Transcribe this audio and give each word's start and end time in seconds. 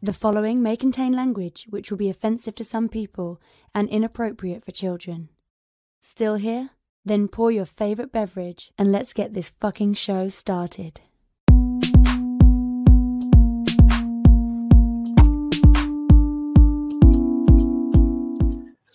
The 0.00 0.12
following 0.12 0.62
may 0.62 0.76
contain 0.76 1.12
language 1.12 1.66
which 1.68 1.90
will 1.90 1.98
be 1.98 2.08
offensive 2.08 2.54
to 2.54 2.64
some 2.64 2.88
people 2.88 3.40
and 3.74 3.88
inappropriate 3.88 4.64
for 4.64 4.70
children. 4.70 5.28
Still 6.00 6.36
here? 6.36 6.70
Then 7.04 7.26
pour 7.26 7.50
your 7.50 7.64
favorite 7.64 8.12
beverage 8.12 8.70
and 8.78 8.92
let's 8.92 9.12
get 9.12 9.34
this 9.34 9.50
fucking 9.60 9.94
show 9.94 10.28
started. 10.28 11.00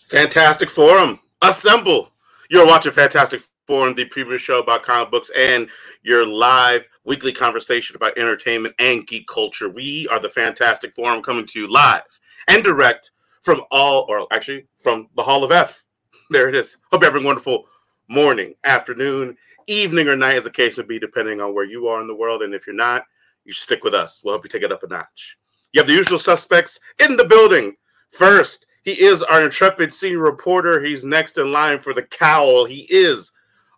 Fantastic 0.07 0.69
Forum, 0.69 1.19
assemble. 1.41 2.11
You're 2.49 2.65
watching 2.65 2.93
Fantastic 2.93 3.41
Forum, 3.65 3.93
the 3.93 4.05
previous 4.05 4.41
show 4.41 4.59
about 4.59 4.83
comic 4.83 5.09
books 5.09 5.31
and 5.37 5.69
your 6.01 6.25
live 6.25 6.87
weekly 7.05 7.31
conversation 7.31 7.95
about 7.95 8.17
entertainment 8.17 8.75
and 8.79 9.07
geek 9.07 9.25
culture. 9.27 9.69
We 9.69 10.07
are 10.09 10.19
the 10.19 10.29
Fantastic 10.29 10.93
Forum 10.93 11.21
coming 11.21 11.45
to 11.45 11.59
you 11.59 11.71
live 11.71 12.03
and 12.49 12.63
direct 12.63 13.11
from 13.41 13.61
all, 13.71 14.05
or 14.09 14.27
actually 14.31 14.67
from 14.77 15.07
the 15.15 15.23
Hall 15.23 15.43
of 15.43 15.51
F. 15.51 15.85
There 16.29 16.49
it 16.49 16.55
is. 16.55 16.77
Hope 16.91 17.03
a 17.03 17.11
wonderful 17.11 17.65
morning, 18.09 18.53
afternoon, 18.65 19.37
evening, 19.67 20.09
or 20.09 20.15
night, 20.15 20.35
as 20.35 20.43
the 20.43 20.49
case 20.49 20.77
may 20.77 20.83
be, 20.83 20.99
depending 20.99 21.39
on 21.39 21.53
where 21.53 21.65
you 21.65 21.87
are 21.87 22.01
in 22.01 22.07
the 22.07 22.15
world. 22.15 22.41
And 22.41 22.53
if 22.53 22.67
you're 22.67 22.75
not, 22.75 23.05
you 23.45 23.53
stick 23.53 23.83
with 23.83 23.93
us. 23.93 24.21
We'll 24.23 24.33
help 24.33 24.43
you 24.43 24.49
take 24.49 24.63
it 24.63 24.71
up 24.71 24.83
a 24.83 24.87
notch. 24.87 25.37
You 25.71 25.79
have 25.79 25.87
the 25.87 25.93
usual 25.93 26.19
suspects 26.19 26.79
in 26.99 27.15
the 27.15 27.25
building. 27.25 27.75
First, 28.09 28.65
he 28.83 28.91
is 28.91 29.21
our 29.23 29.43
intrepid 29.43 29.93
senior 29.93 30.19
reporter. 30.19 30.83
He's 30.83 31.05
next 31.05 31.37
in 31.37 31.51
line 31.51 31.79
for 31.79 31.93
the 31.93 32.03
cowl. 32.03 32.65
He 32.65 32.87
is 32.89 33.31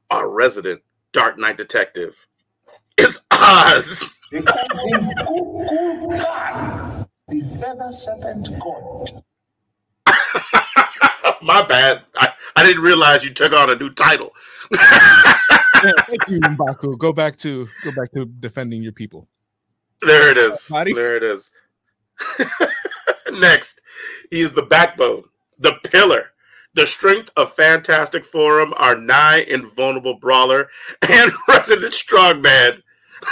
our 0.09 0.29
resident 0.29 0.81
Dark 1.13 1.37
Knight 1.37 1.57
detective. 1.57 2.27
It's 2.97 3.25
Oz. 3.31 4.19
The 4.31 4.41
cool, 4.41 5.65
cool 5.67 6.09
God, 6.11 7.07
the 7.27 7.41
feather 7.41 7.91
serpent 7.91 8.49
god. 8.59 9.23
My 11.41 11.61
bad. 11.67 12.01
I, 12.17 12.29
I 12.55 12.63
didn't 12.65 12.81
realize 12.83 13.23
you 13.23 13.29
took 13.31 13.53
on 13.53 13.69
a 13.69 13.75
new 13.75 13.91
title. 13.93 14.31
Yeah, 14.73 15.91
thank 16.07 16.27
you, 16.27 16.39
Mbaku. 16.39 16.97
Go 16.97 17.13
back 17.13 17.37
to 17.37 17.67
go 17.83 17.91
back 17.91 18.11
to 18.13 18.25
defending 18.25 18.81
your 18.81 18.93
people. 18.93 19.27
There 20.01 20.31
it 20.31 20.37
is. 20.37 20.67
There 20.67 21.15
it 21.15 21.23
is. 21.23 21.51
Next, 23.31 23.81
he 24.31 24.41
is 24.41 24.53
the 24.53 24.63
backbone, 24.63 25.23
the 25.59 25.73
pillar, 25.83 26.31
the 26.75 26.85
strength 26.85 27.31
of 27.37 27.51
Fantastic 27.53 28.23
Forum, 28.25 28.73
our 28.77 28.95
nigh 28.95 29.45
invulnerable 29.47 30.15
brawler, 30.19 30.69
and 31.09 31.31
resident 31.47 31.93
strongman, 31.93 32.81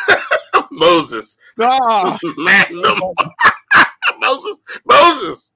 Moses. 0.72 1.38
Ah, 1.59 2.17
Magnum. 2.38 2.99
Moses. 4.19 4.59
Moses. 4.86 5.53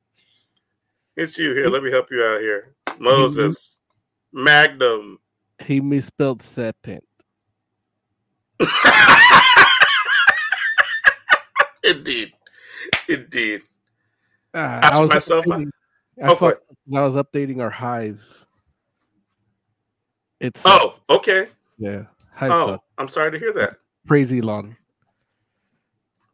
It's 1.15 1.37
you 1.39 1.53
here. 1.53 1.69
Let 1.69 1.81
me 1.81 1.89
help 1.89 2.11
you 2.11 2.23
out 2.23 2.41
here. 2.41 2.75
Moses. 2.99 3.79
Magnum. 4.31 5.17
He 5.63 5.81
misspelled 5.81 6.43
serpent. 6.43 7.03
Indeed. 11.83 12.33
Indeed. 13.07 13.61
Ask 14.53 14.93
I 14.93 14.99
was 15.01 15.09
myself- 15.09 15.45
updating- 15.45 15.69
I, 16.23 16.33
thought- 16.35 16.61
I 16.95 17.01
was 17.05 17.15
updating 17.15 17.61
our 17.61 17.69
hive. 17.69 18.23
It's 20.39 20.61
Oh, 20.65 20.95
okay. 21.09 21.49
yeah. 21.77 22.03
Hive 22.33 22.51
Oh, 22.51 22.67
sucks. 22.67 22.83
I'm 22.97 23.07
sorry 23.07 23.31
to 23.31 23.39
hear 23.39 23.53
that. 23.53 23.77
Praise 24.05 24.31
Elon. 24.31 24.77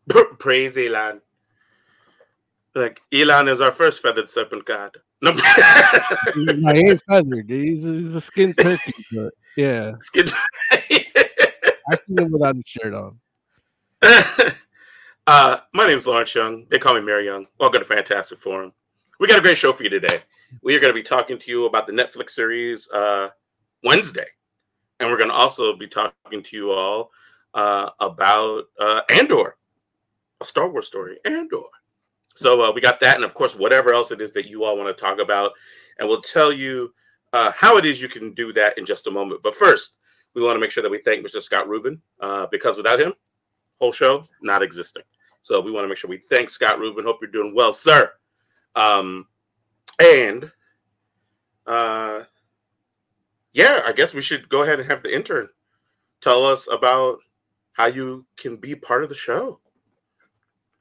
Praise 0.39 0.78
Elon. 0.78 1.22
Like 2.76 3.02
Elon 3.14 3.48
is 3.48 3.61
our 3.61 3.72
first 3.72 4.02
feathered 4.02 4.30
serpent 4.30 4.66
god. 4.66 4.98
No, 5.22 5.31
I 5.38 6.73
ain't 6.76 7.02
feathered. 7.02 7.50
He's, 7.50 7.86
a- 7.88 7.94
he's 7.94 8.16
a 8.16 8.22
skin 8.22 8.54
turkey, 8.54 8.93
but 9.14 9.32
yeah, 9.55 9.93
Skin- 10.02 10.26
I 10.72 11.95
seen 12.05 12.17
him 12.20 12.32
without 12.32 12.55
his 12.55 12.64
shirt 12.66 12.93
on. 12.93 13.20
uh, 15.27 15.58
my 15.73 15.86
name's 15.88 16.05
Lawrence 16.08 16.33
Young. 16.36 16.66
They 16.70 16.80
call 16.80 16.95
me 16.95 17.02
Mary 17.02 17.26
Young. 17.26 17.45
Welcome 17.60 17.80
to 17.82 17.86
Fantastic 17.86 18.39
Forum. 18.39 18.73
We 19.19 19.27
got 19.27 19.37
a 19.37 19.41
great 19.41 19.57
show 19.57 19.71
for 19.71 19.83
you 19.83 19.89
today. 19.89 20.19
We 20.63 20.75
are 20.75 20.79
going 20.79 20.91
to 20.91 20.99
be 20.99 21.03
talking 21.03 21.37
to 21.37 21.51
you 21.51 21.65
about 21.67 21.85
the 21.85 21.93
Netflix 21.93 22.31
series 22.31 22.89
uh, 22.91 23.29
Wednesday, 23.83 24.25
and 24.99 25.09
we're 25.09 25.17
going 25.17 25.29
to 25.29 25.35
also 25.35 25.75
be 25.75 25.87
talking 25.87 26.41
to 26.41 26.57
you 26.57 26.71
all 26.71 27.11
uh, 27.53 27.91
about 27.99 28.63
uh, 28.79 29.01
Andor, 29.11 29.55
a 30.41 30.45
Star 30.45 30.67
Wars 30.67 30.87
story, 30.87 31.19
Andor. 31.25 31.61
So 32.33 32.63
uh, 32.63 32.71
we 32.73 32.81
got 32.81 32.99
that, 33.01 33.15
and 33.15 33.23
of 33.23 33.35
course, 33.35 33.55
whatever 33.55 33.93
else 33.93 34.09
it 34.09 34.19
is 34.19 34.33
that 34.33 34.47
you 34.47 34.63
all 34.63 34.77
want 34.77 34.95
to 34.95 34.99
talk 34.99 35.19
about, 35.19 35.51
and 35.99 36.09
we'll 36.09 36.21
tell 36.21 36.51
you 36.51 36.91
uh, 37.33 37.51
how 37.51 37.77
it 37.77 37.85
is 37.85 38.01
you 38.01 38.09
can 38.09 38.33
do 38.33 38.51
that 38.53 38.80
in 38.80 38.85
just 38.85 39.05
a 39.05 39.11
moment. 39.11 39.43
But 39.43 39.53
first, 39.53 39.97
we 40.33 40.41
want 40.41 40.55
to 40.55 40.59
make 40.59 40.71
sure 40.71 40.81
that 40.81 40.91
we 40.91 41.03
thank 41.03 41.23
Mr. 41.23 41.39
Scott 41.39 41.69
Rubin 41.69 42.01
uh, 42.19 42.47
because 42.49 42.77
without 42.77 42.99
him, 42.99 43.13
whole 43.80 43.91
show 43.91 44.27
not 44.41 44.63
existing. 44.63 45.03
So 45.43 45.61
we 45.61 45.71
want 45.71 45.83
to 45.83 45.87
make 45.87 45.99
sure 45.99 46.09
we 46.09 46.17
thank 46.17 46.49
Scott 46.49 46.80
Rubin. 46.80 47.05
Hope 47.05 47.17
you're 47.21 47.30
doing 47.30 47.53
well, 47.53 47.73
sir. 47.73 48.11
Um, 48.76 49.28
and 50.02 50.52
uh, 51.67 52.22
yeah, 53.54 53.82
I 53.86 53.94
guess 53.94 54.14
we 54.14 54.22
should 54.22 54.50
go 54.50 54.64
ahead 54.64 54.80
and 54.80 54.89
have 54.89 55.04
the 55.04 55.14
intern 55.14 55.50
tell 56.23 56.45
us 56.45 56.67
about 56.72 57.20
how 57.73 57.88
you 57.88 58.26
can 58.38 58.56
be 58.56 58.76
part 58.76 59.04
of 59.04 59.10
the 59.10 59.16
show. 59.16 59.60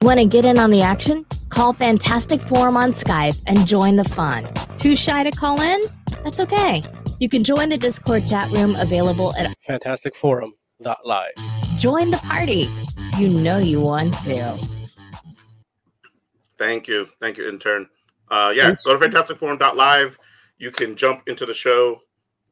Want 0.03 0.21
to 0.21 0.27
get 0.27 0.45
in 0.45 0.59
on 0.59 0.71
the 0.71 0.83
action? 0.83 1.27
Call 1.49 1.73
Fantastic 1.73 2.41
Forum 2.43 2.77
on 2.77 2.93
Skype 2.93 3.41
and 3.47 3.67
join 3.67 3.97
the 3.97 4.05
fun. 4.05 4.49
Too 4.79 4.97
shy 4.97 5.23
to 5.23 5.31
call 5.31 5.61
in? 5.61 5.81
That's 6.25 6.41
okay. 6.41 6.83
You 7.21 7.29
can 7.29 7.45
join 7.45 7.69
the 7.69 7.79
Discord 7.79 8.27
chat 8.27 8.51
room 8.51 8.75
available 8.77 9.35
at 9.37 9.55
fantasticforum.live. 9.69 11.79
Join 11.79 12.11
the 12.11 12.19
Party. 12.19 12.69
You 13.19 13.29
know 13.29 13.59
you 13.59 13.81
want 13.81 14.15
to. 14.21 14.59
Thank 16.59 16.89
you. 16.89 17.07
Thank 17.21 17.39
you, 17.39 17.49
intern. 17.49 17.89
Uh, 18.29 18.53
yeah, 18.55 18.75
go 18.85 18.97
to 18.97 19.09
fantasticforum.live. 19.09 20.19
You 20.59 20.71
can 20.71 20.97
jump 20.97 21.29
into 21.29 21.45
the 21.45 21.55
show, 21.55 22.01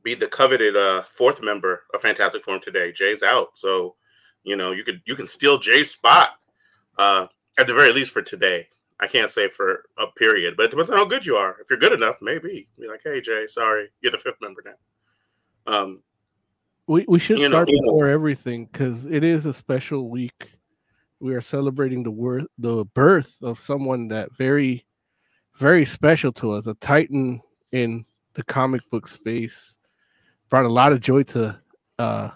be 0.03 0.15
the 0.15 0.27
coveted 0.27 0.77
uh, 0.77 1.03
fourth 1.03 1.43
member 1.43 1.85
of 1.95 2.01
Fantastic 2.03 2.43
Forum 2.43 2.61
today. 2.61 2.93
Jay's 2.93 3.23
out. 3.23 3.57
So, 3.57 3.95
you 4.43 4.57
know, 4.57 4.73
you 4.73 4.85
could 4.85 5.01
you 5.07 5.15
can 5.15 5.27
steal 5.27 5.59
Jay's 5.59 5.91
spot 5.91 6.31
uh, 6.99 7.27
at 7.59 7.67
the 7.67 7.75
very 7.75 7.93
least 7.93 8.13
for 8.13 8.23
today. 8.23 8.69
I 8.99 9.07
can't 9.07 9.31
say 9.31 9.49
for 9.49 9.85
a 9.97 10.07
period, 10.09 10.55
but 10.57 10.65
it 10.65 10.71
depends 10.71 10.91
on 10.91 10.99
how 10.99 11.07
good 11.07 11.25
you 11.25 11.37
are. 11.37 11.57
If 11.61 11.71
you're 11.71 11.79
good 11.79 11.93
enough, 11.93 12.17
maybe. 12.21 12.69
Be 12.79 12.89
like, 12.89 13.01
hey 13.03 13.21
Jay, 13.21 13.47
sorry, 13.47 13.89
you're 14.03 14.13
the 14.13 14.19
fifth 14.19 14.41
member 14.43 14.63
now. 14.67 15.73
Um, 15.73 16.03
We 16.87 17.05
we 17.09 17.19
should 17.19 17.39
You 17.39 17.45
know- 17.49 17.65
start 17.65 17.69
before 17.69 18.09
everything 18.09 18.67
because 18.67 19.07
it 19.07 19.25
is 19.25 19.47
a 19.47 19.53
special 19.53 20.11
week. 20.11 20.51
We 21.21 21.35
are 21.35 21.41
celebrating 21.41 22.03
the 22.03 22.11
wor- 22.11 22.47
the 22.59 22.85
birth 22.95 23.37
of 23.43 23.59
someone 23.59 24.09
that 24.09 24.31
very, 24.37 24.87
very 25.59 25.85
special 25.85 26.33
to 26.33 26.53
us, 26.53 26.67
a 26.67 26.75
titan 26.75 27.41
in 27.73 28.05
the 28.35 28.43
comic 28.43 28.83
book 28.91 29.07
space. 29.07 29.77
Brought 30.49 30.65
a 30.65 30.69
lot 30.69 30.93
of 30.93 31.01
joy 31.01 31.23
to 31.25 31.59
uh 31.99 32.31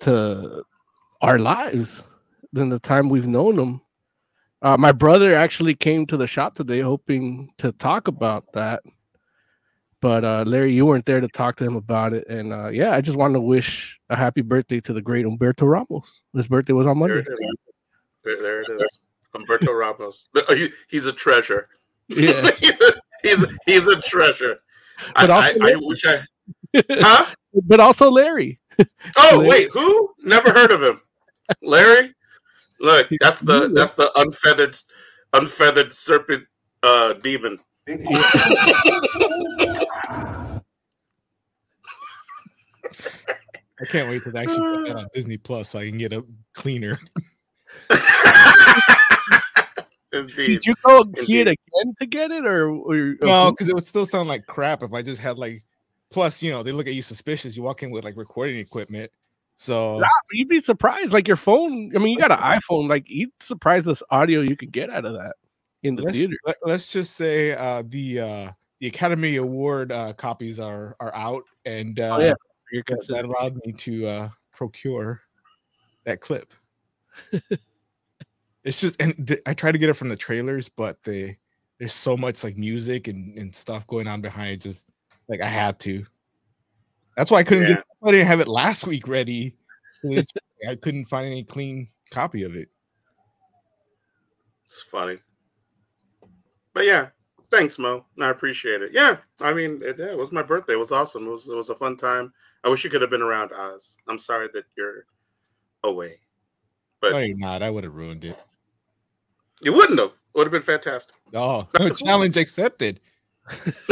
to 0.00 0.64
our 1.20 1.38
lives 1.38 2.02
than 2.52 2.68
the 2.68 2.78
time 2.78 3.08
we've 3.08 3.28
known 3.28 3.58
him. 3.58 3.80
Uh, 4.62 4.76
my 4.76 4.92
brother 4.92 5.34
actually 5.34 5.74
came 5.74 6.06
to 6.06 6.16
the 6.16 6.26
shop 6.26 6.54
today 6.54 6.80
hoping 6.80 7.50
to 7.58 7.72
talk 7.72 8.08
about 8.08 8.50
that 8.54 8.82
but 10.04 10.22
uh, 10.22 10.44
Larry, 10.46 10.74
you 10.74 10.84
weren't 10.84 11.06
there 11.06 11.22
to 11.22 11.28
talk 11.28 11.56
to 11.56 11.64
him 11.64 11.76
about 11.76 12.12
it. 12.12 12.28
And 12.28 12.52
uh, 12.52 12.68
yeah, 12.68 12.92
I 12.92 13.00
just 13.00 13.16
wanted 13.16 13.34
to 13.34 13.40
wish 13.40 13.98
a 14.10 14.16
happy 14.16 14.42
birthday 14.42 14.78
to 14.82 14.92
the 14.92 15.00
great 15.00 15.24
Humberto 15.24 15.66
Ramos. 15.66 16.20
His 16.34 16.46
birthday 16.46 16.74
was 16.74 16.86
on 16.86 16.98
Monday. 16.98 17.24
It 18.24 18.36
is. 18.36 18.42
There, 18.42 18.42
there 18.42 18.62
it 18.62 18.82
is. 18.82 18.98
Humberto 19.34 19.76
Ramos. 19.78 20.28
Oh, 20.48 20.54
he- 20.54 20.70
He's 20.88 21.06
a 21.06 21.12
treasure. 21.12 21.68
Yeah, 22.08 22.50
he's 22.60 22.80
a 22.80 22.92
he's 23.22 23.42
a, 23.42 23.48
he's 23.66 23.86
a 23.88 24.00
treasure. 24.00 24.56
I, 25.16 25.26
But 25.26 25.30
I, 25.30 25.52
also- 25.52 25.60
I 25.62 25.74
wish 25.80 26.04
I. 26.04 26.24
Huh? 26.90 27.34
but 27.66 27.80
also 27.80 28.10
Larry. 28.10 28.60
Oh 29.16 29.36
Larry. 29.38 29.48
wait, 29.48 29.70
who? 29.70 30.10
Never 30.22 30.52
heard 30.52 30.70
of 30.72 30.82
him. 30.82 31.00
Larry. 31.62 32.12
Look, 32.80 33.08
that's 33.20 33.38
the 33.38 33.68
that's 33.68 33.92
the 33.92 34.10
unfeathered 34.16 34.76
unfeathered 35.32 35.92
serpent 35.92 36.44
uh 36.82 37.12
demon. 37.14 37.58
I 43.80 43.84
can't 43.88 44.08
wait 44.08 44.22
to 44.24 44.36
actually 44.38 44.58
put 44.58 44.86
that 44.86 44.96
on 44.96 45.08
Disney 45.14 45.36
Plus 45.36 45.70
so 45.70 45.80
I 45.80 45.88
can 45.88 45.98
get 45.98 46.12
a 46.12 46.24
cleaner. 46.54 46.98
Indeed. 50.14 50.36
Did 50.36 50.66
you 50.66 50.74
go 50.84 51.04
see 51.16 51.40
it 51.40 51.48
again 51.48 51.94
to 52.00 52.06
get 52.06 52.30
it, 52.30 52.46
or, 52.46 52.68
or 52.70 53.16
No, 53.22 53.50
because 53.50 53.68
it 53.68 53.74
would 53.74 53.84
still 53.84 54.06
sound 54.06 54.28
like 54.28 54.46
crap 54.46 54.82
if 54.82 54.92
I 54.92 55.02
just 55.02 55.20
had 55.20 55.38
like. 55.38 55.64
Plus, 56.10 56.42
you 56.42 56.50
know, 56.52 56.62
they 56.62 56.70
look 56.70 56.86
at 56.86 56.94
you 56.94 57.02
suspicious. 57.02 57.56
You 57.56 57.64
walk 57.64 57.82
in 57.82 57.90
with 57.90 58.04
like 58.04 58.16
recording 58.16 58.58
equipment, 58.58 59.10
So 59.56 59.98
Nah, 59.98 60.06
you'd 60.30 60.48
be 60.48 60.60
surprised. 60.60 61.12
Like 61.12 61.26
your 61.26 61.36
phone. 61.36 61.90
I 61.96 61.98
mean, 61.98 62.16
you 62.16 62.18
got 62.18 62.30
an 62.30 62.38
iPhone. 62.60 62.88
Like 62.88 63.10
you'd 63.10 63.32
surprised 63.40 63.86
this 63.86 64.02
audio 64.10 64.40
you 64.40 64.56
could 64.56 64.70
get 64.70 64.90
out 64.90 65.04
of 65.04 65.14
that 65.14 65.34
in 65.82 65.96
the 65.96 66.02
let's, 66.02 66.16
theater. 66.16 66.36
let, 66.46 66.56
us 66.64 66.92
just 66.92 67.14
say 67.14 67.52
uh, 67.52 67.82
the 67.88 68.20
uh, 68.20 68.50
the 68.78 68.86
Academy 68.86 69.36
Award 69.36 69.90
uh, 69.90 70.12
copies 70.12 70.60
are 70.60 70.94
are 71.00 71.14
out, 71.16 71.42
and 71.64 71.98
uh, 71.98 72.16
Oh, 72.16 72.20
yeah. 72.20 72.34
That, 72.86 73.06
that 73.08 73.24
allowed 73.24 73.56
me 73.64 73.72
to 73.72 74.06
uh, 74.06 74.28
procure 74.52 75.20
that 76.04 76.20
clip. 76.20 76.52
it's 78.64 78.80
just, 78.80 79.00
and 79.00 79.26
th- 79.26 79.40
I 79.46 79.54
try 79.54 79.72
to 79.72 79.78
get 79.78 79.90
it 79.90 79.94
from 79.94 80.08
the 80.08 80.16
trailers, 80.16 80.68
but 80.68 81.02
they 81.02 81.38
there's 81.78 81.92
so 81.92 82.16
much 82.16 82.44
like 82.44 82.56
music 82.56 83.08
and, 83.08 83.36
and 83.36 83.54
stuff 83.54 83.86
going 83.86 84.06
on 84.06 84.20
behind. 84.20 84.60
Just 84.60 84.90
like 85.28 85.40
I 85.40 85.48
had 85.48 85.78
to. 85.80 86.04
That's 87.16 87.30
why 87.30 87.38
I 87.38 87.44
couldn't 87.44 87.64
Yeah. 87.68 87.74
get. 87.76 87.84
I 88.02 88.10
didn't 88.10 88.26
have 88.26 88.40
it 88.40 88.48
last 88.48 88.86
week 88.86 89.08
ready. 89.08 89.56
I 90.68 90.74
couldn't 90.76 91.06
find 91.06 91.26
any 91.26 91.44
clean 91.44 91.88
copy 92.10 92.42
of 92.44 92.54
it. 92.56 92.68
It's 94.66 94.82
funny. 94.82 95.18
But 96.72 96.84
yeah, 96.86 97.08
thanks, 97.50 97.78
Mo. 97.78 98.04
I 98.20 98.30
appreciate 98.30 98.82
it. 98.82 98.92
Yeah, 98.92 99.18
I 99.40 99.54
mean, 99.54 99.80
it, 99.82 99.96
yeah, 99.98 100.06
it 100.06 100.18
was 100.18 100.32
my 100.32 100.42
birthday. 100.42 100.72
It 100.74 100.78
was 100.78 100.92
awesome. 100.92 101.26
It 101.26 101.30
was 101.30 101.48
it 101.48 101.54
was 101.54 101.70
a 101.70 101.74
fun 101.74 101.96
time. 101.96 102.32
I 102.64 102.68
wish 102.68 102.82
you 102.82 102.90
could 102.90 103.00
have 103.02 103.10
been 103.10 103.22
around 103.22 103.52
Oz. 103.52 103.96
I'm 104.08 104.18
sorry 104.18 104.48
that 104.54 104.64
you're 104.76 105.04
away. 105.84 106.18
But 107.00 107.12
No, 107.12 107.18
you're 107.18 107.36
not. 107.36 107.62
I 107.62 107.70
would 107.70 107.84
have 107.84 107.94
ruined 107.94 108.24
it. 108.24 108.38
You 109.60 109.72
wouldn't 109.72 109.98
have. 109.98 110.10
It 110.10 110.38
would 110.38 110.46
have 110.46 110.52
been 110.52 110.62
fantastic. 110.62 111.14
Oh, 111.32 111.68
challenge 112.04 112.36
accepted. 112.36 113.00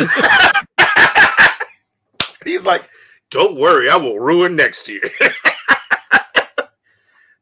He's 2.44 2.64
like, 2.64 2.88
don't 3.30 3.58
worry, 3.58 3.88
I 3.88 3.96
will 3.96 4.18
ruin 4.18 4.56
next 4.56 4.88
year. 4.88 5.02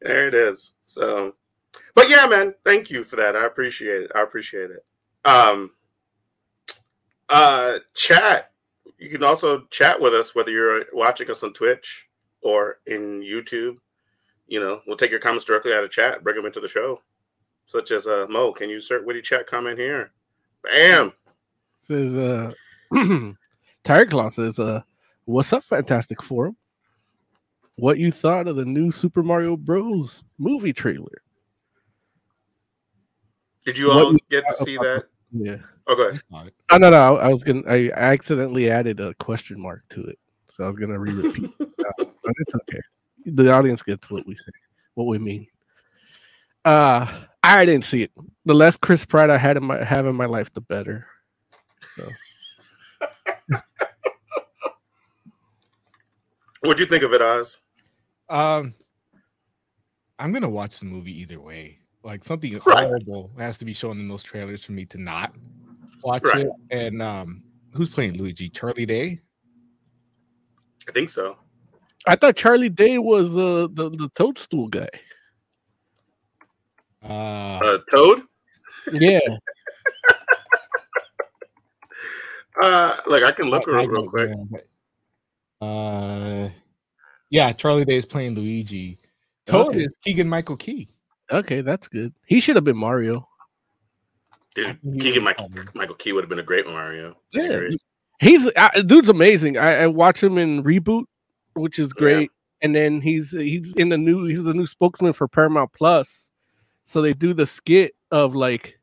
there 0.01 0.29
it 0.29 0.35
is. 0.35 0.75
So, 0.87 1.35
but 1.95 2.11
yeah, 2.11 2.27
man, 2.27 2.55
thank 2.65 2.91
you 2.91 3.05
for 3.05 3.17
that. 3.17 3.37
I 3.37 3.47
appreciate 3.47 4.03
it. 4.03 4.11
I 4.15 4.23
appreciate 4.23 4.71
it. 4.71 4.85
Um, 5.25 5.71
uh, 7.29 7.79
chat. 7.95 8.53
You 8.99 9.09
can 9.09 9.25
also 9.25 9.63
chat 9.71 10.01
with 10.01 10.15
us 10.15 10.35
whether 10.35 10.51
you're 10.51 10.85
watching 10.93 11.31
us 11.31 11.43
on 11.43 11.53
Twitch 11.53 12.09
or 12.43 12.81
in 12.87 13.23
YouTube. 13.23 13.79
You 14.47 14.61
know, 14.61 14.81
we'll 14.87 14.97
take 14.97 15.11
your 15.11 15.21
comments 15.21 15.45
directly 15.45 15.73
out 15.73 15.85
of 15.85 15.91
chat, 15.91 16.23
bring 16.23 16.37
them 16.37 16.47
into 16.47 16.61
the 16.61 16.69
show. 16.69 17.01
Such 17.71 17.93
as 17.93 18.09
uh, 18.09 18.27
Mo, 18.29 18.51
can 18.53 18.69
you 18.69 18.77
insert 18.77 19.07
witty 19.07 19.23
chat 19.23 19.47
comment 19.47 19.79
here? 19.79 20.11
Bam. 20.65 21.13
says 21.83 22.17
uh 22.17 22.53
Tire 23.85 24.07
Claw 24.07 24.29
says 24.29 24.59
uh 24.59 24.83
what's 25.25 25.53
up 25.53 25.63
fantastic 25.63 26.21
forum 26.21 26.57
what 27.77 27.97
you 27.99 28.11
thought 28.11 28.49
of 28.49 28.57
the 28.57 28.65
new 28.65 28.91
super 28.91 29.23
mario 29.23 29.57
bros 29.57 30.25
movie 30.39 30.73
trailer 30.73 31.23
Did 33.65 33.79
you 33.79 33.89
What 33.89 33.97
all 34.05 34.13
you- 34.15 34.19
get 34.31 34.45
to 34.49 34.55
see 34.65 34.77
that? 34.79 35.05
yeah 35.31 35.59
Oh, 35.87 35.95
go 35.95 36.09
ahead. 36.09 36.21
Not- 36.29 36.51
oh, 36.73 36.77
no 36.79 36.91
no 36.91 37.17
i 37.19 37.29
was 37.29 37.45
gonna 37.45 37.63
i 37.69 37.89
accidentally 37.95 38.69
added 38.69 38.99
a 38.99 39.15
question 39.15 39.61
mark 39.61 39.85
to 39.91 40.03
it 40.03 40.19
so 40.49 40.65
i 40.65 40.67
was 40.67 40.75
gonna 40.77 40.99
re-repeat 40.99 41.45
it. 41.61 41.69
Uh, 41.81 42.05
but 42.23 42.35
it's 42.41 42.55
okay 42.57 42.81
the 43.27 43.51
audience 43.51 43.81
gets 43.81 44.11
what 44.11 44.27
we 44.27 44.35
say 44.37 44.51
what 44.95 45.07
we 45.07 45.19
mean 45.19 45.47
uh 46.65 47.07
i 47.43 47.65
didn't 47.65 47.85
see 47.85 48.03
it 48.03 48.11
the 48.45 48.55
less 48.55 48.77
chris 48.77 49.05
pratt 49.05 49.31
i 49.31 49.39
had 49.39 49.57
in 49.57 49.65
my 49.65 49.83
have 49.85 50.07
in 50.07 50.15
my 50.15 50.27
life 50.27 50.53
the 50.53 50.61
better 50.61 51.07
What'd 56.61 56.79
you 56.79 56.87
think 56.87 57.03
of 57.05 57.13
it, 57.15 57.23
Oz? 57.23 57.61
Um, 58.29 58.75
I'm 60.19 60.33
gonna 60.33 60.49
watch 60.49 60.79
the 60.79 60.85
movie 60.87 61.19
either 61.21 61.41
way. 61.41 61.79
Like 62.03 62.23
something 62.23 62.53
Right. 62.67 62.85
horrible 62.87 63.33
has 63.39 63.57
to 63.59 63.65
be 63.65 63.73
shown 63.73 63.99
in 63.99 64.09
those 64.09 64.23
trailers 64.23 64.65
for 64.65 64.73
me 64.73 64.85
to 64.87 64.99
not 64.99 65.35
watch 66.03 66.23
Right. 66.23 66.47
it. 66.47 66.53
And 66.71 67.01
um, 67.03 67.43
who's 67.75 67.91
playing 67.91 68.19
Luigi? 68.19 68.49
Charlie 68.51 68.87
Day. 68.87 69.21
I 70.89 70.93
think 70.93 71.09
so. 71.09 71.37
i 72.07 72.17
thought 72.17 72.35
charlie 72.37 72.69
day 72.71 72.99
was 72.99 73.37
uh 73.37 73.69
the, 73.73 73.91
the 73.91 74.11
toadstool 74.15 74.67
guy 74.67 74.89
Uh, 77.03 77.59
Uh, 77.63 77.79
Toad. 77.91 78.23
yeah 78.93 79.21
Uh, 82.61 82.97
look, 83.07 83.23
I 83.23 83.33
can 83.33 83.47
look 83.49 83.63
I- 83.69 83.71
her 83.73 83.79
I 83.79 83.85
real 83.85 84.09
quick. 84.09 84.31
know, 84.31 84.49
but- 84.51 84.67
Uh, 85.67 86.49
yeah, 87.31 87.53
Charlie 87.53 87.85
Day 87.85 87.97
is 87.97 88.05
playing 88.07 88.35
Luigi. 88.35 88.99
Toad 89.47 89.69
Okay. 89.69 89.79
is 89.85 89.95
Keegan 90.05 90.29
Michael 90.29 90.57
Key. 90.57 90.89
Okay, 91.31 91.61
that's 91.61 91.87
good. 91.89 92.13
He 92.27 92.41
should 92.41 92.57
have 92.57 92.65
been 92.65 92.77
Mario. 92.77 93.27
Dude, 94.55 94.79
Keegan 95.01 95.23
Michael, 95.23 95.49
Michael 95.75 95.95
Key 95.95 96.13
would 96.13 96.23
have 96.25 96.29
been 96.29 96.39
a 96.41 96.43
great 96.43 96.67
Mario. 96.67 97.17
Yeah, 97.33 97.69
he's 98.21 98.49
uh, 98.57 98.69
dude's 98.85 99.09
amazing. 99.09 99.57
I, 99.59 99.83
I 99.83 99.87
watch 99.87 100.23
him 100.23 100.39
in 100.39 100.65
Reboot, 100.65 101.05
which 101.55 101.79
is 101.79 101.93
Yeah. 101.97 102.01
great, 102.01 102.31
and 102.63 102.75
then 102.75 103.01
he's 103.01 103.31
he's 103.31 103.73
in 103.77 103.91
the 103.91 103.99
new 103.99 104.25
he's 104.27 104.43
the 104.43 104.55
new 104.55 104.67
spokesman 104.67 105.13
for 105.13 105.29
Paramount 105.29 105.73
Plus. 105.73 106.30
So 106.91 107.01
they 107.01 107.13
do 107.15 107.33
the 107.33 107.47
skit 107.47 107.95
of 108.11 108.35
like 108.35 108.77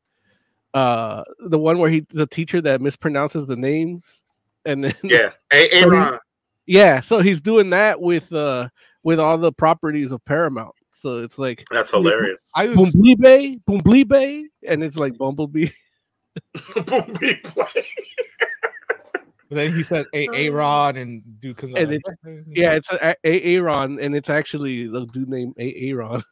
uh 0.74 1.26
the 1.48 1.60
one 1.60 1.78
where 1.78 1.90
he 1.90 2.06
the 2.12 2.26
teacher 2.26 2.62
that 2.62 2.80
mispronounces 2.80 3.48
the 3.48 3.58
names, 3.58 4.22
and 4.66 4.86
then 4.86 4.96
Yeah. 5.04 5.32
Hey, 5.52 5.68
So 5.82 5.90
he- 5.90 5.96
Aaron. 5.98 6.20
yeah, 6.66 7.00
so 7.02 7.20
he's 7.20 7.42
doing 7.42 7.70
that 7.72 8.00
with 8.00 8.32
uh 8.32 8.70
with 9.04 9.20
all 9.20 9.38
the 9.38 9.52
properties 9.52 10.14
of 10.14 10.24
Paramount. 10.24 10.74
So 10.92 11.18
it's 11.18 11.38
like 11.38 11.66
That's 11.70 11.92
hilarious. 11.92 12.50
I 12.56 12.68
was 12.68 12.78
Bumblebee, 12.94 13.58
Bumblebee, 13.66 14.46
and 14.66 14.84
it's 14.84 14.96
like 14.96 15.18
Bumblebee. 15.18 15.68
Boom, 16.86 17.14
beat 17.20 17.44
play. 17.44 17.66
But 19.50 19.56
then 19.56 19.74
he 19.76 19.84
says 19.84 20.06
a 20.14 20.28
A 20.34 20.50
Rod 20.50 20.96
and 20.98 21.24
dude 21.42 21.58
comes 21.58 21.74
And 21.76 21.92
like, 21.92 22.02
Yeah, 22.48 22.74
it's 22.76 22.90
a, 22.92 23.16
a- 23.26 23.56
Aaron, 23.56 24.00
and 24.00 24.16
it's 24.16 24.30
actually 24.30 24.88
the 24.88 25.06
dude 25.08 25.28
named 25.30 25.56
a- 25.58 25.90
Aaron, 25.90 26.22
the 26.22 26.24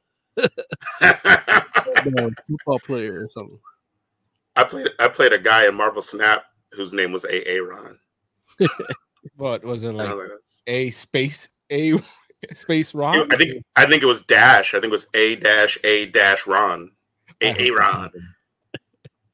football 2.47 2.79
player 2.79 3.23
or 3.23 3.29
something. 3.29 3.59
I 4.55 4.63
played. 4.63 4.89
I 4.99 5.07
played 5.07 5.33
a 5.33 5.39
guy 5.39 5.67
in 5.67 5.75
Marvel 5.75 6.01
Snap 6.01 6.43
whose 6.71 6.93
name 6.93 7.11
was 7.11 7.25
A. 7.25 7.47
Aaron. 7.47 7.99
what 9.35 9.63
was 9.63 9.83
it 9.83 9.93
like 9.93 10.09
like, 10.09 10.29
a 10.67 10.89
space 10.91 11.49
a 11.71 11.97
space 12.53 12.93
Ron? 12.93 13.31
I 13.31 13.37
think. 13.37 13.63
I 13.75 13.85
think 13.85 14.03
it 14.03 14.07
was 14.07 14.21
Dash. 14.21 14.73
I 14.73 14.79
think 14.79 14.91
it 14.91 14.91
was 14.91 15.07
A 15.13 15.35
dash 15.37 15.77
A 15.83 16.07
dash 16.07 16.47
Ron. 16.47 16.91
I 17.41 17.47
A. 17.47 17.51
hope 17.51 17.59
you 17.59 17.79
Aaron. 17.79 18.11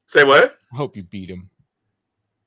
Say 0.06 0.24
what? 0.24 0.58
I 0.72 0.76
hope 0.76 0.96
you 0.96 1.04
beat 1.04 1.30
him. 1.30 1.48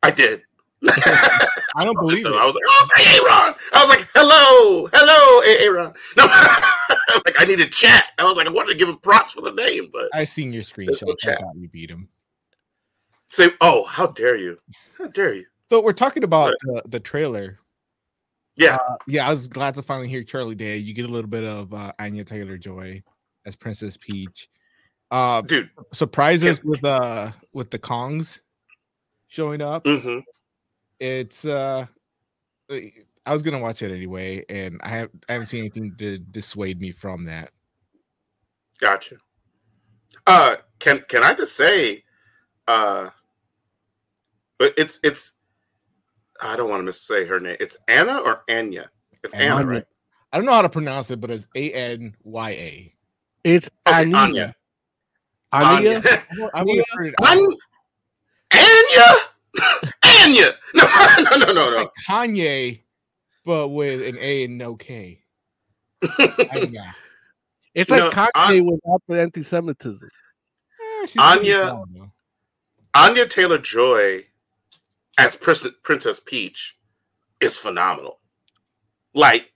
I 0.03 0.11
did. 0.11 0.43
I 0.87 1.83
don't 1.83 1.99
believe 1.99 2.25
it. 2.25 2.31
I 2.33 2.45
was 2.45 2.55
like, 2.55 2.63
oh, 2.67 2.87
it's 2.89 3.07
Aaron. 3.07 3.55
I 3.73 3.81
was 3.81 3.89
like, 3.89 4.07
hello, 4.13 4.89
hello, 4.93 5.41
Aaron. 5.59 5.93
No, 6.17 6.25
like 7.25 7.35
I 7.39 7.45
needed 7.45 7.71
chat. 7.71 8.05
I 8.17 8.23
was 8.23 8.37
like, 8.37 8.47
I 8.47 8.49
wanted 8.51 8.73
to 8.73 8.77
give 8.77 8.87
him 8.89 8.97
props 8.97 9.33
for 9.33 9.41
the 9.41 9.51
name, 9.51 9.89
but 9.91 10.09
I 10.13 10.23
seen 10.23 10.53
your 10.53 10.63
screenshot. 10.63 11.03
I 11.27 11.35
thought 11.35 11.55
you 11.55 11.67
beat 11.67 11.89
him. 11.89 12.07
say, 13.31 13.49
oh, 13.61 13.85
how 13.85 14.07
dare 14.07 14.37
you? 14.37 14.57
How 14.97 15.07
dare 15.07 15.33
you? 15.33 15.45
So 15.69 15.81
we're 15.81 15.93
talking 15.93 16.23
about 16.23 16.53
the, 16.61 16.83
the 16.85 16.99
trailer. 16.99 17.59
Yeah. 18.55 18.75
Uh, 18.75 18.95
yeah, 19.07 19.27
I 19.27 19.31
was 19.31 19.47
glad 19.47 19.75
to 19.75 19.81
finally 19.81 20.07
hear 20.07 20.23
Charlie 20.23 20.55
Day. 20.55 20.77
You 20.77 20.93
get 20.93 21.05
a 21.05 21.11
little 21.11 21.29
bit 21.29 21.43
of 21.43 21.73
uh, 21.73 21.91
Anya 21.99 22.23
Taylor 22.23 22.57
Joy 22.57 23.03
as 23.45 23.55
Princess 23.55 23.97
Peach. 23.97 24.47
Uh, 25.11 25.41
Dude. 25.41 25.69
surprises 25.93 26.63
with 26.63 26.83
uh 26.83 27.29
with 27.53 27.69
the 27.69 27.77
Kongs 27.79 28.39
showing 29.27 29.61
up. 29.61 29.85
hmm 29.85 30.19
It's 30.99 31.45
uh, 31.45 31.85
I 32.71 33.33
was 33.33 33.43
gonna 33.43 33.59
watch 33.59 33.81
it 33.81 33.91
anyway, 33.91 34.45
and 34.49 34.79
I 34.83 34.89
have 34.89 35.09
I 35.29 35.33
haven't 35.33 35.47
seen 35.47 35.61
anything 35.61 35.95
to 35.97 36.17
dissuade 36.17 36.79
me 36.79 36.91
from 36.91 37.25
that. 37.25 37.51
Gotcha. 38.79 39.17
Uh, 40.27 40.55
can 40.79 40.99
can 41.07 41.23
I 41.23 41.33
just 41.33 41.55
say, 41.55 42.03
uh, 42.67 43.09
but 44.57 44.73
it's 44.77 44.99
it's. 45.03 45.33
I 46.41 46.57
don't 46.57 46.69
want 46.69 46.85
to 46.85 46.91
missay 46.91 47.27
her 47.27 47.39
name. 47.39 47.55
It's 47.59 47.77
Anna 47.87 48.19
or 48.19 48.43
Anya. 48.49 48.89
It's 49.23 49.33
Anna, 49.33 49.55
Anya. 49.55 49.67
right? 49.67 49.85
I 50.33 50.37
don't 50.37 50.45
know 50.45 50.51
how 50.53 50.63
to 50.63 50.69
pronounce 50.69 51.09
it, 51.11 51.21
but 51.21 51.31
it's 51.31 51.47
A 51.55 51.71
N 51.71 52.15
Y 52.23 52.49
A. 52.51 52.93
It's 53.43 53.69
Okay, 53.87 53.97
Anya. 54.13 54.17
Anya. 54.17 54.55
Anya. 55.53 56.01
I've 56.53 56.67
always 56.67 56.83
heard 56.93 57.07
it 57.07 57.15
An- 57.23 57.57
Anya. 58.53 59.91
Anya. 60.25 60.51
No, 60.73 60.83
no, 61.31 61.37
no, 61.37 61.53
no, 61.53 61.69
no. 61.71 61.75
like 61.75 61.89
Kanye, 62.07 62.81
but 63.45 63.69
with 63.69 64.01
an 64.07 64.17
A 64.19 64.45
and 64.45 64.57
no 64.57 64.75
K. 64.75 65.21
Anya. 66.53 66.95
It's 67.73 67.89
like 67.89 67.99
No, 67.99 68.09
Kanye 68.11 68.59
An- 68.59 68.65
without 68.65 69.01
the 69.07 69.21
anti-Semitism. 69.21 70.09
Eh, 71.03 71.07
Anya- 71.19 71.75
pretty. 71.93 72.11
Anya 72.93 73.25
Taylor 73.27 73.57
Joy 73.57 74.25
as 75.17 75.35
Prin- 75.35 75.73
Princess 75.83 76.19
Peach 76.19 76.77
is 77.41 77.57
phenomenal. 77.57 78.19
Like, 79.13 79.51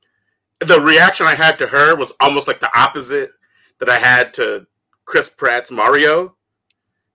the 0.59 0.79
reaction 0.81 1.25
I 1.25 1.35
had 1.35 1.57
to 1.59 1.67
her 1.67 1.95
was 1.95 2.11
almost 2.19 2.47
like 2.47 2.59
the 2.59 2.77
opposite 2.77 3.31
that 3.79 3.89
I 3.89 3.97
had 3.97 4.33
to 4.33 4.67
Chris 5.05 5.29
Pratt's 5.29 5.71
Mario. 5.71 6.35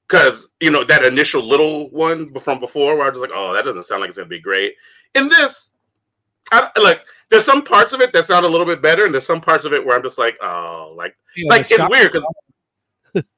Because, 0.09 0.49
you 0.61 0.71
know, 0.71 0.85
that 0.85 1.05
initial 1.05 1.43
little 1.43 1.91
one 1.91 2.33
from 2.35 2.61
before 2.61 2.97
where 2.97 3.07
I 3.07 3.11
was 3.11 3.19
like, 3.19 3.31
oh, 3.35 3.55
that 3.55 3.65
doesn't 3.65 3.85
sound 3.85 4.01
like 4.03 4.09
it's 4.09 4.19
to 4.19 4.27
be 4.27 4.41
great. 4.41 4.75
In 5.15 5.29
this, 5.29 5.75
I, 6.53 6.69
like, 6.81 7.01
there's 7.31 7.45
some 7.45 7.63
parts 7.63 7.93
of 7.93 8.01
it 8.01 8.13
that 8.13 8.27
sound 8.27 8.45
a 8.45 8.49
little 8.49 8.67
bit 8.67 8.83
better, 8.83 9.05
and 9.07 9.15
there's 9.15 9.27
some 9.27 9.41
parts 9.41 9.65
of 9.65 9.73
it 9.73 9.85
where 9.85 9.97
I'm 9.97 10.03
just 10.03 10.19
like, 10.19 10.37
oh, 10.43 10.95
like, 10.97 11.17
Yeah, 11.37 11.49
like 11.49 11.71
it's 11.71 11.89
weird 11.89 12.13
because, 12.13 12.27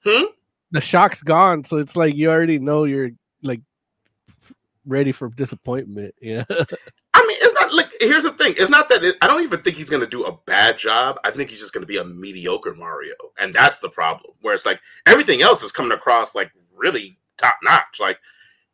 hmm? 0.04 0.24
the 0.72 0.80
shock's 0.80 1.22
gone, 1.22 1.64
so 1.64 1.76
it's 1.78 1.96
like 1.96 2.16
you 2.16 2.30
already 2.30 2.58
know 2.58 2.84
you're 2.84 3.10
like 3.42 3.60
ready 4.86 5.12
for 5.12 5.28
disappointment. 5.28 6.14
Yeah. 6.20 6.44
I 7.26 7.28
mean, 7.28 7.38
it's 7.40 7.60
not 7.60 7.74
like 7.74 7.90
here's 7.98 8.22
the 8.22 8.30
thing. 8.30 8.54
It's 8.56 8.70
not 8.70 8.88
that 8.88 9.02
it, 9.02 9.16
I 9.20 9.26
don't 9.26 9.42
even 9.42 9.60
think 9.60 9.76
he's 9.76 9.90
going 9.90 10.02
to 10.02 10.08
do 10.08 10.24
a 10.26 10.38
bad 10.46 10.78
job. 10.78 11.18
I 11.24 11.32
think 11.32 11.50
he's 11.50 11.58
just 11.58 11.72
going 11.72 11.82
to 11.82 11.86
be 11.86 11.96
a 11.96 12.04
mediocre 12.04 12.74
Mario, 12.74 13.14
and 13.36 13.52
that's 13.52 13.80
the 13.80 13.88
problem. 13.88 14.32
Where 14.42 14.54
it's 14.54 14.64
like 14.64 14.80
everything 15.06 15.42
else 15.42 15.64
is 15.64 15.72
coming 15.72 15.90
across 15.90 16.36
like 16.36 16.52
really 16.72 17.18
top 17.36 17.56
notch. 17.64 17.98
Like 17.98 18.20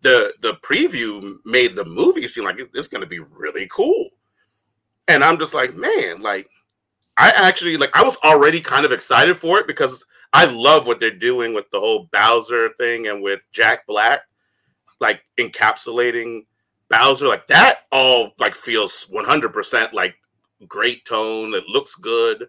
the 0.02 0.34
the 0.42 0.54
preview 0.56 1.36
made 1.46 1.76
the 1.76 1.86
movie 1.86 2.28
seem 2.28 2.44
like 2.44 2.60
it's 2.74 2.88
going 2.88 3.00
to 3.00 3.08
be 3.08 3.20
really 3.20 3.66
cool, 3.70 4.10
and 5.08 5.24
I'm 5.24 5.38
just 5.38 5.54
like, 5.54 5.74
man, 5.74 6.20
like 6.20 6.50
I 7.16 7.30
actually 7.30 7.78
like 7.78 7.96
I 7.96 8.02
was 8.02 8.18
already 8.22 8.60
kind 8.60 8.84
of 8.84 8.92
excited 8.92 9.38
for 9.38 9.60
it 9.60 9.66
because 9.66 10.04
I 10.34 10.44
love 10.44 10.86
what 10.86 11.00
they're 11.00 11.10
doing 11.10 11.54
with 11.54 11.70
the 11.70 11.80
whole 11.80 12.10
Bowser 12.12 12.68
thing 12.76 13.06
and 13.06 13.22
with 13.22 13.40
Jack 13.50 13.86
Black, 13.86 14.20
like 15.00 15.22
encapsulating 15.38 16.42
Bowser, 16.92 17.26
like 17.26 17.46
that 17.48 17.80
all 17.90 18.32
like 18.38 18.54
feels 18.54 19.06
100% 19.10 19.92
like 19.94 20.14
great 20.68 21.06
tone. 21.06 21.54
It 21.54 21.64
looks 21.66 21.94
good, 21.94 22.48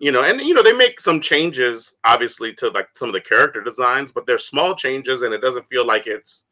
you 0.00 0.10
know, 0.10 0.24
and 0.24 0.40
you 0.40 0.54
know, 0.54 0.62
they 0.62 0.72
make 0.72 0.98
some 0.98 1.20
changes 1.20 1.94
obviously 2.04 2.52
to 2.54 2.70
like 2.70 2.88
some 2.94 3.08
of 3.08 3.12
the 3.12 3.20
character 3.20 3.62
designs, 3.62 4.10
but 4.10 4.26
they're 4.26 4.38
small 4.38 4.74
changes 4.74 5.22
and 5.22 5.32
it 5.32 5.40
doesn't 5.40 5.66
feel 5.66 5.86
like 5.86 6.08
it's 6.08 6.46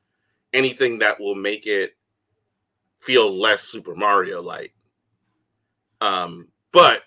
anything 0.53 1.01
that 1.01 1.19
will 1.19 1.35
make 1.35 1.67
it 1.67 1.97
feel 2.99 3.37
less 3.37 3.63
Super 3.63 3.97
Mario 3.97 4.41
like. 4.41 4.73
Um, 6.01 6.49
but 6.71 7.03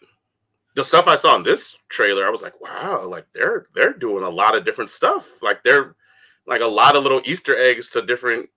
the 0.76 0.84
stuff 0.84 1.08
I 1.08 1.16
saw 1.16 1.38
in 1.38 1.44
this 1.44 1.80
trailer, 1.88 2.28
I 2.28 2.30
was 2.30 2.42
like, 2.42 2.60
wow, 2.60 3.06
like 3.08 3.28
they're 3.34 3.68
they're 3.74 3.94
doing 3.94 4.26
a 4.26 4.30
lot 4.30 4.56
of 4.56 4.66
different 4.66 4.90
stuff. 4.90 5.42
Like 5.42 5.64
they're 5.64 5.96
like 6.46 6.62
a 6.62 6.68
lot 6.68 6.98
of 6.98 7.04
little 7.04 7.22
Easter 7.24 7.58
eggs 7.58 7.90
to 7.92 8.02
different 8.02 8.50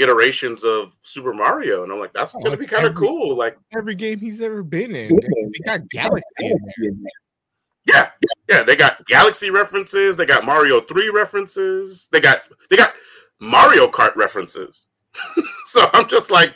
iterations 0.00 0.64
of 0.64 0.96
Super 1.02 1.32
Mario, 1.32 1.82
and 1.84 1.92
I'm 1.92 1.98
like, 2.00 2.12
that's 2.12 2.34
Oh, 2.34 2.38
gonna 2.38 2.50
like 2.50 2.60
be 2.60 2.66
kind 2.66 2.86
of 2.86 2.94
cool. 2.94 3.36
Like, 3.36 3.58
Every 3.76 3.94
game 3.94 4.18
he's 4.18 4.40
ever 4.40 4.62
been 4.62 4.94
in, 4.94 5.14
they 5.16 5.58
got 5.64 5.88
Galaxy 5.90 6.24
in 6.38 7.04
yeah, 7.86 8.10
yeah, 8.48 8.62
they 8.62 8.76
got 8.76 9.04
Galaxy 9.06 9.50
references, 9.50 10.16
they 10.16 10.26
got 10.26 10.44
Mario 10.44 10.80
Three 10.80 11.08
references, 11.08 12.08
they 12.12 12.20
got 12.20 12.46
they 12.68 12.76
got 12.76 12.92
Mario 13.40 13.88
Kart 13.88 14.14
references. 14.16 14.86
so 15.64 15.88
I'm 15.92 16.06
just 16.08 16.30
like, 16.30 16.54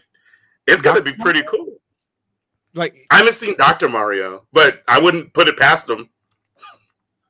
it's 0.67 0.83
gonna 0.83 1.03
be 1.03 1.13
pretty 1.13 1.43
cool. 1.45 1.79
Like 2.75 2.95
I 3.11 3.19
haven't 3.19 3.35
seen 3.35 3.57
Doctor 3.57 3.89
Mario, 3.89 4.45
but 4.53 4.83
I 4.87 5.01
wouldn't 5.01 5.33
put 5.33 5.49
it 5.49 5.59
past 5.59 5.87
them. 5.87 6.11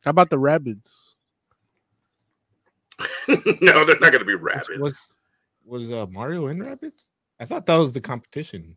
How 0.04 0.10
about 0.10 0.30
the 0.30 0.38
rabbits? 0.38 1.14
no, 3.28 3.84
they're 3.84 3.98
not 4.00 4.12
gonna 4.12 4.24
be 4.24 4.34
was 4.34 4.42
rabbits. 4.42 4.78
was, 4.78 5.12
was 5.64 5.90
uh, 5.90 6.06
Mario 6.10 6.46
in 6.48 6.62
Rabbits? 6.62 7.08
I 7.40 7.44
thought 7.44 7.66
that 7.66 7.76
was 7.76 7.92
the 7.92 8.00
competition. 8.00 8.76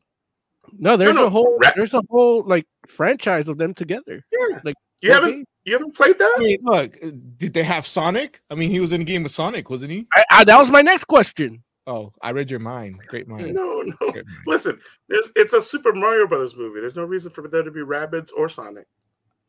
No, 0.77 0.97
there's 0.97 1.15
no, 1.15 1.27
a 1.27 1.29
whole 1.29 1.57
ra- 1.59 1.71
there's 1.75 1.93
a 1.93 2.01
whole 2.09 2.43
like 2.45 2.65
franchise 2.87 3.47
of 3.47 3.57
them 3.57 3.73
together. 3.73 4.25
Yeah. 4.31 4.59
Like 4.63 4.75
You 5.01 5.13
haven't 5.13 5.47
you 5.65 5.73
haven't 5.73 5.95
played 5.95 6.17
that? 6.17 6.35
I 6.37 6.41
mean, 6.41 6.59
look, 6.63 6.97
uh, 7.03 7.11
did 7.37 7.53
they 7.53 7.63
have 7.63 7.85
Sonic? 7.85 8.41
I 8.49 8.55
mean, 8.55 8.71
he 8.71 8.79
was 8.79 8.91
in 8.91 9.01
a 9.01 9.05
game 9.05 9.23
with 9.23 9.31
Sonic, 9.31 9.69
wasn't 9.69 9.91
he? 9.91 10.07
I, 10.15 10.23
I, 10.31 10.43
that 10.45 10.57
was 10.57 10.71
my 10.71 10.81
next 10.81 11.05
question. 11.05 11.63
Oh, 11.85 12.11
I 12.21 12.31
read 12.31 12.49
your 12.49 12.59
mind. 12.59 12.99
Great 13.07 13.27
mind. 13.27 13.53
No, 13.53 13.81
no. 13.81 13.95
Mind. 14.01 14.23
Listen, 14.45 14.79
there's, 15.07 15.29
it's 15.35 15.53
a 15.53 15.61
Super 15.61 15.93
Mario 15.93 16.27
Brothers 16.27 16.55
movie. 16.55 16.79
There's 16.79 16.95
no 16.95 17.05
reason 17.05 17.31
for 17.31 17.47
there 17.47 17.63
to 17.63 17.71
be 17.71 17.81
rabbits 17.81 18.31
or 18.31 18.49
Sonic. 18.49 18.87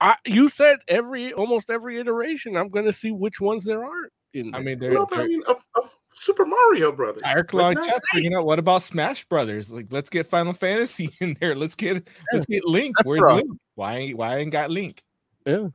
I, 0.00 0.16
you 0.24 0.48
said 0.48 0.78
every 0.86 1.32
almost 1.32 1.70
every 1.70 1.98
iteration. 1.98 2.56
I'm 2.56 2.68
gonna 2.68 2.92
see 2.92 3.10
which 3.10 3.40
ones 3.40 3.64
there 3.64 3.84
aren't. 3.84 4.12
In 4.34 4.54
I 4.54 4.60
mean, 4.60 4.78
they're, 4.78 4.92
No, 4.92 5.06
I 5.12 5.16
they're 5.16 5.26
mean, 5.28 5.42
of, 5.48 5.64
of 5.74 5.90
Super 6.12 6.44
Mario 6.44 6.92
Brothers. 6.92 7.22
Tire 7.22 7.44
Claw 7.44 7.68
Like, 7.68 7.76
and 7.78 7.86
not- 7.86 7.94
chat 7.94 8.02
bringing 8.12 8.34
up. 8.36 8.44
What 8.44 8.58
about 8.58 8.82
Smash 8.82 9.24
Brothers? 9.24 9.70
Like, 9.70 9.86
let's 9.90 10.10
get 10.10 10.26
Final 10.26 10.52
Fantasy 10.52 11.08
in 11.20 11.36
there. 11.40 11.54
Let's 11.54 11.74
get 11.74 12.06
let's 12.32 12.44
get 12.46 12.64
Link. 12.66 12.94
Where's 13.04 13.20
Sephiroth. 13.22 13.36
Link? 13.36 13.58
Why 13.74 13.96
ain't 13.96 14.18
why 14.18 14.36
ain't 14.36 14.52
got 14.52 14.70
Link? 14.70 15.02
Yeah. 15.46 15.68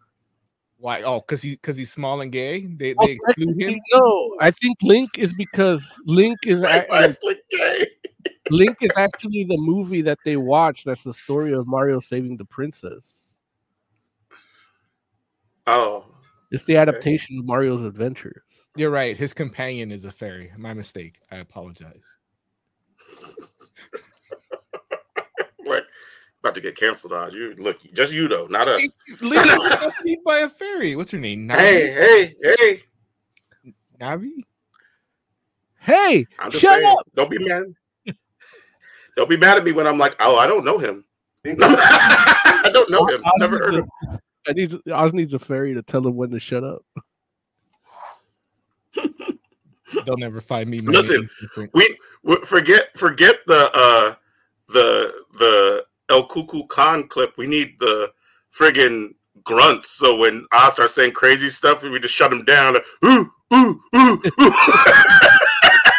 Why? 0.78 1.02
Oh, 1.02 1.22
cause 1.22 1.42
he 1.42 1.56
cause 1.58 1.78
he's 1.78 1.92
small 1.92 2.22
and 2.22 2.32
gay. 2.32 2.60
They 2.66 2.94
Oh, 3.00 3.06
they 3.08 3.14
exclude 3.14 3.60
him. 3.60 3.80
no, 3.94 4.36
I 4.40 4.52
think 4.52 4.78
Link 4.84 5.18
is 5.18 5.34
because 5.34 5.84
Link 6.06 6.38
is 6.46 6.62
Right, 6.62 6.84
a- 6.84 6.88
why 6.92 7.06
is 7.06 7.18
Link 7.24 7.40
gay? 7.50 7.88
Link 8.52 8.78
is 8.82 8.92
actually 8.98 9.46
the 9.46 9.58
movie 9.58 10.02
that 10.04 10.20
they 10.26 10.36
watch. 10.38 10.84
That's 10.84 11.04
the 11.04 11.14
story 11.14 11.54
of 11.54 11.66
Mario 11.66 12.00
saving 12.02 12.38
the 12.38 12.46
princess. 12.46 13.36
Oh, 15.66 16.06
It's 16.54 16.64
the 16.66 16.78
adaptation 16.78 17.40
of 17.40 17.46
Mario's 17.46 17.82
adventures. 17.82 18.40
You're 18.76 18.92
right. 18.92 19.18
His 19.18 19.34
companion 19.34 19.92
is 19.92 20.06
a 20.06 20.12
fairy. 20.12 20.52
My 20.56 20.76
mistake. 20.76 21.20
I 21.32 21.38
apologize. 21.38 22.20
like 25.66 25.84
about 26.42 26.54
to 26.54 26.62
get 26.62 26.78
canceled, 26.78 27.14
Oz. 27.14 27.34
You 27.34 27.56
look, 27.58 27.78
just 27.94 28.14
you 28.14 28.28
though, 28.28 28.46
not 28.46 28.68
us. 28.68 28.88
Link 29.22 29.46
was 29.46 29.94
made 30.04 30.24
by 30.24 30.40
a 30.40 30.50
fairy. 30.50 30.96
What's 30.96 31.12
her 31.12 31.18
name? 31.18 31.48
Navi? 31.48 31.58
hey, 31.58 31.92
hey, 31.92 32.36
hey! 32.44 32.84
Navi? 34.00 34.30
Hey, 35.80 36.28
I'm 36.38 36.52
just 36.52 36.62
shut 36.62 36.80
saying. 36.80 36.86
up! 36.86 37.08
Don't 37.16 37.32
be 37.32 37.40
mad. 37.40 37.64
Don't 39.18 39.30
be 39.30 39.38
mad 39.38 39.58
at 39.58 39.64
me 39.64 39.72
when 39.72 39.88
I'm 39.88 39.98
like, 39.98 40.16
oh, 40.20 40.38
I 40.38 40.46
don't 40.46 40.64
know 40.64 40.78
him. 40.78 41.04
I 41.46 42.70
don't 42.72 42.92
know 42.92 43.06
him. 43.08 43.24
Oz 43.26 43.32
Never 43.38 43.58
heard 43.58 43.74
of. 43.74 43.86
him. 43.86 44.20
I 44.48 44.54
need 44.54 44.76
Oz 44.92 45.14
needs 45.14 45.34
a 45.34 45.40
fairy 45.40 45.74
to 45.74 45.82
tell 45.82 46.06
him 46.06 46.16
when 46.16 46.32
to 46.32 46.40
shut 46.40 46.64
up. 46.64 46.84
They'll 50.06 50.18
never 50.18 50.42
find 50.42 50.70
me. 50.70 50.80
Listen. 50.80 51.30
We, 51.74 51.98
we 52.24 52.36
forget 52.38 52.98
forget 52.98 53.38
the 53.48 53.70
uh 53.74 54.16
the 54.70 55.14
the 55.38 55.86
El 56.10 56.26
Cuckoo 56.28 56.66
Khan 56.68 57.08
clip. 57.08 57.38
We 57.38 57.48
need 57.48 57.80
the 57.80 58.12
friggin' 58.52 59.14
grunts. 59.44 59.92
So 59.92 60.16
when 60.16 60.46
I 60.52 60.70
start 60.70 60.90
saying 60.90 61.14
crazy 61.14 61.50
stuff, 61.50 61.84
we 61.84 62.00
just 62.00 62.14
shut 62.16 62.32
him 62.32 62.44
down. 62.44 62.76
Like, 62.76 62.86
ooh, 63.06 63.32
ooh, 63.54 63.82
ooh, 63.96 64.22
ooh. 64.22 64.22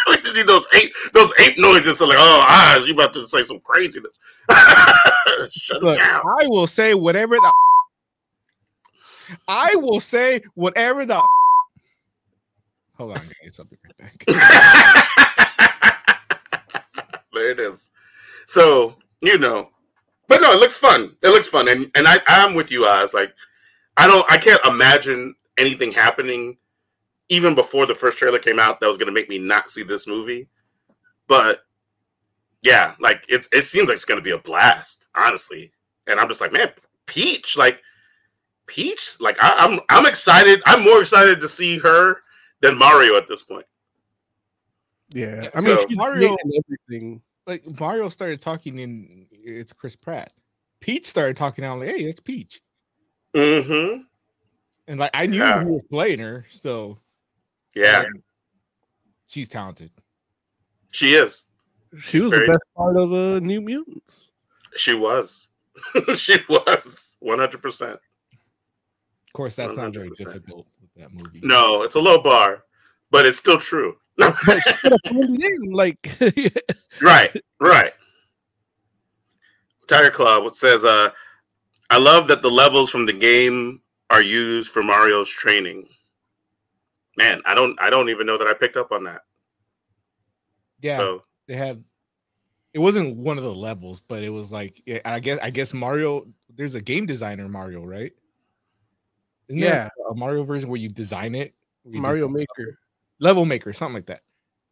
we 0.09 0.17
just 0.19 0.35
need 0.35 0.47
those 0.47 0.67
ape 0.75 0.93
those 1.13 1.33
ape 1.41 1.59
noises. 1.59 1.99
So 1.99 2.07
like, 2.07 2.19
oh, 2.21 2.75
Oz, 2.77 2.87
you 2.87 2.95
about 2.95 3.13
to 3.15 3.27
say 3.27 3.43
some 3.43 3.61
craziness. 3.61 4.13
shut 5.51 5.79
him 5.79 5.85
Look, 5.85 5.99
down. 5.99 6.23
I 6.41 6.47
will 6.47 6.67
say 6.67 6.95
whatever 6.95 7.37
the. 7.37 7.53
I 9.49 9.75
will 9.77 10.01
say 10.01 10.41
whatever 10.55 11.05
the. 11.05 11.23
Hold 12.97 13.19
on, 13.19 13.29
guys. 13.43 13.59
I'll 13.59 13.67
be 13.67 13.77
right 13.85 13.97
back. 13.99 14.25
there 17.33 17.51
it 17.51 17.61
is. 17.61 17.91
So 18.47 18.95
you 19.21 19.39
know, 19.39 19.71
but 20.29 20.41
no, 20.41 20.53
it 20.53 20.61
looks 20.61 20.77
fun. 20.77 21.17
It 21.23 21.29
looks 21.29 21.49
fun, 21.49 21.69
and 21.69 21.91
and 21.95 22.07
I 22.07 22.21
I'm 22.27 22.55
with 22.55 22.71
you, 22.71 22.87
Oz. 22.87 23.15
Like, 23.15 23.35
I 23.97 24.07
don't, 24.07 24.31
I 24.31 24.39
can't 24.39 24.65
imagine 24.67 25.35
anything 25.59 25.93
happening 25.93 26.57
even 27.29 27.55
before 27.55 27.87
the 27.87 27.95
first 27.95 28.19
trailer 28.19 28.39
came 28.39 28.59
out 28.59 28.81
that 28.81 28.89
was 28.89 28.99
going 28.99 29.07
to 29.07 29.13
make 29.13 29.29
me 29.29 29.39
not 29.39 29.71
see 29.71 29.83
this 29.83 30.07
movie. 30.07 30.49
But 31.27 31.65
yeah, 32.63 32.95
like 33.01 33.25
it's 33.29 33.49
it 33.53 33.65
seems 33.65 33.89
like 33.89 33.97
it's 33.97 34.05
going 34.05 34.21
to 34.21 34.25
be 34.25 34.31
a 34.31 34.39
blast, 34.39 35.09
honestly. 35.15 35.73
And 36.07 36.21
I'm 36.21 36.29
just 36.29 36.41
like, 36.41 36.53
man, 36.53 36.71
Peach, 37.07 37.57
like 37.57 37.81
Peach, 38.67 39.17
like 39.21 39.37
I, 39.43 39.55
I'm 39.59 39.81
I'm 39.89 40.07
excited. 40.07 40.63
I'm 40.67 40.83
more 40.85 41.01
excited 41.01 41.41
to 41.41 41.49
see 41.49 41.79
her 41.79 42.19
than 42.61 42.79
Mario 42.79 43.17
at 43.17 43.27
this 43.27 43.43
point. 43.43 43.67
Yeah, 45.11 45.43
Yeah, 45.45 45.51
I 45.55 45.61
mean, 45.61 45.77
so 45.77 45.87
Mario- 45.91 46.29
Mario 46.29 46.37
everything. 46.89 47.23
Like 47.47 47.79
Mario 47.79 48.09
started 48.09 48.41
talking 48.41 48.79
in 48.79 49.27
it's 49.31 49.73
Chris 49.73 49.97
Pratt. 49.97 50.33
Peach 50.81 51.07
started 51.07 51.37
talking 51.37 51.65
out 51.65 51.79
like, 51.79 51.91
hey, 51.91 52.05
it's 52.05 52.21
Peach. 52.21 52.61
Mm-hmm. 53.35 54.03
And 54.89 55.01
like 55.01 55.11
I 55.15 55.27
knew 55.27 55.39
Yeah. 55.39 55.63
who 55.63 55.75
was 55.75 55.83
playing 55.91 56.21
her, 56.21 56.47
so 56.51 56.99
Yeah, 57.75 58.05
um, 58.07 58.23
she's 59.27 59.49
talented. 59.49 59.91
she 60.93 61.15
is. 61.15 61.45
She 62.01 62.21
was 62.21 62.31
Very- 62.31 62.47
the 62.47 62.53
best 62.53 62.65
part 62.77 62.97
of 62.97 63.13
uh, 63.13 63.39
New 63.41 63.61
Mutants. 63.61 64.29
She 64.77 64.95
was. 64.95 65.49
she 66.17 66.37
was 66.49 67.17
100%. 67.23 67.99
Of 69.35 69.37
course, 69.37 69.57
that's 69.57 69.77
not 69.77 69.93
very 69.93 70.11
difficult 70.11 70.65
with 70.81 70.95
that 70.95 71.13
movie. 71.13 71.41
No, 71.43 71.83
it's 71.83 71.97
a 71.97 72.01
low 72.01 72.23
bar, 72.23 72.63
but 73.11 73.27
it's 73.27 73.37
still 73.37 73.59
true. 73.59 73.97
But 74.17 74.37
she 74.63 74.73
could 74.75 74.93
have 74.93 75.01
phoned 75.09 75.43
it 75.43 75.53
in, 75.61 75.73
like 75.73 76.09
right, 77.03 77.43
right. 77.59 77.93
Tiger 79.89 80.13
Club 80.13 80.55
says, 80.55 80.85
uh, 80.85 81.11
I 81.91 81.99
love 81.99 82.29
that 82.29 82.43
the 82.43 82.51
levels 82.51 82.91
from 82.91 83.07
the 83.07 83.13
game 83.13 83.81
are 84.09 84.23
used 84.23 84.71
for 84.71 84.85
Mario's 84.85 85.31
training. 85.31 85.89
Man, 87.17 87.43
I 87.45 87.57
don't 87.57 87.77
I 87.81 87.91
don't 87.91 88.11
even 88.11 88.29
know 88.29 88.39
that 88.39 88.47
I 88.47 88.55
picked 88.55 88.77
up 88.77 88.93
on 88.93 89.03
that. 89.03 89.23
Yeah, 90.81 90.99
So 90.99 91.25
they 91.49 91.57
had. 91.57 91.83
It 92.73 92.79
wasn't 92.79 93.17
one 93.17 93.37
of 93.39 93.43
the 93.43 93.55
levels, 93.55 94.01
but 94.01 94.23
it 94.23 94.31
was 94.31 94.53
like 94.53 94.81
I 95.05 95.19
guess 95.19 95.41
I 95.41 95.51
guess 95.51 95.75
Mario. 95.75 96.27
There's 96.55 96.77
a 96.77 96.81
game 96.81 97.05
designer 97.05 97.49
Mario, 97.49 97.85
right? 97.85 98.13
Isn't 99.49 99.61
there 99.61 99.91
a 100.11 100.15
Mario 100.15 100.45
version 100.45 100.69
where 100.71 100.81
you 100.81 100.89
design 100.89 101.35
it? 101.35 101.55
you 101.85 102.01
Mario 102.01 102.27
design- 102.29 102.47
Maker. 102.59 102.79
level 103.21 103.45
maker, 103.45 103.73
something 103.73 103.95
like 103.95 104.07
that. 104.07 104.23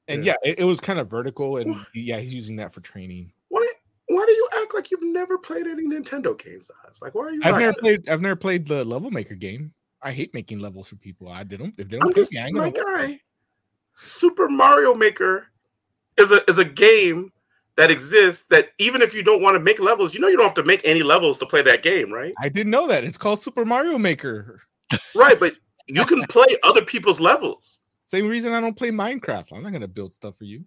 And 0.09 0.25
Yeah. 0.25 0.35
yeah, 0.45 0.51
it, 0.53 0.61
it 0.61 0.65
was 0.65 0.81
kind 0.81 0.99
of 0.99 1.09
vertical, 1.09 1.59
and 1.59 1.77
yeah, 1.95 2.19
he's 2.19 2.35
using 2.35 2.57
that 2.57 2.73
for 2.73 2.81
training. 2.81 3.33
why 3.49 3.67
why 4.09 4.25
do 4.27 4.33
you 4.33 4.49
act 4.63 4.75
like 4.75 4.91
you've 4.91 5.03
never 5.03 5.39
played 5.39 5.67
any 5.67 5.85
Nintendo 5.87 6.37
games? 6.39 6.71
Oz? 6.89 7.01
Like 7.01 7.15
why 7.15 7.27
are 7.27 7.31
you 7.33 7.41
I've 7.45 7.53
like 7.53 7.61
never 7.61 7.73
this? 7.73 7.81
played. 8.01 8.09
I've 8.09 8.21
never 8.21 8.37
played 8.37 8.67
the 8.67 8.85
level 8.85 9.11
maker 9.11 9.35
game. 9.35 9.73
I 10.03 10.11
hate 10.13 10.35
making 10.35 10.59
levels 10.59 10.89
for 10.89 10.97
people. 10.97 11.29
I 11.29 11.45
did 11.45 11.61
them 11.61 11.73
if 11.79 11.89
they 11.89 11.97
don't 11.99 12.09
I'm 12.09 12.13
pay 12.15 12.21
just 12.21 12.33
me. 12.33 12.41
I 12.41 12.47
ain't 12.47 12.57
my 12.57 12.71
gonna 12.71 12.85
work. 12.87 13.09
guy. 13.09 13.21
Super 13.97 14.49
Mario 14.49 14.95
Maker 14.95 15.47
is 16.19 16.33
a 16.33 16.43
is 16.51 16.59
a 16.59 16.65
game 16.65 17.31
that 17.77 17.91
exists 17.91 18.47
that 18.47 18.71
even 18.79 19.03
if 19.03 19.15
you 19.15 19.23
don't 19.23 19.43
want 19.43 19.55
to 19.55 19.61
make 19.61 19.81
levels, 19.81 20.15
you 20.15 20.21
know 20.21 20.29
you 20.29 20.37
don't 20.37 20.47
have 20.47 20.55
to 20.55 20.65
make 20.65 20.83
any 20.85 21.03
levels 21.03 21.39
to 21.39 21.47
play 21.47 21.63
that 21.63 21.83
game, 21.83 22.13
right? 22.13 22.35
I 22.41 22.49
didn't 22.49 22.71
know 22.71 22.87
that. 22.89 23.05
It's 23.05 23.19
called 23.19 23.41
Super 23.41 23.65
Mario 23.65 23.99
Maker. 23.99 24.61
Right, 25.15 25.41
but 25.41 25.55
you 25.87 26.05
can 26.05 26.23
play 26.25 26.45
other 26.63 26.85
people's 26.85 27.19
levels. 27.19 27.81
Same 28.03 28.29
reason 28.29 28.53
I 28.53 28.61
don't 28.61 28.77
play 28.77 28.91
Minecraft. 28.91 29.51
I'm 29.57 29.63
not 29.63 29.73
gonna 29.73 29.89
build 29.89 30.13
stuff 30.13 30.37
for 30.37 30.45
you. 30.45 30.67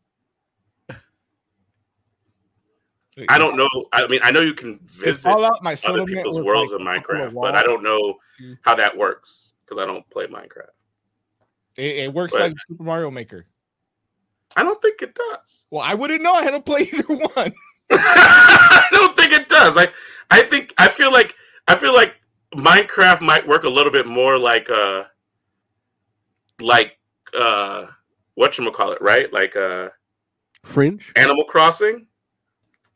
I 3.30 3.38
don't 3.38 3.56
know. 3.56 3.70
I 3.94 4.08
mean, 4.08 4.20
I 4.24 4.32
know 4.32 4.42
you 4.42 4.54
can 4.54 4.80
visit 4.84 5.30
Fallout, 5.30 5.64
my 5.64 5.78
other 5.88 6.06
people's 6.06 6.42
worlds 6.42 6.72
like 6.72 6.82
in 6.82 6.88
up 6.88 6.94
on 6.94 6.98
a 6.98 7.02
Minecraft, 7.02 7.34
but 7.40 7.56
I 7.56 7.62
don't 7.62 7.84
know 7.84 8.16
how 8.62 8.74
that 8.74 8.98
works 8.98 9.54
because 9.64 9.82
I 9.82 9.86
don't 9.86 10.08
play 10.10 10.26
Minecraft. 10.26 10.74
It, 11.78 11.98
it 11.98 12.14
works 12.14 12.34
but- 12.34 12.42
like 12.42 12.54
Super 12.68 12.84
Mario 12.84 13.12
Maker. 13.12 13.46
I 14.56 14.64
don't 14.64 14.82
think 14.82 15.02
it 15.02 15.16
does. 15.16 15.66
Well, 15.70 15.82
I 15.82 15.94
wouldn't 15.94 16.22
know. 16.22 16.34
I 16.34 16.44
had 16.44 16.52
to 16.52 16.62
play 16.62 16.82
either 16.94 17.16
one. 17.16 17.54
I 17.92 18.88
don't 18.92 19.16
think 19.16 19.32
it 19.32 19.50
does. 19.50 19.78
I 19.78 19.90
I 20.32 20.42
think 20.42 20.74
I 20.78 20.88
feel 20.88 21.12
like 21.12 21.36
I 21.68 21.76
feel 21.76 21.94
like 21.94 22.16
Minecraft 22.56 23.22
might 23.22 23.48
work 23.48 23.64
a 23.64 23.70
little 23.70 23.92
bit 23.92 24.08
more 24.08 24.38
like 24.38 24.70
uh 24.70 25.04
like 26.60 26.98
uh 27.38 27.88
what 28.36 28.58
you 28.58 28.72
call 28.72 28.92
it, 28.92 29.02
right? 29.02 29.32
Like 29.32 29.56
uh 29.56 29.90
Fringe. 30.64 31.12
Animal 31.16 31.44
Crossing? 31.46 32.08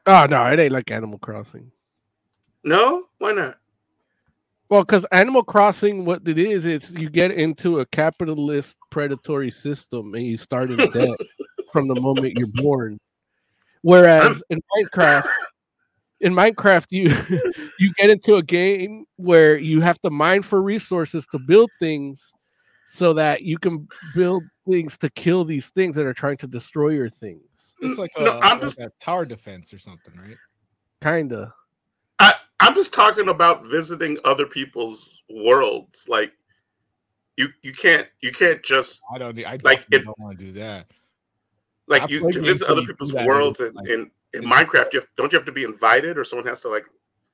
Oh 0.06 0.25
no, 0.29 0.46
it 0.48 0.60
ain't 0.60 0.74
like 0.74 0.89
Animal 0.91 1.20
Crossing. 1.20 1.72
No? 2.63 3.06
Why 3.20 3.34
not? 3.34 3.58
Well, 4.70 4.82
because 4.82 5.06
Animal 5.12 5.44
Crossing, 5.44 6.06
what 6.06 6.27
it 6.27 6.38
is, 6.38 6.65
it's 6.65 6.91
you 6.91 7.10
get 7.10 7.32
into 7.32 7.79
a 7.79 7.86
capitalist 7.88 8.77
predatory 8.91 9.50
system 9.50 10.13
and 10.13 10.25
you 10.25 10.38
start 10.38 10.72
in 10.72 10.77
debt 10.91 11.18
from 11.72 11.88
the 11.88 12.00
moment 12.00 12.38
you're 12.38 12.48
born. 12.56 13.00
Whereas 13.82 14.42
in 14.50 14.60
Minecraft, 14.76 15.28
in 16.22 16.34
Minecraft, 16.34 16.86
you 16.92 17.10
you 17.80 17.94
get 17.94 18.10
into 18.10 18.36
a 18.36 18.44
game 18.44 19.06
where 19.16 19.58
you 19.58 19.82
have 19.82 20.00
to 20.02 20.10
mine 20.10 20.42
for 20.44 20.62
resources 20.62 21.26
to 21.32 21.40
build 21.40 21.70
things 21.80 22.34
so 22.92 23.14
that 23.14 23.44
you 23.44 23.58
can 23.58 23.88
build 24.16 24.44
things 24.68 24.98
to 24.98 25.10
kill 25.12 25.46
these 25.46 25.70
things 25.70 25.96
that 25.96 26.06
are 26.06 26.14
trying 26.14 26.38
to 26.38 26.48
destroy 26.48 26.90
your 26.90 27.10
things. 27.10 27.76
It's 27.82 27.98
like 28.00 28.12
a, 28.18 28.24
No, 28.24 28.40
I'm 28.42 28.58
like 28.58 28.62
just- 28.62 28.80
a 28.80 28.92
tower 29.00 29.26
defense 29.26 29.74
or 29.74 29.80
something, 29.80 30.14
right? 30.20 30.38
Kinda. 31.02 31.54
I, 32.18 32.34
I'm 32.60 32.76
just 32.76 32.94
talking 32.94 33.30
about 33.30 33.64
visiting 33.66 34.18
other 34.26 34.46
people's 34.46 35.22
worlds. 35.30 36.08
Like 36.10 36.34
you 37.38 37.48
you 37.64 37.72
can't 37.72 38.06
you 38.22 38.34
can't 38.34 38.62
just 38.62 39.00
I 39.16 39.18
don't. 39.20 39.40
I 39.46 39.58
Like, 39.64 39.86
it- 39.92 40.04
don't 40.04 40.20
want 40.20 40.38
to 40.38 40.46
do 40.46 40.52
that. 40.54 40.88
Like 41.89 42.03
I 42.03 42.08
you 42.08 42.31
to 42.31 42.41
visit 42.41 42.67
other 42.69 42.84
people's 42.84 43.13
worlds 43.13 43.60
and 43.60 43.75
in, 43.88 43.93
in, 44.34 44.41
in 44.43 44.49
Minecraft. 44.49 44.93
You 44.93 44.99
have, 45.02 45.08
don't 45.17 45.32
you 45.34 45.38
have 45.38 45.45
to 45.45 45.52
be 45.52 45.63
invited 45.65 46.17
or 46.17 46.23
someone 46.23 46.47
has 46.47 46.62
to 46.62 46.69
like 46.69 46.86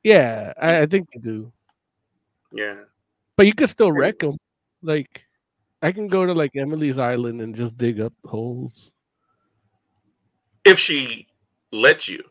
Yeah, 0.03 0.53
I, 0.59 0.81
I 0.81 0.85
think 0.87 1.09
you 1.13 1.21
do. 1.21 1.53
yeah. 2.51 2.77
But 3.37 3.45
you 3.47 3.53
can 3.53 3.67
still 3.67 3.91
wreck 3.91 4.19
them. 4.19 4.37
Like, 4.81 5.23
I 5.81 5.91
can 5.91 6.07
go 6.07 6.25
to 6.25 6.33
like 6.33 6.55
Emily's 6.55 6.97
Island 6.97 7.41
and 7.41 7.53
just 7.53 7.77
dig 7.77 7.99
up 7.99 8.13
holes. 8.23 8.93
If 10.63 10.79
she 10.79 11.27
lets 11.71 12.07
you. 12.07 12.23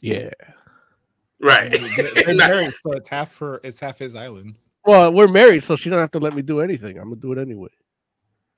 Yeah. 0.00 0.30
Right. 1.40 1.70
They're- 1.72 2.10
they're 2.24 2.34
married, 2.36 2.72
so 2.84 2.92
it's 2.92 3.08
half 3.08 3.36
her. 3.38 3.60
It's 3.64 3.80
half 3.80 3.98
his 3.98 4.14
island. 4.14 4.54
Well, 4.84 5.12
we're 5.12 5.28
married, 5.28 5.64
so 5.64 5.74
she 5.76 5.90
don't 5.90 5.98
have 6.00 6.10
to 6.12 6.18
let 6.20 6.34
me 6.34 6.42
do 6.42 6.60
anything. 6.60 6.98
I'm 6.98 7.08
gonna 7.10 7.20
do 7.20 7.32
it 7.32 7.38
anyway. 7.38 7.68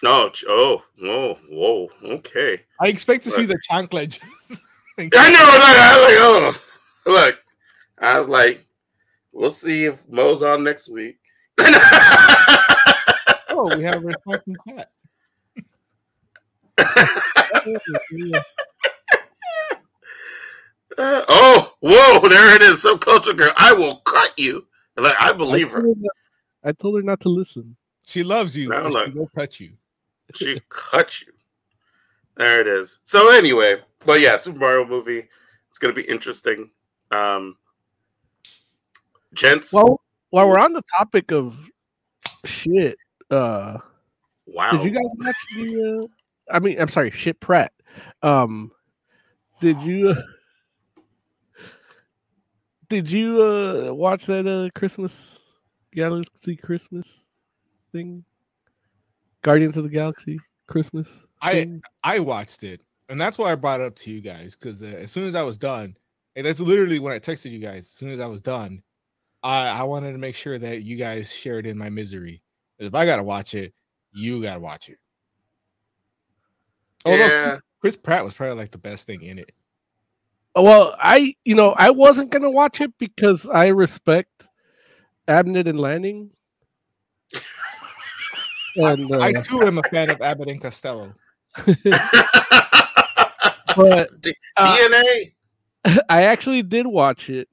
No, 0.05 0.31
oh, 0.49 0.83
whoa, 1.01 1.35
whoa, 1.49 1.89
okay. 2.05 2.61
I 2.79 2.89
expect 2.89 3.25
to 3.25 3.31
see 3.31 3.47
Right. 3.47 3.49
the 3.49 3.59
chanclet. 3.63 4.19
I 4.99 5.05
know, 5.05 5.09
no, 5.09 5.19
I 5.23 5.97
was 5.97 6.05
like, 6.05 6.19
oh, 6.21 6.61
look, 7.11 7.43
I 7.99 8.21
was 8.21 8.29
like, 8.29 8.67
we'll 9.33 9.51
see 9.51 9.87
if 9.87 10.07
Mo's 10.07 10.43
on 10.43 10.63
next 10.63 10.91
week. 10.91 11.17
oh, 11.59 11.73
we 13.75 13.83
have 13.85 14.05
a 14.05 14.07
response 14.09 14.43
chat. 14.69 14.91
Uh, 16.77 16.85
oh, 20.99 21.73
whoa, 21.81 22.29
there 22.29 22.55
it 22.57 22.61
is. 22.61 22.83
So 22.83 22.99
culture 22.99 23.33
girl, 23.33 23.55
I 23.57 23.73
will 23.73 24.03
cut 24.05 24.35
you. 24.37 24.67
Like, 24.99 25.17
I 25.19 25.33
believe 25.33 25.69
I 25.69 25.77
her. 25.77 25.81
her, 25.81 25.95
I 26.63 26.73
told 26.73 26.97
her 26.97 27.03
not 27.03 27.21
to 27.21 27.31
listen. 27.31 27.75
She 28.03 28.23
loves 28.23 28.55
you. 28.55 28.69
No, 28.69 28.91
she 28.91 29.11
won't 29.13 29.33
touch 29.35 29.61
you. 29.61 29.73
She 30.35 30.61
cut 30.69 31.21
you. 31.23 31.33
There 32.37 32.61
it 32.61 32.67
is. 32.67 33.01
So 33.05 33.31
anyway, 33.31 33.81
but 34.05 34.21
yeah, 34.21 34.37
Super 34.37 34.59
Mario 34.59 34.87
movie. 34.87 35.29
It's 35.71 35.79
gonna 35.79 35.95
be 35.95 36.03
interesting. 36.03 36.71
Um, 37.11 37.57
gents. 39.35 39.73
Well, 39.73 40.01
while 40.31 40.49
we're 40.49 40.59
on 40.59 40.73
the 40.73 40.83
topic 40.97 41.33
of 41.33 41.57
shit, 42.45 42.97
uh, 43.31 43.79
wow. 44.47 44.71
did 44.73 44.85
you 44.85 44.91
guys 44.91 45.03
watch 45.19 45.37
the? 45.57 46.03
Uh, 46.03 46.55
I 46.55 46.59
mean, 46.59 46.81
I'm 46.81 46.89
sorry, 46.89 47.11
shit, 47.11 47.41
Pratt. 47.41 47.73
Um, 48.23 48.73
did 49.61 49.81
you? 49.83 50.11
Uh, 50.11 50.23
did 52.89 53.11
you 53.11 53.43
uh 53.43 53.93
watch 53.93 54.27
that 54.27 54.47
uh 54.47 54.71
Christmas 54.79 55.39
Galaxy 55.93 56.55
Christmas 56.55 57.25
thing? 57.93 58.25
Guardians 59.45 59.77
of 59.77 59.85
the 59.85 59.91
Galaxy 59.91 60.41
Christmas. 60.67 61.07
I 61.41 61.53
thing? 61.53 61.83
I 62.03 62.19
watched 62.19 62.65
it, 62.65 62.83
and 63.09 63.21
that's 63.21 63.39
why 63.39 63.53
I 63.53 63.55
brought 63.55 63.81
it 63.81 63.87
up 63.87 63.95
to 63.97 64.11
you 64.11 64.21
guys 64.21 64.57
because 64.57 64.83
uh, 64.83 64.87
as 64.87 65.13
soon 65.13 65.29
as 65.29 65.35
I 65.35 65.43
was 65.43 65.59
done, 65.59 65.97
and 66.35 66.45
that's 66.45 66.61
literally 66.61 66.99
when 66.99 67.13
I 67.13 67.19
texted 67.19 67.53
you 67.53 67.61
guys. 67.61 67.85
As 67.85 67.91
soon 67.91 68.11
as 68.11 68.21
I 68.21 68.27
was 68.27 68.41
done, 68.41 68.83
I 69.43 69.69
I 69.69 69.83
wanted 69.85 70.13
to 70.13 70.19
make 70.19 70.35
sure 70.35 70.59
that 70.59 70.83
you 70.83 70.97
guys 70.97 71.33
shared 71.33 71.67
in 71.67 71.79
my 71.79 71.91
misery. 71.91 72.43
If 72.79 72.95
I 72.95 73.05
gotta 73.05 73.23
watch 73.23 73.55
it, 73.55 73.75
you 74.13 74.43
gotta 74.43 74.61
watch 74.61 74.89
it. 74.89 74.99
Although 77.05 77.19
yeah. 77.19 77.59
Chris 77.81 77.97
Pratt 77.97 78.25
was 78.25 78.35
probably 78.35 78.57
like 78.57 78.71
the 78.71 78.79
best 78.79 79.07
thing 79.07 79.23
in 79.23 79.39
it. 79.39 79.53
Well, 80.57 80.97
I 80.99 81.35
you 81.45 81.55
know 81.55 81.75
I 81.77 81.91
wasn't 81.91 82.31
gonna 82.31 82.51
watch 82.51 82.81
it 82.81 82.97
because 82.97 83.47
I 83.47 83.67
respect 83.67 84.49
Abnett 85.29 85.69
and 85.69 85.79
Lanning. 85.79 86.31
and 88.77 89.11
uh, 89.13 89.21
I 89.21 89.33
too 89.33 89.63
am 89.63 89.79
a 89.79 89.83
fan 89.85 90.11
of 90.11 90.21
Abbott 90.21 90.49
and 90.49 90.61
Costello. 90.61 91.13
but 93.77 94.21
D- 94.21 94.35
uh, 94.57 94.77
DNA. 94.77 95.33
I 96.09 96.23
actually 96.25 96.63
did 96.63 96.87
watch 96.87 97.31
it, 97.31 97.49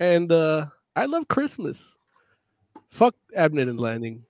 and 0.00 0.30
uh 0.32 0.66
I 0.94 1.06
love 1.06 1.28
Christmas. 1.28 1.94
Fuck 2.90 3.14
Abnett 3.36 3.68
and 3.68 3.78
Lanning. 3.80 4.24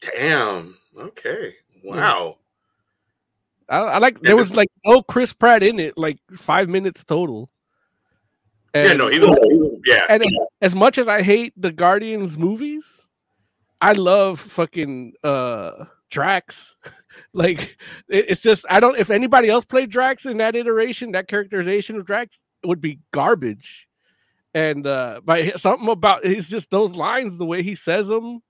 Damn. 0.00 0.76
Okay. 0.98 1.54
Wow. 1.84 2.38
I, 3.68 3.78
I 3.78 3.98
like 3.98 4.14
Yeah, 4.16 4.28
there 4.28 4.36
was 4.36 4.54
like 4.54 4.68
no 4.84 5.02
Chris 5.02 5.32
Pratt 5.32 5.62
in 5.62 5.78
it, 5.78 5.96
like 5.96 6.18
five 6.36 6.68
minutes 6.68 7.04
total. 7.04 7.50
Yeah. 8.74 8.94
No. 8.94 9.08
He 9.10 9.20
was. 9.20 9.80
Yeah. 9.86 10.06
and 10.08 10.24
as 10.60 10.74
much 10.74 10.98
as 10.98 11.06
I 11.08 11.22
hate 11.22 11.52
the 11.56 11.70
Guardians 11.70 12.36
movies, 12.36 12.97
I 13.80 13.92
love 13.92 14.40
fucking 14.40 15.14
uh 15.24 15.84
Drax. 16.10 16.76
like 17.32 17.78
it- 18.08 18.26
it's 18.30 18.40
just 18.40 18.64
I 18.70 18.80
don't 18.80 18.98
if 18.98 19.10
anybody 19.10 19.48
else 19.48 19.64
played 19.64 19.90
Drax 19.90 20.26
in 20.26 20.38
that 20.38 20.56
iteration, 20.56 21.12
that 21.12 21.28
characterization 21.28 21.96
of 21.96 22.06
Drax 22.06 22.38
would 22.64 22.80
be 22.80 23.00
garbage. 23.12 23.86
And 24.54 24.86
uh 24.86 25.20
but 25.24 25.60
something 25.60 25.88
about 25.88 26.24
it's 26.26 26.48
just 26.48 26.70
those 26.70 26.92
lines, 26.92 27.36
the 27.36 27.46
way 27.46 27.62
he 27.62 27.74
says 27.76 28.08
them 28.08 28.40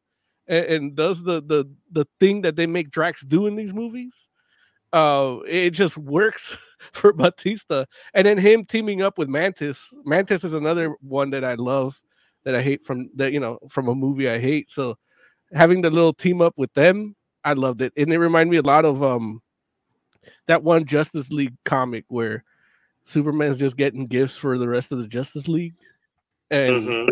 and, 0.48 0.64
and 0.66 0.96
does 0.96 1.22
the 1.22 1.42
the 1.42 1.66
the 1.92 2.06
thing 2.20 2.42
that 2.42 2.56
they 2.56 2.66
make 2.66 2.90
Drax 2.90 3.22
do 3.22 3.46
in 3.46 3.56
these 3.56 3.74
movies. 3.74 4.14
uh, 4.92 5.38
it 5.46 5.70
just 5.70 5.98
works 5.98 6.56
for 6.92 7.12
Bautista. 7.12 7.86
And 8.14 8.26
then 8.26 8.38
him 8.38 8.64
teaming 8.64 9.02
up 9.02 9.18
with 9.18 9.28
Mantis. 9.28 9.88
Mantis 10.04 10.44
is 10.44 10.54
another 10.54 10.94
one 11.00 11.30
that 11.30 11.44
I 11.44 11.54
love 11.54 12.00
that 12.44 12.54
I 12.54 12.62
hate 12.62 12.84
from 12.86 13.10
that 13.16 13.32
you 13.32 13.40
know 13.40 13.58
from 13.68 13.88
a 13.88 13.94
movie 13.94 14.28
I 14.30 14.38
hate. 14.38 14.70
So 14.70 14.96
having 15.52 15.80
the 15.80 15.90
little 15.90 16.12
team 16.12 16.40
up 16.40 16.54
with 16.56 16.72
them, 16.74 17.14
I 17.44 17.52
loved 17.54 17.82
it, 17.82 17.92
and 17.96 18.12
it 18.12 18.18
reminded 18.18 18.50
me 18.50 18.56
a 18.58 18.62
lot 18.62 18.84
of 18.84 19.02
um 19.02 19.42
that 20.46 20.62
one 20.62 20.84
Justice 20.84 21.30
League 21.30 21.54
comic 21.64 22.04
where 22.08 22.44
Superman's 23.04 23.58
just 23.58 23.76
getting 23.76 24.04
gifts 24.04 24.36
for 24.36 24.58
the 24.58 24.68
rest 24.68 24.92
of 24.92 24.98
the 24.98 25.08
Justice 25.08 25.48
League, 25.48 25.74
and 26.50 26.88
Mhm. 26.88 27.08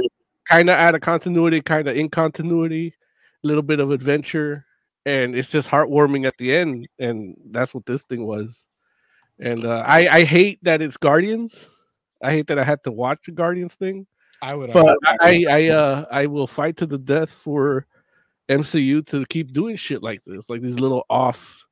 kind 0.48 0.68
of 0.70 0.78
out 0.78 0.94
of 0.94 1.00
continuity, 1.00 1.60
kind 1.60 1.88
of 1.88 1.96
in 1.96 2.08
continuity, 2.08 2.94
a 3.42 3.46
little 3.46 3.62
bit 3.62 3.80
of 3.80 3.90
adventure, 3.90 4.64
and 5.06 5.34
it's 5.34 5.50
just 5.50 5.68
heartwarming 5.68 6.26
at 6.26 6.36
the 6.38 6.54
end, 6.54 6.88
and 6.98 7.36
that's 7.50 7.72
what 7.74 7.86
this 7.86 8.02
thing 8.02 8.26
was. 8.26 8.64
And 9.38 9.64
uh, 9.64 9.84
I 9.86 10.08
I 10.08 10.24
hate 10.24 10.58
that 10.62 10.82
it's 10.82 10.96
Guardians. 10.96 11.68
I 12.22 12.32
hate 12.32 12.46
that 12.48 12.58
I 12.58 12.64
had 12.64 12.82
to 12.84 12.92
watch 12.92 13.20
the 13.26 13.32
Guardians 13.32 13.74
thing, 13.74 14.06
I 14.42 14.54
would. 14.54 14.72
but 14.72 14.96
I 15.20 15.44
I 15.48 15.68
uh 15.68 16.04
I 16.10 16.26
will 16.26 16.46
fight 16.46 16.76
to 16.78 16.86
the 16.86 16.98
death 16.98 17.30
for 17.30 17.86
MCU 18.48 19.04
to 19.06 19.24
keep 19.26 19.52
doing 19.52 19.76
shit 19.76 20.02
like 20.02 20.22
this, 20.24 20.48
like 20.48 20.60
these 20.60 20.78
little 20.78 21.04
off 21.10 21.64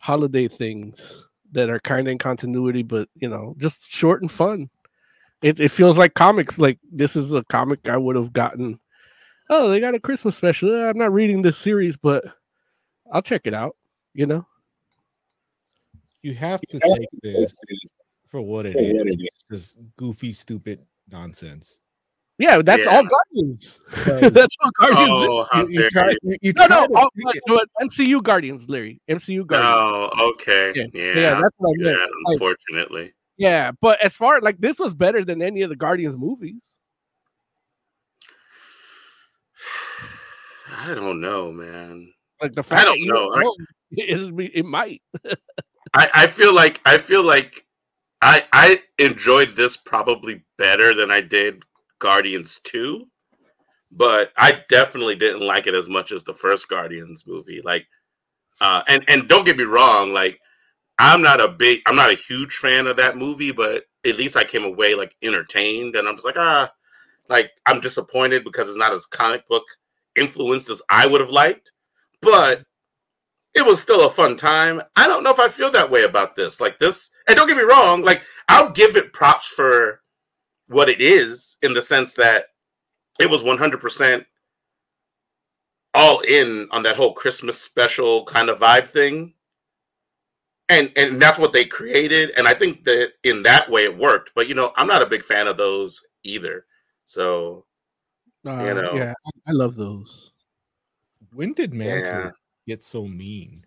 holiday 0.00 0.48
things 0.48 1.26
that 1.52 1.70
are 1.70 1.80
kind 1.80 2.08
of 2.08 2.12
in 2.12 2.18
continuity, 2.18 2.82
but 2.82 3.08
you 3.14 3.28
know, 3.28 3.54
just 3.58 3.90
short 3.90 4.22
and 4.22 4.30
fun. 4.30 4.68
It 5.42 5.60
it 5.60 5.70
feels 5.70 5.98
like 5.98 6.14
comics. 6.14 6.58
Like 6.58 6.78
this 6.90 7.16
is 7.16 7.32
a 7.32 7.44
comic 7.44 7.88
I 7.88 7.96
would 7.96 8.16
have 8.16 8.32
gotten. 8.32 8.80
Oh, 9.48 9.68
they 9.68 9.80
got 9.80 9.94
a 9.94 10.00
Christmas 10.00 10.36
special. 10.36 10.74
I'm 10.74 10.98
not 10.98 11.12
reading 11.12 11.42
this 11.42 11.58
series, 11.58 11.96
but 11.96 12.24
I'll 13.12 13.22
check 13.22 13.42
it 13.44 13.54
out. 13.54 13.76
You 14.14 14.26
know, 14.26 14.46
you 16.22 16.34
have 16.34 16.60
to 16.62 16.80
take 16.80 17.08
this 17.22 17.54
for 18.26 18.40
what 18.40 18.66
it 18.66 18.76
is. 18.76 19.16
It's 19.18 19.42
just 19.50 19.78
goofy, 19.96 20.32
stupid 20.32 20.84
nonsense. 21.08 21.80
Yeah, 22.38 22.60
that's 22.62 22.84
Yeah. 22.86 22.96
all 22.96 23.02
Guardians. 23.04 23.80
That's 24.34 24.56
all 24.60 24.70
Guardians. 24.78 25.10
Oh, 25.10 25.46
how 25.50 25.60
you, 25.62 25.68
you 25.68 25.78
dare 25.80 25.90
try, 25.90 26.10
you. 26.10 26.18
you, 26.22 26.36
you 26.42 26.52
no, 26.56 26.66
no, 26.66 26.86
all, 26.94 27.08
no, 27.48 27.62
MCU 27.80 28.22
Guardians, 28.22 28.68
Larry. 28.68 29.00
MCU 29.08 29.46
Guardians. 29.46 30.10
Oh, 30.14 30.32
okay. 30.32 30.72
Yeah, 30.74 30.84
Yeah. 30.92 31.14
yeah, 31.20 31.40
that's 31.40 31.56
what 31.58 31.70
I 31.70 31.74
Yeah, 31.78 31.84
meant. 31.92 32.00
Like, 32.00 32.10
unfortunately. 32.34 33.14
Yeah, 33.38 33.72
but 33.80 34.00
as 34.02 34.14
far 34.14 34.40
like 34.40 34.58
this 34.58 34.78
was 34.78 34.92
better 34.94 35.24
than 35.24 35.40
any 35.42 35.62
of 35.62 35.70
the 35.70 35.76
Guardians 35.76 36.16
movies. 36.18 36.62
I 40.76 40.94
don't 40.94 41.20
know, 41.20 41.52
man. 41.52 42.12
Like 42.40 42.54
the 42.54 42.62
fact 42.62 42.84
don't 42.86 42.94
that 42.94 43.00
you 43.00 43.12
know. 43.12 43.30
don't 43.30 43.42
know, 43.42 43.54
it, 43.92 44.50
it 44.54 44.64
might. 44.64 45.02
I, 45.94 46.10
I 46.12 46.26
feel 46.26 46.52
like 46.54 46.80
I 46.84 46.98
feel 46.98 47.22
like 47.22 47.64
I 48.20 48.44
I 48.52 48.82
enjoyed 48.98 49.50
this 49.50 49.76
probably 49.76 50.42
better 50.58 50.92
than 50.94 51.10
I 51.10 51.20
did 51.20 51.62
Guardians 51.98 52.60
2, 52.64 53.06
but 53.90 54.32
I 54.36 54.62
definitely 54.68 55.16
didn't 55.16 55.46
like 55.46 55.66
it 55.66 55.74
as 55.74 55.88
much 55.88 56.12
as 56.12 56.24
the 56.24 56.34
first 56.34 56.68
Guardians 56.68 57.24
movie. 57.26 57.60
Like 57.64 57.86
uh 58.60 58.82
and 58.88 59.04
and 59.08 59.28
don't 59.28 59.44
get 59.46 59.56
me 59.56 59.64
wrong, 59.64 60.12
like 60.12 60.40
I'm 60.98 61.22
not 61.22 61.40
a 61.40 61.48
big 61.48 61.80
I'm 61.86 61.96
not 61.96 62.10
a 62.10 62.14
huge 62.14 62.56
fan 62.56 62.86
of 62.86 62.96
that 62.96 63.16
movie, 63.16 63.52
but 63.52 63.84
at 64.04 64.16
least 64.16 64.36
I 64.36 64.44
came 64.44 64.64
away 64.64 64.94
like 64.94 65.14
entertained 65.22 65.96
and 65.96 66.08
I'm 66.08 66.16
just 66.16 66.26
like 66.26 66.38
ah 66.38 66.70
like 67.28 67.50
I'm 67.66 67.80
disappointed 67.80 68.44
because 68.44 68.68
it's 68.68 68.78
not 68.78 68.92
as 68.92 69.06
comic 69.06 69.46
book 69.48 69.64
influenced 70.16 70.70
as 70.70 70.82
I 70.88 71.06
would 71.06 71.20
have 71.20 71.30
liked. 71.30 71.72
But 72.22 72.64
it 73.54 73.64
was 73.64 73.80
still 73.80 74.06
a 74.06 74.10
fun 74.10 74.36
time. 74.36 74.82
I 74.96 75.06
don't 75.06 75.24
know 75.24 75.30
if 75.30 75.40
I 75.40 75.48
feel 75.48 75.70
that 75.70 75.90
way 75.90 76.04
about 76.04 76.34
this. 76.34 76.60
Like 76.60 76.78
this, 76.78 77.10
and 77.26 77.36
don't 77.36 77.48
get 77.48 77.56
me 77.56 77.62
wrong, 77.62 78.02
like 78.02 78.22
I'll 78.48 78.70
give 78.70 78.96
it 78.96 79.12
props 79.12 79.46
for 79.46 80.00
what 80.68 80.88
it 80.88 81.00
is 81.00 81.58
in 81.62 81.74
the 81.74 81.82
sense 81.82 82.14
that 82.14 82.46
it 83.20 83.30
was 83.30 83.42
100% 83.42 84.26
all 85.94 86.20
in 86.20 86.68
on 86.70 86.82
that 86.82 86.96
whole 86.96 87.12
Christmas 87.12 87.60
special 87.60 88.24
kind 88.24 88.48
of 88.48 88.58
vibe 88.58 88.88
thing. 88.88 89.32
And 90.68 90.90
and 90.96 91.22
that's 91.22 91.38
what 91.38 91.52
they 91.52 91.64
created 91.64 92.30
and 92.36 92.48
I 92.48 92.52
think 92.52 92.82
that 92.84 93.12
in 93.22 93.42
that 93.44 93.70
way 93.70 93.84
it 93.84 93.96
worked. 93.96 94.32
But 94.34 94.48
you 94.48 94.54
know, 94.54 94.72
I'm 94.76 94.88
not 94.88 95.00
a 95.02 95.06
big 95.06 95.22
fan 95.22 95.46
of 95.46 95.56
those 95.56 96.04
either. 96.24 96.66
So, 97.06 97.64
Uh, 98.44 98.72
know. 98.74 98.94
yeah, 98.96 99.14
I, 99.46 99.50
I 99.50 99.52
love 99.52 99.76
those. 99.76 100.32
when 101.32 101.52
did 101.52 101.72
Mantle 101.72 102.14
Yeah. 102.14 102.30
get 102.66 102.82
so 102.82 103.06
mean? 103.06 103.64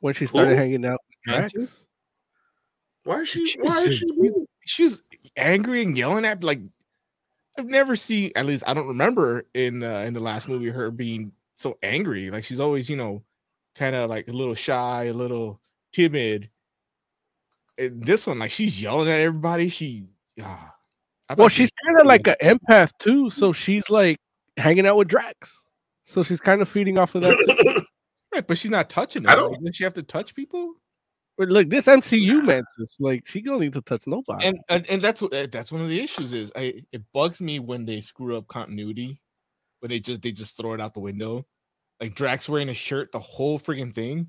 When 0.00 0.12
she 0.14 0.26
started 0.26 0.50
Who? 0.50 0.56
hanging 0.56 0.84
out 0.84 0.98
with 1.08 1.18
Drax. 1.24 1.54
Mantis? 1.54 1.86
why 3.04 3.20
is 3.20 3.28
she 3.28 3.46
She 3.46 3.60
why 3.60 3.78
is 3.78 3.94
she 3.94 4.06
just- 4.06 4.46
She 4.66 4.82
was 4.84 5.02
angry 5.36 5.82
and 5.82 5.96
yelling 5.96 6.24
at 6.24 6.42
like 6.44 6.60
I've 7.58 7.66
never 7.66 7.96
seen 7.96 8.32
at 8.36 8.46
least 8.46 8.64
I 8.66 8.74
don't 8.74 8.88
remember 8.88 9.44
in 9.54 9.82
uh, 9.82 10.00
in 10.00 10.14
the 10.14 10.20
last 10.20 10.48
movie 10.48 10.70
her 10.70 10.90
being 10.90 11.32
so 11.54 11.78
angry. 11.82 12.30
Like 12.30 12.44
she's 12.44 12.60
always, 12.60 12.88
you 12.88 12.96
know, 12.96 13.22
kind 13.74 13.94
of 13.94 14.08
like 14.10 14.28
a 14.28 14.32
little 14.32 14.54
shy, 14.54 15.04
a 15.04 15.12
little 15.12 15.60
timid. 15.92 16.48
And 17.78 18.04
this 18.04 18.26
one, 18.26 18.38
like 18.38 18.50
she's 18.50 18.80
yelling 18.82 19.08
at 19.08 19.20
everybody. 19.20 19.68
She 19.68 20.04
ah, 20.42 20.74
I 21.28 21.34
Well, 21.34 21.44
thought 21.46 21.52
she 21.52 21.62
she's 21.64 21.72
kind 21.86 22.00
of 22.00 22.06
like 22.06 22.26
an 22.26 22.36
empath 22.42 22.90
too, 22.98 23.30
so 23.30 23.52
she's 23.52 23.88
like 23.90 24.18
hanging 24.56 24.86
out 24.86 24.96
with 24.96 25.08
Drax. 25.08 25.64
So 26.04 26.22
she's 26.22 26.40
kind 26.40 26.60
of 26.60 26.68
feeding 26.68 26.98
off 26.98 27.14
of 27.14 27.22
that. 27.22 27.84
right, 28.34 28.46
but 28.46 28.58
she's 28.58 28.70
not 28.70 28.90
touching 28.90 29.26
I 29.26 29.30
them. 29.34 29.44
don't- 29.44 29.52
Like, 29.52 29.64
Does 29.64 29.76
she 29.76 29.84
have 29.84 29.94
to 29.94 30.02
touch 30.02 30.34
people? 30.34 30.74
But 31.38 31.48
look, 31.48 31.70
this 31.70 31.86
MCU 31.86 32.44
Mantis, 32.44 32.96
like 33.00 33.26
she 33.26 33.40
don't 33.40 33.60
need 33.60 33.72
to 33.72 33.80
touch 33.82 34.06
nobody. 34.06 34.46
and 34.46 34.58
and, 34.68 34.88
and 34.88 35.02
that's 35.02 35.22
what 35.22 35.32
uh, 35.32 35.46
that's 35.50 35.72
one 35.72 35.80
of 35.80 35.88
the 35.88 36.00
issues 36.00 36.32
is 36.32 36.52
I 36.54 36.82
it 36.92 37.02
bugs 37.12 37.40
me 37.40 37.58
when 37.58 37.84
they 37.84 38.00
screw 38.00 38.36
up 38.36 38.48
continuity 38.48 39.20
when 39.80 39.90
they 39.90 39.98
just 39.98 40.22
they 40.22 40.30
just 40.30 40.56
throw 40.56 40.74
it 40.74 40.80
out 40.80 40.94
the 40.94 41.00
window. 41.00 41.44
Like 42.00 42.14
Drax 42.14 42.48
wearing 42.48 42.68
a 42.68 42.74
shirt 42.74 43.12
the 43.12 43.18
whole 43.18 43.58
freaking 43.58 43.94
thing. 43.94 44.28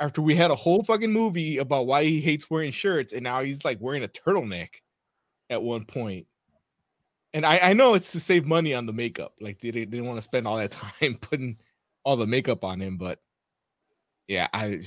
After 0.00 0.22
we 0.22 0.36
had 0.36 0.50
a 0.50 0.54
whole 0.54 0.82
fucking 0.84 1.12
movie 1.12 1.58
about 1.58 1.86
why 1.86 2.04
he 2.04 2.20
hates 2.20 2.48
wearing 2.48 2.70
shirts 2.70 3.12
and 3.12 3.24
now 3.24 3.42
he's 3.42 3.64
like 3.64 3.78
wearing 3.80 4.04
a 4.04 4.08
turtleneck 4.08 4.68
at 5.50 5.62
one 5.62 5.84
point. 5.84 6.26
And 7.34 7.44
I 7.44 7.58
I 7.58 7.72
know 7.74 7.94
it's 7.94 8.12
to 8.12 8.20
save 8.20 8.46
money 8.46 8.74
on 8.74 8.86
the 8.86 8.92
makeup 8.92 9.34
like 9.40 9.60
they, 9.60 9.70
they 9.70 9.84
didn't 9.84 10.06
want 10.06 10.18
to 10.18 10.22
spend 10.22 10.46
all 10.46 10.56
that 10.56 10.70
time 11.00 11.18
putting 11.20 11.58
all 12.04 12.16
the 12.16 12.26
makeup 12.26 12.64
on 12.64 12.80
him 12.80 12.96
but 12.96 13.18
yeah 14.28 14.48
I 14.54 14.80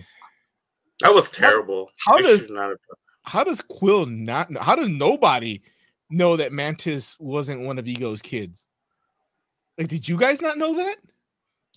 That 1.02 1.14
was 1.14 1.32
terrible. 1.32 1.90
how 2.06 2.18
They 2.18 2.24
does- 2.24 2.50
not 2.50 2.70
have 2.70 2.78
how 3.24 3.44
does 3.44 3.62
Quill 3.62 4.08
not 4.08 4.50
know? 4.50 4.60
How 4.62 4.76
does 4.76 4.90
nobody 4.90 5.62
know 6.10 6.36
that 6.38 6.52
Mantis 6.52 7.18
wasn't 7.20 7.62
one 7.62 7.78
of 7.78 7.88
Ego's 7.88 8.22
kids? 8.22 8.66
Like, 9.78 9.88
did 9.90 10.10
you 10.10 10.18
guys 10.18 10.42
not 10.42 10.58
know 10.58 10.76
that? 10.76 10.96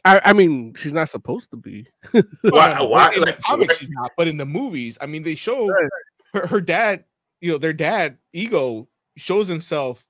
I, 0.06 0.20
I 0.24 0.32
mean, 0.32 0.74
she's 0.74 0.92
not 0.94 1.08
supposed 1.10 1.50
to 1.50 1.56
be. 1.56 1.86
Why- 2.12 2.74
No, 2.78 2.86
why- 2.86 3.12
in 3.14 3.20
the 3.20 3.34
comics 3.44 3.74
why- 3.74 3.78
she's 3.78 3.90
not, 3.90 4.10
but 4.16 4.26
in 4.26 4.36
the 4.38 4.46
movies, 4.46 4.96
I 5.02 5.06
mean, 5.06 5.22
they 5.22 5.34
show 5.34 5.68
Right. 5.68 5.90
her, 6.32 6.46
her 6.46 6.60
dad. 6.62 7.04
You 7.42 7.52
know, 7.52 7.58
their 7.58 7.74
dad 7.74 8.16
Ego 8.32 8.88
shows 9.18 9.46
himself 9.46 10.02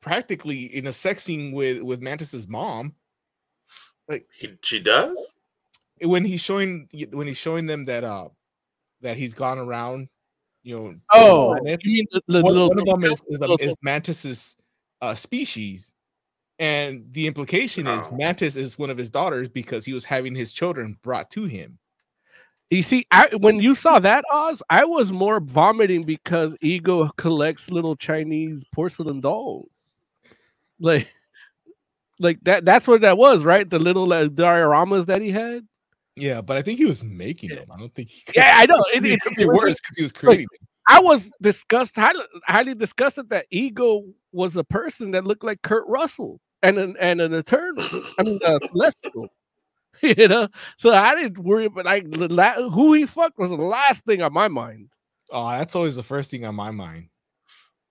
practically 0.00 0.74
in 0.74 0.86
a 0.86 0.92
sex 0.92 1.22
scene 1.22 1.52
with 1.52 1.82
with 1.82 2.00
Mantis's 2.00 2.48
mom 2.48 2.94
Like 4.08 4.26
He, 4.38 4.56
she 4.62 4.80
does? 4.80 5.34
When 6.02 6.24
he's 6.24 6.40
showing 6.42 6.88
when 7.12 7.26
he's 7.26 7.38
showing 7.38 7.66
them 7.66 7.84
that 7.84 8.04
uh 8.04 8.28
that 9.00 9.16
he's 9.16 9.34
gone 9.34 9.58
around. 9.58 10.08
You 10.62 10.76
know, 10.76 10.94
Oh, 11.14 11.54
planets. 11.60 11.84
you 11.86 11.92
mean 11.92 12.06
the, 12.10 12.22
the 12.26 12.42
one, 12.42 12.52
little 12.52 12.68
one 12.70 12.78
of 12.80 12.84
them 12.86 13.04
is, 13.04 13.22
is, 13.28 13.38
a- 13.38 13.42
little- 13.42 13.56
is 13.60 13.76
Mantis's 13.82 14.56
uh, 15.00 15.14
species, 15.14 15.92
and 16.58 17.04
the 17.12 17.28
implication 17.28 17.86
is 17.86 18.08
Oh. 18.10 18.16
Mantis 18.16 18.56
is 18.56 18.76
one 18.76 18.90
of 18.90 18.98
his 18.98 19.08
daughters 19.08 19.48
because 19.48 19.84
he 19.84 19.92
was 19.92 20.04
having 20.04 20.34
his 20.34 20.52
children 20.52 20.98
brought 21.02 21.30
to 21.30 21.44
him. 21.44 21.78
You 22.70 22.82
see, 22.82 23.06
I, 23.12 23.28
when 23.38 23.60
you 23.60 23.76
saw 23.76 24.00
that 24.00 24.24
Oz, 24.32 24.60
I 24.68 24.84
was 24.84 25.12
more 25.12 25.38
vomiting 25.38 26.02
because 26.02 26.56
Ego 26.60 27.08
collects 27.16 27.70
little 27.70 27.94
Chinese 27.94 28.64
porcelain 28.74 29.20
dolls, 29.20 29.68
like, 30.80 31.06
like 32.18 32.40
that. 32.42 32.64
That's 32.64 32.88
what 32.88 33.02
that 33.02 33.16
was, 33.18 33.44
right? 33.44 33.70
The 33.70 33.78
little 33.78 34.12
uh, 34.12 34.26
dioramas 34.26 35.06
that 35.06 35.22
he 35.22 35.30
had. 35.30 35.64
Yeah, 36.16 36.40
but 36.40 36.56
I 36.56 36.62
think 36.62 36.78
he 36.78 36.86
was 36.86 37.04
making 37.04 37.50
them. 37.50 37.66
I 37.70 37.78
don't 37.78 37.94
think 37.94 38.10
he. 38.10 38.22
Yeah, 38.34 38.52
I 38.56 38.66
know. 38.66 38.82
It, 38.94 39.04
It, 39.04 39.20
could 39.20 39.36
be 39.36 39.44
worse 39.46 39.78
because 39.80 39.96
he 39.96 40.02
was 40.02 40.12
creating 40.12 40.46
them. 40.50 40.66
I 40.88 41.00
was 41.00 41.30
disgusted, 41.42 42.00
highly, 42.00 42.24
highly 42.46 42.74
disgusted 42.74 43.28
that 43.30 43.46
Ego 43.50 44.04
was 44.32 44.56
a 44.56 44.64
person 44.64 45.10
that 45.12 45.24
looked 45.24 45.44
like 45.44 45.62
Kurt 45.62 45.84
Russell 45.88 46.40
and 46.62 46.78
an 46.78 46.96
and 47.00 47.20
an 47.20 47.34
Eternal. 47.34 47.84
I 48.18 48.22
mean, 48.22 48.40
uh, 48.44 48.58
Celestial. 48.68 49.28
You 50.02 50.28
know, 50.28 50.46
so 50.76 50.92
I 50.92 51.14
didn't 51.14 51.38
worry 51.38 51.64
about 51.64 51.86
like 51.86 52.04
who 52.56 52.92
he 52.92 53.06
fucked 53.06 53.38
was 53.38 53.48
the 53.48 53.56
last 53.56 54.04
thing 54.04 54.20
on 54.20 54.30
my 54.30 54.46
mind 54.46 54.90
Oh, 55.30 55.48
that's 55.50 55.74
always 55.74 55.96
the 55.96 56.02
first 56.02 56.30
thing 56.30 56.44
on 56.44 56.54
my 56.54 56.70
mind. 56.70 57.08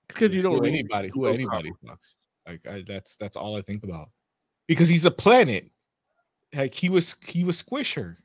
because 0.07 0.33
you 0.33 0.41
don't 0.41 0.57
who 0.57 0.65
anybody 0.65 1.09
who 1.13 1.25
anybody 1.25 1.71
fucks. 1.83 2.15
Like 2.47 2.65
I, 2.67 2.83
that's 2.87 3.17
that's 3.17 3.35
all 3.35 3.57
I 3.57 3.61
think 3.61 3.83
about 3.83 4.09
because 4.67 4.87
he's 4.87 5.05
a 5.05 5.11
planet. 5.11 5.69
Like 6.55 6.73
he 6.73 6.89
was 6.89 7.15
he 7.25 7.43
was 7.43 7.61
Squisher. 7.61 8.17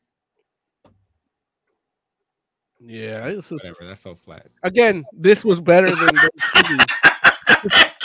Yeah, 2.83 3.27
it's 3.27 3.49
just, 3.51 3.65
Whatever. 3.65 3.85
That 3.87 3.99
fell 3.99 4.15
flat. 4.15 4.47
again, 4.63 5.05
this 5.13 5.45
was 5.45 5.61
better 5.61 5.95
than 5.95 6.15
those 6.15 6.31
movies. 6.57 6.87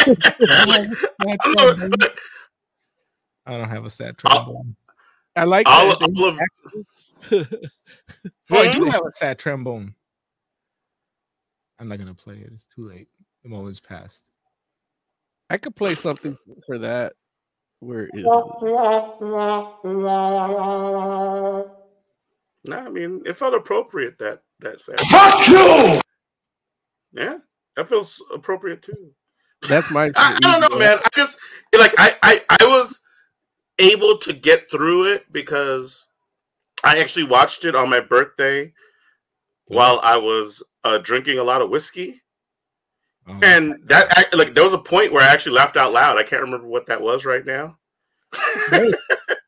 I 3.48 3.58
don't 3.58 3.70
have 3.70 3.86
a 3.86 3.90
sad 3.90 4.16
All- 4.26 4.32
trombone. 4.46 4.76
I 5.38 5.44
like 5.44 5.68
all, 5.68 5.88
that. 5.90 6.02
all 6.18 6.26
of 6.30 6.40
Oh, 8.52 8.58
I 8.58 8.72
do 8.72 8.86
have 8.86 9.02
a 9.06 9.12
sad 9.12 9.38
trombone. 9.38 9.94
I'm 11.78 11.90
not 11.90 12.00
gonna 12.00 12.14
play 12.14 12.36
it. 12.36 12.50
It's 12.54 12.66
too 12.66 12.84
late. 12.84 13.10
The 13.44 13.50
moment's 13.50 13.82
passed. 13.82 14.24
I 15.50 15.58
could 15.58 15.76
play 15.76 15.94
something 15.96 16.38
for 16.66 16.78
that. 16.80 17.14
Where 17.80 18.06
is 18.14 18.24
it? 18.24 18.26
No, 22.66 22.78
I 22.78 22.90
mean 22.90 23.22
it 23.26 23.38
felt 23.38 23.54
appropriate 23.54 24.18
that 24.20 24.42
that 24.60 24.82
sad. 24.82 25.00
Fuck 25.02 25.48
you! 25.48 26.02
Yeah, 27.14 27.38
that 27.76 27.90
feels 27.90 28.24
appropriate 28.34 28.82
too. 28.82 29.12
That's 29.68 29.90
my. 29.92 30.06
I, 30.16 30.36
I 30.36 30.40
don't 30.40 30.72
know, 30.72 30.80
man. 30.80 30.98
I 30.98 31.08
just 31.16 31.38
like 31.78 31.94
I, 31.98 32.16
I 32.24 32.42
I 32.62 32.66
was 32.66 33.02
able 33.80 34.18
to 34.20 34.34
get 34.34 34.72
through 34.72 35.14
it 35.14 35.32
because 35.32 36.08
I 36.84 37.00
actually 37.00 37.26
watched 37.26 37.66
it 37.66 37.76
on 37.76 37.90
my 37.90 38.00
birthday 38.00 38.74
while 39.68 40.00
I 40.04 40.18
was 40.18 40.64
uh, 40.84 41.00
drinking 41.00 41.40
a 41.40 41.44
lot 41.44 41.62
of 41.62 41.70
whiskey, 41.70 42.22
Um, 43.28 43.44
and 43.44 43.80
that 43.86 44.34
like 44.34 44.54
there 44.54 44.64
was 44.64 44.74
a 44.74 44.78
point 44.78 45.12
where 45.12 45.24
I 45.24 45.32
actually 45.34 45.56
laughed 45.56 45.78
out 45.78 45.92
loud. 45.92 46.18
I 46.18 46.24
can't 46.24 46.42
remember 46.44 46.68
what 46.68 46.86
that 46.88 47.02
was 47.02 47.26
right 47.26 47.46
now. 47.46 47.78
There's 48.70 48.94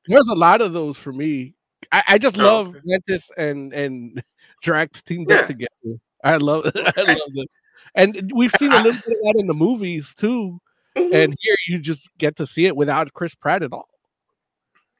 a 0.29 0.35
lot 0.35 0.61
of 0.61 0.73
those 0.73 0.97
for 0.97 1.13
me. 1.13 1.53
I, 1.91 2.03
I 2.07 2.17
just 2.17 2.37
Oh, 2.39 2.43
love 2.43 2.69
okay. 2.69 2.79
Ventus 2.85 3.29
and 3.37 3.71
and 3.73 4.23
Drax 4.63 5.01
teamed 5.03 5.27
Yeah. 5.29 5.37
up 5.37 5.47
together. 5.47 5.99
I 6.23 6.37
love 6.37 6.65
I 6.75 7.01
love 7.03 7.31
it. 7.35 7.49
And 7.95 8.31
we've 8.33 8.51
seen 8.51 8.71
a 8.71 8.77
little 8.81 8.93
bit 8.93 9.17
of 9.17 9.23
that 9.23 9.35
in 9.37 9.47
the 9.47 9.53
movies 9.53 10.13
too. 10.15 10.59
Mhm. 10.95 11.13
And 11.13 11.35
here 11.39 11.55
you 11.67 11.79
just 11.79 12.09
get 12.17 12.35
to 12.37 12.47
see 12.47 12.65
it 12.65 12.75
without 12.75 13.13
Chris 13.13 13.35
Pratt 13.35 13.61
at 13.63 13.71
all. 13.71 13.87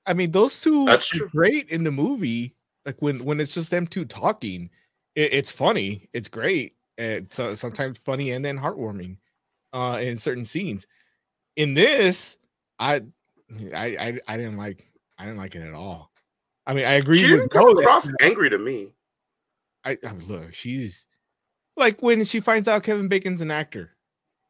I 0.06 0.14
mean, 0.14 0.32
those 0.32 0.62
two 0.62 0.86
That's 0.86 1.12
are 1.14 1.18
true. 1.18 1.30
great 1.30 1.70
in 1.70 1.84
the 1.84 1.92
movie. 1.92 2.56
Like 2.86 3.02
when 3.02 3.26
when 3.26 3.40
it's 3.40 3.54
just 3.54 3.72
them 3.72 3.88
two 3.88 4.06
talking, 4.06 4.70
it, 5.16 5.34
it's 5.34 5.52
funny. 5.52 6.08
It's 6.14 6.30
great. 6.30 6.76
And 6.98 7.32
so 7.32 7.54
sometimes 7.56 8.00
funny 8.00 8.32
and 8.32 8.44
then 8.44 8.58
heartwarming 8.58 9.18
uh 9.74 10.00
in 10.02 10.18
certain 10.18 10.46
scenes. 10.46 10.88
In 11.56 11.74
this, 11.74 12.38
I 12.80 13.02
I 13.74 13.86
I, 13.98 14.20
I 14.28 14.38
didn't 14.38 14.58
like 14.58 14.84
I 15.18 15.26
didn't 15.26 15.38
like 15.38 15.56
it 15.56 15.62
at 15.64 15.74
all. 15.74 16.12
I 16.66 16.74
mean, 16.74 16.86
I 16.86 16.94
agree 16.94 17.18
She 17.20 17.32
with 17.32 17.42
didn't 17.42 17.52
come 17.52 17.74
Bo 17.74 17.80
across 17.80 18.10
angry 18.22 18.50
to 18.50 18.58
me. 18.60 18.94
I, 19.86 19.98
I 20.06 20.12
look, 20.28 20.54
she's 20.54 21.08
like 21.78 22.02
when 22.02 22.26
she 22.26 22.40
finds 22.42 22.68
out 22.68 22.84
Kevin 22.84 23.08
Bacon's 23.08 23.42
an 23.42 23.52
actor. 23.52 23.92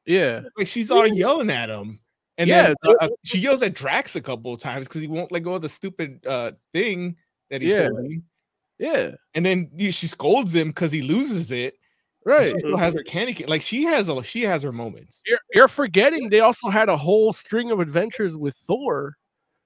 Yeah. 0.06 0.42
Like 0.58 0.68
she's 0.68 0.90
all 0.90 1.06
yelling 1.06 1.50
at 1.50 1.70
him. 1.70 2.00
And 2.40 2.50
Yeah, 2.50 2.74
then 2.82 2.96
uh, 3.02 3.06
uh, 3.06 3.10
she 3.24 3.40
yells 3.40 3.62
at 3.62 3.74
Drax 3.74 4.16
a 4.16 4.22
couple 4.22 4.54
of 4.54 4.60
times 4.60 4.88
because 4.88 5.02
he 5.02 5.08
won't 5.08 5.32
let 5.32 5.44
go 5.44 5.56
of 5.56 5.62
the 5.62 5.70
stupid 5.70 6.26
uh 6.26 6.52
thing 6.74 7.18
that 7.50 7.62
he's 7.62 7.72
Yeah. 7.72 7.90
holding. 7.90 8.24
Yeah. 8.80 9.12
And 9.36 9.46
then 9.46 9.70
you- 9.76 9.92
she 9.92 10.08
scolds 10.08 10.56
him 10.56 10.70
because 10.70 10.92
he 10.92 11.02
loses 11.02 11.52
it. 11.52 11.76
And 12.28 12.36
Right. 12.38 12.52
She 12.52 12.60
still 12.60 12.78
has 12.78 12.94
her 12.94 13.04
candy 13.04 13.34
cane. 13.34 13.48
Like 13.48 13.62
she 13.62 13.84
has 13.84 14.10
a 14.10 14.22
she 14.22 14.42
has 14.42 14.62
her 14.64 14.74
moments. 14.74 15.22
You're, 15.26 15.40
you're 15.54 15.68
forgetting 15.70 16.30
they 16.30 16.42
also 16.42 16.70
had 16.70 16.90
a 16.90 16.98
whole 16.98 17.32
string 17.32 17.72
of 17.72 17.80
adventures 17.80 18.36
with 18.36 18.56
Thor. 18.56 19.16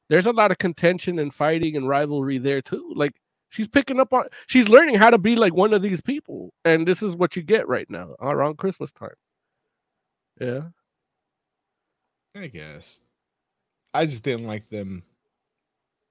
There's 0.09 0.27
a 0.27 0.31
lot 0.31 0.51
of 0.51 0.59
contention 0.59 1.17
and 1.17 1.33
fighting 1.33 1.75
and 1.75 1.87
rivalry 1.87 2.37
there 2.37 2.61
too. 2.61 2.93
Like 2.95 3.13
she's 3.49 3.67
picking 3.67 3.99
up 3.99 4.13
on 4.13 4.25
she's 4.45 4.69
learning 4.69 4.95
how 4.95 5.09
to 5.09 5.17
be 5.17 5.35
like 5.35 5.55
one 5.55 5.73
of 5.73 5.81
these 5.81 6.01
people. 6.01 6.53
And 6.63 6.87
this 6.87 7.01
is 7.01 7.15
what 7.15 7.35
you 7.35 7.41
get 7.41 7.67
right 7.67 7.89
now 7.89 8.15
around 8.21 8.59
Christmas 8.59 8.91
time. 8.91 9.09
Yeah. 10.39 10.61
I 12.35 12.47
guess. 12.47 13.01
I 13.93 14.05
just 14.05 14.23
didn't 14.23 14.47
like 14.47 14.67
them 14.69 15.03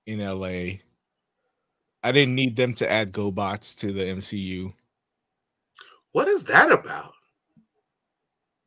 in 0.06 0.18
LA. 0.18 0.80
I 2.02 2.12
didn't 2.12 2.34
need 2.34 2.56
them 2.56 2.74
to 2.74 2.90
add 2.90 3.12
GoBots 3.12 3.78
to 3.78 3.92
the 3.92 4.02
MCU. 4.02 4.72
What 6.12 6.28
is 6.28 6.44
that 6.44 6.72
about? 6.72 7.12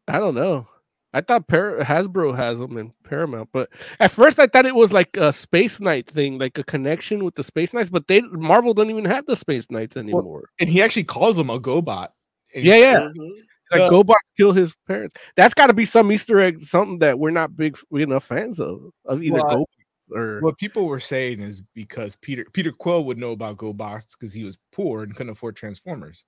I 0.08 0.20
don't 0.20 0.36
know. 0.36 0.68
I 1.14 1.22
thought 1.22 1.48
Par- 1.48 1.80
Hasbro 1.82 2.36
has 2.36 2.58
them 2.58 2.78
in 2.78 2.92
Paramount, 3.04 3.50
but 3.54 3.70
at 4.00 4.10
first 4.10 4.40
I 4.40 4.48
thought 4.48 4.66
it 4.66 4.76
was 4.76 4.92
like 4.92 5.16
a 5.16 5.32
Space 5.32 5.80
Knight 5.80 6.10
thing, 6.10 6.40
like 6.40 6.58
a 6.58 6.64
connection 6.64 7.24
with 7.24 7.36
the 7.36 7.44
Space 7.44 7.72
Knights. 7.72 7.92
But 7.92 8.08
they 8.08 8.22
Marvel 8.22 8.74
doesn't 8.74 8.90
even 8.90 9.06
have 9.06 9.26
the 9.28 9.36
Space 9.36 9.70
Knights 9.70 9.96
anymore. 9.96 10.50
And 10.60 10.70
he 10.70 10.82
actually 10.82 11.04
calls 11.04 11.38
him 11.38 11.52
a 11.52 11.60
GoBot. 11.60 12.10
And 12.56 12.64
yeah, 12.64 12.78
yeah. 12.78 13.00
Mhm. 13.00 13.30
Like 13.72 13.82
Uh, 13.82 13.90
GoBot 13.92 14.16
kill 14.38 14.54
his 14.54 14.74
parents. 14.88 15.16
That's 15.36 15.54
got 15.54 15.68
to 15.68 15.74
be 15.74 15.86
some 15.86 16.12
Easter 16.12 16.40
egg, 16.40 16.64
something 16.64 17.00
that 17.00 17.18
we're 17.18 17.32
not 17.32 17.56
big 17.56 17.78
enough 17.92 18.26
fans 18.26 18.60
of, 18.60 18.92
of 19.06 19.22
either 19.22 19.36
Well, 19.36 19.44
GoBots 19.46 20.16
or 20.16 20.40
What 20.42 20.58
people 20.58 20.86
were 20.88 21.00
saying 21.00 21.42
is 21.42 21.62
because 21.76 22.16
Peter 22.18 22.46
Peter 22.54 22.72
Quill 22.72 23.06
would 23.06 23.20
know 23.20 23.32
about 23.32 23.58
GoBots 23.58 24.18
because 24.20 24.34
he 24.34 24.44
was 24.44 24.58
poor 24.72 25.04
and 25.04 25.16
couldn't 25.16 25.32
afford 25.32 25.56
Transformers 25.56 26.26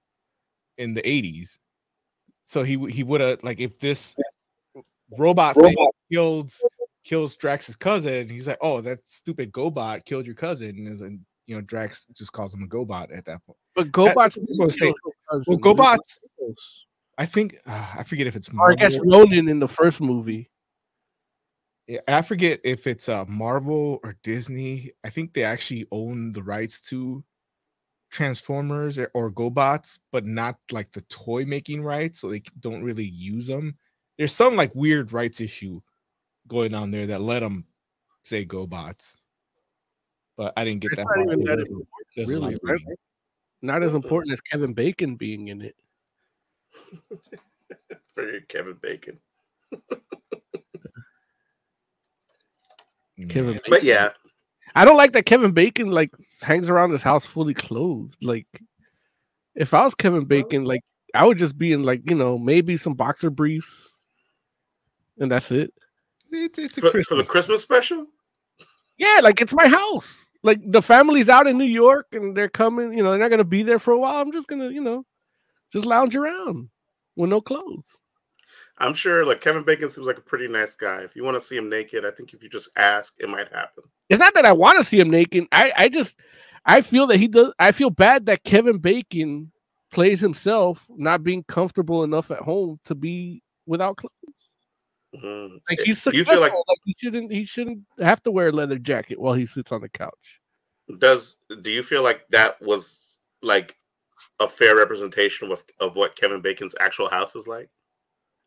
in 0.77 0.93
the 0.93 1.01
80s. 1.01 1.57
So 2.43 2.63
he 2.63 2.77
he 2.89 3.03
would 3.03 3.21
have 3.21 3.43
like 3.43 3.59
if 3.59 3.79
this 3.79 4.15
robot 5.17 5.55
thing 5.55 5.75
kills 6.11 6.63
kills 7.03 7.37
Drax's 7.37 7.75
cousin, 7.75 8.29
he's 8.29 8.47
like, 8.47 8.57
oh, 8.61 8.81
that 8.81 8.99
stupid 9.07 9.51
GoBot 9.51 10.05
killed 10.05 10.25
your 10.25 10.35
cousin, 10.35 10.69
and, 10.69 11.01
and 11.01 11.19
you 11.47 11.55
know 11.55 11.61
Drax 11.61 12.07
just 12.13 12.33
calls 12.33 12.53
him 12.53 12.63
a 12.63 12.67
GoBot 12.67 13.15
at 13.15 13.25
that 13.25 13.45
point. 13.45 13.57
but 13.75 13.91
GoBots. 13.91 14.15
what 14.15 14.47
people 14.47 14.69
say. 14.69 14.93
Well. 15.47 15.57
GoBots, 15.57 16.19
I 17.17 17.25
think 17.25 17.55
uh, 17.65 17.93
I 17.97 18.03
forget 18.03 18.27
if 18.27 18.35
it's 18.35 18.49
Or 18.49 18.71
I 18.71 18.75
guess 18.75 18.95
Marvel. 18.97 19.19
Ronan 19.19 19.49
in 19.49 19.59
the 19.59 19.67
first 19.67 20.01
movie. 20.01 20.49
Yeah, 21.87 21.99
I 22.07 22.21
forget 22.23 22.59
if 22.63 22.87
it's 22.87 23.09
uh 23.09 23.25
Marvel 23.27 23.99
or 24.03 24.17
Disney. 24.23 24.91
I 25.03 25.09
think 25.09 25.33
they 25.33 25.43
actually 25.43 25.85
own 25.91 26.31
the 26.31 26.43
rights 26.43 26.81
to 26.89 27.23
Transformers 28.15 28.97
or, 28.97 29.11
or 29.13 29.29
GoBots, 29.29 29.99
but 30.13 30.25
not 30.25 30.55
like 30.71 30.89
the 30.93 31.01
toy 31.01 31.43
making 31.43 31.83
rights, 31.83 32.21
so 32.21 32.29
they 32.29 32.41
don't 32.61 32.81
really 32.81 33.03
use 33.03 33.47
them. 33.47 33.75
There's 34.17 34.31
some 34.31 34.55
like 34.55 34.73
weird 34.73 35.11
rights 35.11 35.41
issue 35.41 35.81
going 36.47 36.73
on 36.73 36.91
there 36.91 37.05
that 37.07 37.19
let 37.19 37.41
them 37.41 37.65
say 38.23 38.45
GoBots, 38.45 39.17
but 40.37 40.53
I 40.55 40.63
didn't 40.63 40.79
get 40.79 40.93
It's 40.93 41.01
that. 41.01 41.07
not 41.13 41.25
even 41.27 41.41
that 41.41 41.57
doesn't- 41.57 41.87
doesn't 42.15 42.35
really, 42.41 42.57
right? 42.63 42.79
Not 43.61 43.83
as 43.83 43.95
important 43.95 44.31
as 44.31 44.39
Kevin 44.39 44.71
Bacon 44.73 45.17
being 45.17 45.49
in 45.49 45.61
it. 45.61 45.75
For 48.13 48.39
Kevin 48.47 48.77
Bacon. 48.81 49.19
Kevin 53.29 53.59
But 53.69 53.83
yeah, 53.83 54.09
I 54.75 54.83
don't 54.83 54.97
like 54.97 55.13
that 55.13 55.25
Kevin 55.25 55.53
Bacon 55.53 55.89
like 55.89 56.11
hangs 56.41 56.69
around 56.69 56.91
his 56.91 57.01
house 57.01 57.25
fully 57.25 57.53
clothed. 57.53 58.17
Like, 58.21 58.47
if 59.55 59.73
I 59.73 59.83
was 59.83 59.95
Kevin 59.95 60.25
Bacon, 60.25 60.65
like 60.65 60.81
I 61.13 61.25
would 61.25 61.37
just 61.37 61.57
be 61.57 61.71
in 61.71 61.83
like 61.83 62.09
you 62.09 62.15
know 62.15 62.37
maybe 62.37 62.75
some 62.77 62.93
boxer 62.93 63.29
briefs, 63.29 63.93
and 65.17 65.31
that's 65.31 65.51
it. 65.51 65.73
It's, 66.31 66.59
it's 66.59 66.77
a 66.77 66.81
for, 66.81 66.87
for 66.87 66.91
the 66.91 67.03
Christmas. 67.03 67.27
Christmas 67.27 67.61
special. 67.61 68.07
Yeah, 68.97 69.21
like 69.23 69.41
it's 69.41 69.53
my 69.53 69.67
house. 69.67 70.25
Like 70.43 70.59
the 70.65 70.81
family's 70.81 71.29
out 71.29 71.47
in 71.47 71.57
New 71.57 71.63
York 71.63 72.07
and 72.11 72.35
they're 72.35 72.49
coming. 72.49 72.93
You 72.93 73.03
know, 73.03 73.11
they're 73.11 73.19
not 73.19 73.31
gonna 73.31 73.43
be 73.43 73.63
there 73.63 73.79
for 73.79 73.91
a 73.93 73.99
while. 73.99 74.21
I'm 74.21 74.31
just 74.31 74.47
gonna 74.47 74.69
you 74.69 74.81
know 74.81 75.05
just 75.71 75.85
lounge 75.85 76.15
around 76.15 76.69
with 77.15 77.29
no 77.29 77.39
clothes. 77.39 77.97
I'm 78.77 78.93
sure 78.93 79.25
like 79.25 79.41
Kevin 79.41 79.63
Bacon 79.63 79.89
seems 79.89 80.07
like 80.07 80.17
a 80.17 80.21
pretty 80.21 80.47
nice 80.47 80.75
guy. 80.75 81.01
If 81.01 81.15
you 81.15 81.23
want 81.23 81.35
to 81.35 81.41
see 81.41 81.55
him 81.57 81.69
naked, 81.69 82.05
I 82.05 82.11
think 82.11 82.33
if 82.33 82.43
you 82.43 82.49
just 82.49 82.69
ask, 82.77 83.13
it 83.19 83.29
might 83.29 83.51
happen. 83.53 83.83
It's 84.09 84.19
not 84.19 84.33
that 84.33 84.45
I 84.45 84.51
want 84.51 84.77
to 84.77 84.83
see 84.83 84.99
him 84.99 85.09
naked. 85.09 85.45
I 85.51 85.71
I 85.75 85.89
just 85.89 86.17
I 86.65 86.81
feel 86.81 87.07
that 87.07 87.17
he 87.17 87.27
does. 87.27 87.53
I 87.59 87.71
feel 87.71 87.89
bad 87.89 88.25
that 88.25 88.43
Kevin 88.43 88.79
Bacon 88.79 89.51
plays 89.91 90.19
himself 90.19 90.85
not 90.89 91.23
being 91.23 91.43
comfortable 91.47 92.03
enough 92.03 92.31
at 92.31 92.39
home 92.39 92.79
to 92.85 92.95
be 92.95 93.41
without 93.65 93.97
clothes. 93.97 94.11
Mhm. 95.15 95.59
Like 95.69 95.79
he's 95.79 96.01
successful. 96.01 96.41
like 96.41 96.51
like 96.51 96.77
he 96.85 96.95
shouldn't. 96.97 97.31
He 97.31 97.45
shouldn't 97.45 97.83
have 97.99 98.21
to 98.23 98.31
wear 98.31 98.49
a 98.49 98.51
leather 98.51 98.77
jacket 98.77 99.19
while 99.19 99.33
he 99.33 99.45
sits 99.45 99.71
on 99.71 99.81
the 99.81 99.89
couch. 99.89 100.41
does 100.99 101.37
do 101.61 101.71
you 101.71 101.81
feel 101.81 102.03
like 102.03 102.27
that 102.29 102.61
was 102.61 103.19
like 103.41 103.77
a 104.39 104.47
fair 104.47 104.75
representation 104.75 105.51
of 105.51 105.63
of 105.79 105.95
what 105.95 106.15
Kevin 106.17 106.41
Bacon's 106.41 106.75
actual 106.79 107.07
house 107.09 107.35
is 107.35 107.47
like? 107.47 107.69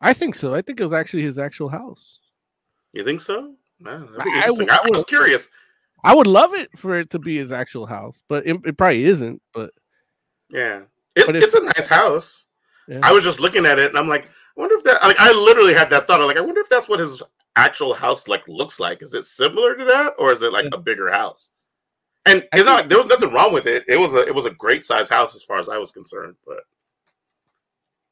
I 0.00 0.12
think 0.12 0.34
so. 0.34 0.54
I 0.54 0.62
think 0.62 0.80
it 0.80 0.82
was 0.84 0.92
actually 0.92 1.22
his 1.22 1.38
actual 1.38 1.68
house. 1.68 2.18
You 2.92 3.04
think 3.04 3.20
so? 3.20 3.54
Be 3.82 3.90
I 3.90 4.50
would- 4.50 4.70
I, 4.70 4.76
I 4.84 4.90
was 4.90 5.04
curious. 5.06 5.48
I 6.04 6.14
would 6.14 6.26
love 6.28 6.54
it 6.54 6.68
for 6.78 6.96
it 6.98 7.11
to 7.11 7.18
be 7.18 7.37
his 7.37 7.50
actual 7.50 7.84
house, 7.87 8.22
but 8.28 8.46
it, 8.46 8.56
it 8.64 8.76
probably 8.78 9.04
isn't. 9.04 9.42
But 9.52 9.70
Yeah, 10.50 10.82
it, 11.16 11.26
But 11.26 11.37
if- 11.37 11.44
it's 11.44 11.54
a 11.54 11.62
nice 11.64 11.87
house. 11.88 12.46
yeah. 12.87 13.00
I 13.02 13.12
was 13.12 13.24
just 13.24 13.40
looking 13.40 13.66
at 13.66 13.78
it 13.80 13.88
and 13.90 13.98
I'm 13.98 14.08
like, 14.08 14.26
I 14.26 14.61
wonder 14.61 14.76
if 14.76 14.84
that. 14.84 15.02
Like, 15.02 15.18
I 15.18 15.32
literally 15.32 15.74
had 15.74 15.90
that 15.90 16.06
thought. 16.06 16.20
I'm 16.20 16.26
like, 16.26 16.37
I 16.37 16.40
wonder 16.40 16.61
if 16.61 16.68
that's 16.68 16.88
what 16.88 17.00
his 17.00 17.22
actual 17.56 17.94
house 17.94 18.26
like 18.28 18.46
looks 18.48 18.78
like. 18.80 19.02
Is 19.02 19.14
it 19.14 19.24
similar 19.24 19.76
to 19.76 19.84
that, 19.84 20.14
or 20.18 20.32
is 20.32 20.42
it 20.42 20.52
like 20.52 20.68
a 20.72 20.78
bigger 20.78 21.11
house? 21.12 21.52
And 22.26 22.46
it's 22.52 22.64
not 22.64 22.88
there 22.88 22.98
was 22.98 23.06
nothing 23.06 23.32
wrong 23.32 23.52
with 23.52 23.66
it. 23.66 23.84
It 23.88 23.98
was 23.98 24.14
a 24.14 24.18
it 24.26 24.34
was 24.34 24.46
a 24.46 24.50
great 24.50 24.84
size 24.84 25.08
house 25.08 25.34
as 25.37 25.44
far 25.44 25.58
as 25.58 25.68
I 25.68 25.78
was 25.78 25.90
concerned, 25.92 26.34
but 26.46 26.61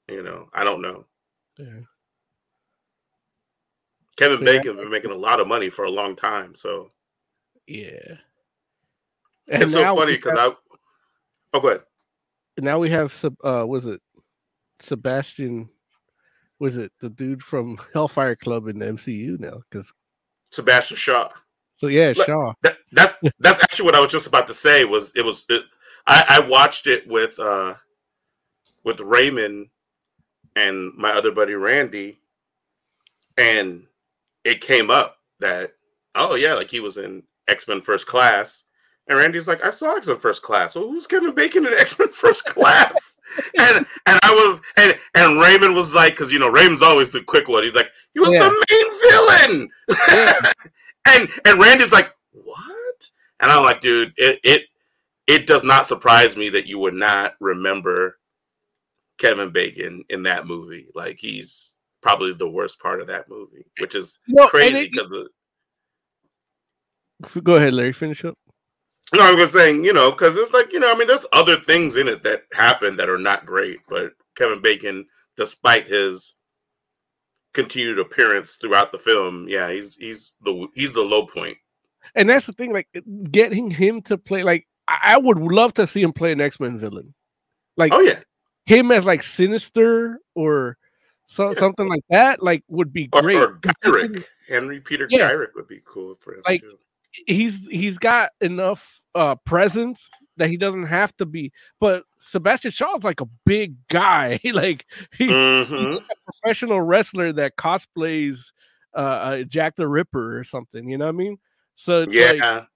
you 0.09 0.23
know, 0.23 0.49
I 0.53 0.63
don't 0.65 0.81
know. 0.83 1.05
Yeah. 1.59 1.81
Kevin 4.19 4.41
Yeah. 4.47 4.53
Bacon's 4.59 4.81
been 4.81 4.91
making 4.91 5.11
a 5.11 5.15
lot 5.17 5.41
of 5.41 5.47
money 5.47 5.69
for 5.71 5.85
a 5.85 5.91
long 5.91 6.17
time, 6.17 6.55
so 6.55 6.91
Yeah. 7.67 8.17
it's 9.49 9.73
so 9.73 9.95
funny 9.97 10.17
because 10.17 10.39
I. 10.39 10.55
Oh, 11.53 11.61
go 11.61 11.69
ahead. 11.69 11.83
now 12.59 12.79
we 12.79 12.91
have 12.91 13.15
uh 13.45 13.65
was 13.67 13.87
it 13.87 14.01
Sebastian 14.81 15.69
was 16.59 16.77
it 16.77 16.93
the 17.01 17.09
dude 17.11 17.43
from 17.43 17.79
Hellfire 17.95 18.37
Club 18.37 18.67
in 18.69 18.79
the 18.79 18.87
MCU 18.87 19.39
now 19.39 19.63
cuz 19.71 19.93
Sebastian 20.51 20.97
Shaw. 20.97 21.31
so 21.77 21.87
yeah 21.87 22.13
Shaw 22.13 22.53
That 22.63 22.79
that's 22.93 23.19
that's 23.39 23.63
actually 23.63 23.87
what 23.87 23.95
I 23.95 24.01
was 24.01 24.11
just 24.13 24.27
about 24.27 24.47
to 24.49 24.55
say. 24.55 24.85
Was 24.85 25.13
it 25.17 25.25
was 25.25 25.45
it, 25.49 25.65
I 26.07 26.25
I 26.29 26.41
watched 26.41 26.87
it 26.87 27.07
with 27.07 27.39
uh 27.39 27.75
with 28.85 29.01
Raymond 29.01 29.69
and 30.57 30.93
my 30.97 31.13
other 31.13 31.31
buddy 31.31 31.55
Randy, 31.55 32.19
and 33.37 33.87
it 34.45 34.61
came 34.61 34.91
up 34.91 35.19
that 35.41 35.73
oh 36.15 36.35
yeah, 36.35 36.55
like 36.55 36.71
he 36.71 36.81
was 36.81 36.97
in 36.97 37.23
X 37.47 37.69
Men 37.69 37.81
First 37.81 38.07
Class, 38.07 38.65
and 39.07 39.19
Randy's 39.19 39.47
like, 39.47 39.63
I 39.65 39.71
saw 39.71 39.95
X 39.97 40.07
Men 40.09 40.17
First 40.17 40.43
Class. 40.43 40.75
Well, 40.75 40.89
who's 40.89 41.07
Kevin 41.07 41.35
Bacon 41.35 41.67
in 41.67 41.73
X 41.79 41.99
Men 41.99 42.09
First 42.09 42.45
Class? 42.47 43.19
and 43.59 43.87
and 44.07 44.19
I 44.23 44.31
was 44.33 44.61
and 44.77 44.99
and 45.15 45.41
Raymond 45.41 45.75
was 45.75 45.95
like, 45.95 46.15
because 46.15 46.33
you 46.33 46.39
know 46.39 46.49
Raymond's 46.51 46.83
always 46.83 47.11
the 47.11 47.23
quick 47.23 47.49
one. 47.49 47.63
He's 47.63 47.75
like, 47.75 47.91
he 48.15 48.21
was 48.21 48.33
Yeah. 48.33 48.49
the 48.49 48.67
main 48.71 49.11
villain. 49.11 49.71
Yeah. 50.09 50.53
and 51.09 51.29
and 51.45 51.61
Randy's 51.61 51.93
like, 51.93 52.11
what? 52.33 53.11
And 53.41 53.51
I'm 53.51 53.63
like, 53.63 53.81
dude, 53.81 54.13
it 54.17 54.41
it 54.43 54.63
it 55.27 55.47
does 55.47 55.65
not 55.65 55.87
surprise 55.87 56.37
me 56.37 56.49
that 56.51 56.67
you 56.67 56.79
would 56.79 56.95
not 56.95 57.35
remember 57.41 58.17
Kevin 59.19 59.51
Bacon 59.51 60.05
in 60.09 60.23
that 60.25 60.47
movie. 60.47 60.89
Like 60.95 61.19
he's 61.19 61.75
probably 62.03 62.35
the 62.35 62.49
worst 62.49 62.81
part 62.81 63.01
of 63.01 63.07
that 63.09 63.29
movie, 63.29 63.67
which 63.81 63.95
is 63.95 64.19
No, 64.29 64.47
crazy 64.47 64.89
because 64.89 65.09
the 65.09 65.29
go 67.41 67.57
ahead 67.57 67.73
Larry 67.73 67.93
finish 67.93 68.25
up 68.25 68.37
no, 69.15 69.23
I 69.23 69.35
was 69.35 69.53
saying, 69.53 69.85
you 69.85 69.93
know, 69.93 70.11
because 70.11 70.37
it's 70.37 70.53
like, 70.53 70.73
you 70.73 70.81
know, 70.81 70.93
I 70.93 70.97
mean, 70.97 71.07
there's 71.07 71.27
other 71.33 71.61
things 71.61 71.95
in 71.95 72.09
it 72.09 72.25
that 72.25 72.43
happen 72.53 72.97
that 72.97 73.09
are 73.09 73.19
not 73.19 73.47
great, 73.47 73.79
but 73.89 74.13
Kevin 74.37 74.61
Bacon, 74.61 75.07
despite 75.37 75.87
his 75.87 76.35
continued 77.55 78.01
appearance 78.01 78.57
throughout 78.57 78.91
the 78.91 78.99
film, 78.99 79.47
yeah, 79.49 79.71
he's 79.71 79.95
he's 79.95 80.35
the 80.43 80.67
he's 80.75 80.93
the 80.93 81.03
low 81.03 81.25
point. 81.27 81.57
and 82.17 82.29
that's 82.29 82.47
the 82.47 82.53
thing 82.53 82.73
like 82.73 82.89
getting 83.31 83.71
him 83.71 84.03
to 84.03 84.19
play 84.19 84.43
like 84.43 84.67
I, 84.89 85.15
I 85.15 85.19
would 85.19 85.39
love 85.39 85.73
to 85.75 85.87
see 85.87 86.03
him 86.03 86.13
play 86.13 86.33
an 86.33 86.41
X-Men 86.41 86.79
villain 86.79 87.15
like 87.77 87.93
Oh 87.95 88.01
yeah, 88.01 88.21
him 88.67 88.91
as 88.93 89.05
like 89.07 89.23
sinister 89.23 90.19
or 90.35 90.77
so, 91.27 91.49
Yeah. 91.53 91.59
something 91.59 91.89
like 91.89 92.03
that 92.11 92.43
like 92.43 92.63
would 92.69 92.93
be 92.93 93.07
great 93.09 93.37
or 93.37 93.55
'Cause 93.63 93.75
he 93.83 93.89
Gyrich, 93.91 94.15
can- 94.15 94.25
Henry 94.49 94.81
Peter 94.81 95.07
Yeah. 95.11 95.31
Gyrich 95.31 95.55
would 95.55 95.67
be 95.69 95.81
cool 95.85 96.15
for 96.15 96.35
him 96.35 96.43
Like, 96.47 96.61
too. 96.63 96.79
he's 97.27 97.67
he's 97.69 97.99
got 97.99 98.31
enough 98.41 99.01
uh 99.15 99.35
presence 99.37 100.09
that 100.37 100.51
he 100.51 100.57
doesn't 100.59 100.85
have 100.87 101.17
to 101.17 101.25
be 101.27 101.51
but 101.81 102.05
Sebastian 102.21 102.71
Shaw's 102.71 103.03
like 103.05 103.21
a 103.23 103.27
big 103.47 103.75
guy 103.89 104.39
like 104.53 104.85
he, 105.17 105.27
Mhm. 105.29 106.05
professional 106.27 106.81
wrestler 106.83 107.33
that 107.33 107.57
cosplays 107.57 108.53
uh, 108.95 108.99
uh 108.99 109.43
Jack 109.45 109.77
the 109.77 109.89
Ripper 109.89 110.39
or 110.39 110.45
something 110.45 110.89
you 110.89 110.99
know 110.99 111.07
what 111.07 111.15
I 111.15 111.19
mean 111.19 111.39
so 111.77 112.03
it's 112.03 112.15
like 112.15 112.37
Yeah, 112.39 112.57
A- 112.59 112.69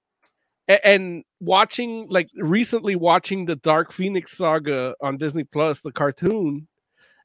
and 0.84 1.24
watching 1.40 2.06
like 2.10 2.28
recently 2.36 2.96
watching 2.96 3.44
the 3.46 3.56
Dark 3.56 3.92
Phoenix 3.92 4.36
saga 4.36 4.94
on 5.00 5.16
Disney 5.16 5.44
Plus, 5.44 5.80
the 5.80 5.92
cartoon, 5.92 6.68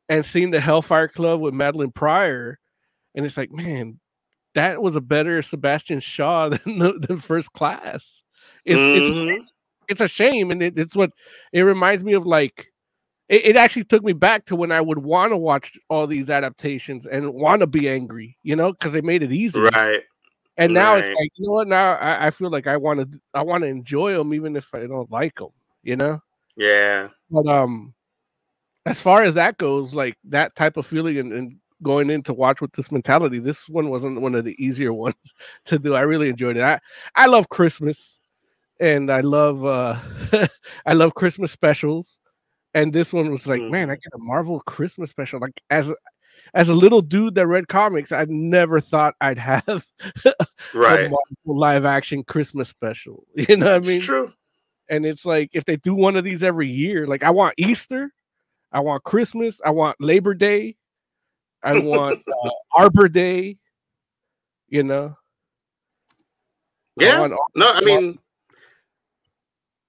and 0.09 0.25
seeing 0.25 0.51
the 0.51 0.59
Hellfire 0.61 1.07
Club 1.07 1.41
with 1.41 1.53
Madelyne 1.53 1.93
Pryor, 1.93 2.59
and 3.15 3.25
it's 3.25 3.37
like, 3.37 3.51
man, 3.51 3.99
that 4.53 4.81
was 4.81 4.95
a 4.95 5.01
better 5.01 5.41
Sebastian 5.41 5.99
Shaw 5.99 6.49
than 6.65 6.79
the, 6.79 6.93
than 6.93 7.17
First 7.17 7.51
Class. 7.53 8.23
It's, 8.63 8.79
it's, 8.79 9.19
a, 9.19 9.21
Mhm. 9.21 9.27
shame- 9.27 9.47
it's 9.87 10.01
a 10.01 10.07
shame, 10.07 10.51
and 10.51 10.61
it, 10.63 10.79
it's 10.79 10.95
what 10.95 11.11
it 11.53 11.61
reminds 11.61 12.03
me 12.03 12.13
of. 12.13 12.25
Like, 12.25 12.71
it, 13.29 13.45
it 13.45 13.55
actually 13.55 13.83
took 13.83 14.03
me 14.03 14.13
back 14.13 14.45
to 14.45 14.55
when 14.55 14.71
I 14.71 14.81
would 14.81 14.99
want 14.99 15.31
to 15.31 15.37
watch 15.37 15.77
all 15.89 16.07
these 16.07 16.29
adaptations 16.29 17.05
and 17.05 17.33
want 17.33 17.59
to 17.61 17.67
be 17.67 17.89
angry, 17.89 18.37
you 18.43 18.55
know, 18.55 18.71
because 18.71 18.93
they 18.93 19.01
made 19.01 19.21
it 19.23 19.31
easy 19.31 19.59
right. 19.59 20.01
And 20.57 20.73
now 20.73 20.95
it's 20.95 21.09
like 21.09 21.29
you 21.35 21.45
know 21.47 21.53
what? 21.53 21.67
Now 21.67 21.93
i, 21.95 22.27
I 22.27 22.29
feel 22.31 22.49
like 22.49 22.67
i 22.67 22.77
want 22.77 23.11
to 23.11 23.19
i 23.33 23.41
want 23.41 23.63
to 23.63 23.67
enjoy 23.67 24.13
them 24.13 24.33
even 24.33 24.55
if 24.55 24.73
i 24.73 24.85
don't 24.85 25.11
like 25.11 25.35
them 25.35 25.49
you 25.83 25.95
know? 25.95 26.19
Yeah, 26.55 27.09
but 27.29 27.47
um 27.47 27.93
as 28.85 28.99
far 28.99 29.23
as 29.23 29.33
that 29.33 29.57
goes 29.57 29.93
like 29.93 30.15
that 30.25 30.55
type 30.55 30.77
of 30.77 30.85
feeling 30.85 31.17
and, 31.17 31.33
and 31.33 31.55
going 31.83 32.09
in 32.09 32.21
to 32.23 32.33
watch 32.33 32.61
with 32.61 32.71
this 32.73 32.91
mentality 32.91 33.39
this 33.39 33.67
one 33.67 33.89
wasn't 33.89 34.19
one 34.21 34.33
of 34.35 34.45
the 34.45 34.55
easier 34.63 34.93
ones 35.05 35.15
to 35.65 35.77
do. 35.77 35.93
I 35.93 36.01
really 36.01 36.29
enjoyed 36.29 36.57
it. 36.57 36.63
I 36.63 36.79
i 37.15 37.25
love 37.25 37.49
christmas 37.49 38.19
and 38.79 39.11
i 39.11 39.21
love 39.21 39.65
uh 39.65 39.99
i 40.85 40.93
love 40.93 41.13
christmas 41.15 41.51
specials. 41.51 42.19
And 42.73 42.91
this 42.91 43.13
one 43.13 43.31
was 43.31 43.47
like 43.47 43.61
man 43.61 43.89
i 43.89 43.95
get 43.95 44.13
a 44.13 44.17
marvel 44.17 44.59
christmas 44.61 45.09
special 45.09 45.39
like 45.39 45.61
as 45.69 45.89
a- 45.89 45.95
as 46.53 46.69
a 46.69 46.73
little 46.73 47.01
dude 47.01 47.35
that 47.35 47.47
read 47.47 47.67
comics 47.67 48.11
i 48.11 48.25
never 48.29 48.79
thought 48.79 49.15
i'd 49.21 49.37
have 49.37 49.85
right. 50.73 51.11
a 51.11 51.15
live 51.45 51.85
action 51.85 52.23
Christmas 52.23 52.69
special. 52.69 53.23
You 53.35 53.57
know 53.57 53.65
what 53.67 53.73
I 53.73 53.77
It's 53.77 53.87
mean? 53.87 54.01
true. 54.01 54.33
And 54.89 55.05
it's 55.05 55.25
like 55.25 55.49
if 55.53 55.65
they 55.65 55.77
do 55.77 55.95
one 55.95 56.15
of 56.15 56.23
these 56.23 56.43
every 56.43 56.67
year, 56.67 57.07
like 57.07 57.23
I 57.23 57.31
want 57.31 57.55
Easter, 57.57 58.11
I 58.71 58.79
want 58.81 59.03
Christmas, 59.03 59.59
I 59.65 59.71
want 59.71 59.95
Labor 59.99 60.33
Day, 60.35 60.75
I 61.63 61.79
want 61.79 62.21
uh, 62.45 62.49
Arbor 62.75 63.09
Day. 63.09 63.57
You 64.69 64.83
know, 64.83 65.15
Yeah. 66.99 67.27
No, 67.55 67.71
I 67.71 67.81
mean, 67.81 68.19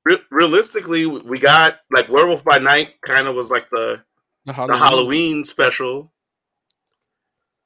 re- 0.05 0.23
realistically, 0.31 1.07
we 1.07 1.39
got 1.39 1.81
like 1.91 2.09
Werewolf 2.09 2.45
by 2.45 2.59
Night 2.59 2.95
kind 3.03 3.29
of 3.29 3.35
was 3.35 3.51
like 3.51 3.69
the 3.71 4.03
the 4.45 4.53
the 4.53 4.53
Halloween. 4.53 4.79
Halloween 4.79 5.45
special, 5.45 6.13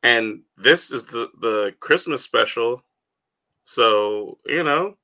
and 0.03 0.43
this 0.57 0.91
is 0.91 1.05
the 1.05 1.31
the 1.41 1.75
Christmas 1.81 2.23
special. 2.23 2.83
So 3.65 4.39
you 4.47 4.63
know, 4.63 4.97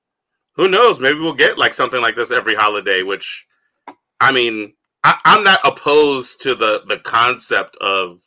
who 0.54 0.68
knows? 0.68 1.00
Maybe 1.00 1.18
we'll 1.18 1.34
get 1.34 1.58
like 1.58 1.74
something 1.74 2.00
like 2.00 2.16
this 2.16 2.32
every 2.32 2.54
holiday. 2.54 3.02
Which, 3.02 3.46
I 4.20 4.32
mean, 4.32 4.74
I, 5.04 5.18
I'm 5.24 5.44
not 5.44 5.60
opposed 5.64 6.40
to 6.42 6.54
the 6.54 6.82
the 6.86 6.98
concept 6.98 7.76
of 7.76 8.20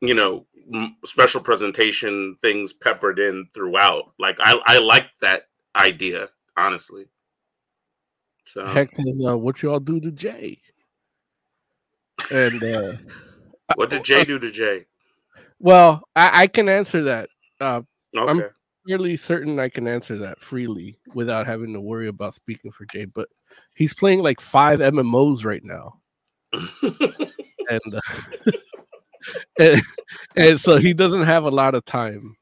you 0.00 0.14
know 0.14 0.46
m- 0.72 0.96
special 1.04 1.40
presentation 1.40 2.36
things 2.42 2.72
peppered 2.72 3.18
in 3.18 3.48
throughout. 3.54 4.12
Like 4.18 4.36
I 4.40 4.60
I 4.66 4.78
like 4.78 5.06
that 5.20 5.44
idea 5.76 6.28
honestly. 6.56 7.06
So 8.44 8.66
Heck 8.66 8.90
is 8.98 9.22
uh, 9.24 9.38
what 9.38 9.62
you 9.62 9.70
all 9.70 9.80
do 9.80 10.00
to 10.00 10.10
Jay. 10.10 10.60
And 12.32 12.62
uh, 12.62 12.92
what 13.76 13.90
did 13.90 14.04
Jay 14.04 14.24
do 14.24 14.38
to 14.38 14.50
Jay? 14.50 14.86
Well, 15.60 16.02
I, 16.16 16.42
I 16.42 16.46
can 16.48 16.68
answer 16.68 17.04
that. 17.04 17.28
Uh, 17.60 17.82
Okay. 18.16 18.28
I'm 18.28 18.44
fairly 18.88 19.16
certain 19.16 19.60
I 19.60 19.68
can 19.68 19.86
answer 19.86 20.18
that 20.18 20.40
freely 20.40 20.98
without 21.14 21.46
having 21.46 21.72
to 21.74 21.80
worry 21.80 22.08
about 22.08 22.34
speaking 22.34 22.72
for 22.72 22.84
Jay. 22.86 23.04
But 23.04 23.28
he's 23.76 23.94
playing 23.94 24.20
like 24.24 24.40
five 24.40 24.80
MMOs 24.80 25.44
right 25.44 25.62
now, 25.62 26.00
and 26.52 27.94
uh, 27.94 28.50
and, 29.60 29.82
and 30.34 30.60
so 30.60 30.76
he 30.78 30.92
doesn't 30.92 31.22
have 31.22 31.44
a 31.44 31.50
lot 31.50 31.76
of 31.76 31.84
time. 31.84 32.34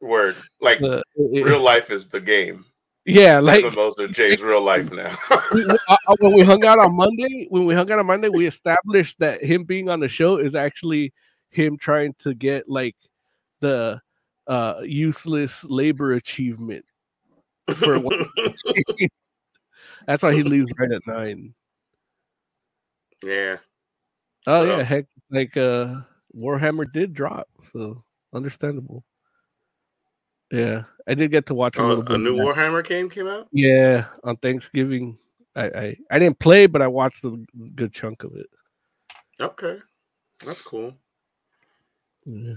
Word. 0.00 0.36
Like 0.60 0.82
Uh, 0.82 1.02
it- 1.14 1.44
real 1.44 1.60
life 1.60 1.90
is 1.92 2.08
the 2.08 2.20
game. 2.20 2.64
Yeah, 3.06 3.38
like 3.38 3.64
MMOs 3.64 3.98
are 4.00 4.08
Jay's 4.08 4.42
real 4.42 4.62
life 4.62 4.90
now. 4.92 5.14
when 6.18 6.34
we 6.34 6.42
hung 6.42 6.64
out 6.64 6.80
on 6.80 6.94
Monday, 6.94 7.46
when 7.50 7.64
we 7.64 7.74
hung 7.74 7.90
out 7.90 8.00
on 8.00 8.06
Monday, 8.06 8.28
we 8.28 8.46
established 8.46 9.18
that 9.20 9.42
him 9.42 9.64
being 9.64 9.88
on 9.88 10.00
the 10.00 10.08
show 10.08 10.38
is 10.38 10.54
actually 10.54 11.12
him 11.50 11.76
trying 11.78 12.14
to 12.18 12.34
get 12.34 12.68
like 12.68 12.96
the 13.60 14.00
uh 14.48 14.80
useless 14.82 15.62
labor 15.64 16.14
achievement 16.14 16.84
for 17.76 18.00
one. 18.00 18.24
That's 20.06 20.22
why 20.22 20.34
he 20.34 20.42
leaves 20.42 20.70
right 20.78 20.92
at 20.92 21.06
nine. 21.06 21.54
yeah. 23.22 23.56
Oh 24.48 24.64
yeah, 24.64 24.82
heck, 24.82 25.06
like 25.30 25.56
uh 25.56 26.00
Warhammer 26.36 26.92
did 26.92 27.14
drop, 27.14 27.48
so 27.72 28.02
understandable. 28.34 29.04
Yeah, 30.50 30.84
I 31.06 31.14
did 31.14 31.30
get 31.30 31.46
to 31.46 31.54
watch 31.54 31.76
a 31.76 31.82
Oh, 31.82 31.88
little 31.88 32.04
bit. 32.04 32.14
a 32.14 32.18
new. 32.18 32.36
Warhammer 32.36 32.86
game 32.86 33.10
came 33.10 33.26
out? 33.26 33.48
Yeah, 33.52 34.06
on 34.24 34.36
Thanksgiving. 34.36 35.18
I, 35.54 35.64
I 35.66 35.96
I 36.10 36.18
didn't 36.18 36.38
play, 36.38 36.66
but 36.66 36.82
I 36.82 36.88
watched 36.88 37.24
a 37.24 37.38
good 37.74 37.92
chunk 37.92 38.22
of 38.22 38.36
it. 38.36 38.46
Okay. 39.40 39.78
That's 40.44 40.62
cool. 40.62 40.94
Yeah. 42.24 42.54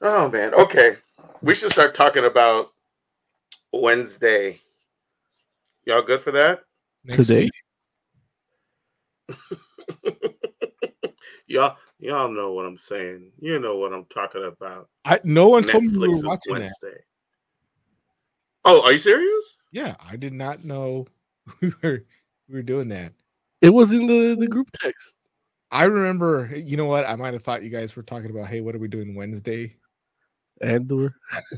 Oh 0.00 0.28
man. 0.30 0.54
Okay. 0.54 0.96
We 1.42 1.54
should 1.54 1.70
start 1.70 1.94
talking 1.94 2.24
about 2.24 2.72
Wednesday. 3.72 4.60
Y'all 5.86 6.02
good 6.02 6.20
for 6.20 6.32
that? 6.32 6.60
Next 7.04 7.28
Today? 7.28 7.50
y'all, 11.46 11.76
y'all 11.98 12.30
know 12.30 12.52
what 12.52 12.66
I'm 12.66 12.76
saying. 12.78 13.32
You 13.40 13.58
know 13.60 13.76
what 13.76 13.92
I'm 13.92 14.04
talking 14.06 14.44
about. 14.44 14.88
I 15.04 15.20
no 15.24 15.48
one 15.48 15.62
told 15.64 15.84
me 15.84 15.90
we 15.90 15.98
Netflix 15.98 16.08
were 16.08 16.14
is 16.16 16.24
watching 16.24 16.54
that. 16.54 16.72
Wednesday. 18.64 18.80
Oh, 18.80 18.86
are 18.86 18.92
you 18.92 18.98
serious? 18.98 19.56
Yeah, 19.72 19.96
I 20.00 20.16
did 20.16 20.32
not 20.32 20.64
know 20.64 21.06
we 21.60 21.72
were 21.82 22.04
we 22.48 22.54
were 22.54 22.62
doing 22.62 22.88
that. 22.88 23.12
It 23.60 23.70
was 23.70 23.92
in 23.92 24.06
the, 24.06 24.36
the 24.38 24.46
group 24.46 24.68
text. 24.72 25.16
I 25.70 25.84
remember, 25.84 26.50
you 26.54 26.76
know 26.76 26.86
what? 26.86 27.08
I 27.08 27.14
might 27.14 27.34
have 27.34 27.42
thought 27.42 27.62
you 27.62 27.70
guys 27.70 27.94
were 27.94 28.02
talking 28.02 28.30
about, 28.30 28.48
hey, 28.48 28.60
what 28.60 28.74
are 28.74 28.78
we 28.78 28.88
doing 28.88 29.14
Wednesday? 29.14 29.76
Andor. 30.60 31.12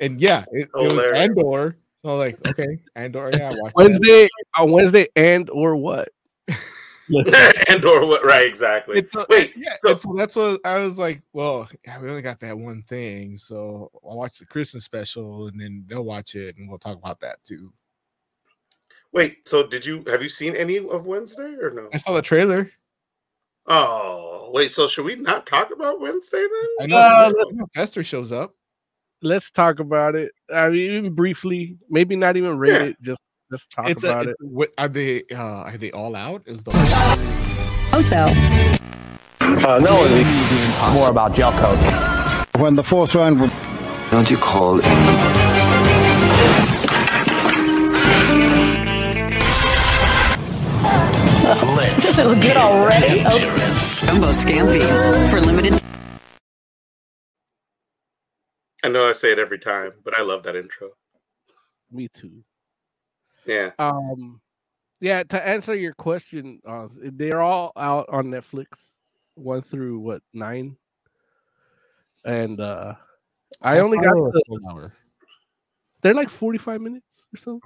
And 0.00 0.18
yeah, 0.18 0.46
it, 0.50 0.62
it 0.62 0.70
was 0.74 0.92
Hilarious. 0.92 1.18
Andor. 1.18 1.76
So 2.00 2.08
I 2.08 2.12
was 2.14 2.18
like, 2.18 2.46
okay, 2.48 2.78
Andor, 2.96 3.30
yeah, 3.34 3.50
watch 3.50 3.58
that. 3.58 3.72
Wednesday 3.76 4.28
on 4.56 4.70
Wednesday 4.70 5.08
and 5.14 5.50
or 5.50 5.76
what? 5.76 6.08
and 7.68 7.84
or 7.84 8.06
what? 8.06 8.24
Right, 8.24 8.46
exactly. 8.46 8.98
It's 8.98 9.14
a- 9.16 9.26
Wait, 9.28 9.54
Yeah, 9.56 9.74
so- 9.82 9.90
and 9.90 10.00
so 10.00 10.14
that's 10.16 10.36
what 10.36 10.60
I 10.64 10.82
was 10.82 10.98
like. 10.98 11.22
Well, 11.32 11.68
yeah, 11.86 12.00
we 12.00 12.08
only 12.08 12.22
got 12.22 12.40
that 12.40 12.56
one 12.56 12.82
thing, 12.86 13.36
so 13.38 13.90
I'll 14.08 14.16
watch 14.16 14.38
the 14.38 14.46
Christmas 14.46 14.84
special, 14.84 15.48
and 15.48 15.60
then 15.60 15.84
they'll 15.88 16.04
watch 16.04 16.34
it, 16.34 16.56
and 16.56 16.68
we'll 16.68 16.78
talk 16.78 16.96
about 16.98 17.20
that 17.20 17.42
too. 17.44 17.72
wait. 19.12 19.48
So, 19.48 19.66
did 19.66 19.84
you 19.84 20.02
have 20.06 20.22
you 20.22 20.28
seen 20.28 20.54
any 20.56 20.78
of 20.78 21.06
Wednesday 21.06 21.54
or 21.60 21.70
no? 21.70 21.88
I 21.92 21.96
saw 21.96 22.12
the 22.14 22.22
trailer. 22.22 22.70
Oh, 23.66 24.50
wait. 24.52 24.70
So, 24.70 24.86
should 24.86 25.04
we 25.04 25.16
not 25.16 25.46
talk 25.46 25.70
about 25.72 26.00
Wednesday 26.00 26.38
then? 26.40 26.68
I 26.80 26.86
know, 26.86 26.96
Uh, 26.96 27.32
I 27.38 27.44
know 27.54 27.66
Fester 27.74 28.02
shows 28.02 28.32
up. 28.32 28.54
Let's 29.22 29.50
talk 29.50 29.80
about 29.80 30.14
it. 30.14 30.32
I 30.52 30.68
mean, 30.70 30.90
even 30.92 31.14
briefly, 31.14 31.76
maybe 31.90 32.16
not 32.16 32.36
even 32.36 32.58
rate 32.58 32.72
Yeah. 32.72 32.82
it. 32.84 33.02
Just 33.02 33.20
just 33.50 33.70
talk 33.70 33.88
It's 33.90 34.04
a, 34.04 34.10
about 34.12 34.26
it. 34.28 34.36
what, 34.40 34.70
are 34.78 34.88
they? 34.88 35.24
Uh, 35.32 35.36
are 35.68 35.76
they 35.76 35.90
all 35.90 36.14
out? 36.16 36.42
Is 36.46 36.62
the 36.62 36.70
Also, 37.92 38.16
Uh, 39.40 39.78
no, 39.78 40.04
it'd 40.04 40.94
more 40.94 41.10
about 41.10 41.34
gel 41.34 41.52
coat. 41.52 41.78
When 42.60 42.76
the 42.76 42.84
fourth 42.84 43.14
round 43.14 43.40
will 43.40 43.50
Don't 44.10 44.30
you 44.30 44.36
call 44.36 44.80
does 52.00 52.18
it 52.18 52.26
look 52.26 52.40
good 52.40 52.56
already? 52.56 53.22
Oh, 53.26 53.38
Jumbo 54.06 54.30
Scampi 54.30 55.30
for 55.30 55.40
limited. 55.40 55.80
I 58.82 58.88
know 58.88 59.08
I 59.08 59.12
say 59.12 59.32
it 59.32 59.38
every 59.38 59.58
time, 59.58 59.92
but 60.04 60.18
I 60.18 60.22
love 60.22 60.42
that 60.44 60.56
intro. 60.56 60.90
Me 61.90 62.08
too. 62.08 62.42
Yeah. 63.46 63.70
Um, 63.78 64.40
yeah. 65.00 65.22
To 65.24 65.46
answer 65.46 65.74
your 65.74 65.94
question, 65.94 66.60
uh, 66.66 66.88
they're 67.02 67.40
all 67.40 67.72
out 67.76 68.08
on 68.10 68.26
Netflix, 68.26 68.66
one 69.34 69.62
through 69.62 69.98
what 70.00 70.22
nine, 70.32 70.76
and 72.24 72.60
uh, 72.60 72.94
I 73.62 73.78
only 73.80 73.98
got 73.98 74.08
hour 74.08 74.30
the, 74.32 74.42
full 74.46 74.60
hour? 74.70 74.92
they're 76.02 76.14
like 76.14 76.30
forty 76.30 76.58
five 76.58 76.80
minutes 76.80 77.26
or 77.34 77.36
so, 77.38 77.60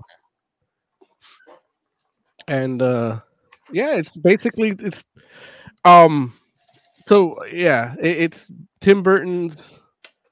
and 2.49 2.81
uh, 2.81 3.20
yeah, 3.72 3.95
it's 3.97 4.16
basically 4.16 4.77
it's 4.79 5.05
um, 5.85 6.35
so 7.07 7.37
yeah, 7.47 7.95
it, 8.01 8.22
it's 8.22 8.51
Tim 8.81 9.03
Burton's 9.03 9.79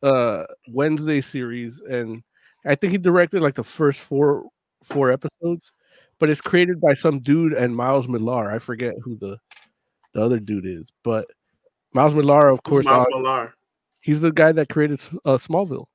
uh 0.02 0.44
Wednesday 0.68 1.20
series, 1.20 1.80
and 1.80 2.22
I 2.66 2.74
think 2.74 2.92
he 2.92 2.98
directed 2.98 3.42
like 3.42 3.54
the 3.54 3.64
first 3.64 4.00
four 4.00 4.46
four 4.84 5.10
episodes, 5.12 5.72
but 6.18 6.28
it's 6.30 6.40
created 6.40 6.80
by 6.80 6.94
some 6.94 7.20
dude 7.20 7.52
and 7.52 7.74
Miles 7.74 8.08
Millar. 8.08 8.50
I 8.50 8.58
forget 8.58 8.94
who 9.02 9.16
the 9.16 9.38
the 10.14 10.22
other 10.22 10.38
dude 10.38 10.66
is, 10.66 10.92
but 11.02 11.26
Miles 11.94 12.14
Millar, 12.14 12.48
of 12.48 12.62
course, 12.62 12.84
Miles 12.84 13.06
uh, 13.06 13.18
Millar. 13.18 13.54
he's 14.00 14.20
the 14.20 14.32
guy 14.32 14.52
that 14.52 14.68
created 14.68 15.00
uh, 15.24 15.36
Smallville, 15.38 15.86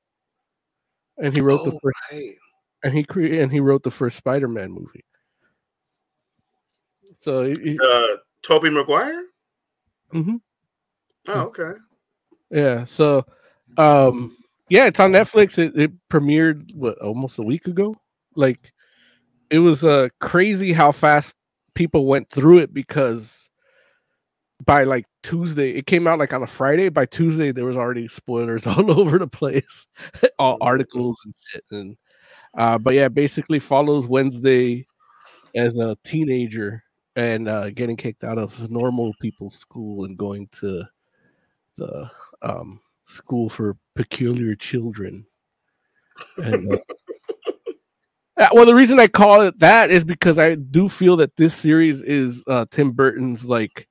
and 1.17 1.35
he 1.35 1.41
wrote 1.41 1.63
the 1.63 1.71
Oh, 1.71 1.79
first, 1.81 1.97
right. 2.11 2.35
and 2.83 2.93
he 2.93 3.03
cre- 3.03 3.25
and 3.41 3.51
he 3.51 3.59
wrote 3.59 3.83
the 3.83 3.91
first 3.91 4.17
Spider-Man 4.17 4.71
movie. 4.71 5.03
So 7.19 7.43
he- 7.53 7.77
Uh, 7.81 8.17
Tobey 8.43 8.69
Maguire. 8.69 9.23
Mhm. 10.13 10.39
Oh, 11.27 11.41
okay. 11.47 11.73
yeah, 12.49 12.85
so 12.85 13.25
um, 13.77 14.37
yeah, 14.69 14.85
it's 14.85 14.99
on 14.99 15.11
Netflix. 15.11 15.57
It, 15.57 15.75
it 15.77 15.91
premiered 16.09 16.73
what 16.73 16.97
almost 16.99 17.37
a 17.39 17.43
week 17.43 17.67
ago. 17.67 17.95
Like, 18.35 18.71
it 19.49 19.59
was 19.59 19.83
uh 19.83 20.09
crazy 20.19 20.73
how 20.73 20.91
fast 20.91 21.35
people 21.73 22.05
went 22.05 22.29
through 22.29 22.59
it 22.59 22.73
because 22.73 23.49
by 24.65 24.83
like 24.83 25.05
Tuesday, 25.23 25.71
it 25.71 25.85
came 25.85 26.07
out 26.07 26.19
like 26.19 26.33
on 26.33 26.43
a 26.43 26.47
Friday. 26.47 26.89
By 26.89 27.05
Tuesday, 27.05 27.51
there 27.51 27.65
was 27.65 27.77
already 27.77 28.07
spoilers 28.07 28.65
all 28.67 28.99
over 28.99 29.19
the 29.19 29.27
place, 29.27 29.87
all 30.39 30.57
articles 30.61 31.17
and 31.25 31.33
shit. 31.51 31.63
And 31.71 31.97
uh, 32.57 32.77
but 32.77 32.93
yeah, 32.93 33.07
basically 33.07 33.59
follows 33.59 34.07
Wednesday 34.07 34.87
as 35.55 35.77
a 35.77 35.97
teenager 36.05 36.83
and 37.15 37.47
uh, 37.47 37.69
getting 37.71 37.95
kicked 37.95 38.23
out 38.23 38.37
of 38.37 38.69
normal 38.69 39.13
people's 39.21 39.55
school 39.55 40.05
and 40.05 40.17
going 40.17 40.47
to 40.59 40.83
the 41.77 42.09
um, 42.41 42.79
school 43.05 43.49
for 43.49 43.75
peculiar 43.95 44.55
children. 44.55 45.25
And, 46.37 46.73
uh, 46.73 46.75
uh, 46.75 46.77
well, 48.53 48.65
the 48.65 48.75
reason 48.75 48.99
I 48.99 49.07
call 49.07 49.41
it 49.41 49.57
that 49.59 49.89
is 49.91 50.03
because 50.03 50.37
I 50.39 50.55
do 50.55 50.87
feel 50.89 51.17
that 51.17 51.35
this 51.35 51.55
series 51.55 52.01
is 52.01 52.43
uh, 52.47 52.65
Tim 52.69 52.91
Burton's 52.91 53.45
like 53.45 53.87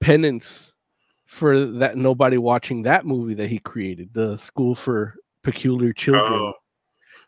penance 0.00 0.72
for 1.26 1.64
that 1.66 1.96
nobody 1.96 2.38
watching 2.38 2.82
that 2.82 3.04
movie 3.06 3.34
that 3.34 3.48
he 3.48 3.58
created, 3.58 4.10
the 4.12 4.36
School 4.38 4.74
for 4.74 5.14
Peculiar 5.42 5.92
Children, 5.92 6.24
Oh. 6.32 6.52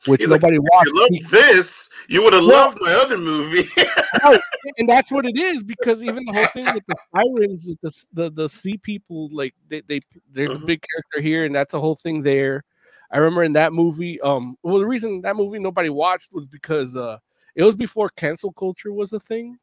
which 0.07 0.21
He's 0.21 0.31
like, 0.31 0.43
nobody 0.43 0.57
If 0.57 0.63
watched. 0.73 0.91
you 0.93 1.01
love 1.01 1.31
this, 1.31 1.91
you 2.09 2.23
would 2.25 2.33
have 2.33 2.45
Well- 2.45 2.67
loved 2.67 2.79
my 2.81 2.93
other 2.93 3.19
movie. 3.19 3.63
Right, 4.25 4.41
and 4.79 4.89
that's 4.89 5.13
what 5.13 5.27
it 5.27 5.37
is 5.39 5.63
because 5.63 6.03
even 6.03 6.25
the 6.25 6.33
whole 6.33 6.47
thing 6.47 6.65
with 6.75 6.83
the 6.89 6.97
sirens, 7.15 7.67
with 7.69 7.79
the 7.83 8.07
the, 8.15 8.31
the 8.31 8.49
sea 8.49 8.79
people, 8.79 9.29
like 9.31 9.55
they, 9.69 9.83
they 9.87 10.01
there's 10.33 10.51
a 10.51 10.55
Mhm. 10.59 10.67
big 10.67 10.83
character 10.91 11.21
here, 11.21 11.45
and 11.45 11.55
that's 11.55 11.75
a 11.75 11.79
whole 11.81 11.95
thing 11.95 12.23
there. 12.23 12.65
I 13.11 13.19
remember 13.19 13.43
in 13.43 13.55
that 13.55 13.73
movie, 13.73 14.21
um, 14.21 14.57
well, 14.63 14.79
the 14.79 14.87
reason 14.87 15.23
that 15.23 15.37
movie 15.37 15.59
nobody 15.59 15.89
watched 15.89 16.29
was 16.33 16.47
because 16.47 16.97
uh, 16.97 17.19
it 17.55 17.63
was 17.63 17.77
before 17.77 18.11
cancel 18.11 18.53
culture 18.53 18.93
was 18.93 19.13
a 19.13 19.21
thing, 19.21 19.57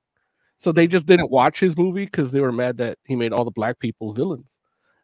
so 0.57 0.71
they 0.71 0.87
just 0.87 1.05
didn't 1.05 1.31
watch 1.31 1.59
his 1.59 1.77
movie 1.77 2.05
because 2.05 2.31
they 2.31 2.41
were 2.41 2.51
mad 2.51 2.77
that 2.77 2.97
he 3.05 3.15
made 3.15 3.33
all 3.33 3.45
the 3.45 3.51
black 3.51 3.79
people 3.79 4.13
villains, 4.13 4.57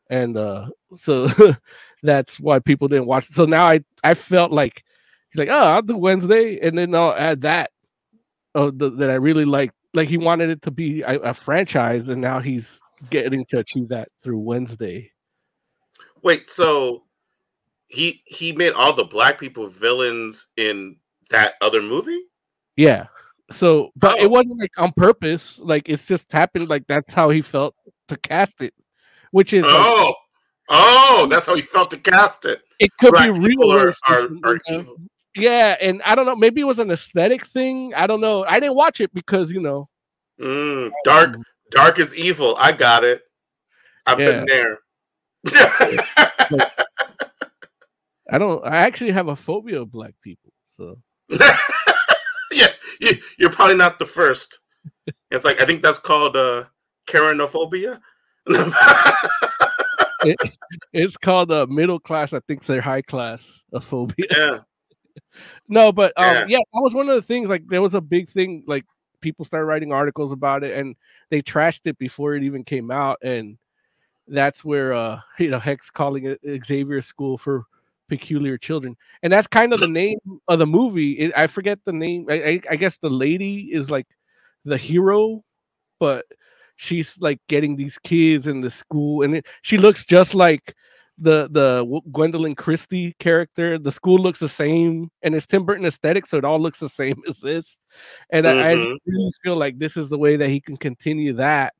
and 0.10 0.38
uh, 0.38 0.68
so 0.96 1.30
that's 2.04 2.40
why 2.40 2.60
people 2.60 2.88
didn't 2.88 3.08
watch. 3.08 3.30
it. 3.30 3.36
So 3.36 3.46
now 3.46 3.68
I 3.68 3.82
I 4.04 4.16
felt 4.16 4.52
like 4.52 4.84
he's 5.32 5.40
like, 5.40 5.50
oh, 5.50 5.68
I'll 5.68 5.82
do 5.84 5.98
Wednesday, 5.98 6.60
and 6.60 6.78
then 6.78 6.96
I'll 6.96 7.14
add 7.14 7.42
that 7.42 7.72
oh, 8.56 8.72
the, 8.72 8.90
that 8.92 9.10
I 9.10 9.16
really 9.16 9.46
like. 9.46 9.72
Like 9.94 10.08
he 10.08 10.18
wanted 10.18 10.50
it 10.50 10.62
to 10.64 10.72
be 10.72 11.02
a, 11.02 11.20
a 11.20 11.34
franchise, 11.34 12.08
and 12.08 12.22
now 12.22 12.40
he's 12.40 12.80
getting 13.10 13.46
to 13.46 13.60
achieve 13.60 13.90
that 13.90 14.10
through 14.24 14.40
Wednesday. 14.40 15.12
Wait, 16.24 16.50
so 16.50 17.04
he 17.92 18.22
he 18.26 18.54
made 18.54 18.74
all 18.74 18.94
the 18.94 19.04
black 19.04 19.40
people 19.40 19.68
villains 19.68 20.48
in 20.58 20.96
that 21.30 21.54
other 21.62 21.82
movie? 21.82 22.22
Yeah. 22.76 23.08
So, 23.52 23.92
but 23.98 24.18
Oh. 24.20 24.24
it 24.24 24.32
wasn't 24.32 24.60
like 24.60 24.72
on 24.78 24.94
purpose. 24.94 25.60
Like 25.60 25.90
it's 25.90 26.06
just 26.06 26.32
happened. 26.32 26.70
Like 26.70 26.88
that's 26.88 27.14
how 27.14 27.30
he 27.30 27.42
felt 27.42 27.76
to 28.08 28.18
cast 28.18 28.62
it, 28.62 28.74
which 29.32 29.52
is 29.54 29.64
like, 29.64 29.74
Oh, 29.74 30.14
oh, 30.70 31.28
that's 31.30 31.46
how 31.48 31.56
he 31.56 31.62
felt 31.62 31.92
to 31.92 31.98
cast 31.98 32.46
it. 32.46 32.62
it 32.80 32.92
could 33.00 33.12
Black 33.12 33.34
be 33.34 33.40
real. 33.40 33.72
are, 33.72 33.94
are, 34.08 34.30
are 34.44 34.60
evil. 34.70 34.96
Yeah, 35.36 35.76
and 35.82 36.02
I 36.06 36.16
don't 36.16 36.26
know. 36.26 36.36
Maybe 36.36 36.62
it 36.62 36.66
was 36.66 36.80
an 36.80 36.92
aesthetic 36.92 37.46
thing. 37.46 37.94
I 37.96 38.08
don't 38.08 38.22
know. 38.22 38.44
I 38.46 38.60
didn't 38.60 38.76
watch 38.76 39.00
it 39.02 39.14
because 39.14 39.52
you 39.52 39.62
know. 39.62 39.88
Mm, 40.40 40.90
dark, 41.04 41.36
dark 41.72 42.00
is 42.00 42.16
evil. 42.16 42.56
I 42.58 42.72
got 42.72 43.04
it. 43.04 43.22
I've 44.06 44.18
been 44.18 44.46
there. 44.46 44.80
I 48.32 48.38
don't. 48.38 48.66
I 48.66 48.78
actually 48.78 49.12
have 49.12 49.28
a 49.28 49.36
phobia 49.36 49.82
of 49.82 49.92
black 49.92 50.14
people. 50.24 50.52
So 50.66 50.98
yeah, 51.30 52.68
you, 53.00 53.12
you're 53.38 53.52
probably 53.52 53.76
not 53.76 54.00
the 54.00 54.06
first. 54.06 54.60
It's 55.30 55.46
like 55.46 55.62
I 55.62 55.66
think 55.66 55.82
that's 55.82 56.00
called 56.00 56.36
uh 56.36 56.66
Karenophobia. 57.08 58.00
it, 60.24 60.38
it's 60.94 61.18
called 61.18 61.52
a 61.52 61.68
middle 61.68 62.00
class. 62.00 62.34
I 62.34 62.40
think 62.42 62.66
they're 62.66 62.82
high 62.82 63.02
class 63.02 63.64
a 63.74 63.82
phobia. 63.82 64.26
yeah. 64.32 64.58
No, 65.68 65.92
but 65.92 66.14
um, 66.18 66.26
Yeah. 66.26 66.46
yeah. 66.48 66.58
that 66.58 66.82
was 66.82 66.94
one 66.94 67.10
of 67.10 67.16
the 67.16 67.22
things. 67.22 67.50
Like, 67.50 67.68
there 67.68 67.82
was 67.82 67.94
a 67.94 68.02
big 68.02 68.30
thing. 68.30 68.64
Like, 68.66 68.86
people 69.20 69.44
started 69.46 69.66
writing 69.66 69.92
articles 69.92 70.32
about 70.32 70.64
it, 70.64 70.78
and 70.78 70.96
they 71.30 71.42
trashed 71.42 71.82
it 71.86 71.98
before 71.98 72.36
it 72.36 72.44
even 72.44 72.64
came 72.64 72.92
out. 72.92 73.18
And 73.22 73.58
that's 74.28 74.64
where, 74.64 74.94
uh, 74.94 75.20
you 75.38 75.50
know, 75.50 75.60
Hex 75.60 75.90
calling 75.90 76.26
it 76.26 76.66
Xavier 76.66 77.02
School 77.02 77.38
for 77.38 77.66
peculiar 78.12 78.58
children. 78.58 78.96
And 79.24 79.32
that's 79.34 79.48
kind 79.48 79.74
of 79.74 79.80
the 79.80 79.88
name 80.02 80.20
of 80.48 80.60
the 80.60 80.68
movie. 80.68 81.14
It, 81.14 81.32
i 81.36 81.48
forget 81.48 81.80
the 81.86 81.94
name. 81.94 82.28
I, 82.30 82.34
I, 82.52 82.62
I 82.72 82.76
guess 82.76 82.98
the 82.98 83.10
lady 83.10 83.70
is 83.72 83.90
like 83.90 84.08
the 84.66 84.78
hero 84.78 85.42
but 86.00 86.26
she's 86.76 87.18
like 87.22 87.40
getting 87.48 87.76
these 87.78 87.98
kids 88.00 88.48
in 88.48 88.62
the 88.62 88.70
school 88.72 89.24
and 89.24 89.36
it, 89.38 89.46
she 89.62 89.78
looks 89.78 90.06
just 90.06 90.34
like 90.36 90.76
the 91.20 91.48
the 91.52 91.86
gwendoline 92.12 92.58
christie 92.58 93.16
character. 93.20 93.78
The 93.80 93.92
school 93.92 94.18
looks 94.20 94.40
the 94.40 94.50
same 94.50 95.10
and 95.24 95.36
it's 95.36 95.46
tim 95.48 95.66
burton 95.66 95.86
aesthetic 95.86 96.26
so 96.26 96.38
it 96.38 96.46
all 96.46 96.60
looks 96.60 96.80
the 96.80 96.90
same 96.90 97.22
as 97.30 97.40
this. 97.40 97.78
And 98.32 98.48
I, 98.48 98.54
I 98.72 98.76
Mhm. 98.76 98.98
really 99.06 99.32
feel 99.44 99.56
like 99.58 99.78
this 99.80 99.96
is 99.98 100.10
the 100.10 100.18
way 100.18 100.36
that 100.38 100.50
he 100.50 100.60
can 100.62 100.78
continue 100.78 101.34
that 101.34 101.74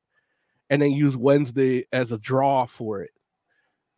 and 0.70 0.80
then 0.82 0.92
use 0.92 1.16
wednesday 1.16 1.86
as 1.92 2.12
a 2.12 2.18
draw 2.18 2.66
for 2.66 3.02
it 3.02 3.10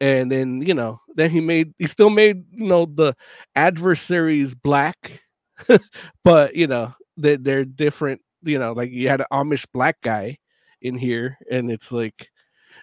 and 0.01 0.31
then 0.31 0.63
you 0.63 0.75
know 0.75 1.01
then 1.15 1.31
he 1.31 1.41
made 1.41 1.73
he 1.79 1.87
still 1.87 2.11
made 2.11 2.45
you 2.53 2.67
know 2.67 2.87
the 2.87 3.15
adversaries 3.55 4.55
black 4.55 5.23
but 6.25 6.55
you 6.55 6.67
know 6.67 6.93
they're, 7.17 7.37
they're 7.37 7.65
different 7.65 8.21
you 8.43 8.59
know 8.59 8.73
like 8.73 8.91
you 8.91 9.09
had 9.09 9.21
an 9.21 9.27
amish 9.33 9.65
black 9.73 10.01
guy 10.03 10.37
in 10.83 10.97
here 10.97 11.39
and 11.51 11.71
it's 11.71 11.93
like 11.93 12.29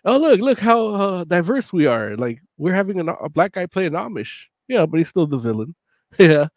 oh 0.05 0.17
look 0.17 0.39
look 0.39 0.59
how 0.59 0.87
uh, 0.87 1.23
diverse 1.25 1.71
we 1.71 1.85
are 1.85 2.15
like 2.15 2.39
we're 2.57 2.73
having 2.73 2.99
an, 2.99 3.09
a 3.09 3.29
black 3.29 3.53
guy 3.53 3.65
play 3.65 3.85
an 3.85 3.93
amish. 3.93 4.45
Yeah 4.67 4.85
but 4.85 4.97
he's 4.97 5.09
still 5.09 5.27
the 5.27 5.37
villain. 5.37 5.75
Yeah 6.17 6.47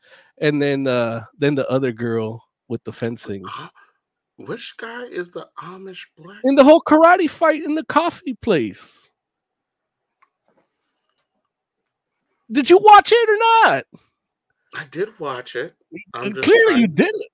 and 0.41 0.61
then 0.61 0.87
uh 0.87 1.25
then 1.39 1.55
the 1.55 1.69
other 1.71 1.93
girl 1.93 2.43
with 2.69 2.83
the 2.85 2.93
fencing. 2.93 3.45
Which 4.37 4.75
guy 4.79 5.05
is 5.05 5.31
the 5.31 5.47
Amish 5.63 6.07
black? 6.17 6.39
in 6.43 6.57
the 6.57 6.65
whole 6.65 6.81
karate 6.81 7.31
fight 7.31 7.63
in 7.63 7.77
the 7.77 7.85
coffee 7.85 8.35
place 8.43 9.09
did 12.53 12.69
you 12.71 12.79
watch 12.79 13.11
it 13.13 13.29
or 13.29 13.37
not 13.65 13.85
I 14.77 14.85
did 14.91 15.19
watch 15.21 15.55
it. 15.55 15.75
I'm 16.15 16.25
And 16.25 16.35
just 16.35 16.45
clearly 16.49 16.65
trying- 16.73 16.81
you 16.81 16.89
did 16.89 17.11
it 17.15 17.33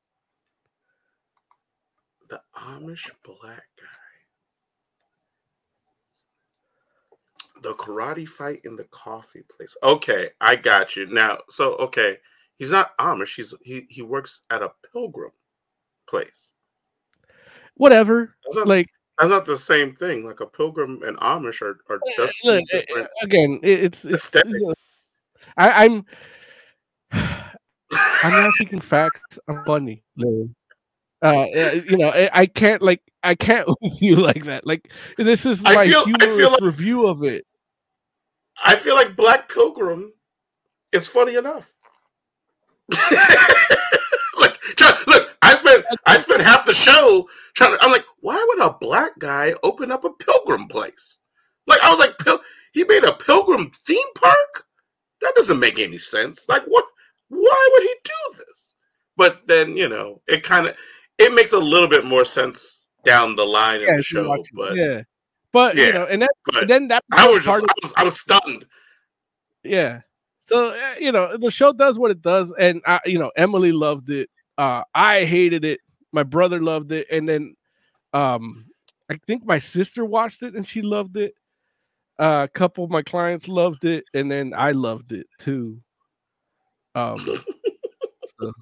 The 2.28 2.40
Amish 2.54 3.10
black 3.24 3.64
guy. 3.78 3.86
The 7.62 7.74
karate 7.74 8.28
fight 8.28 8.60
in 8.64 8.76
the 8.76 8.84
coffee 8.84 9.42
place. 9.54 9.76
Okay, 9.82 10.30
I 10.40 10.56
got 10.56 10.96
you. 10.96 11.06
Now, 11.06 11.38
so 11.48 11.74
okay, 11.76 12.18
he's 12.58 12.70
not 12.72 12.96
Amish. 12.98 13.36
He's 13.36 13.54
he 13.62 13.86
he 13.88 14.02
works 14.02 14.42
at 14.50 14.62
a 14.62 14.72
pilgrim 14.92 15.32
place. 16.06 16.52
whatever 17.74 18.34
That's 18.44 18.56
not, 18.56 18.66
like 18.68 18.88
that's 19.18 19.30
not 19.30 19.44
the 19.46 19.58
same 19.58 19.94
thing. 19.96 20.24
Like 20.26 20.40
a 20.40 20.46
pilgrim 20.46 21.02
and 21.02 21.16
Amish 21.18 21.60
are, 21.62 21.78
are 21.90 22.00
just 22.16 22.42
look, 22.44 22.64
different 22.70 23.08
again 23.22 23.60
it's 23.62 24.04
it's 24.04 24.14
aesthetics. 24.24 24.74
I, 25.56 25.84
I'm 25.84 26.04
I'm 27.12 28.32
not 28.32 28.52
seeking 28.54 28.80
facts. 28.80 29.38
I'm 29.48 29.64
funny, 29.64 30.02
Uh, 30.22 31.26
uh, 31.26 31.42
you 31.88 31.96
know, 31.98 32.08
I, 32.08 32.30
I 32.32 32.46
can't 32.46 32.80
like 32.82 33.02
I 33.22 33.34
can't 33.34 33.68
with 33.82 34.00
you 34.02 34.16
like 34.16 34.44
that. 34.44 34.64
Like 34.66 34.90
this 35.18 35.44
is 35.46 35.60
I 35.64 35.74
my 35.74 35.86
feel- 35.86 36.00
I 36.00 36.04
humorous 36.04 36.36
feel 36.36 36.50
like- 36.52 36.60
review 36.60 37.06
of 37.06 37.22
it. 37.24 37.46
I 38.64 38.76
feel 38.76 38.94
like 38.94 39.16
Black 39.16 39.48
Pilgrim 39.48 40.12
is 40.92 41.08
funny 41.08 41.34
enough. 41.36 41.72
look, 42.90 44.58
try, 44.76 45.02
look, 45.06 45.36
I 45.42 45.54
spent 45.54 45.84
I 46.06 46.16
spent 46.18 46.42
half 46.42 46.66
the 46.66 46.72
show 46.74 47.28
trying 47.54 47.76
to. 47.76 47.84
I'm 47.84 47.90
like, 47.92 48.04
why 48.20 48.42
would 48.48 48.60
a 48.60 48.76
black 48.80 49.18
guy 49.18 49.54
open 49.62 49.90
up 49.90 50.04
a 50.04 50.10
pilgrim 50.10 50.68
place? 50.68 51.20
Like, 51.66 51.80
I 51.82 51.90
was 51.90 51.98
like, 51.98 52.18
Pil- 52.18 52.40
he 52.72 52.84
made 52.84 53.04
a 53.04 53.12
pilgrim 53.12 53.70
theme 53.74 54.12
park. 54.14 54.64
That 55.20 55.34
doesn't 55.36 55.58
make 55.60 55.78
any 55.78 55.98
sense. 55.98 56.48
Like, 56.48 56.64
what? 56.64 56.84
Why 57.28 57.68
would 57.72 57.82
he 57.82 57.94
do 58.04 58.44
this? 58.44 58.74
But 59.16 59.46
then, 59.46 59.76
you 59.76 59.88
know, 59.88 60.20
it 60.26 60.42
kind 60.42 60.66
of 60.66 60.76
it 61.18 61.34
makes 61.34 61.52
a 61.52 61.58
little 61.58 61.88
bit 61.88 62.04
more 62.04 62.24
sense 62.24 62.88
down 63.04 63.36
the 63.36 63.44
line 63.44 63.80
in 63.80 63.86
Yeah, 63.88 63.96
the 63.96 64.02
show. 64.02 64.42
But 64.54 64.76
yeah, 64.76 65.02
but 65.52 65.76
Yeah, 65.76 65.86
you 65.86 65.92
know, 65.92 66.04
and 66.06 66.22
that 66.22 66.30
then 66.68 66.88
that 66.88 67.04
I 67.12 67.28
was 67.28 67.44
just 67.44 67.62
of- 67.62 67.68
I 67.68 67.74
was, 67.82 67.92
I 67.98 68.04
was 68.04 68.20
stunned. 68.20 68.64
yeah 69.62 70.00
so 70.48 70.68
uh, 70.70 70.94
you 70.98 71.12
know 71.12 71.36
the 71.36 71.50
show 71.50 71.72
does 71.72 71.98
what 71.98 72.10
it 72.10 72.22
does 72.22 72.52
and 72.58 72.80
I, 72.86 72.98
you 73.04 73.18
know 73.18 73.30
emily 73.36 73.72
loved 73.72 74.10
it 74.10 74.28
uh 74.58 74.82
i 74.94 75.24
hated 75.24 75.64
it 75.64 75.80
my 76.12 76.22
brother 76.22 76.60
loved 76.60 76.92
it 76.92 77.06
and 77.10 77.28
then 77.28 77.54
um 78.14 78.66
i 79.10 79.18
think 79.26 79.44
my 79.44 79.58
sister 79.58 80.04
watched 80.04 80.42
it 80.42 80.54
and 80.54 80.66
she 80.66 80.80
loved 80.82 81.16
it 81.18 81.34
uh, 82.20 82.42
a 82.44 82.48
couple 82.48 82.84
of 82.84 82.90
my 82.90 83.02
clients 83.02 83.48
loved 83.48 83.84
it 83.84 84.04
and 84.14 84.30
then 84.30 84.52
i 84.56 84.70
loved 84.72 85.12
it 85.12 85.26
too 85.38 85.80
um 86.94 87.18
so, 88.40 88.52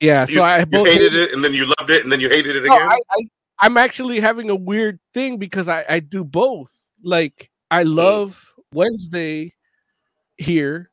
yeah 0.00 0.24
so 0.24 0.32
you, 0.32 0.42
i 0.42 0.58
you 0.58 0.64
both 0.66 0.88
hated 0.88 1.14
it 1.14 1.32
and 1.32 1.44
then 1.44 1.52
you 1.52 1.66
loved 1.78 1.90
it 1.90 2.02
and 2.02 2.10
then 2.10 2.20
you 2.20 2.28
hated 2.28 2.56
it 2.56 2.64
no, 2.64 2.74
again. 2.74 2.88
I, 2.88 2.98
I, 3.10 3.20
I'm 3.60 3.76
actually 3.76 4.20
having 4.20 4.50
a 4.50 4.54
weird 4.54 4.98
thing 5.14 5.38
because 5.38 5.68
I, 5.68 5.84
I 5.88 6.00
do 6.00 6.24
both. 6.24 6.72
Like 7.02 7.50
I 7.70 7.84
Mm. 7.84 7.94
love 7.94 8.52
Wednesday 8.72 9.54
here. 10.36 10.90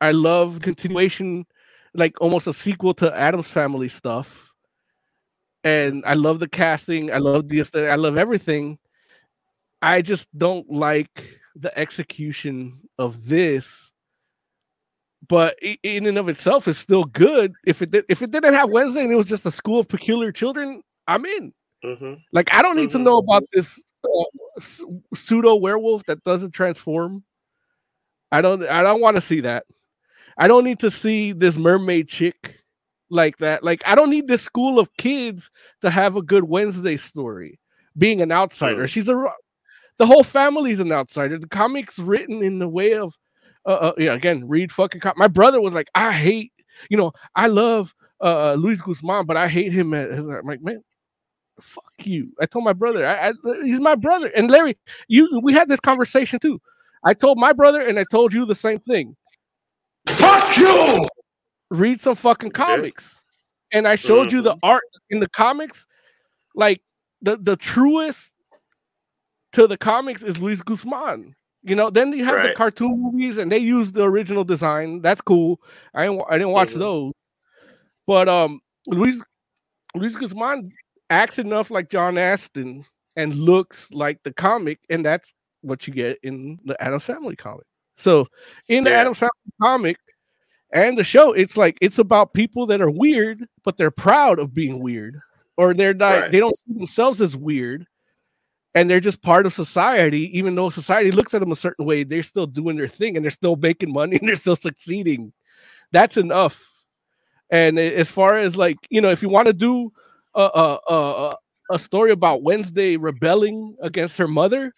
I 0.00 0.12
love 0.12 0.60
continuation, 0.60 1.46
like 1.94 2.20
almost 2.20 2.46
a 2.46 2.52
sequel 2.52 2.92
to 2.94 3.16
Addams 3.16 3.48
Family 3.48 3.88
stuff. 3.88 4.52
And 5.64 6.04
I 6.06 6.14
love 6.14 6.38
the 6.38 6.48
casting. 6.48 7.12
I 7.12 7.18
love 7.18 7.48
the. 7.48 7.64
I 7.90 7.96
love 7.96 8.18
everything. 8.18 8.78
I 9.82 10.02
just 10.02 10.26
don't 10.36 10.68
like 10.70 11.38
the 11.54 11.76
execution 11.78 12.80
of 12.98 13.26
this. 13.26 13.90
But 15.28 15.56
in 15.82 16.06
and 16.06 16.18
of 16.18 16.28
itself, 16.28 16.68
it's 16.68 16.78
still 16.78 17.04
good. 17.04 17.52
If 17.66 17.82
it 17.82 17.90
did, 17.90 18.04
if 18.08 18.22
it 18.22 18.30
didn't 18.30 18.54
have 18.54 18.70
Wednesday 18.70 19.02
and 19.02 19.12
it 19.12 19.16
was 19.16 19.26
just 19.26 19.46
a 19.46 19.50
school 19.50 19.80
of 19.80 19.88
peculiar 19.88 20.30
children, 20.30 20.82
I'm 21.08 21.24
in. 21.24 21.52
hmm 21.82 22.14
Like 22.32 22.52
I 22.54 22.62
don't 22.62 22.76
need 22.76 22.90
to 22.90 22.98
Mhm. 22.98 23.04
know 23.04 23.18
about 23.18 23.44
this 23.52 23.80
uh, 24.04 24.60
pseudo 25.14 25.56
werewolf 25.56 26.04
that 26.04 26.22
doesn't 26.22 26.52
transform. 26.52 27.24
I 28.30 28.40
don't. 28.40 28.62
I 28.68 28.82
don't 28.82 29.00
want 29.00 29.16
to 29.16 29.20
see 29.20 29.40
that. 29.40 29.64
I 30.38 30.48
don't 30.48 30.64
need 30.64 30.78
to 30.80 30.90
see 30.90 31.32
this 31.32 31.56
mermaid 31.56 32.08
chick 32.08 32.60
like 33.10 33.38
that. 33.38 33.64
Like 33.64 33.82
I 33.86 33.94
don't 33.94 34.10
need 34.10 34.28
this 34.28 34.42
school 34.42 34.78
of 34.78 34.92
kids 34.96 35.50
to 35.80 35.90
have 35.90 36.16
a 36.16 36.22
good 36.22 36.44
Wednesday 36.44 36.96
story. 36.96 37.58
Being 37.98 38.20
an 38.20 38.30
outsider, 38.30 38.84
Mm. 38.84 38.88
she's 38.88 39.08
a. 39.08 39.32
ro- 39.98 40.06
The 40.06 40.06
whole 40.06 40.24
family's 40.24 40.80
an 40.80 40.92
outsider. 40.92 41.38
The 41.38 41.48
comic's 41.48 41.98
written 41.98 42.42
in 42.42 42.58
the 42.58 42.68
way 42.68 42.94
of, 42.94 43.14
uh, 43.66 43.70
uh 43.70 43.92
yeah. 43.98 44.14
Again, 44.14 44.46
read 44.48 44.72
fucking. 44.72 45.00
Com- 45.00 45.14
My 45.16 45.28
brother 45.28 45.60
was 45.60 45.74
like, 45.74 45.88
I 45.94 46.12
hate. 46.12 46.52
You 46.90 46.96
know, 46.96 47.12
I 47.34 47.46
love 47.48 47.94
uh 48.22 48.54
Luis 48.54 48.80
Guzman, 48.80 49.26
but 49.26 49.36
I 49.36 49.48
hate 49.48 49.72
him. 49.72 49.94
At, 49.94 50.10
I'm 50.12 50.44
like, 50.46 50.62
man, 50.62 50.82
fuck 51.60 51.92
you. 52.04 52.32
I 52.40 52.46
told 52.46 52.64
my 52.64 52.72
brother, 52.74 53.06
I, 53.06 53.28
I 53.30 53.32
he's 53.64 53.80
my 53.80 53.94
brother. 53.94 54.28
And 54.36 54.50
Larry, 54.50 54.76
you 55.08 55.40
we 55.42 55.52
had 55.54 55.68
this 55.68 55.80
conversation 55.80 56.38
too. 56.38 56.60
I 57.04 57.14
told 57.14 57.38
my 57.38 57.52
brother 57.52 57.80
and 57.80 57.98
I 57.98 58.04
told 58.10 58.32
you 58.34 58.44
the 58.46 58.54
same 58.54 58.78
thing. 58.78 59.16
Fuck 60.08 60.56
you! 60.56 61.06
Read 61.70 62.00
some 62.00 62.14
fucking 62.14 62.50
comics. 62.52 63.22
And 63.72 63.88
I 63.88 63.96
showed 63.96 64.30
you 64.32 64.42
the 64.42 64.52
Mm-hmm. 64.52 64.58
art 64.64 64.84
in 65.10 65.18
the 65.20 65.28
comics. 65.28 65.86
Like 66.54 66.80
the 67.22 67.36
the 67.38 67.56
truest 67.56 68.32
to 69.56 69.66
the 69.66 69.76
comics 69.76 70.22
is 70.22 70.38
Luis 70.38 70.62
Guzman. 70.62 71.34
You 71.62 71.74
know, 71.74 71.90
then 71.90 72.12
you 72.12 72.24
have 72.24 72.42
the 72.44 72.52
cartoon 72.52 72.92
movies 73.02 73.38
and 73.38 73.50
they 73.50 73.58
use 73.58 73.90
the 73.90 74.04
original 74.04 74.44
design. 74.44 75.00
That's 75.02 75.20
cool. 75.20 75.60
I 75.94 76.04
didn't, 76.06 76.22
I 76.30 76.38
didn't 76.38 76.52
watch 76.52 76.70
Mhm. 76.70 76.78
those. 76.78 77.12
But 78.06 78.28
um 78.28 78.60
Luis 78.86 79.20
Luis 79.94 80.14
Guzman 80.14 80.70
acts 81.10 81.38
enough 81.38 81.70
like 81.70 81.88
John 81.88 82.18
Astin 82.18 82.84
and 83.16 83.34
looks 83.34 83.90
like 83.92 84.22
the 84.22 84.32
comic, 84.32 84.78
and 84.90 85.04
that's 85.04 85.32
what 85.62 85.86
you 85.86 85.92
get 85.92 86.18
in 86.22 86.58
the 86.66 86.80
Addams 86.82 87.04
Family 87.04 87.34
comic. 87.34 87.64
So 87.96 88.26
in 88.68 88.84
the 88.84 88.90
Yeah. 88.90 89.00
Addams 89.00 89.18
Family 89.18 89.52
comic 89.60 89.96
and 90.72 90.98
the 90.98 91.02
show, 91.04 91.32
it's 91.32 91.56
like 91.56 91.78
it's 91.80 91.98
about 91.98 92.34
people 92.34 92.66
that 92.66 92.80
are 92.82 92.90
weird, 92.90 93.48
but 93.64 93.76
they're 93.78 93.90
proud 93.90 94.38
of 94.38 94.52
being 94.54 94.80
weird, 94.80 95.18
or 95.56 95.72
they're 95.74 95.94
not. 95.94 96.20
Right. 96.20 96.30
They 96.30 96.38
don't 96.40 96.56
see 96.56 96.74
themselves 96.74 97.20
as 97.22 97.34
weird, 97.36 97.86
and 98.76 98.90
they're 98.90 99.00
just 99.00 99.22
part 99.22 99.46
of 99.46 99.54
society. 99.54 100.38
Even 100.38 100.54
though 100.54 100.68
society 100.68 101.10
looks 101.10 101.32
at 101.32 101.40
them 101.40 101.50
a 101.50 101.56
certain 101.56 101.86
way, 101.86 102.04
they're 102.04 102.22
still 102.22 102.46
doing 102.46 102.76
their 102.76 102.86
thing, 102.86 103.16
and 103.16 103.24
they're 103.24 103.30
still 103.30 103.56
making 103.56 103.92
money, 103.92 104.16
and 104.20 104.28
they're 104.28 104.36
still 104.36 104.54
succeeding. 104.54 105.32
That's 105.92 106.18
enough. 106.18 106.62
And 107.50 107.78
as 107.78 108.10
far 108.10 108.36
as 108.36 108.56
like 108.56 108.76
you 108.90 109.00
know, 109.00 109.10
if 109.10 109.22
you 109.22 109.28
want 109.30 109.46
to 109.46 109.54
do 109.54 109.90
a 110.34 110.42
a, 110.42 110.94
a 110.94 111.36
a 111.72 111.78
story 111.78 112.12
about 112.12 112.42
Wednesday 112.42 112.96
rebelling 112.96 113.76
against 113.80 114.18
her 114.18 114.28
mother, 114.28 114.72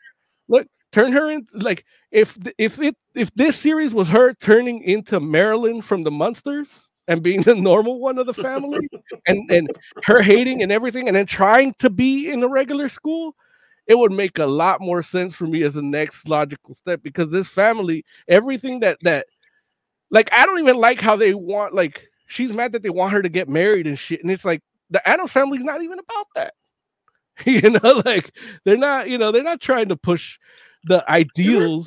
look, 0.49 0.67
turn 0.93 1.13
her 1.13 1.31
in 1.31 1.45
like 1.55 1.85
if 2.13 2.39
if 2.57 2.79
it 2.81 2.95
if 3.17 3.35
this 3.35 3.59
series 3.59 3.93
was 3.95 4.09
her 4.09 4.33
turning 4.35 4.83
into 4.85 5.19
Marilyn 5.19 5.83
from 5.83 6.05
the 6.05 6.11
Munsters 6.13 6.89
and 7.09 7.21
being 7.21 7.43
the 7.51 7.57
normal 7.57 7.99
one 7.99 8.19
of 8.19 8.27
the 8.27 8.35
family 8.35 8.89
and 9.27 9.51
and 9.51 9.69
her 10.05 10.23
hating 10.23 10.63
and 10.63 10.71
everything 10.71 11.09
and 11.09 11.17
then 11.17 11.27
trying 11.27 11.75
to 11.81 11.91
be 11.91 12.31
in 12.31 12.43
a 12.45 12.49
regular 12.49 12.89
school 12.89 13.35
it 13.89 13.99
would 13.99 14.13
make 14.13 14.39
a 14.39 14.47
lot 14.47 14.81
more 14.81 15.03
sense 15.03 15.35
for 15.35 15.47
me 15.47 15.63
as 15.63 15.75
the 15.75 15.83
next 15.83 16.29
logical 16.29 16.75
step 16.75 17.03
because 17.03 17.33
this 17.33 17.49
family 17.49 18.05
everything 18.29 18.81
that 18.81 18.99
that 19.03 19.27
like 20.11 20.31
I 20.33 20.47
don't 20.47 20.59
even 20.61 20.77
like 20.77 21.01
how 21.01 21.17
they 21.17 21.35
want 21.35 21.75
like 21.75 22.07
she's 22.27 22.53
mad 22.53 22.73
that 22.73 22.83
they 22.83 22.91
want 22.91 23.13
her 23.13 23.23
to 23.23 23.29
get 23.29 23.49
married 23.49 23.87
and 23.87 23.99
shit. 23.99 24.23
And 24.23 24.31
it's 24.31 24.45
like 24.45 24.63
the 24.91 25.07
Addams 25.09 25.33
family's 25.33 25.65
not 25.65 25.83
even 25.83 25.99
about 25.99 26.27
that. 26.35 26.55
you 27.47 27.71
know, 27.71 28.03
like 28.05 28.33
they're 28.65 28.77
not, 28.77 29.09
you 29.09 29.17
know, 29.19 29.33
they're 29.33 29.43
not 29.43 29.61
trying 29.61 29.89
to 29.89 29.97
push 29.97 30.39
the 30.85 31.05
ideals. 31.11 31.87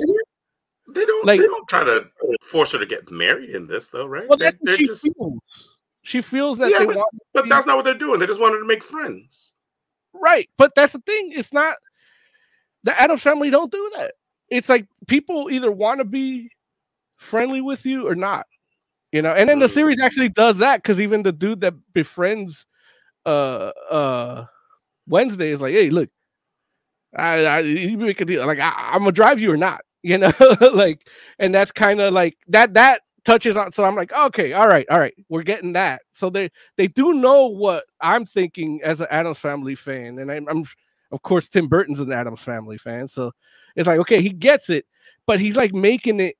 They 0.93 1.05
don't. 1.05 1.25
Like- 1.25 1.39
they 1.39 1.45
don't 1.45 1.67
try 1.69 1.83
to 1.83 2.05
force 2.41 2.73
her 2.73 2.79
to 2.79 2.85
get 2.85 3.09
married 3.11 3.51
in 3.51 3.67
this, 3.67 3.89
though, 3.89 4.05
right? 4.05 4.27
Well, 4.27 4.37
that's 4.37 4.55
they're 4.61 4.75
she 4.75 4.87
just- 4.87 5.03
feels. 5.03 5.39
She 6.03 6.21
feels 6.21 6.57
that 6.57 6.71
Yeah, 6.71 6.79
they 6.79 6.85
but, 6.87 6.95
want 6.95 7.09
but 7.33 7.47
that's 7.49 7.67
not 7.67 7.75
what 7.75 7.85
they're 7.85 7.93
doing. 7.93 8.19
They 8.19 8.25
just 8.25 8.41
wanted 8.41 8.57
to 8.57 8.65
make 8.65 8.83
friends. 8.83 9.53
right. 10.13 10.49
But 10.57 10.73
that's 10.75 10.93
the 10.93 10.99
thing. 10.99 11.31
It's 11.35 11.53
not 11.53 11.75
the 12.83 12.99
Addams 12.99 13.21
family 13.21 13.49
don't 13.49 13.71
do 13.71 13.91
that. 13.97 14.13
It's 14.49 14.69
like 14.69 14.87
people 15.07 15.49
either 15.51 15.71
want 15.71 15.99
to 15.99 16.05
be 16.05 16.51
friendly 17.17 17.61
with 17.61 17.85
you 17.85 18.07
or 18.07 18.15
not. 18.15 18.47
You 19.11 19.21
know, 19.21 19.33
and 19.33 19.49
then 19.49 19.59
the 19.59 19.67
Mm. 19.67 19.73
series 19.73 20.01
actually 20.01 20.29
does 20.29 20.59
that 20.59 20.77
because 20.83 21.01
even 21.01 21.23
the 21.23 21.31
dude 21.33 21.61
that 21.61 21.73
befriends 21.93 22.65
uh 23.25 23.71
uh 23.91 24.45
Wednesday 25.07 25.51
is 25.51 25.61
like, 25.61 25.73
hey, 25.73 25.89
look, 25.89 26.09
I, 27.15 27.45
I 27.45 27.59
you 27.59 27.97
make 27.97 28.21
a 28.21 28.25
deal. 28.25 28.45
Like 28.45 28.59
I, 28.59 28.71
I'm 28.93 28.99
gonna 28.99 29.11
drive 29.11 29.39
you 29.39 29.51
or 29.51 29.57
not, 29.57 29.81
you 30.03 30.17
know, 30.17 30.31
like, 30.73 31.07
and 31.39 31.53
that's 31.53 31.71
kind 31.71 31.99
of 32.01 32.13
like 32.13 32.37
that 32.47 32.73
that 32.73 33.01
touches 33.25 33.57
on. 33.57 33.71
So 33.71 33.83
I'm 33.83 33.95
like, 33.95 34.11
okay, 34.13 34.53
all 34.53 34.67
right, 34.67 34.85
all 34.89 34.99
right, 34.99 35.13
we're 35.29 35.43
getting 35.43 35.73
that. 35.73 36.01
So 36.13 36.29
they 36.29 36.49
they 36.77 36.87
do 36.87 37.13
know 37.13 37.47
what 37.47 37.85
I'm 38.01 38.25
thinking 38.25 38.81
as 38.83 39.01
an 39.01 39.07
Addams 39.11 39.39
Family 39.39 39.75
fan, 39.75 40.19
and 40.19 40.31
I'm, 40.31 40.47
I'm 40.47 40.65
of 41.11 41.21
course 41.21 41.49
Tim 41.49 41.67
Burton's 41.67 41.99
an 41.99 42.11
Addams 42.11 42.41
Family 42.43 42.77
fan, 42.77 43.07
so 43.07 43.31
it's 43.75 43.87
like 43.87 43.99
okay, 43.99 44.21
he 44.21 44.29
gets 44.29 44.69
it, 44.69 44.85
but 45.27 45.39
he's 45.39 45.57
like 45.57 45.73
making 45.73 46.19
it. 46.19 46.35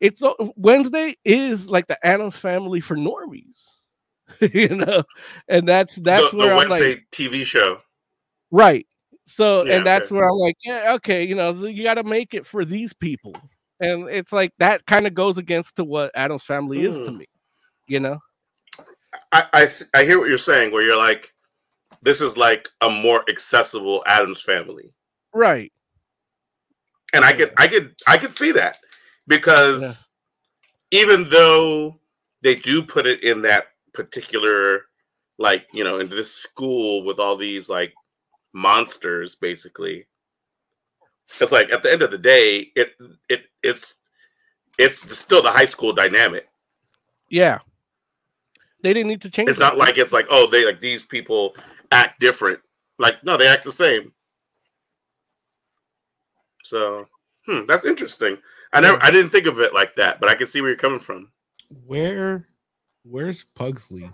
It's 0.00 0.22
Wednesday 0.56 1.16
is 1.24 1.70
like 1.70 1.86
the 1.86 2.04
Addams 2.06 2.36
Family 2.36 2.80
for 2.80 2.96
normies, 2.96 3.62
you 4.52 4.68
know, 4.68 5.02
and 5.48 5.66
that's 5.68 5.96
that's 5.96 6.30
the, 6.30 6.36
where 6.36 6.48
the 6.48 6.52
I'm 6.52 6.68
Wednesday 6.68 6.90
like, 6.94 7.06
TV 7.12 7.44
show. 7.44 7.80
right. 8.50 8.86
So 9.26 9.64
Yeah, 9.64 9.76
and 9.76 9.86
that's 9.86 10.06
okay. 10.06 10.16
where 10.16 10.28
I'm 10.28 10.36
like, 10.36 10.56
yeah, 10.64 10.92
okay, 10.96 11.24
you 11.24 11.34
know, 11.34 11.52
so 11.52 11.66
you 11.66 11.82
got 11.82 11.94
to 11.94 12.04
make 12.04 12.34
it 12.34 12.46
for 12.46 12.64
these 12.64 12.92
people, 12.92 13.34
and 13.80 14.08
it's 14.08 14.32
like 14.32 14.52
that 14.58 14.86
kind 14.86 15.06
of 15.06 15.14
goes 15.14 15.38
against 15.38 15.76
to 15.76 15.84
what 15.84 16.12
Addams 16.14 16.44
Family 16.44 16.82
is 16.84 16.98
to 17.00 17.10
Mm. 17.10 17.18
me, 17.18 17.26
you 17.88 18.00
know. 18.00 18.18
I, 19.32 19.44
I, 19.52 19.66
I 19.94 20.04
hear 20.04 20.18
what 20.18 20.28
you're 20.28 20.38
saying. 20.38 20.72
Where 20.72 20.82
you're 20.82 20.96
like, 20.96 21.32
this 22.06 22.20
is 22.20 22.36
like 22.38 22.68
a 22.80 22.88
more 22.88 23.22
accessible 23.28 24.02
Addams 24.06 24.40
family, 24.40 24.92
Right. 25.34 25.72
and 27.12 27.24
I 27.24 27.32
could 27.32 27.52
I 27.58 27.66
could 27.68 27.94
I 28.06 28.16
could 28.16 28.32
see 28.32 28.52
that 28.52 28.78
because 29.26 30.08
even 30.92 31.28
though 31.30 31.98
they 32.42 32.54
do 32.54 32.82
put 32.82 33.06
it 33.06 33.22
in 33.24 33.42
that 33.42 33.66
particular 33.92 34.82
like 35.38 35.66
you 35.74 35.82
know 35.84 35.98
in 35.98 36.08
this 36.08 36.32
school 36.32 37.04
with 37.04 37.18
all 37.18 37.36
these 37.36 37.68
like 37.68 37.92
monsters 38.52 39.34
basically 39.34 40.06
it's 41.40 41.52
like 41.52 41.70
at 41.72 41.82
the 41.82 41.92
end 41.92 42.02
of 42.02 42.10
the 42.10 42.18
day 42.18 42.70
it 42.76 42.92
it 43.28 43.42
it's 43.62 43.96
it's 44.78 44.98
still 45.18 45.42
the 45.42 45.50
high 45.50 45.64
school 45.66 45.92
dynamic 45.92 46.46
Yeah. 47.30 47.58
They 48.82 48.92
didn't 48.92 49.08
need 49.08 49.22
to 49.22 49.30
change. 49.30 49.48
it's 49.48 49.58
that. 49.58 49.64
not 49.70 49.78
like 49.78 49.98
it's 49.98 50.12
like 50.12 50.26
oh 50.30 50.46
they 50.46 50.64
like 50.64 50.80
these 50.80 51.02
people 51.02 51.54
act 51.92 52.20
different 52.20 52.60
like 52.98 53.22
no 53.24 53.36
they 53.36 53.46
act 53.48 53.64
the 53.64 53.72
same 53.72 54.12
so 56.62 57.06
hmm 57.46 57.64
that's 57.66 57.84
interesting 57.84 58.36
i 58.72 58.80
never 58.80 58.98
i 59.02 59.10
didn't 59.10 59.30
think 59.30 59.46
of 59.46 59.60
it 59.60 59.72
like 59.74 59.94
that 59.96 60.20
but 60.20 60.28
i 60.28 60.34
can 60.34 60.46
see 60.46 60.60
where 60.60 60.70
you're 60.70 60.76
coming 60.78 61.00
from 61.00 61.30
Where, 61.86 62.46
where's 63.04 63.44
Pugsley 63.54 64.04
in 64.04 64.12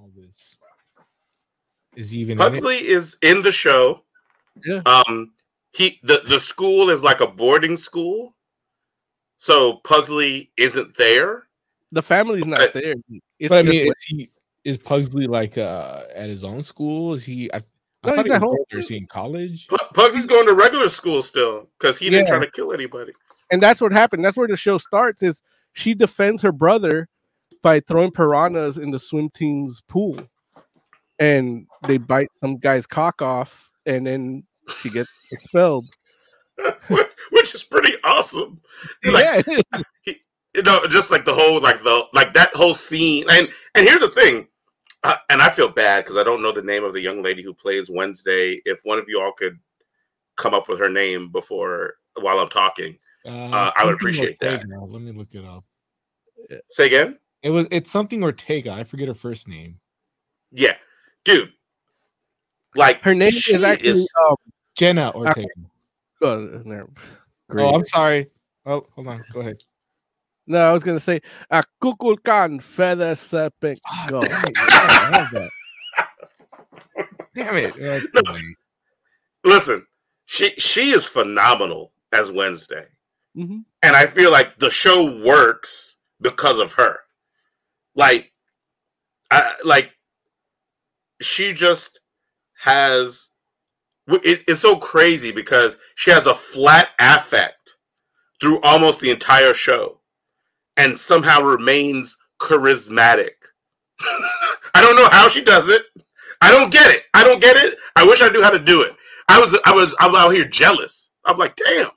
all 0.00 0.10
this? 0.16 0.56
Is 1.96 2.10
he 2.10 2.18
even 2.20 2.40
in 2.40 2.46
it? 2.46 2.50
Pugsley 2.50 2.86
is 2.86 3.18
in 3.22 3.42
the 3.42 3.52
show 3.52 4.02
Yeah. 4.64 4.82
um 4.86 5.32
he 5.72 6.00
the 6.02 6.22
the 6.28 6.40
school 6.40 6.90
is 6.90 7.02
like 7.02 7.20
a 7.20 7.26
boarding 7.26 7.76
school 7.76 8.34
so 9.38 9.76
pugsley 9.84 10.50
isn't 10.56 10.96
there 10.96 11.44
the 11.92 12.02
family's 12.02 12.46
not 12.46 12.58
But- 12.58 12.72
there. 12.74 12.94
It's 13.38 13.48
But 13.50 13.58
I 13.58 13.62
just 13.62 13.68
mean, 13.68 13.86
like- 13.88 13.96
is 13.98 14.04
he 14.04 14.30
is 14.64 14.78
Pugsley 14.78 15.26
like 15.26 15.58
uh 15.58 16.02
at 16.14 16.28
his 16.28 16.44
own 16.44 16.62
school? 16.62 17.14
Is 17.14 17.24
he? 17.24 17.52
I, 17.52 17.58
I 17.58 17.60
No, 18.04 18.14
thought 18.16 18.24
he's 18.26 18.32
he 18.32 18.36
at 18.36 18.40
was 18.42 18.48
home. 18.48 18.64
Is 18.80 18.88
he 18.88 18.96
in 18.96 19.06
college? 19.06 19.68
Pu- 19.68 19.76
pugsley's 19.94 20.26
going 20.26 20.46
to 20.46 20.54
regular 20.54 20.88
school 20.88 21.22
still 21.22 21.68
because 21.78 21.98
he 21.98 22.10
didn't 22.10 22.28
Yeah. 22.28 22.36
try 22.38 22.44
to 22.44 22.50
kill 22.50 22.72
anybody 22.72 23.12
and 23.50 23.60
that's 23.62 23.80
what 23.80 23.92
happened. 23.92 24.24
That's 24.24 24.36
where 24.36 24.48
the 24.48 24.56
show 24.56 24.78
starts. 24.78 25.22
Is 25.22 25.42
she 25.74 25.94
defends 25.94 26.42
her 26.42 26.52
brother 26.52 27.08
by 27.62 27.80
throwing 27.80 28.10
piranhas 28.10 28.78
in 28.78 28.90
the 28.90 28.98
swim 28.98 29.28
team's 29.30 29.82
pool, 29.88 30.16
and 31.18 31.66
they 31.86 31.98
bite 31.98 32.28
some 32.40 32.56
guy's 32.56 32.86
cock 32.86 33.20
off, 33.22 33.70
and 33.86 34.06
then 34.06 34.44
she 34.80 34.90
gets 34.90 35.10
expelled. 35.32 35.86
which 37.30 37.54
is 37.54 37.64
pretty 37.64 37.94
awesome 38.04 38.60
like 39.04 39.44
yeah, 39.46 39.82
you 40.54 40.62
know, 40.62 40.86
just 40.88 41.10
like 41.10 41.24
the 41.24 41.32
whole 41.34 41.60
like 41.60 41.82
the 41.82 42.04
like 42.12 42.34
that 42.34 42.54
whole 42.54 42.74
scene. 42.74 43.24
And 43.30 43.48
and 43.74 43.86
here's 43.86 44.00
the 44.00 44.08
thing, 44.10 44.46
uh, 45.04 45.16
and 45.30 45.42
I 45.42 45.48
feel 45.50 45.68
bad 45.68 46.04
because 46.04 46.16
I 46.16 46.22
don't 46.24 46.42
know 46.42 46.52
the 46.52 46.62
name 46.62 46.84
of 46.84 46.92
the 46.92 47.00
young 47.00 47.22
lady 47.22 47.42
who 47.42 47.54
plays 47.54 47.90
Wednesday. 47.90 48.60
If 48.64 48.80
one 48.84 48.98
of 48.98 49.08
you 49.08 49.20
all 49.20 49.32
could 49.32 49.58
come 50.36 50.54
up 50.54 50.68
with 50.68 50.78
her 50.78 50.88
name 50.90 51.30
before 51.30 51.94
while 52.20 52.38
I'm 52.40 52.48
talking, 52.48 52.98
Uh, 53.26 53.30
I 53.30 53.64
would 53.64 53.72
something 53.76 53.94
appreciate 53.94 54.38
that. 54.40 54.64
Let 54.68 55.02
me 55.02 55.12
look 55.12 55.34
it 55.34 55.44
up. 55.44 55.64
say 56.70 56.86
again. 56.86 57.18
It 57.42 57.50
was 57.50 57.66
it's 57.70 57.90
something 57.90 58.22
Ortega. 58.22 58.72
I 58.72 58.84
forget 58.84 59.08
her 59.08 59.14
first 59.14 59.48
name. 59.48 59.80
Yeah, 60.52 60.76
dude. 61.24 61.52
Like 62.74 63.02
her 63.02 63.14
name 63.14 63.28
is 63.28 63.62
actually. 63.62 63.90
is- 63.90 64.08
um, 64.28 64.36
Jenna 64.74 65.12
Ortega. 65.14 65.48
oh, 66.22 66.46
there- 66.64 66.88
Oh, 67.50 67.74
I'm 67.74 67.84
sorry. 67.86 68.30
Oh, 68.64 68.86
hold 68.94 69.08
on. 69.08 69.22
Go 69.32 69.40
ahead. 69.40 69.62
No, 70.46 70.58
I 70.58 70.72
was 70.72 70.82
gonna 70.82 71.00
say 71.00 71.20
a 71.50 71.62
kukulkan 71.82 72.62
feather 72.62 73.14
serpent 73.14 73.80
go. 74.08 74.20
I 74.24 75.28
love. 75.32 75.50
Damn 77.34 77.56
it. 77.56 77.74
Oh, 77.80 77.92
it's 77.92 78.08
No. 78.14 78.22
listen, 79.44 79.86
she 80.26 80.50
she 80.58 80.90
is 80.90 81.06
phenomenal 81.06 81.92
as 82.12 82.30
Wednesday. 82.30 82.86
Mhm. 83.36 83.64
and 83.82 83.96
I 83.96 84.06
feel 84.06 84.30
like 84.30 84.58
the 84.58 84.68
show 84.70 85.24
works 85.24 85.96
because 86.20 86.58
of 86.58 86.74
her. 86.74 86.98
Like, 87.94 88.30
I 89.30 89.54
like 89.64 89.92
she 91.22 91.54
just 91.54 92.00
has. 92.60 93.30
It, 94.08 94.44
it's 94.48 94.60
so 94.60 94.76
crazy 94.76 95.32
because 95.32 95.78
she 95.94 96.10
has 96.10 96.26
a 96.26 96.34
flat 96.34 96.90
affect 96.98 97.76
through 98.42 98.60
almost 98.60 99.00
the 99.00 99.10
entire 99.10 99.54
show, 99.54 100.01
and 100.82 100.98
somehow 100.98 101.40
remains 101.42 102.16
charismatic. 102.40 103.30
I 104.74 104.80
don't 104.80 104.96
know 104.96 105.08
how 105.10 105.28
she 105.28 105.42
does 105.42 105.68
it. 105.68 105.82
I 106.40 106.50
don't 106.50 106.72
get 106.72 106.90
it. 106.90 107.04
I 107.14 107.22
don't 107.24 107.40
get 107.40 107.56
it. 107.56 107.76
I 107.96 108.04
wish 108.04 108.20
I 108.22 108.28
knew 108.28 108.42
how 108.42 108.50
to 108.50 108.58
do 108.58 108.82
it. 108.82 108.92
I 109.28 109.38
was 109.40 109.56
I 109.64 109.72
was 109.72 109.94
I'm 110.00 110.14
out 110.14 110.30
here 110.30 110.44
jealous. 110.44 111.12
I'm 111.24 111.38
like, 111.38 111.54
damn. 111.56 111.88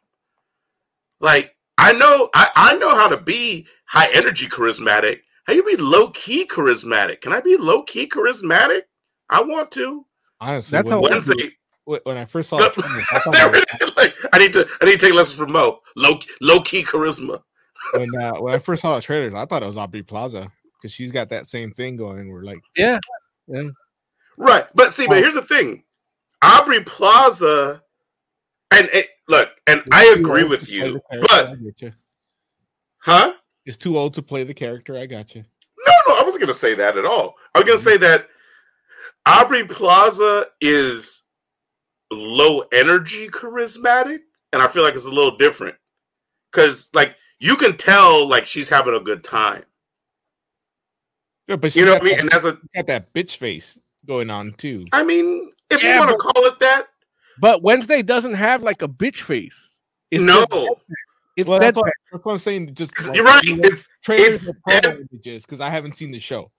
Like 1.19 1.55
I 1.77 1.93
know 1.93 2.29
I, 2.33 2.49
I 2.55 2.77
know 2.77 2.95
how 2.95 3.07
to 3.09 3.17
be 3.17 3.67
high 3.85 4.09
energy 4.13 4.47
charismatic. 4.47 5.19
How 5.45 5.53
you 5.53 5.63
be 5.63 5.77
low 5.77 6.09
key 6.09 6.45
charismatic? 6.47 7.21
Can 7.21 7.33
I 7.33 7.41
be 7.41 7.57
low 7.57 7.83
key 7.83 8.07
charismatic? 8.07 8.81
I 9.29 9.41
want 9.41 9.71
to. 9.71 10.05
Honestly, 10.39 10.77
That's 10.77 10.89
when, 10.89 10.97
how- 10.97 11.01
Wednesday. 11.09 11.51
when- 11.85 11.99
when 12.03 12.17
I 12.17 12.25
first 12.25 12.49
saw 12.49 12.57
the 12.57 12.69
trailer, 12.69 13.03
I 13.11 13.19
thought 13.19 13.33
There 13.33 13.45
I 13.45 13.49
was- 13.49 13.59
it 13.61 13.83
is. 13.89 13.95
like, 13.97 14.15
I 14.33 14.37
need 14.39 14.53
to 14.53 14.67
I 14.81 14.85
need 14.85 14.99
to 14.99 15.05
take 15.07 15.13
lessons 15.15 15.39
from 15.39 15.51
Mo. 15.53 15.79
Low 15.95 16.19
low 16.41 16.61
key 16.61 16.83
charisma. 16.83 17.41
When 17.93 18.15
uh, 18.15 18.33
when 18.35 18.53
I 18.53 18.59
first 18.59 18.81
saw 18.81 18.95
the 18.95 19.01
trailers, 19.01 19.33
I 19.33 19.45
thought 19.45 19.63
it 19.63 19.67
was 19.67 19.77
Aubrey 19.77 20.03
Plaza 20.03 20.51
because 20.77 20.93
she's 20.93 21.11
got 21.11 21.29
that 21.29 21.47
same 21.47 21.71
thing 21.71 21.95
going. 21.95 22.29
We're 22.29 22.43
like, 22.43 22.59
Yeah, 22.75 22.99
yeah, 23.47 23.69
Right. 24.37 24.65
But 24.75 24.93
see, 24.93 25.07
but 25.07 25.17
here's 25.17 25.33
the 25.33 25.41
thing. 25.41 25.83
Aubrey 26.41 26.83
Plaza 26.83 27.81
and 28.71 28.89
it, 28.93 29.09
look, 29.27 29.49
and 29.67 29.79
it's 29.79 29.89
I 29.91 30.15
agree 30.17 30.43
with 30.43 30.69
you, 30.69 31.01
but 31.09 31.49
I 31.49 31.55
get 31.55 31.81
you. 31.81 31.93
huh? 32.99 33.33
It's 33.65 33.77
too 33.77 33.97
old 33.97 34.13
to 34.15 34.21
play 34.21 34.43
the 34.43 34.53
character. 34.53 34.97
I 34.97 35.05
got 35.05 35.35
you. 35.35 35.43
No, 35.87 35.93
no, 36.07 36.19
I 36.19 36.23
wasn't 36.23 36.41
going 36.41 36.47
to 36.47 36.53
say 36.53 36.75
that 36.75 36.97
at 36.97 37.05
all. 37.05 37.35
I 37.53 37.59
was 37.59 37.65
going 37.65 37.77
to 37.77 37.83
say 37.83 37.97
that 37.97 38.27
Aubrey 39.25 39.65
Plaza 39.65 40.47
is 40.61 41.23
low 42.11 42.63
energy 42.73 43.27
charismatic, 43.29 44.19
and 44.53 44.61
I 44.61 44.67
feel 44.67 44.83
like 44.83 44.95
it's 44.95 45.05
a 45.05 45.09
little 45.09 45.37
different 45.37 45.75
because, 46.51 46.89
like, 46.93 47.15
you 47.39 47.55
can 47.55 47.77
tell 47.77 48.27
like 48.27 48.45
she's 48.45 48.69
having 48.69 48.93
a 48.95 48.99
good 48.99 49.23
time. 49.23 49.63
Yeah, 51.47 51.57
but 51.57 51.75
You 51.75 51.85
know 51.85 51.93
what 51.93 52.01
I 52.01 52.05
mean? 52.05 52.13
that- 52.15 52.21
And 52.21 52.29
that's 52.31 52.45
a. 52.45 52.57
got 52.75 52.87
that 52.87 53.13
bitch 53.13 53.37
face 53.37 53.79
going 54.05 54.29
on 54.29 54.53
too. 54.53 54.85
I 54.91 55.03
mean, 55.03 55.51
if 55.69 55.83
Yeah, 55.83 55.93
you 55.93 55.99
want 55.99 56.11
to 56.11 56.17
call 56.17 56.45
it 56.45 56.59
that, 56.59 56.87
but 57.39 57.61
Wednesday 57.61 58.01
doesn't 58.01 58.33
have 58.33 58.63
like 58.63 58.81
a 58.81 58.87
bitch 58.87 59.21
face. 59.21 59.77
It's 60.11 60.23
no. 60.23 60.45
just- 60.51 60.69
It's 61.35 61.49
well, 61.49 61.59
that's 61.59 61.75
what, 61.75 61.91
that's 62.11 62.23
what 62.23 62.31
I'm 62.33 62.39
saying. 62.39 62.73
Just 62.73 63.07
like, 63.07 63.15
You're 63.15 63.25
right. 63.25 63.43
you 63.43 63.57
know, 63.57 63.61
It's 63.65 63.89
trailers 64.03 64.47
it's 64.47 64.57
dead, 64.67 64.85
images 65.11 65.45
because 65.45 65.59
I 65.61 65.69
haven't 65.69 65.97
seen 65.97 66.11
the 66.11 66.19
show, 66.19 66.49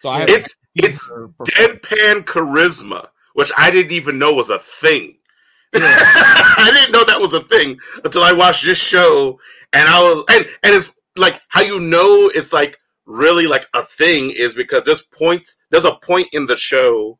so 0.00 0.10
I 0.10 0.26
it's 0.28 0.54
it's 0.74 1.10
deadpan 1.10 2.24
charisma, 2.24 3.08
which 3.32 3.50
I 3.56 3.70
didn't 3.70 3.92
even 3.92 4.18
know 4.18 4.34
was 4.34 4.50
a 4.50 4.58
thing. 4.58 5.16
I 5.74 6.70
didn't 6.74 6.92
know 6.92 7.04
that 7.04 7.20
was 7.20 7.32
a 7.34 7.40
thing 7.40 7.78
until 8.04 8.22
I 8.22 8.32
watched 8.32 8.64
this 8.64 8.78
show, 8.82 9.38
and 9.72 9.88
I 9.88 10.02
was 10.02 10.24
and 10.30 10.44
and 10.62 10.74
it's 10.74 10.94
like 11.16 11.40
how 11.48 11.62
you 11.62 11.80
know 11.80 12.30
it's 12.34 12.52
like 12.52 12.76
really 13.06 13.46
like 13.46 13.66
a 13.74 13.82
thing 13.84 14.30
is 14.36 14.54
because 14.54 14.84
there's 14.84 15.02
points 15.02 15.58
there's 15.70 15.84
a 15.84 15.94
point 15.96 16.28
in 16.32 16.46
the 16.46 16.56
show 16.56 17.18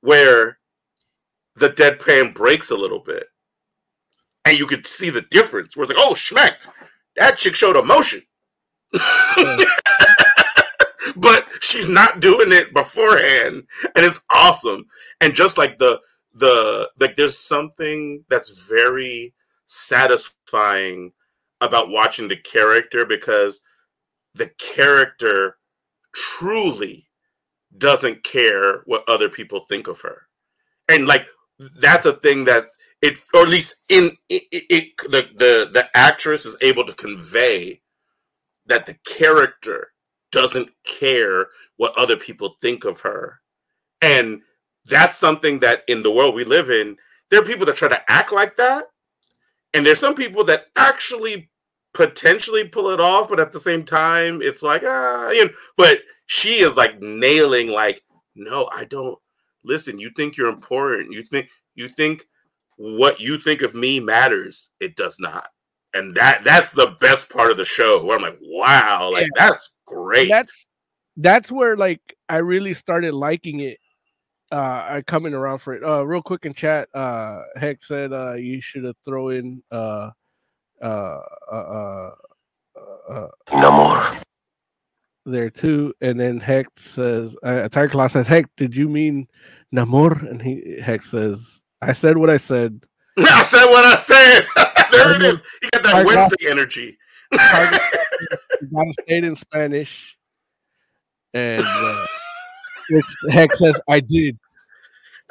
where 0.00 0.58
the 1.56 1.70
deadpan 1.70 2.34
breaks 2.34 2.70
a 2.70 2.76
little 2.76 3.00
bit, 3.00 3.28
and 4.44 4.58
you 4.58 4.66
could 4.66 4.86
see 4.86 5.10
the 5.10 5.22
difference. 5.22 5.76
Where 5.76 5.84
it's 5.84 5.92
like, 5.92 6.02
oh 6.04 6.14
schmack, 6.14 6.56
that 7.16 7.38
chick 7.38 7.54
showed 7.54 7.76
emotion. 7.76 8.22
but 11.16 11.46
she's 11.60 11.88
not 11.88 12.20
doing 12.20 12.52
it 12.52 12.72
beforehand 12.72 13.64
and 13.94 14.04
it's 14.04 14.20
awesome 14.30 14.84
and 15.20 15.34
just 15.34 15.58
like 15.58 15.78
the 15.78 16.00
the 16.34 16.88
like 17.00 17.16
there's 17.16 17.38
something 17.38 18.24
that's 18.28 18.66
very 18.66 19.34
satisfying 19.66 21.12
about 21.60 21.90
watching 21.90 22.28
the 22.28 22.36
character 22.36 23.06
because 23.06 23.62
the 24.34 24.48
character 24.58 25.56
truly 26.14 27.08
doesn't 27.78 28.24
care 28.24 28.82
what 28.86 29.08
other 29.08 29.28
people 29.28 29.66
think 29.68 29.88
of 29.88 30.00
her 30.00 30.22
and 30.88 31.06
like 31.06 31.26
that's 31.80 32.06
a 32.06 32.14
thing 32.14 32.44
that 32.46 32.66
it 33.02 33.18
or 33.34 33.42
at 33.42 33.48
least 33.48 33.84
in 33.90 34.16
it, 34.30 34.44
it, 34.52 34.64
it 34.70 34.96
the, 35.10 35.28
the 35.36 35.70
the 35.72 35.88
actress 35.94 36.46
is 36.46 36.56
able 36.62 36.86
to 36.86 36.94
convey 36.94 37.82
that 38.66 38.86
the 38.86 38.96
character 39.06 39.88
doesn't 40.32 40.70
care 40.84 41.48
what 41.76 41.96
other 41.98 42.16
people 42.16 42.56
think 42.60 42.84
of 42.84 43.00
her. 43.00 43.40
And 44.02 44.42
that's 44.86 45.16
something 45.16 45.60
that 45.60 45.82
in 45.88 46.02
the 46.02 46.12
world 46.12 46.34
we 46.34 46.44
live 46.44 46.70
in, 46.70 46.96
there 47.30 47.40
are 47.40 47.44
people 47.44 47.66
that 47.66 47.76
try 47.76 47.88
to 47.88 48.12
act 48.12 48.32
like 48.32 48.56
that. 48.56 48.86
And 49.76 49.84
there's 49.84 50.00
some 50.00 50.14
people 50.14 50.42
that 50.44 50.66
actually 50.74 51.50
potentially 51.92 52.66
pull 52.66 52.90
it 52.90 53.00
off, 53.00 53.28
but 53.28 53.38
at 53.38 53.52
the 53.52 53.60
same 53.60 53.84
time, 53.84 54.40
it's 54.40 54.62
like, 54.62 54.82
ah, 54.84 55.30
you 55.30 55.44
know, 55.44 55.50
but 55.76 56.00
she 56.26 56.60
is 56.60 56.76
like 56.76 57.00
nailing, 57.00 57.68
like, 57.68 58.02
no, 58.34 58.68
I 58.72 58.84
don't 58.84 59.18
listen, 59.64 59.98
you 59.98 60.10
think 60.16 60.36
you're 60.36 60.48
important. 60.48 61.12
You 61.12 61.24
think 61.24 61.50
you 61.74 61.88
think 61.88 62.24
what 62.78 63.20
you 63.20 63.38
think 63.38 63.60
of 63.62 63.74
me 63.74 64.00
matters. 64.00 64.70
It 64.80 64.96
does 64.96 65.18
not. 65.20 65.48
And 65.92 66.14
that 66.14 66.42
that's 66.44 66.70
the 66.70 66.96
best 67.00 67.30
part 67.30 67.50
of 67.50 67.56
the 67.56 67.64
show 67.64 68.02
where 68.02 68.16
I'm 68.16 68.22
like, 68.22 68.38
wow, 68.42 69.10
like 69.12 69.24
Yeah. 69.24 69.28
that's 69.48 69.74
great. 69.86 70.28
That's 70.30 70.66
that's 71.18 71.52
where 71.52 71.76
like 71.76 72.00
I 72.28 72.38
really 72.38 72.74
started 72.74 73.12
liking 73.12 73.60
it. 73.60 73.78
Uh, 74.52 74.86
I 74.88 75.02
coming 75.06 75.34
around 75.34 75.58
for 75.58 75.74
it. 75.74 75.82
Uh, 75.82 76.04
real 76.06 76.22
quick 76.22 76.44
in 76.46 76.54
chat, 76.54 76.88
uh, 76.94 77.42
Heck 77.56 77.82
said 77.82 78.12
uh, 78.12 78.34
you 78.34 78.60
should 78.60 78.84
have 78.84 78.94
throw 79.04 79.30
in 79.30 79.62
uh, 79.72 80.10
uh, 80.82 81.20
uh, 81.52 81.54
uh, 81.54 82.10
uh, 83.10 83.28
No 83.52 83.72
more. 83.72 84.06
there 85.24 85.50
too. 85.50 85.92
And 86.00 86.18
then 86.20 86.38
Heck 86.38 86.66
says, 86.76 87.34
uh, 87.42 87.68
Tiger 87.68 87.88
Claw 87.88 88.06
says, 88.06 88.26
Heck, 88.28 88.46
did 88.56 88.76
you 88.76 88.88
mean 88.88 89.26
Namor? 89.74 90.30
And 90.30 90.40
he 90.40 90.78
Heck 90.80 91.02
says, 91.02 91.60
I 91.82 91.92
said 91.92 92.16
what 92.16 92.30
I 92.30 92.36
said. 92.36 92.80
I 93.18 93.42
said 93.42 93.66
what 93.66 93.84
I 93.84 93.94
said. 93.96 94.46
there 94.92 95.16
it 95.16 95.22
is. 95.22 95.42
You 95.62 95.68
got 95.72 95.82
that 95.82 95.92
Tiger- 95.92 96.06
Wednesday 96.06 96.48
energy. 96.50 96.98
Tiger- 97.34 97.78
you 98.60 98.68
gotta 98.72 98.92
say 98.92 99.18
it 99.18 99.24
in 99.24 99.34
Spanish. 99.34 100.16
And 101.34 101.64
uh, 101.66 102.06
which 102.90 103.04
Heck 103.30 103.54
says, 103.54 103.80
I 103.88 104.00
did. 104.00 104.38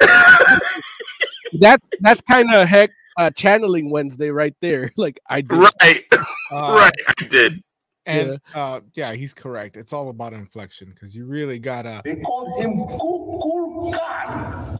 that's 1.60 1.86
that's 2.00 2.20
kind 2.22 2.52
of 2.54 2.68
Heck 2.68 2.90
uh, 3.16 3.30
channeling 3.30 3.90
Wednesday 3.90 4.30
right 4.30 4.54
there. 4.60 4.92
Like 4.96 5.18
I 5.28 5.40
did. 5.40 5.52
right. 5.52 6.04
Uh, 6.52 6.76
right. 6.78 6.92
I 7.08 7.24
did. 7.24 7.60
And 8.06 8.38
uh, 8.54 8.78
yeah, 8.94 9.14
he's 9.14 9.34
correct. 9.34 9.76
It's 9.76 9.92
all 9.92 10.10
about 10.10 10.32
inflection 10.32 10.90
because 10.94 11.16
you 11.16 11.26
really 11.26 11.58
gotta. 11.58 12.02
They 12.04 12.14
call 12.16 12.60
him 12.60 12.76
Kukul 12.76 13.92
Khan. 13.98 14.78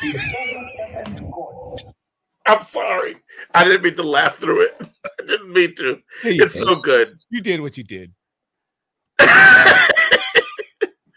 The. 0.00 1.92
I'm 2.46 2.60
sorry. 2.60 3.14
I 3.54 3.62
didn't 3.62 3.82
mean 3.84 3.94
to 3.94 4.02
laugh 4.02 4.34
through 4.34 4.62
it. 4.62 4.80
I 5.04 5.26
didn't 5.28 5.52
mean 5.52 5.76
to. 5.76 6.02
Yeah, 6.24 6.42
It's 6.42 6.54
did. 6.54 6.66
so 6.66 6.74
good. 6.74 7.16
You 7.30 7.40
did 7.40 7.60
what 7.60 7.78
you 7.78 7.84
did. 7.84 8.12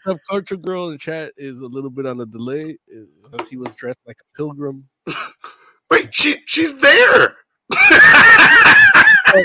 Subculture 0.06 0.60
girl 0.62 0.90
in 0.90 0.98
chat 0.98 1.32
is 1.36 1.60
a 1.62 1.66
little 1.66 1.90
bit 1.90 2.06
on 2.06 2.20
a 2.20 2.26
delay. 2.26 2.78
Uh, 2.94 3.44
He 3.50 3.56
was 3.56 3.74
dressed 3.74 4.00
like 4.06 4.18
a 4.20 4.36
pilgrim. 4.36 4.88
Wait, 5.90 6.14
she 6.14 6.36
she's 6.46 6.78
there. 6.80 7.36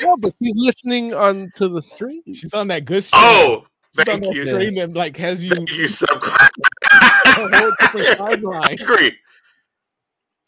Yeah, 0.00 0.14
but 0.20 0.34
she's 0.42 0.54
listening 0.56 1.14
on 1.14 1.52
to 1.56 1.68
the 1.68 1.80
stream. 1.82 2.22
She's 2.32 2.54
on 2.54 2.68
that 2.68 2.84
good. 2.84 3.04
Stream. 3.04 3.22
Oh, 3.24 3.66
She's 3.94 4.08
on 4.08 4.20
thank 4.20 4.22
that 4.22 4.34
you. 4.34 4.48
stream 4.48 4.74
that 4.76 4.94
like 4.94 5.16
has 5.18 5.44
you 5.44 5.54
Thank 5.54 5.72
you, 5.72 5.88
sub. 5.88 6.08
a 6.10 7.48
whole 7.48 7.72
different 7.80 8.20
I 8.64 8.72
agree. 8.72 9.16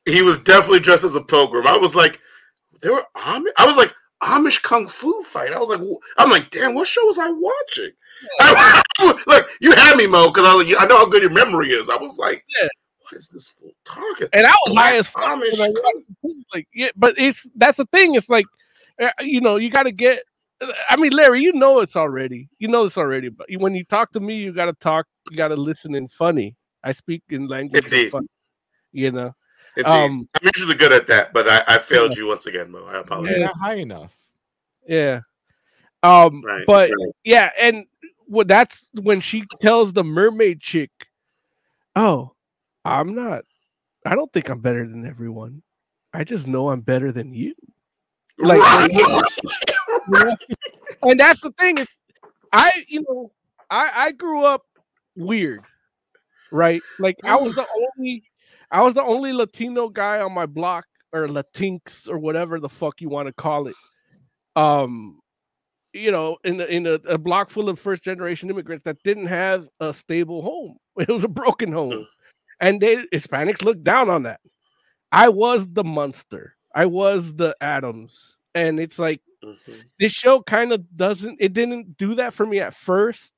He 0.07 0.22
was 0.22 0.38
definitely 0.42 0.80
dressed 0.80 1.05
as 1.05 1.14
a 1.16 1.20
pilgrim. 1.22 1.66
I 1.66 1.76
was 1.76 1.97
like, 1.97 2.20
there 2.82 2.92
were 2.92 3.05
Amish. 3.16 3.53
I 3.59 3.66
was 3.66 3.76
like 3.76 3.92
Amish 4.22 4.62
kung 4.62 4.88
fu 4.88 5.22
fight. 5.22 5.53
I 5.53 5.59
was 5.61 5.68
like, 5.78 5.88
I'm 6.18 6.30
like, 6.30 6.51
damn, 6.51 6.74
what 6.74 6.88
show 6.88 7.05
was 7.07 7.18
I 7.18 7.30
watching? 7.30 7.90
look, 9.26 9.48
you 9.60 9.72
had 9.72 9.96
me, 9.96 10.06
Mo, 10.06 10.28
because 10.28 10.46
I, 10.48 10.54
was- 10.54 10.66
I 10.78 10.86
know 10.86 10.98
how 10.98 11.06
good 11.06 11.22
your 11.22 11.30
memory 11.32 11.68
is. 11.70 11.88
I 11.90 11.96
was 11.96 12.18
like, 12.18 12.44
Yeah. 12.60 12.68
what 13.02 13.12
is 13.14 13.28
this 13.30 13.50
fool 13.50 13.72
talking? 13.84 14.28
And 14.32 14.46
I 14.46 14.50
was 14.66 14.74
Black 14.74 14.90
high 14.92 14.96
as 14.96 15.08
fuck 15.08 15.22
Amish 15.24 15.52
when 15.58 15.60
I 15.62 15.68
watched 15.82 16.02
it, 16.08 16.16
too. 16.22 16.42
Like, 16.54 16.68
yeah, 16.74 16.88
but 16.96 17.14
it's 17.18 17.48
that's 17.56 17.76
the 17.76 17.86
thing. 17.86 18.14
It's 18.14 18.28
like, 18.28 18.46
uh, 19.00 19.10
you 19.20 19.40
know, 19.40 19.56
you 19.56 19.70
got 19.70 19.84
to 19.84 19.92
get. 19.92 20.22
I 20.88 20.96
mean, 20.96 21.12
Larry, 21.12 21.42
you 21.42 21.52
know 21.52 21.80
it's 21.80 21.96
already. 21.96 22.48
You 22.58 22.68
know 22.68 22.84
it's 22.86 22.96
already. 22.96 23.28
But 23.28 23.46
when 23.58 23.74
you 23.74 23.84
talk 23.84 24.12
to 24.12 24.20
me, 24.20 24.36
you 24.38 24.52
got 24.52 24.66
to 24.66 24.72
talk. 24.72 25.06
You 25.30 25.36
got 25.36 25.48
to 25.48 25.56
listen 25.56 25.94
in 25.94 26.08
funny. 26.08 26.56
I 26.82 26.92
speak 26.92 27.22
in 27.28 27.46
language. 27.46 27.84
Indeed. 27.84 28.10
funny, 28.10 28.28
you 28.92 29.10
know. 29.10 29.34
Indeed. 29.76 29.90
Um, 29.90 30.26
I'm 30.34 30.50
usually 30.54 30.76
good 30.76 30.92
at 30.92 31.06
that, 31.08 31.34
but 31.34 31.46
I, 31.46 31.62
I 31.74 31.78
failed 31.78 32.16
you 32.16 32.26
once 32.26 32.46
again, 32.46 32.70
Mo. 32.70 32.86
I 32.86 33.00
apologize. 33.00 33.36
You're 33.36 33.44
not 33.46 33.56
high 33.60 33.74
enough. 33.74 34.14
Yeah. 34.88 35.20
Um, 36.07 36.42
Right, 36.44 36.64
but 36.66 36.90
right. 36.90 37.14
yeah, 37.24 37.50
and 37.59 37.86
what 38.26 38.48
that's 38.48 38.90
when 39.02 39.20
she 39.20 39.44
tells 39.61 39.92
the 39.92 40.04
mermaid 40.04 40.61
chick, 40.61 40.90
"Oh, 41.94 42.32
I'm 42.84 43.14
not. 43.14 43.44
I 44.04 44.14
don't 44.14 44.32
think 44.32 44.48
I'm 44.48 44.61
better 44.61 44.86
than 44.86 45.07
everyone. 45.07 45.62
I 46.12 46.24
just 46.24 46.46
know 46.46 46.70
I'm 46.70 46.80
better 46.80 47.12
than 47.12 47.34
you." 47.34 47.54
Like, 48.38 48.61
Right. 50.09 50.36
and 51.02 51.18
that's 51.18 51.40
the 51.40 51.50
thing 51.52 51.78
is, 51.78 51.88
I 52.52 52.84
you 52.88 53.02
know, 53.09 53.32
I 53.70 53.90
I 53.94 54.12
grew 54.12 54.44
up 54.44 54.62
weird, 55.16 55.61
right? 56.52 56.82
Like 56.98 57.16
I 57.24 57.36
was 57.36 57.54
the 57.54 57.66
only, 57.98 58.22
I 58.70 58.82
was 58.82 58.94
the 58.94 59.02
only 59.02 59.32
Latino 59.32 59.88
guy 59.88 60.20
on 60.20 60.32
my 60.32 60.46
block 60.46 60.84
or 61.12 61.26
Latinx 61.26 62.09
or 62.09 62.18
whatever 62.18 62.61
the 62.61 62.68
fuck 62.68 63.00
you 63.00 63.09
want 63.09 63.26
to 63.26 63.32
call 63.32 63.66
it. 63.68 63.74
Um, 64.54 65.20
you 65.97 66.11
know, 66.12 66.38
in 66.44 66.61
a, 66.61 66.64
in 66.64 66.86
a, 66.86 66.94
a 67.09 67.18
block 67.18 67.51
full 67.51 67.68
of 67.68 67.78
first 67.78 68.05
generation 68.05 68.51
immigrants 68.51 68.84
that 68.84 68.99
didn't 69.05 69.26
have 69.26 69.68
a 69.80 69.92
stable 69.94 70.42
home. 70.42 70.76
It 71.01 71.09
was 71.09 71.24
a 71.24 71.28
broken 71.28 71.72
home, 71.72 72.07
and 72.61 72.80
they 72.80 73.05
Hispanics 73.14 73.62
looked 73.62 73.84
down 73.84 74.11
on 74.11 74.24
that. 74.24 74.40
I 75.12 75.28
was 75.28 75.66
the 75.72 75.84
monster. 75.84 76.57
I 76.74 76.86
was 76.86 77.34
the 77.34 77.57
Addams, 77.61 78.36
and 78.55 78.80
it's 78.80 78.99
like 78.99 79.20
Mhm. 79.44 79.84
this 80.01 80.12
show 80.12 80.42
kind 80.42 80.72
of 80.72 80.84
doesn't 80.97 81.38
it 81.40 81.53
didn't 81.53 81.97
do 81.99 82.14
that 82.16 82.34
for 82.34 82.47
me 82.47 82.61
at 82.61 82.74
first 82.74 83.34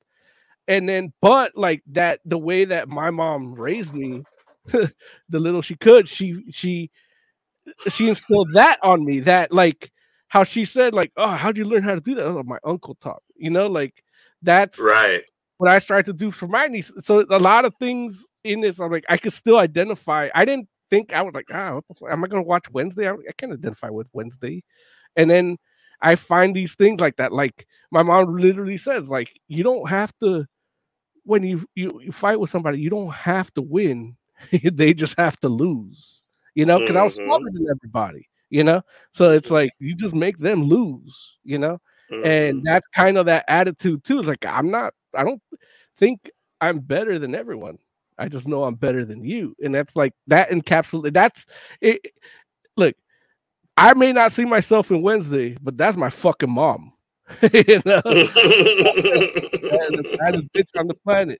and 0.67 0.87
then 0.89 1.13
but 1.21 1.51
like 1.55 1.83
that 1.87 2.19
the 2.25 2.37
way 2.37 2.65
that 2.65 2.89
my 2.89 3.11
mom 3.11 3.53
raised 3.53 3.93
me 3.93 4.23
the 4.67 5.39
little 5.39 5.61
she 5.61 5.75
could 5.75 6.09
she 6.09 6.43
she 6.51 6.89
she 7.89 8.09
instilled 8.09 8.49
that 8.53 8.77
on 8.83 9.03
me 9.05 9.19
that 9.21 9.51
like 9.51 9.91
how 10.29 10.43
she 10.43 10.65
said 10.65 10.93
like 10.93 11.11
oh 11.17 11.27
how'd 11.31 11.57
you 11.57 11.65
learn 11.65 11.83
how 11.83 11.95
to 11.95 12.01
do 12.01 12.15
that 12.15 12.25
oh, 12.25 12.41
my 12.43 12.57
uncle 12.63 12.95
taught 12.95 13.21
me," 13.35 13.45
you 13.45 13.49
know 13.51 13.67
like 13.67 14.03
that's 14.41 14.79
Right. 14.79 15.23
what 15.57 15.69
I 15.69 15.79
started 15.79 16.05
to 16.05 16.13
do 16.13 16.31
for 16.31 16.47
my 16.47 16.67
niece. 16.67 16.91
So 17.01 17.25
a 17.29 17.37
lot 17.39 17.65
of 17.65 17.73
things 17.79 18.25
in 18.45 18.61
this, 18.61 18.79
I'm 18.79 18.91
like, 18.91 19.05
I 19.09 19.17
could 19.17 19.33
still 19.33 19.57
identify. 19.57 20.29
I 20.33 20.45
didn't 20.45 20.69
think 20.89 21.13
I 21.13 21.21
was 21.21 21.33
like, 21.33 21.47
ah, 21.51 21.75
what 21.75 21.87
the 21.87 21.93
fuck? 21.95 22.09
am 22.11 22.23
I 22.23 22.27
going 22.27 22.41
to 22.41 22.47
watch 22.47 22.69
Wednesday? 22.71 23.09
I, 23.09 23.13
I 23.13 23.31
can't 23.37 23.51
identify 23.51 23.89
with 23.89 24.07
Wednesday. 24.13 24.63
And 25.17 25.29
then 25.29 25.57
I 26.01 26.15
find 26.15 26.55
these 26.55 26.75
things 26.75 27.01
like 27.01 27.17
that. 27.17 27.33
Like 27.33 27.67
my 27.91 28.03
mom 28.03 28.37
literally 28.37 28.77
says, 28.77 29.09
like, 29.09 29.29
you 29.49 29.63
don't 29.63 29.89
have 29.89 30.13
to 30.21 30.45
when 31.25 31.43
you 31.43 31.65
you, 31.75 31.99
you 32.03 32.11
fight 32.11 32.39
with 32.39 32.49
somebody, 32.49 32.79
you 32.79 32.89
don't 32.89 33.11
have 33.13 33.53
to 33.55 33.61
win. 33.61 34.15
they 34.73 34.93
just 34.93 35.17
have 35.17 35.37
to 35.41 35.49
lose. 35.49 36.21
You 36.55 36.65
know, 36.65 36.79
because 36.79 36.95
I 36.95 37.03
was 37.03 37.15
Mhm. 37.15 37.23
smarter 37.25 37.49
than 37.53 37.67
everybody. 37.69 38.27
You 38.49 38.63
know. 38.63 38.81
So 39.13 39.31
it's 39.31 39.51
like 39.51 39.71
you 39.79 39.95
just 39.95 40.15
make 40.15 40.37
them 40.37 40.63
lose, 40.63 41.37
you 41.43 41.57
know, 41.57 41.79
Mm-hmm. 42.11 42.25
and 42.25 42.63
that's 42.65 42.87
kind 42.87 43.17
of 43.19 43.27
that 43.27 43.45
attitude 43.47 44.03
too. 44.03 44.17
It's 44.19 44.27
like 44.27 44.43
I'm 44.45 44.71
not, 44.71 44.93
I 45.15 45.23
don't 45.23 45.41
think 45.97 46.29
I'm 46.59 46.79
better 46.79 47.19
than 47.19 47.35
everyone. 47.35 47.77
I 48.17 48.27
just 48.29 48.47
know 48.47 48.63
I'm 48.63 48.73
better 48.75 49.05
than 49.05 49.23
you, 49.23 49.55
and 49.63 49.75
that's 49.75 49.95
like 49.95 50.13
that 50.27 50.49
encapsulate. 50.49 51.13
That's 51.13 51.45
it. 51.81 52.01
Look, 52.77 52.95
I 53.77 53.93
may 53.93 54.11
not 54.11 54.31
see 54.31 54.43
myself 54.43 54.89
in 54.91 55.03
Wednesday, 55.03 55.55
but 55.61 55.77
that's 55.77 55.95
my 55.97 56.09
fucking 56.09 56.49
mom. 56.51 56.93
you 57.43 57.81
know, 57.85 58.01
the 58.03 58.31
baddest 60.19 60.47
bitch 60.53 60.67
on 60.79 60.87
the 60.87 60.95
planet, 60.95 61.39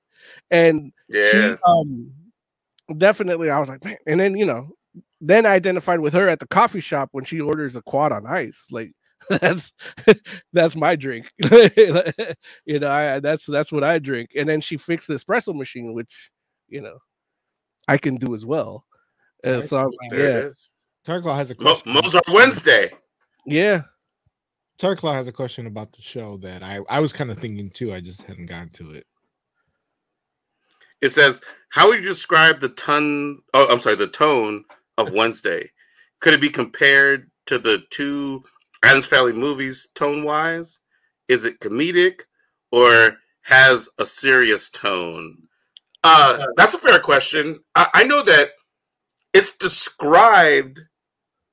and 0.52 0.92
Yeah. 1.08 1.30
she, 1.32 1.56
um, 1.66 2.12
definitely. 2.96 3.50
I 3.50 3.58
was 3.58 3.68
like, 3.68 3.84
man, 3.84 3.98
and 4.06 4.20
then 4.20 4.36
you 4.36 4.46
know, 4.46 4.70
then 5.20 5.46
I 5.46 5.50
identified 5.50 6.00
with 6.00 6.14
her 6.14 6.28
at 6.28 6.40
the 6.40 6.48
coffee 6.48 6.80
shop 6.80 7.10
when 7.12 7.24
she 7.24 7.40
orders 7.40 7.76
a 7.76 7.82
quad 7.82 8.12
on 8.12 8.26
ice. 8.26 8.64
Like 8.70 8.92
that's 9.30 9.72
that's 10.52 10.76
my 10.76 10.96
drink. 10.96 11.30
you 11.44 12.78
know, 12.80 12.90
I 12.90 13.20
that's 13.20 13.44
that's 13.46 13.70
what 13.72 13.84
I 13.84 13.98
drink. 13.98 14.30
And 14.36 14.48
then 14.48 14.60
she 14.60 14.76
fixed 14.76 15.08
the 15.08 15.14
espresso 15.14 15.54
machine, 15.54 15.92
which 15.92 16.30
you 16.68 16.80
know 16.80 16.98
I 17.86 17.98
can 17.98 18.16
do 18.16 18.34
as 18.34 18.46
well. 18.46 18.84
And 19.44 19.64
so 19.64 19.78
I'm 19.78 19.90
like, 20.02 20.10
There 20.10 20.40
yeah, 20.42 20.46
is. 20.46 20.70
Tarklaw 21.06 21.36
has 21.36 21.50
a 21.50 21.54
Mo- 21.54 21.60
question. 21.72 21.92
Mozart 21.92 22.24
Wednesday. 22.28 22.90
yeah. 23.46 23.82
Tarklaw 24.78 25.12
has 25.14 25.28
a 25.28 25.32
question 25.32 25.66
about 25.66 25.92
the 25.92 26.00
show 26.00 26.38
that 26.38 26.62
I, 26.62 26.78
I 26.88 27.00
was 27.00 27.12
kind 27.12 27.30
of 27.30 27.38
thinking 27.38 27.68
too. 27.68 27.92
I 27.92 28.00
just 28.00 28.22
hadn't 28.22 28.46
gotten 28.46 28.70
to 28.70 28.92
it. 28.92 29.06
It 31.02 31.10
says, 31.10 31.42
"How 31.68 31.88
would 31.88 32.02
you 32.02 32.08
describe 32.08 32.60
the 32.60 32.70
ton? 32.70 33.40
Oh, 33.52 33.66
I'm 33.70 33.80
sorry, 33.80 33.96
the 33.96 34.06
tone 34.06 34.64
of 35.00 35.12
Wednesday. 35.12 35.70
Could 36.20 36.34
it 36.34 36.40
be 36.40 36.50
compared 36.50 37.30
to 37.46 37.58
the 37.58 37.82
two 37.90 38.42
Addams 38.82 39.06
Family 39.06 39.32
movies 39.32 39.88
tone 39.94 40.24
wise? 40.24 40.78
Is 41.28 41.44
it 41.44 41.60
comedic 41.60 42.22
or 42.72 43.18
has 43.42 43.88
a 43.98 44.04
serious 44.04 44.70
tone? 44.70 45.36
Uh, 46.02 46.46
that's 46.56 46.74
a 46.74 46.78
fair 46.78 46.98
question. 46.98 47.60
I, 47.74 47.88
I 47.94 48.04
know 48.04 48.22
that 48.22 48.50
it's 49.32 49.56
described 49.56 50.80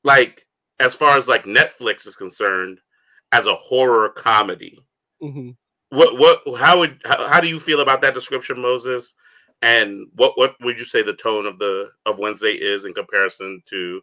like 0.04 0.46
as 0.80 0.96
far 0.96 1.18
as 1.18 1.28
like 1.28 1.44
Netflix 1.46 2.08
is 2.08 2.16
concerned 2.16 2.80
as 3.32 3.48
a 3.48 3.56
horror 3.56 4.10
comedy. 4.10 4.80
hmm 5.22 5.52
What 5.90 6.18
what 6.18 6.60
how 6.60 6.80
would 6.80 7.02
how, 7.06 7.28
how 7.28 7.42
do 7.42 7.48
you 7.48 7.60
feel 7.60 7.82
about 7.82 8.02
that 8.02 8.14
description, 8.14 8.62
Moses? 8.62 9.14
And 9.62 10.08
what 10.16 10.38
what 10.38 10.56
would 10.62 10.78
you 10.78 10.86
say 10.86 11.02
the 11.02 11.14
tone 11.14 11.46
of 11.46 11.58
the 11.58 11.90
of 12.06 12.20
Wednesday 12.20 12.52
is 12.52 12.86
in 12.86 12.94
comparison 12.94 13.62
to 13.66 14.02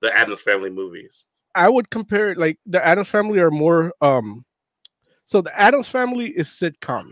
the 0.00 0.16
Addams 0.16 0.40
Family 0.40 0.70
movies? 0.70 1.26
I 1.54 1.68
would 1.68 1.90
compare 1.90 2.30
it 2.30 2.38
like 2.38 2.58
the 2.66 2.84
Addams 2.84 3.08
family 3.08 3.38
are 3.38 3.50
more 3.50 3.92
um 4.00 4.44
so 5.26 5.40
the 5.40 5.58
Addams 5.58 5.88
family 5.88 6.28
is 6.28 6.48
sitcom, 6.48 7.10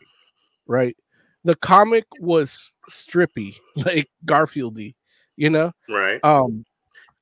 right? 0.67 0.97
The 1.45 1.57
comic 1.57 2.05
was 2.21 2.73
strippy, 2.91 3.57
like 3.77 4.09
Garfieldy, 4.25 4.95
you 5.37 5.51
know? 5.51 5.73
Right. 5.89 6.23
Um 6.25 6.65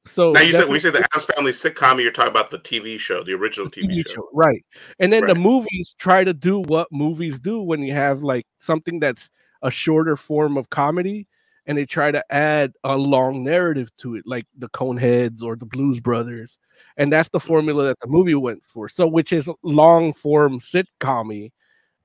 so 0.07 0.33
now 0.33 0.41
you 0.41 0.53
said 0.53 0.65
when 0.65 0.75
you 0.75 0.81
say 0.81 0.91
the 0.91 1.05
Addams 1.05 1.25
Family 1.27 1.53
sitcom, 1.53 2.01
you're 2.01 2.13
talking 2.13 2.31
about 2.31 2.51
the 2.51 2.59
TV 2.59 2.99
show, 2.99 3.23
the 3.23 3.35
original 3.35 3.69
TV, 3.69 3.91
TV 3.91 4.09
show. 4.09 4.15
show, 4.15 4.29
right? 4.33 4.65
And 4.99 5.13
then 5.13 5.27
the 5.27 5.35
movies 5.35 5.95
try 5.99 6.25
to 6.25 6.33
do 6.33 6.61
what 6.61 6.89
movies 6.91 7.39
do 7.39 7.61
when 7.61 7.83
you 7.83 7.93
have 7.93 8.23
like 8.23 8.47
something 8.59 8.99
that's 8.99 9.31
a 9.63 9.71
shorter 9.71 10.17
form 10.17 10.57
of 10.57 10.71
comedy, 10.71 11.27
and 11.67 11.77
they 11.77 11.87
try 11.87 12.11
to 12.11 12.25
add 12.33 12.73
a 12.85 12.97
long 12.97 13.45
narrative 13.45 13.95
to 13.99 14.17
it, 14.17 14.25
like 14.27 14.47
the 14.59 14.69
Coneheads 14.71 15.43
or 15.43 15.57
the 15.57 15.67
Blues 15.67 16.01
Brothers, 16.01 16.59
and 16.97 17.13
that's 17.13 17.29
the 17.29 17.41
formula 17.41 17.85
that 17.85 17.99
the 18.01 18.09
movie 18.09 18.35
went 18.35 18.65
for. 18.65 18.89
So, 18.89 19.07
which 19.07 19.33
is 19.33 19.51
long 19.63 20.13
form 20.13 20.59
sitcom 20.61 21.51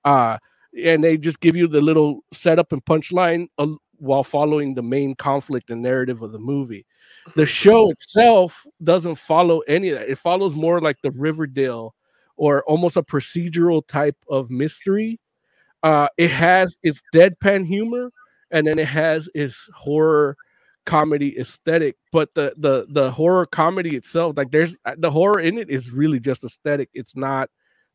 uh, 0.04 0.38
and 0.84 1.04
they 1.04 1.18
just 1.18 1.40
give 1.40 1.56
you 1.56 1.68
the 1.68 1.82
little 1.82 2.24
setup 2.34 2.72
and 2.72 2.84
punchline 2.86 3.48
uh, 3.58 3.68
while 3.98 4.24
following 4.24 4.76
the 4.76 4.84
main 4.84 5.16
conflict 5.16 5.70
and 5.70 5.82
narrative 5.82 6.22
of 6.22 6.32
the 6.32 6.40
movie 6.40 6.86
the 7.36 7.46
show 7.46 7.90
itself 7.90 8.66
doesn't 8.84 9.16
follow 9.16 9.60
any 9.62 9.90
of 9.90 10.00
that. 10.00 10.10
It 10.10 10.18
follows 10.18 10.56
more 10.56 10.80
like 10.80 10.98
the 11.02 11.12
Riverdale 11.12 11.96
or 12.38 12.64
almost 12.64 12.98
a 12.98 13.04
procedural 13.04 13.86
type 13.88 14.18
of 14.30 14.52
mystery. 14.52 15.20
Uh, 15.86 16.08
it 16.18 16.32
has 16.32 16.78
its 16.84 17.02
deadpan 17.14 17.66
humor 17.68 18.12
and 18.52 18.66
then 18.66 18.80
it 18.80 18.88
has 18.88 19.30
its 19.36 19.70
horror 19.76 20.36
comedy 20.88 21.38
aesthetic. 21.40 21.96
But 22.12 22.34
the 22.34 22.54
the 22.58 22.88
the 22.90 23.12
horror 23.12 23.46
comedy 23.46 23.96
itself, 23.96 24.36
like 24.38 24.52
there's 24.52 24.76
uh, 24.86 24.96
the 24.98 25.12
horror 25.12 25.40
in 25.40 25.60
it 25.60 25.70
is 25.70 25.92
really 25.92 26.20
just 26.20 26.44
aesthetic. 26.44 26.90
It's 26.96 27.16
not 27.16 27.50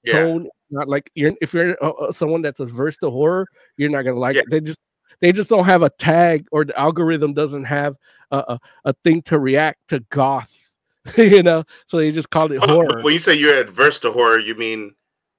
Yeah. 0.05 0.13
tone. 0.15 0.47
It's 0.47 0.69
not 0.71 0.89
like 0.89 1.11
you're 1.17 1.33
if 1.43 1.53
you're 1.53 1.77
uh, 1.83 1.91
uh, 1.91 2.13
someone 2.13 2.43
that's 2.43 2.61
averse 2.61 2.97
to 2.99 3.11
horror, 3.11 3.49
you're 3.77 3.91
not 3.91 4.03
gonna 4.03 4.21
like 4.21 4.37
Yeah. 4.37 4.43
it. 4.43 4.51
They 4.51 4.61
just 4.61 4.83
they 5.21 5.33
just 5.33 5.51
don't 5.51 5.65
have 5.65 5.83
a 5.83 5.91
tag 5.91 6.47
or 6.53 6.65
the 6.65 6.79
algorithm 6.79 7.35
doesn't 7.35 7.65
have 7.65 7.97
a, 8.31 8.39
a, 8.39 8.61
a 8.87 8.95
thing 9.05 9.23
to 9.23 9.39
react 9.41 9.81
to 9.89 10.01
goth, 10.11 10.77
you 11.19 11.43
know. 11.43 11.65
So 11.89 11.99
they 11.99 12.13
just 12.13 12.31
called 12.31 12.53
it 12.53 12.63
Oh, 12.63 12.69
horror. 12.69 13.03
When 13.03 13.13
you 13.15 13.21
say 13.21 13.35
you're 13.35 13.59
adverse 13.59 13.99
to 14.01 14.13
horror, 14.13 14.39
you 14.39 14.55
mean 14.55 14.95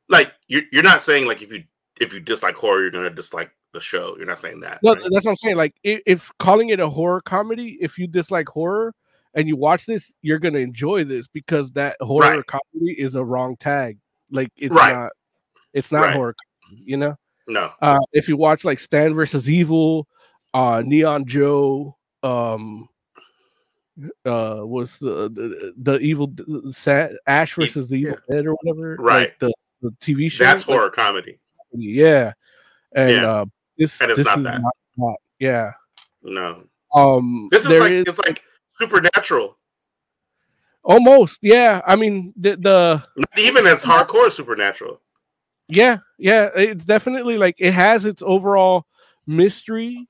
like 0.09 0.33
you're 0.49 0.63
you're 0.71 0.83
not 0.83 1.01
saying 1.01 1.27
like 1.27 1.41
if 1.41 1.51
you 1.53 1.63
if 2.01 2.13
you 2.13 2.19
dislike 2.19 2.55
horror, 2.55 2.81
you're 2.81 2.91
gonna 2.91 3.09
dislike 3.09 3.51
the 3.73 3.79
show. 3.79 4.15
You're 4.17 4.25
not 4.25 4.41
saying 4.41 4.59
that. 4.61 4.79
No, 4.83 4.93
right? 4.95 5.03
that's 5.11 5.25
what 5.25 5.31
I'm 5.31 5.37
saying. 5.37 5.55
Like, 5.55 5.75
if, 5.83 6.01
if 6.05 6.31
calling 6.39 6.69
it 6.69 6.79
a 6.79 6.89
horror 6.89 7.21
comedy, 7.21 7.77
if 7.79 7.97
you 7.97 8.07
dislike 8.07 8.49
horror 8.49 8.93
and 9.35 9.47
you 9.47 9.55
watch 9.55 9.85
this, 9.85 10.11
you're 10.21 10.39
gonna 10.39 10.59
enjoy 10.59 11.03
this 11.05 11.27
because 11.27 11.71
that 11.71 11.95
horror 12.01 12.37
Right. 12.37 12.45
comedy 12.47 12.99
is 12.99 13.15
a 13.15 13.23
wrong 13.23 13.55
tag. 13.57 13.97
Like, 14.31 14.49
it's 14.57 14.73
Right. 14.75 14.93
not. 14.93 15.11
It's 15.73 15.91
not 15.91 16.11
horror. 16.13 16.35
Comedy, 16.67 16.83
you 16.85 16.97
know. 16.97 17.15
No. 17.47 17.71
Uh, 17.81 17.99
if 18.13 18.27
you 18.27 18.35
watch 18.35 18.65
like 18.65 18.79
Stan 18.79 19.13
versus 19.13 19.49
Evil, 19.49 20.07
uh, 20.53 20.83
Neon 20.85 21.25
Joe, 21.25 21.95
um, 22.23 22.89
uh, 24.25 24.59
was 24.61 24.97
the 24.99 25.29
the, 25.29 25.73
the 25.77 25.99
evil 25.99 26.27
the, 26.27 26.71
Sa- 26.73 27.09
Ash 27.27 27.53
versus 27.55 27.87
the 27.87 27.95
Evil 27.97 28.17
Dead 28.29 28.45
or 28.47 28.55
whatever, 28.61 28.97
like 28.97 29.05
Right. 29.05 29.39
the, 29.39 29.53
the 29.81 29.91
TV 30.01 30.29
show. 30.31 30.43
That's 30.43 30.67
like, 30.67 30.75
horror 30.77 30.89
comedy. 30.89 31.39
Yeah, 31.73 32.33
and 32.95 33.11
Yeah. 33.11 33.31
uh, 33.31 33.45
this 33.77 33.99
And 34.01 34.11
it's 34.11 34.19
this 34.19 34.25
not 34.25 34.39
is 34.39 34.43
that. 34.45 34.61
not 34.61 34.73
that. 34.97 35.17
Yeah. 35.39 35.71
No. 36.23 36.63
Um, 36.93 37.47
This 37.51 37.65
is 37.65 37.79
like 37.79 37.91
is- 37.91 38.05
it's 38.07 38.19
like 38.25 38.43
supernatural. 38.69 39.57
almost 40.83 41.39
yeah. 41.41 41.81
I 41.85 41.95
mean 41.95 42.33
the 42.37 42.57
the 42.57 43.03
Not 43.15 43.39
even 43.39 43.67
as 43.67 43.83
hardcore 43.83 44.31
supernatural. 44.31 44.99
yeah 45.67 45.97
yeah 46.17 46.49
it's 46.55 46.83
definitely 46.83 47.37
like 47.37 47.55
it 47.59 47.73
has 47.73 48.05
its 48.05 48.21
overall 48.23 48.85
mystery 49.27 50.07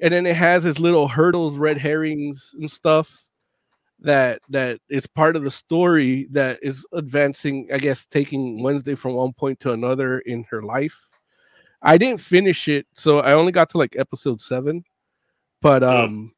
and 0.00 0.12
then 0.12 0.26
it 0.26 0.36
has 0.36 0.66
its 0.66 0.78
little 0.78 1.08
hurdles 1.08 1.56
red 1.56 1.78
herrings 1.78 2.50
and 2.60 2.70
stuff 2.70 3.08
that 4.00 4.40
that 4.48 4.78
is 4.88 5.06
part 5.06 5.34
of 5.36 5.42
the 5.42 5.50
story 5.50 6.28
that 6.30 6.58
is 6.62 6.86
advancing 6.92 7.68
i 7.72 7.78
guess 7.78 8.06
taking 8.06 8.62
wednesday 8.62 8.94
from 8.94 9.14
one 9.14 9.32
point 9.32 9.58
to 9.60 9.72
another 9.72 10.20
in 10.20 10.44
her 10.50 10.62
life. 10.62 10.96
I 11.82 11.98
didn't 11.98 12.20
finish 12.20 12.68
it 12.68 12.86
so 12.94 13.20
i 13.20 13.34
only 13.34 13.52
got 13.52 13.70
to 13.70 13.78
like 13.78 13.96
episode 13.98 14.40
seven 14.40 14.84
but 15.60 15.82
um 15.82 16.32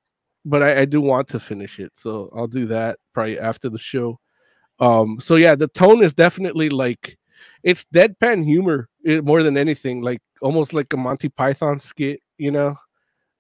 but 0.45 0.63
I, 0.63 0.81
I 0.83 0.85
do 0.87 1.01
want 1.03 1.29
to 1.29 1.41
finish 1.41 1.79
it 1.81 1.93
so 1.97 2.31
i'll 2.35 2.47
do 2.47 2.67
that 2.69 2.99
probably 3.13 3.39
after 3.39 3.69
the 3.69 3.79
show. 3.79 4.19
Um 4.79 5.19
so 5.21 5.37
yeah 5.37 5.55
the 5.55 5.69
tone 5.69 6.03
is 6.03 6.15
definitely 6.15 6.71
like 6.71 7.19
it's 7.63 7.85
deadpan 7.95 8.45
humor 8.45 8.89
eh, 9.07 9.21
more 9.21 9.43
than 9.43 9.57
anything 9.59 10.01
like 10.03 10.21
almost 10.41 10.73
like 10.73 10.93
a 10.93 10.97
monty 10.97 11.29
python 11.29 11.79
skit 11.81 12.21
you 12.39 12.51
know? 12.51 12.75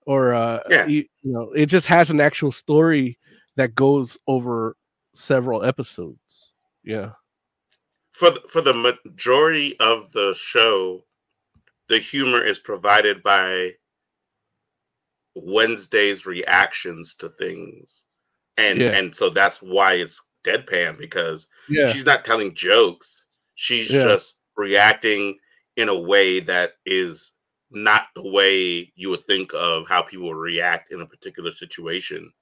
Or 0.06 0.34
uh 0.34 0.60
Yeah. 0.68 0.86
you, 0.86 1.04
you 1.22 1.32
know 1.32 1.52
it 1.52 1.66
just 1.66 1.86
has 1.86 2.10
an 2.10 2.20
actual 2.20 2.52
story 2.52 3.18
that 3.60 3.74
goes 3.74 4.18
over 4.26 4.74
several 5.14 5.62
episodes 5.64 6.52
yeah 6.82 7.10
For 8.12 8.30
the, 8.30 8.40
for 8.48 8.60
the 8.62 8.74
majority 8.74 9.78
of 9.80 10.12
the 10.12 10.34
show, 10.36 11.04
the 11.88 11.98
humor 11.98 12.42
is 12.42 12.58
provided 12.58 13.22
by 13.22 13.72
Wednesday's 15.34 16.26
reactions 16.26 17.14
to 17.16 17.28
things. 17.30 18.04
And 18.56 18.80
Yeah. 18.80 18.90
and 18.98 19.14
so 19.14 19.30
that's 19.30 19.60
why 19.62 19.94
it's 19.94 20.20
deadpan 20.44 20.98
because 20.98 21.48
Yeah. 21.68 21.92
she's 21.92 22.04
not 22.04 22.24
telling 22.24 22.54
jokes. 22.54 23.26
She's 23.54 23.90
Yeah. 23.92 24.02
just 24.04 24.40
reacting 24.56 25.36
in 25.76 25.88
a 25.88 25.98
way 25.98 26.40
that 26.40 26.74
is 26.84 27.32
not 27.70 28.08
the 28.14 28.28
way 28.28 28.92
you 28.96 29.08
would 29.10 29.26
think 29.26 29.52
of 29.54 29.88
how 29.88 30.02
people 30.02 30.34
react 30.34 30.92
in 30.92 31.00
a 31.00 31.06
particular 31.06 31.52
situation. 31.52 32.32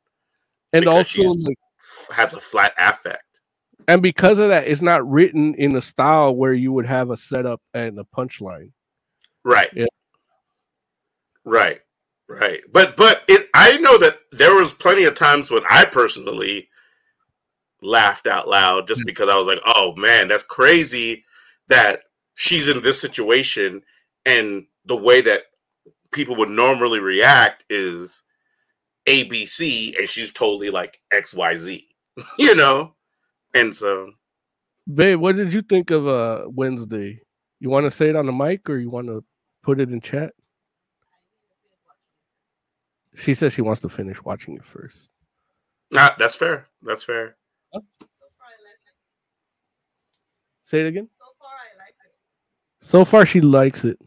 And 0.72 0.84
because 0.84 1.18
also 1.18 1.40
like, 1.40 1.58
Has 2.12 2.34
a 2.34 2.40
flat 2.40 2.72
affect. 2.78 3.40
and 3.86 4.02
because 4.02 4.38
of 4.38 4.48
that 4.48 4.66
it's 4.68 4.82
not 4.82 5.08
written 5.08 5.54
in 5.54 5.76
a 5.76 5.82
style 5.82 6.34
where 6.34 6.52
you 6.52 6.72
would 6.72 6.86
have 6.86 7.10
a 7.10 7.16
setup 7.16 7.60
and 7.74 7.98
a 7.98 8.04
punchline 8.04 8.70
Right. 9.48 9.70
Yeah. 9.74 9.86
Right. 11.44 11.80
Right. 12.28 12.60
But 12.70 12.96
but 12.96 13.22
it 13.28 13.48
I 13.54 13.78
know 13.78 13.96
that 13.98 14.18
there 14.30 14.54
was 14.54 14.74
plenty 14.74 15.04
of 15.04 15.14
times 15.14 15.50
when 15.50 15.62
I 15.70 15.86
personally 15.86 16.68
laughed 17.80 18.26
out 18.26 18.46
loud 18.46 18.86
just 18.86 19.00
mm. 19.02 19.06
because 19.06 19.30
I 19.30 19.36
was 19.36 19.46
like, 19.46 19.60
oh 19.64 19.94
man, 19.96 20.28
that's 20.28 20.42
crazy 20.42 21.24
that 21.68 22.02
she's 22.34 22.68
in 22.68 22.82
this 22.82 23.00
situation 23.00 23.82
and 24.26 24.66
the 24.84 24.96
way 24.96 25.22
that 25.22 25.42
people 26.12 26.36
would 26.36 26.50
normally 26.50 27.00
react 27.00 27.64
is 27.70 28.22
ABC 29.08 29.98
and 29.98 30.08
she's 30.08 30.32
totally 30.32 30.70
like 30.70 31.00
XYZ, 31.12 31.84
you 32.38 32.54
know? 32.54 32.94
And 33.54 33.74
so 33.74 34.12
Babe, 34.92 35.18
what 35.20 35.36
did 35.36 35.52
you 35.52 35.62
think 35.62 35.90
of 35.90 36.06
uh 36.06 36.44
Wednesday? 36.48 37.20
You 37.60 37.70
want 37.70 37.84
to 37.84 37.90
say 37.90 38.08
it 38.08 38.16
on 38.16 38.26
the 38.26 38.32
mic 38.32 38.68
or 38.70 38.78
you 38.78 38.90
want 38.90 39.08
to 39.08 39.24
put 39.62 39.80
it 39.80 39.90
in 39.90 40.00
chat? 40.00 40.32
She 43.16 43.34
says 43.34 43.52
she 43.52 43.62
wants 43.62 43.80
to 43.82 43.88
finish 43.88 44.22
watching 44.22 44.54
it 44.54 44.64
first. 44.64 45.10
nah, 45.90 46.10
that's 46.18 46.36
fair. 46.36 46.68
That's 46.82 47.02
fair. 47.02 47.36
Say 50.64 50.80
it 50.80 50.86
again. 50.86 51.08
So 52.82 53.04
far, 53.04 53.26
she 53.26 53.40
likes 53.40 53.84
it, 53.84 53.98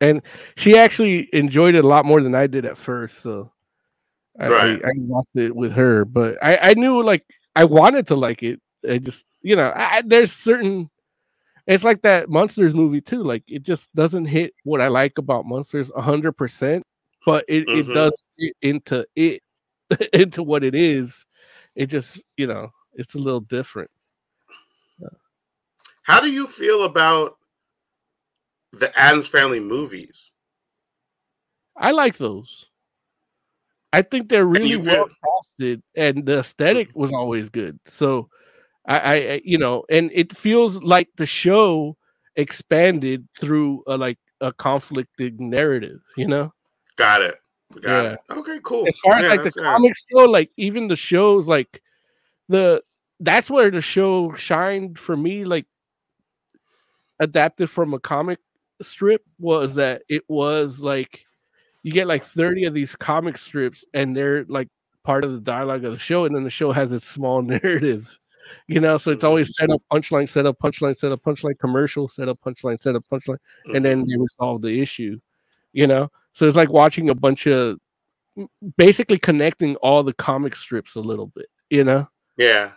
and 0.00 0.20
she 0.56 0.76
actually 0.76 1.28
enjoyed 1.32 1.74
it 1.74 1.84
a 1.84 1.88
lot 1.88 2.04
more 2.04 2.20
than 2.20 2.34
I 2.34 2.46
did 2.46 2.64
at 2.64 2.76
first. 2.76 3.18
So, 3.18 3.52
Right. 4.38 4.80
I, 4.84 4.88
I 4.88 4.92
watched 4.96 5.34
it 5.34 5.54
with 5.54 5.72
her, 5.72 6.04
but 6.04 6.36
I, 6.42 6.58
I 6.70 6.74
knew 6.74 7.02
like 7.02 7.24
I 7.54 7.64
wanted 7.64 8.06
to 8.08 8.16
like 8.16 8.42
it. 8.42 8.60
I 8.88 8.98
just, 8.98 9.24
you 9.42 9.56
know, 9.56 9.72
I, 9.74 10.02
there's 10.04 10.32
certain. 10.32 10.90
It's 11.66 11.82
like 11.84 12.02
that 12.02 12.28
monsters 12.28 12.74
movie 12.74 13.00
too. 13.00 13.22
Like 13.22 13.42
it 13.48 13.62
just 13.62 13.92
doesn't 13.94 14.26
hit 14.26 14.54
what 14.64 14.80
I 14.80 14.88
like 14.88 15.18
about 15.18 15.46
monsters 15.46 15.90
hundred 15.96 16.32
percent, 16.32 16.84
but 17.24 17.44
it, 17.48 17.68
it 17.68 17.86
Mhm. 17.86 17.92
does 17.92 18.16
fit 18.38 18.54
into 18.62 19.06
it, 19.16 19.42
into 20.12 20.42
what 20.42 20.62
it 20.62 20.74
is. 20.74 21.24
It 21.74 21.86
just, 21.86 22.20
you 22.36 22.46
know, 22.46 22.70
it's 22.94 23.14
a 23.14 23.18
little 23.18 23.40
different. 23.40 23.90
How 26.02 26.20
do 26.20 26.30
you 26.30 26.46
feel 26.46 26.84
about 26.84 27.36
the 28.72 28.96
Addams 28.96 29.26
Family 29.26 29.58
movies? 29.60 30.30
I 31.76 31.90
like 31.90 32.16
those. 32.16 32.66
I 33.92 34.02
think 34.02 34.28
they're 34.28 34.46
really 34.46 34.76
well 34.76 35.08
casted, 35.24 35.82
and 35.96 36.26
the 36.26 36.40
aesthetic 36.40 36.90
was 36.94 37.12
always 37.12 37.48
good. 37.48 37.78
So, 37.86 38.28
I, 38.86 38.98
I, 38.98 39.40
you 39.44 39.58
know, 39.58 39.84
and 39.90 40.10
it 40.12 40.36
feels 40.36 40.82
like 40.82 41.08
the 41.16 41.26
show 41.26 41.96
expanded 42.36 43.26
through 43.38 43.82
a 43.86 43.96
like 43.96 44.18
a 44.40 44.52
conflicted 44.52 45.40
narrative. 45.40 46.00
You 46.16 46.28
know, 46.28 46.52
Got 46.96 47.22
it. 47.22 47.36
Got 47.80 48.04
Yeah. 48.04 48.12
it. 48.12 48.20
Okay, 48.30 48.58
cool. 48.62 48.86
as 48.88 48.98
far 48.98 49.14
as 49.16 49.26
like 49.28 49.42
the 49.42 49.52
yeah. 49.60 49.72
comics 49.72 50.02
go, 50.12 50.24
like 50.26 50.50
even 50.56 50.88
the 50.88 50.96
shows, 50.96 51.48
like 51.48 51.80
the 52.48 52.82
that's 53.20 53.48
where 53.50 53.70
the 53.70 53.80
show 53.80 54.32
shined 54.34 54.98
for 54.98 55.16
me. 55.16 55.44
Like 55.44 55.66
adapted 57.18 57.70
from 57.70 57.94
a 57.94 58.00
comic 58.00 58.38
strip 58.82 59.22
was 59.38 59.76
that 59.76 60.02
it 60.08 60.22
was 60.28 60.80
like 60.80 61.24
you 61.86 61.92
get 61.92 62.08
like 62.08 62.24
30 62.24 62.64
of 62.64 62.74
these 62.74 62.96
comic 62.96 63.38
strips 63.38 63.84
and 63.94 64.16
they're 64.16 64.44
like 64.46 64.68
part 65.04 65.24
of 65.24 65.30
the 65.30 65.38
dialogue 65.38 65.84
of 65.84 65.92
the 65.92 65.98
show 65.98 66.24
and 66.24 66.34
then 66.34 66.42
the 66.42 66.50
show 66.50 66.72
has 66.72 66.92
its 66.92 67.06
small 67.06 67.42
narrative 67.62 68.18
you 68.66 68.80
know 68.80 68.96
so 68.96 69.12
it's 69.12 69.20
mm-hmm. 69.20 69.28
always 69.28 69.54
set 69.54 69.70
up 69.70 69.80
punchline 69.92 70.28
set 70.28 70.46
up 70.46 70.58
punchline 70.58 70.96
set 70.96 71.12
up 71.12 71.22
punchline 71.22 71.56
commercial 71.60 72.08
set 72.08 72.28
up 72.28 72.36
punchline 72.44 72.82
set 72.82 72.96
up 72.96 73.04
punchline 73.10 73.38
and 73.66 73.84
then 73.84 74.00
mm-hmm. 74.00 74.10
they 74.10 74.16
resolve 74.18 74.62
the 74.62 74.80
issue 74.80 75.16
you 75.72 75.86
know 75.86 76.10
so 76.32 76.44
it's 76.44 76.56
like 76.56 76.70
watching 76.70 77.08
a 77.08 77.14
bunch 77.14 77.46
of 77.46 77.78
basically 78.76 79.18
connecting 79.18 79.76
all 79.76 80.02
the 80.02 80.12
comic 80.12 80.56
strips 80.56 80.96
a 80.96 81.00
little 81.00 81.28
bit 81.28 81.46
you 81.70 81.84
know 81.84 82.04
Yeah. 82.36 82.72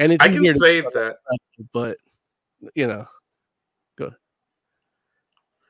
and 0.00 0.12
it's 0.12 0.24
I 0.24 0.28
can 0.28 0.44
say 0.54 0.80
that. 0.80 1.18
but 1.72 1.98
you 2.74 2.88
know 2.88 3.06
go 3.96 4.10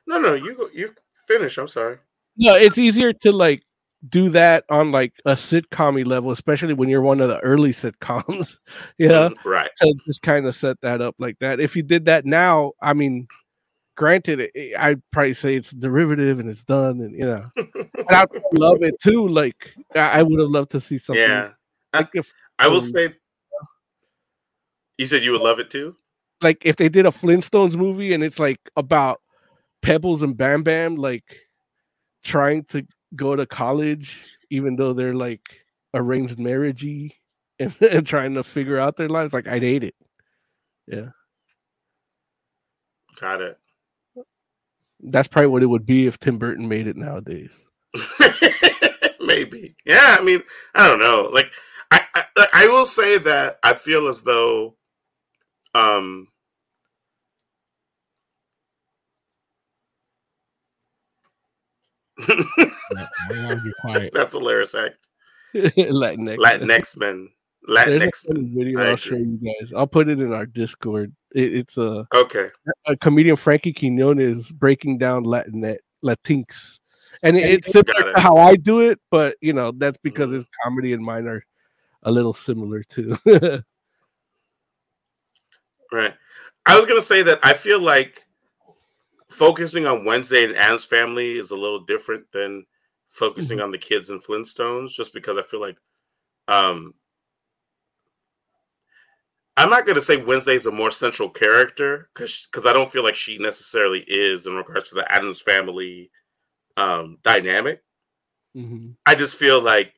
No, 0.07 0.17
no, 0.17 0.33
you 0.33 0.55
go 0.55 0.67
you 0.73 0.95
finish. 1.27 1.57
I'm 1.57 1.67
sorry. 1.67 1.97
No, 2.37 2.55
it's 2.55 2.77
easier 2.77 3.13
to 3.13 3.31
like 3.31 3.63
do 4.09 4.29
that 4.29 4.65
on 4.69 4.91
like 4.91 5.13
a 5.25 5.33
sitcom 5.33 6.05
level, 6.05 6.31
especially 6.31 6.73
when 6.73 6.89
you're 6.89 7.01
one 7.01 7.21
of 7.21 7.29
the 7.29 7.39
early 7.39 7.71
sitcoms. 7.71 8.57
you 8.97 9.07
know, 9.07 9.29
Mhm, 9.29 9.45
right. 9.45 9.69
to 9.81 9.93
just 10.05 10.21
kind 10.21 10.45
of 10.45 10.55
set 10.55 10.79
that 10.81 11.01
up 11.01 11.15
like 11.19 11.39
that. 11.39 11.59
If 11.59 11.75
you 11.75 11.83
did 11.83 12.05
that 12.05 12.25
now, 12.25 12.73
I 12.81 12.93
mean, 12.93 13.27
granted, 13.95 14.49
it- 14.55 14.75
I'd 14.77 15.01
probably 15.11 15.33
say 15.35 15.55
it's 15.55 15.71
derivative 15.71 16.39
and 16.39 16.49
it's 16.49 16.63
done, 16.63 16.99
and 17.01 17.15
you 17.15 17.25
know, 17.25 17.43
and 17.55 17.87
I 18.09 18.25
love 18.53 18.81
it 18.83 18.95
too. 19.01 19.27
Like 19.27 19.73
I, 19.95 20.19
I 20.19 20.23
would 20.23 20.39
have 20.39 20.49
loved 20.49 20.71
to 20.71 20.81
see 20.81 20.97
something. 20.97 21.21
Yeah. 21.21 21.49
like 21.93 22.09
if 22.13 22.33
I 22.59 22.67
will 22.67 22.77
um, 22.77 22.81
say 22.81 23.13
you 24.97 25.05
said 25.05 25.23
you 25.23 25.31
would 25.31 25.41
love 25.41 25.59
it 25.59 25.69
too? 25.69 25.95
like 26.41 26.65
if 26.65 26.75
they 26.75 26.89
did 26.89 27.05
a 27.05 27.09
Flintstones 27.09 27.73
movie 27.75 28.13
and 28.13 28.21
it's 28.21 28.37
like 28.37 28.59
about 28.75 29.21
Pebbles 29.81 30.23
and 30.23 30.35
Bam 30.35 30.61
Bam 30.61 30.95
like 30.97 31.39
trying 32.23 32.63
to 32.65 32.85
go 33.15 33.35
to 33.35 33.45
college 33.45 34.37
even 34.49 34.75
though 34.75 34.93
they're 34.93 35.13
like 35.13 35.63
arranged 35.93 36.37
marriagey 36.37 37.11
and, 37.59 37.75
and 37.81 38.05
trying 38.07 38.33
to 38.33 38.43
figure 38.43 38.79
out 38.79 38.97
their 38.97 39.09
lives 39.09 39.33
like 39.33 39.47
I'd 39.47 39.61
hate 39.61 39.83
it. 39.83 39.95
Yeah. 40.87 41.09
Got 43.19 43.41
it. 43.41 43.59
That's 44.99 45.27
probably 45.27 45.47
what 45.47 45.63
it 45.63 45.67
would 45.67 45.85
be 45.85 46.07
if 46.07 46.17
Tim 46.17 46.37
Burton 46.37 46.67
made 46.67 46.87
it 46.87 46.97
nowadays. 46.97 47.67
Maybe. 49.21 49.75
Yeah, 49.85 50.17
I 50.19 50.23
mean, 50.23 50.43
I 50.73 50.87
don't 50.87 50.99
know. 50.99 51.29
Like 51.31 51.51
I, 51.91 52.01
I 52.13 52.47
I 52.53 52.67
will 52.67 52.85
say 52.85 53.17
that 53.19 53.59
I 53.63 53.73
feel 53.73 54.07
as 54.07 54.21
though 54.21 54.75
um 55.75 56.27
That's 64.13 64.33
hilarious 64.33 64.75
act. 64.75 65.07
Latinx. 65.55 66.37
Latinx 66.37 66.97
men. 66.97 67.29
Latinx 67.69 68.29
men. 68.29 68.53
video 68.55 68.79
I 68.79 68.83
I'll 68.83 68.93
agree. 68.93 68.97
show 68.97 69.15
you 69.15 69.39
guys. 69.59 69.71
I'll 69.75 69.87
put 69.87 70.09
it 70.09 70.19
in 70.19 70.33
our 70.33 70.45
Discord. 70.45 71.13
It, 71.35 71.53
it's 71.55 71.77
a 71.77 72.05
Okay. 72.13 72.49
a 72.87 72.97
comedian 72.97 73.35
Frankie 73.35 73.73
Quinones 73.73 74.51
breaking 74.51 74.97
down 74.97 75.23
Latinx 75.23 75.77
Latinx, 76.03 76.79
and 77.23 77.37
it, 77.37 77.45
it's 77.49 77.71
similar 77.71 78.09
it. 78.09 78.13
to 78.15 78.19
how 78.19 78.35
I 78.35 78.55
do 78.57 78.81
it, 78.81 78.99
but 79.11 79.35
you 79.41 79.53
know 79.53 79.71
that's 79.77 79.97
because 80.03 80.25
Mm-hmm. 80.27 80.35
his 80.35 80.45
comedy 80.63 80.93
and 80.93 81.03
mine 81.03 81.27
are 81.27 81.45
a 82.03 82.11
little 82.11 82.33
similar 82.33 82.83
too. 82.83 83.15
Right. 85.91 86.13
I 86.65 86.77
was 86.77 86.87
gonna 86.87 87.01
say 87.01 87.21
that 87.23 87.39
I 87.43 87.53
feel 87.53 87.79
like 87.79 88.19
focusing 89.33 89.85
on 89.85 90.05
Wednesday 90.05 90.43
and 90.45 90.55
Addams 90.55 90.85
family 90.85 91.37
is 91.37 91.51
a 91.51 91.57
little 91.57 91.79
different 91.79 92.25
than 92.31 92.65
focusing 93.09 93.59
on 93.61 93.71
the 93.71 93.77
kids 93.77 94.09
and 94.09 94.23
Flintstones, 94.23 94.91
just 94.91 95.13
because 95.13 95.37
I 95.37 95.41
feel 95.41 95.61
like 95.61 95.77
um 96.47 96.93
I'm 99.55 99.69
not 99.69 99.85
gonna 99.85 100.01
say 100.01 100.17
Wednesday's 100.17 100.65
a 100.65 100.71
more 100.71 100.91
central 100.91 101.29
character 101.29 102.09
because 102.13 102.47
because 102.51 102.65
I 102.65 102.73
don't 102.73 102.91
feel 102.91 103.03
like 103.03 103.15
she 103.15 103.37
necessarily 103.37 104.03
is 104.07 104.47
in 104.47 104.53
regards 104.53 104.89
to 104.89 104.95
the 104.95 105.11
Addams 105.11 105.41
family 105.41 106.11
um 106.77 107.17
dynamic. 107.23 107.83
Mhm. 108.55 108.95
I 109.05 109.15
just 109.15 109.37
feel 109.37 109.61
like 109.61 109.93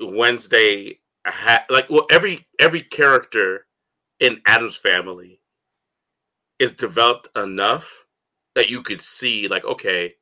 Wednesday 0.00 1.00
ha- 1.26 1.66
like 1.68 1.90
well 1.90 2.06
every 2.10 2.46
every 2.58 2.82
character 2.82 3.66
in 4.20 4.40
Addams 4.46 4.76
family 4.76 5.40
is 6.58 6.72
developed 6.72 7.28
enough 7.36 8.03
that 8.54 8.70
you 8.70 8.82
could 8.82 9.00
see 9.02 9.48
like 9.48 9.64
okay 9.64 10.14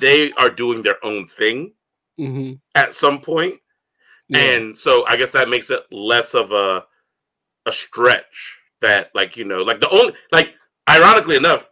they 0.00 0.32
are 0.32 0.50
doing 0.50 0.82
their 0.82 1.04
own 1.04 1.26
thing 1.26 1.72
Mhm. 2.18 2.60
at 2.74 2.94
some 2.94 3.20
point. 3.20 3.60
And 4.34 4.76
so 4.76 5.06
I 5.06 5.16
guess 5.16 5.30
that 5.30 5.48
makes 5.48 5.70
it 5.70 5.84
less 5.90 6.34
of 6.34 6.52
a 6.52 6.84
a 7.64 7.72
stretch 7.72 8.58
that 8.80 9.10
like 9.14 9.36
you 9.36 9.44
know 9.44 9.62
like 9.62 9.80
the 9.80 9.88
only 9.90 10.12
like 10.32 10.54
ironically 10.88 11.36
enough 11.36 11.68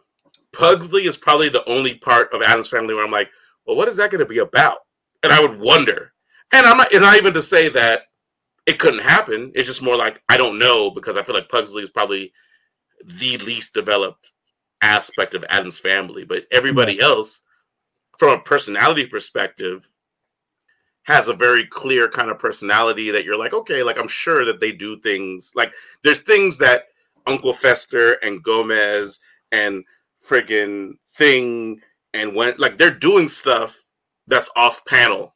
Pugsley 0.53 1.05
is 1.05 1.17
probably 1.17 1.49
the 1.49 1.67
only 1.69 1.95
part 1.95 2.33
of 2.33 2.41
Addams 2.41 2.69
family 2.69 2.93
where 2.95 3.03
I'm 3.05 3.11
like 3.11 3.29
well 3.65 3.75
what 3.75 3.87
is 3.87 3.97
that 3.97 4.09
going 4.11 4.19
to 4.19 4.25
be 4.25 4.39
about? 4.39 4.79
And 5.23 5.31
I 5.33 5.41
would 5.41 5.59
wonder. 5.59 6.13
And 6.53 6.65
I'm 6.65 6.77
not 6.77 6.91
it's 6.91 7.01
not 7.01 7.17
even 7.17 7.33
to 7.33 7.41
say 7.41 7.69
that 7.69 8.03
it 8.65 8.79
couldn't 8.79 9.01
happen. 9.03 9.51
It's 9.53 9.67
just 9.67 9.81
more 9.83 9.97
like 9.97 10.21
I 10.29 10.37
don't 10.37 10.57
know 10.57 10.89
because 10.89 11.17
I 11.17 11.23
feel 11.23 11.35
like 11.35 11.49
Pugsley 11.49 11.83
is 11.83 11.89
probably 11.89 12.31
the 13.05 13.37
least 13.39 13.73
developed 13.73 14.31
aspect 14.81 15.33
of 15.33 15.45
Addams 15.49 15.79
family 15.79 16.23
but 16.25 16.45
everybody 16.51 16.99
else 16.99 17.41
from 18.17 18.29
a 18.29 18.41
personality 18.41 19.05
perspective 19.05 19.89
has 21.03 21.29
a 21.29 21.33
very 21.33 21.65
clear 21.65 22.09
kind 22.09 22.29
of 22.29 22.37
personality 22.39 23.11
that 23.11 23.23
you're 23.23 23.37
like, 23.37 23.53
okay, 23.53 23.81
like 23.83 23.97
I'm 23.97 24.09
sure 24.09 24.43
that 24.45 24.59
they 24.59 24.71
do 24.73 24.99
things 24.99 25.53
like 25.55 25.73
there's 26.03 26.19
things 26.19 26.57
that 26.57 26.85
Uncle 27.25 27.53
Fester 27.53 28.13
and 28.23 28.43
Gomez 28.43 29.19
and 29.51 29.83
friggin' 30.23 30.93
Thing 31.15 31.81
and 32.13 32.35
when 32.35 32.53
like 32.59 32.77
they're 32.77 32.91
doing 32.91 33.27
stuff 33.27 33.83
that's 34.27 34.49
off 34.55 34.85
panel 34.85 35.33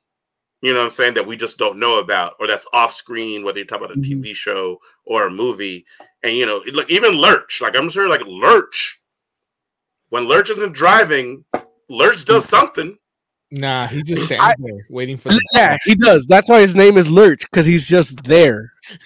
You 0.62 0.74
know 0.74 0.80
what 0.80 0.86
I'm 0.86 0.92
saying? 0.92 1.16
That 1.16 1.28
we 1.28 1.38
just 1.38 1.58
don't 1.60 1.80
know 1.80 2.00
about, 2.00 2.36
or 2.40 2.48
that's 2.48 2.68
off 2.74 2.92
screen, 2.92 3.44
whether 3.44 3.60
you 3.60 3.66
talk 3.66 3.80
about 3.80 3.92
a 3.94 3.98
Mhm. 3.98 4.04
TV 4.04 4.34
show 4.36 4.80
or 5.06 5.28
a 5.28 5.32
movie. 5.32 5.86
And 6.24 6.36
you 6.38 6.46
know, 6.48 6.64
look, 6.74 6.90
even 6.92 7.14
Lurch, 7.14 7.62
like 7.62 7.76
I'm 7.76 7.90
sure 7.90 8.10
like 8.10 8.24
Lurch, 8.28 9.01
when 10.12 10.28
Lurch 10.30 10.50
isn't 10.52 10.74
driving, 10.74 11.44
Lurch 11.90 12.24
does 12.26 12.48
something. 12.48 12.98
Nah, 13.54 13.88
he 13.88 14.02
just 14.04 14.26
stands 14.28 14.54
there 14.60 14.86
waiting 14.90 15.18
for 15.18 15.28
the 15.30 15.42
Yeah, 15.54 15.76
he 15.84 15.96
does. 15.96 16.26
That's 16.28 16.48
why 16.48 16.62
his 16.62 16.74
name 16.76 16.98
is 16.98 17.10
Lurch 17.10 17.42
because 17.42 17.66
he's 17.66 17.88
just 17.88 18.24
there. 18.24 18.72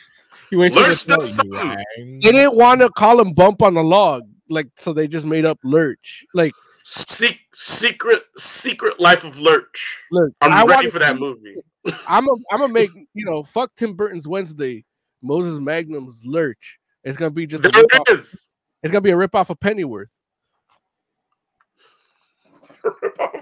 He 0.52 0.58
waits 0.58 0.76
for 0.76 0.82
the 0.84 0.90
Lurch 0.90 1.06
does 1.06 1.34
something. 1.34 1.58
rang. 1.60 2.20
They 2.22 2.32
didn't 2.32 2.56
want 2.56 2.80
to 2.82 2.90
call 2.92 3.20
him 3.20 3.34
Bump 3.34 3.64
on 3.64 3.74
the 3.74 3.82
Log, 3.82 4.22
like 4.48 4.68
so 4.78 4.94
they 4.94 5.08
just 5.08 5.26
made 5.26 5.44
up 5.44 5.58
Lurch. 5.64 6.24
Like, 6.36 6.54
Se- 6.84 7.40
secret, 7.56 8.22
secret 8.38 9.00
life 9.00 9.24
of 9.24 9.40
Lurch. 9.40 10.04
look, 10.12 10.32
I'm 10.42 10.54
I 10.54 10.64
ready 10.64 10.88
for 10.92 11.00
that 11.00 11.16
see- 11.16 11.20
movie. 11.20 11.56
I'm 12.08 12.28
a, 12.30 12.32
I'm 12.52 12.60
gonna 12.60 12.72
make 12.72 12.92
you 13.16 13.26
know, 13.26 13.42
fuck 13.44 13.72
Tim 13.76 13.96
Burton's 13.96 14.28
Wednesday, 14.28 14.86
Moses 15.24 15.58
Magnum's 15.60 16.22
Lurch. 16.28 16.78
It's 17.04 17.18
gonna 17.18 17.32
be 17.32 17.48
just 17.48 17.64
There 17.64 17.72
rip-off- 17.76 18.02
it 18.08 18.14
is. 18.14 18.48
it's 18.84 18.92
gonna 18.92 19.02
be 19.02 19.10
a 19.10 19.18
rip 19.18 19.34
off 19.34 19.50
of 19.50 19.60
Pennyworth. 19.60 20.10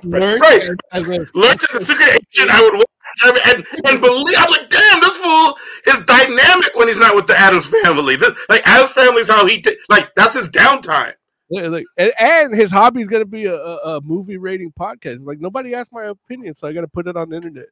Lurch 0.03 0.39
Right. 0.41 0.63
as 0.91 1.07
a- 1.07 1.25
Lurch 1.35 1.63
is 1.63 1.75
a 1.75 1.81
secret 1.81 2.09
agent. 2.09 2.49
I 2.51 2.61
would 2.61 2.73
watch 2.75 2.85
and, 3.25 3.37
and, 3.45 3.65
and 3.87 4.01
believe. 4.01 4.35
I'm 4.37 4.49
like, 4.49 4.69
damn, 4.69 4.99
this 4.99 5.15
fool 5.17 5.55
is 5.87 5.99
dynamic 6.05 6.71
when 6.75 6.87
he's 6.87 6.99
not 6.99 7.15
with 7.15 7.27
the 7.27 7.37
Addams 7.37 7.65
family. 7.67 8.15
This, 8.15 8.31
like 8.49 8.65
Addams 8.67 8.91
family 8.93 9.21
is 9.21 9.29
how 9.29 9.45
he 9.45 9.61
ta- 9.61 9.71
like 9.89 10.13
that's 10.15 10.33
his 10.33 10.49
downtime. 10.49 11.13
Yeah, 11.49 11.67
like, 11.67 11.85
and, 11.97 12.11
and 12.19 12.55
his 12.55 12.71
hobby 12.71 13.01
is 13.01 13.07
gonna 13.09 13.25
be 13.25 13.45
a, 13.45 13.55
a, 13.55 13.97
a 13.97 14.01
movie 14.01 14.37
rating 14.37 14.73
podcast. 14.79 15.25
Like 15.25 15.39
nobody 15.39 15.75
asked 15.75 15.91
my 15.93 16.05
opinion, 16.05 16.55
so 16.55 16.67
I 16.67 16.73
gotta 16.73 16.87
put 16.87 17.07
it 17.07 17.15
on 17.15 17.29
the 17.29 17.35
internet. 17.35 17.67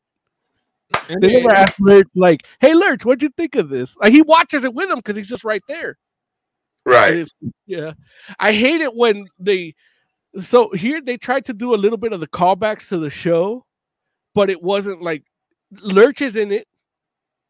And 1.09 1.23
They 1.23 1.41
never 1.41 1.51
asked 1.55 1.79
Lurch, 1.81 2.07
like, 2.15 2.43
"Hey, 2.59 2.73
Lurch, 2.75 3.03
what'd 3.05 3.23
you 3.23 3.29
think 3.35 3.55
of 3.55 3.69
this?" 3.69 3.95
Like 3.97 4.11
he 4.11 4.21
watches 4.21 4.63
it 4.65 4.73
with 4.73 4.89
him 4.91 4.97
because 4.97 5.15
he's 5.17 5.29
just 5.29 5.43
right 5.43 5.63
there. 5.67 5.97
Right. 6.85 7.13
it's- 7.13 7.35
yeah, 7.65 7.93
I 8.39 8.51
hate 8.51 8.81
it 8.81 8.93
when 8.95 9.25
they. 9.39 9.73
So 10.37 10.69
here 10.71 11.01
they 11.01 11.17
tried 11.17 11.45
to 11.45 11.53
do 11.53 11.73
a 11.73 11.77
little 11.77 11.97
bit 11.97 12.13
of 12.13 12.19
the 12.19 12.27
callbacks 12.27 12.87
to 12.89 12.97
the 12.97 13.09
show, 13.09 13.65
but 14.33 14.49
it 14.49 14.61
wasn't 14.61 15.01
like 15.01 15.23
Lurch 15.81 16.21
is 16.21 16.35
in 16.37 16.51
it, 16.51 16.67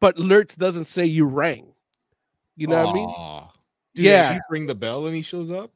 but 0.00 0.18
Lurch 0.18 0.56
doesn't 0.56 0.86
say 0.86 1.04
you 1.04 1.26
rang. 1.26 1.72
You 2.56 2.66
know 2.66 2.82
what 2.84 2.90
I 2.90 2.94
mean? 2.94 3.08
Aw. 3.08 3.50
Do 3.94 4.02
they 4.02 4.08
at 4.08 4.12
Yeah. 4.12 4.30
least 4.32 4.42
ring 4.50 4.66
the 4.66 4.74
bell 4.74 5.06
and 5.06 5.14
he 5.14 5.22
shows 5.22 5.50
up. 5.50 5.70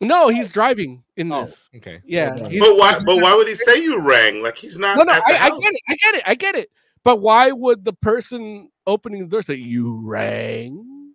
No, 0.00 0.28
he's 0.28 0.50
driving 0.50 1.02
in 1.16 1.30
Oh, 1.32 1.42
this. 1.44 1.70
okay. 1.76 2.00
Yeah, 2.04 2.30
Well 2.30 2.38
done. 2.38 2.50
he's- 2.50 2.60
But 2.66 2.76
why? 2.76 2.98
But 3.04 3.16
why 3.22 3.34
would 3.34 3.46
he 3.48 3.54
say 3.54 3.82
you 3.82 4.00
rang? 4.00 4.42
Like 4.42 4.56
he's 4.56 4.78
not. 4.78 4.96
No, 4.96 5.04
no, 5.04 5.12
at 5.12 5.24
the 5.26 5.40
I, 5.40 5.46
I 5.46 5.58
get 5.60 5.72
it. 5.72 5.80
I 5.88 5.94
get 5.94 6.14
it. 6.14 6.22
I 6.26 6.34
get 6.34 6.54
it. 6.56 6.70
But 7.04 7.16
why 7.20 7.50
would 7.52 7.84
the 7.84 7.92
person 7.92 8.70
opening 8.86 9.22
the 9.22 9.28
door 9.28 9.42
say 9.42 9.54
you 9.54 10.00
rang? 10.04 11.14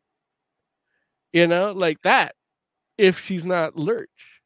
You 1.33 1.47
know, 1.47 1.71
like 1.73 2.01
that. 2.03 2.35
If 2.97 3.19
she's 3.19 3.45
not 3.45 3.75
Lurch. 3.77 4.36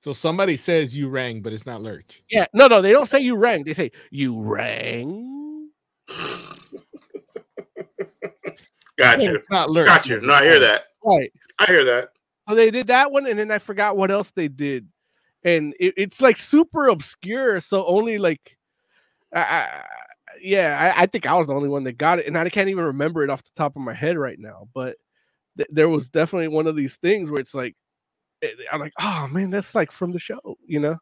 So 0.00 0.12
somebody 0.14 0.56
says 0.56 0.96
you 0.96 1.08
rang, 1.08 1.42
but 1.42 1.52
it's 1.52 1.66
not 1.66 1.82
Lurch. 1.82 2.22
Yeah. 2.30 2.46
No, 2.54 2.66
no, 2.66 2.80
they 2.80 2.92
don't 2.92 3.06
say 3.06 3.20
you 3.20 3.36
rang. 3.36 3.64
They 3.64 3.74
say 3.74 3.92
you 4.10 4.40
rang. 4.40 5.68
Got 8.96 9.22
you. 9.22 9.34
It's 9.34 9.50
not 9.50 9.70
Lurch. 9.70 9.86
Got 9.86 10.06
you. 10.06 10.20
No, 10.20 10.34
I 10.34 10.44
hear 10.44 10.58
that. 10.60 10.84
Right. 11.04 11.32
I 11.58 11.66
hear 11.66 11.84
that. 11.84 12.10
So 12.48 12.54
they 12.54 12.70
did 12.70 12.88
that 12.88 13.12
one, 13.12 13.26
and 13.26 13.38
then 13.38 13.50
I 13.50 13.58
forgot 13.58 13.96
what 13.96 14.10
else 14.10 14.30
they 14.30 14.48
did, 14.48 14.88
and 15.44 15.72
it, 15.78 15.94
it's 15.96 16.20
like 16.20 16.36
super 16.36 16.88
obscure. 16.88 17.60
So 17.60 17.86
only 17.86 18.18
like, 18.18 18.56
I, 19.32 19.40
I, 19.40 19.84
yeah, 20.42 20.94
I, 20.96 21.02
I 21.02 21.06
think 21.06 21.26
I 21.26 21.34
was 21.34 21.46
the 21.46 21.54
only 21.54 21.68
one 21.68 21.84
that 21.84 21.96
got 21.96 22.18
it, 22.18 22.26
and 22.26 22.36
I 22.36 22.48
can't 22.48 22.68
even 22.68 22.84
remember 22.84 23.22
it 23.22 23.30
off 23.30 23.44
the 23.44 23.50
top 23.54 23.76
of 23.76 23.82
my 23.82 23.94
head 23.94 24.18
right 24.18 24.38
now. 24.38 24.68
But 24.74 24.96
th- 25.56 25.68
there 25.70 25.88
was 25.88 26.08
definitely 26.08 26.48
one 26.48 26.66
of 26.66 26.74
these 26.74 26.96
things 26.96 27.30
where 27.30 27.40
it's 27.40 27.54
like, 27.54 27.76
it- 27.76 27.76
I'm 28.72 28.80
like, 28.80 28.92
oh 29.00 29.28
man, 29.28 29.50
that's 29.50 29.74
like 29.74 29.92
from 29.92 30.12
the 30.12 30.18
show, 30.18 30.56
you 30.66 30.80
know? 30.80 30.96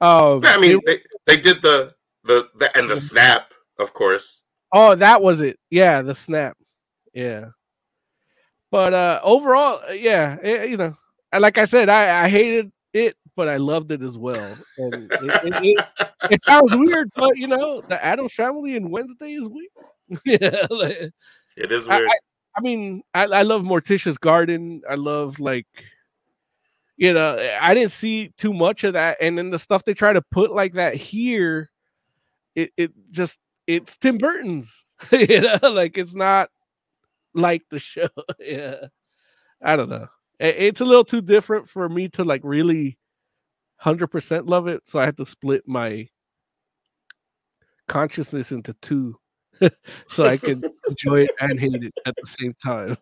Um, 0.00 0.40
Yeah, 0.42 0.54
I 0.54 0.58
mean, 0.58 0.80
it- 0.86 1.04
they, 1.26 1.34
they 1.36 1.40
did 1.40 1.62
the, 1.62 1.94
the 2.24 2.48
the 2.56 2.76
and 2.76 2.88
the 2.88 2.96
snap, 2.96 3.52
of 3.78 3.92
course. 3.92 4.42
Oh, 4.72 4.94
that 4.94 5.22
was 5.22 5.40
it. 5.40 5.58
Yeah, 5.70 6.02
the 6.02 6.14
snap. 6.14 6.56
Yeah. 7.14 7.46
But 8.70 8.92
uh 8.94 9.20
overall, 9.22 9.80
uh, 9.88 9.92
yeah, 9.92 10.36
eh, 10.42 10.64
you 10.64 10.76
know, 10.76 10.96
and 11.32 11.42
like 11.42 11.58
I 11.58 11.64
said, 11.64 11.88
I, 11.88 12.24
I 12.24 12.28
hated 12.28 12.70
it, 12.92 13.16
but 13.34 13.48
I 13.48 13.56
loved 13.56 13.92
it 13.92 14.02
as 14.02 14.18
well. 14.18 14.56
And 14.76 14.94
it, 14.94 15.10
it, 15.22 15.54
it, 15.64 16.08
it 16.30 16.42
sounds 16.42 16.76
weird, 16.76 17.10
but 17.16 17.36
you 17.38 17.46
know, 17.46 17.80
the 17.80 18.02
Addams 18.04 18.34
family 18.34 18.76
and 18.76 18.90
Wednesday 18.90 19.32
is 19.34 19.48
weird. 19.48 20.20
yeah, 20.24 20.66
like, 20.70 21.12
It 21.56 21.72
is 21.72 21.88
I, 21.88 21.98
weird. 21.98 22.10
I, 22.10 22.18
I 22.56 22.60
mean, 22.60 23.02
I, 23.14 23.24
I 23.24 23.42
love 23.42 23.62
Morticia's 23.62 24.18
Garden. 24.18 24.82
I 24.88 24.96
love 24.96 25.38
like, 25.40 25.66
you 26.98 27.14
know, 27.14 27.38
I 27.60 27.72
didn't 27.74 27.92
see 27.92 28.28
too 28.36 28.52
much 28.52 28.84
of 28.84 28.92
that, 28.94 29.16
and 29.20 29.38
then 29.38 29.50
the 29.50 29.58
stuff 29.58 29.84
they 29.84 29.94
try 29.94 30.12
to 30.12 30.20
put 30.20 30.52
like 30.52 30.74
that 30.74 30.94
here, 30.96 31.70
it 32.54 32.72
it 32.76 32.92
just 33.10 33.38
it's 33.66 33.96
Tim 33.96 34.18
Burton's, 34.18 34.84
you 35.12 35.40
know, 35.40 35.58
like 35.70 35.96
it's 35.96 36.14
not 36.14 36.50
like 37.34 37.62
the 37.70 37.78
show. 37.78 38.08
yeah, 38.40 38.86
I 39.62 39.76
don't 39.76 39.88
know. 39.88 40.08
I- 40.40 40.44
It's 40.44 40.80
a 40.80 40.84
little 40.84 41.04
too 41.04 41.22
different 41.22 41.68
for 41.68 41.88
me 41.88 42.08
to 42.10 42.24
like 42.24 42.42
really 42.44 42.98
hundred 43.76 44.08
percent 44.08 44.46
love 44.46 44.66
it, 44.66 44.82
so 44.86 44.98
I 44.98 45.04
had 45.06 45.16
to 45.18 45.26
split 45.26 45.62
my 45.68 46.08
consciousness 47.86 48.52
into 48.52 48.74
two. 48.82 49.16
so 50.08 50.24
I 50.24 50.36
could 50.36 50.64
enjoy 50.88 51.22
it 51.22 51.30
and 51.40 51.58
hate 51.58 51.74
it 51.82 51.92
at 52.06 52.14
the 52.16 52.26
same 52.38 52.54
time. 52.64 52.96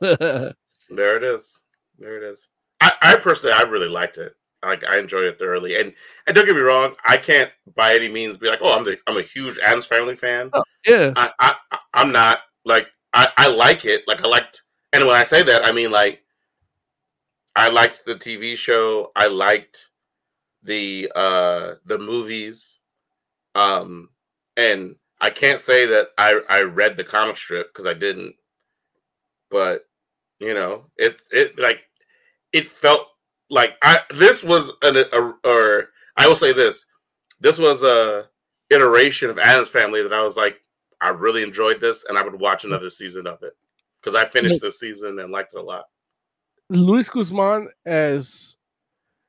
There 0.88 1.16
it 1.16 1.22
is. 1.22 1.62
There 1.98 2.16
it 2.16 2.22
is. 2.22 2.48
I, 2.80 2.92
I 3.02 3.16
personally, 3.16 3.54
I 3.56 3.62
really 3.62 3.88
liked 3.88 4.18
it. 4.18 4.34
Like 4.64 4.84
I 4.84 4.98
enjoyed 4.98 5.24
it 5.26 5.38
thoroughly, 5.38 5.76
and 5.78 5.92
and 6.26 6.34
don't 6.34 6.46
get 6.46 6.56
me 6.56 6.62
wrong, 6.62 6.94
I 7.04 7.18
can't 7.18 7.50
by 7.76 7.94
any 7.94 8.08
means 8.08 8.36
be 8.36 8.48
like, 8.48 8.60
oh, 8.62 8.76
I'm 8.76 8.84
the 8.84 8.98
I'm 9.06 9.16
a 9.18 9.22
huge 9.22 9.58
Addams 9.58 9.86
Family 9.86 10.16
fan. 10.16 10.50
yeah, 10.86 11.12
I, 11.16 11.30
I 11.38 11.56
I- 11.72 11.78
I'm 11.94 12.12
not 12.12 12.40
like 12.64 12.88
I 13.12 13.30
I 13.36 13.48
like 13.48 13.84
it. 13.84 14.02
Like 14.08 14.22
I 14.24 14.28
liked, 14.28 14.62
and 14.92 15.06
when 15.06 15.16
I 15.16 15.24
say 15.24 15.42
that, 15.42 15.64
I 15.64 15.72
mean 15.72 15.90
like 15.90 16.22
I 17.54 17.68
liked 17.68 18.04
the 18.04 18.16
TV 18.16 18.56
show. 18.56 19.12
I 19.16 19.28
liked 19.28 19.90
the 20.62 21.12
uh 21.16 21.74
the 21.86 21.98
movies, 21.98 22.80
um, 23.54 24.10
and 24.56 24.96
I 25.20 25.30
can't 25.30 25.60
say 25.60 25.86
that 25.86 26.10
I 26.18 26.40
I 26.48 26.62
read 26.62 26.96
the 26.96 27.04
comic 27.04 27.36
strip 27.38 27.68
because 27.72 27.86
I 27.86 27.94
didn't, 27.94 28.36
but 29.50 29.86
you 30.40 30.54
know 30.54 30.86
it 30.96 31.20
it 31.30 31.58
like 31.58 31.80
it 32.56 32.66
felt 32.66 33.06
like 33.50 33.76
I 33.82 34.00
this 34.10 34.42
was 34.42 34.72
an 34.82 34.96
a, 34.96 35.32
or 35.48 35.90
I 36.16 36.26
will 36.26 36.34
say 36.36 36.52
this 36.52 36.86
this 37.40 37.58
was 37.58 37.82
a 37.82 38.28
iteration 38.70 39.30
of 39.30 39.38
Addams 39.38 39.68
Family 39.68 40.02
that 40.02 40.12
I 40.12 40.22
was 40.22 40.36
like 40.36 40.60
I 41.00 41.08
really 41.10 41.42
enjoyed 41.42 41.80
this 41.80 42.04
and 42.08 42.16
I 42.18 42.22
would 42.22 42.40
watch 42.40 42.64
another 42.64 42.88
season 42.90 43.26
of 43.26 43.42
it 43.42 43.52
because 44.00 44.14
I 44.14 44.24
finished 44.24 44.60
this 44.62 44.80
season 44.80 45.18
and 45.18 45.30
liked 45.30 45.52
it 45.54 45.60
a 45.60 45.62
lot. 45.62 45.84
Luis 46.70 47.08
Guzman 47.08 47.68
as 47.84 48.56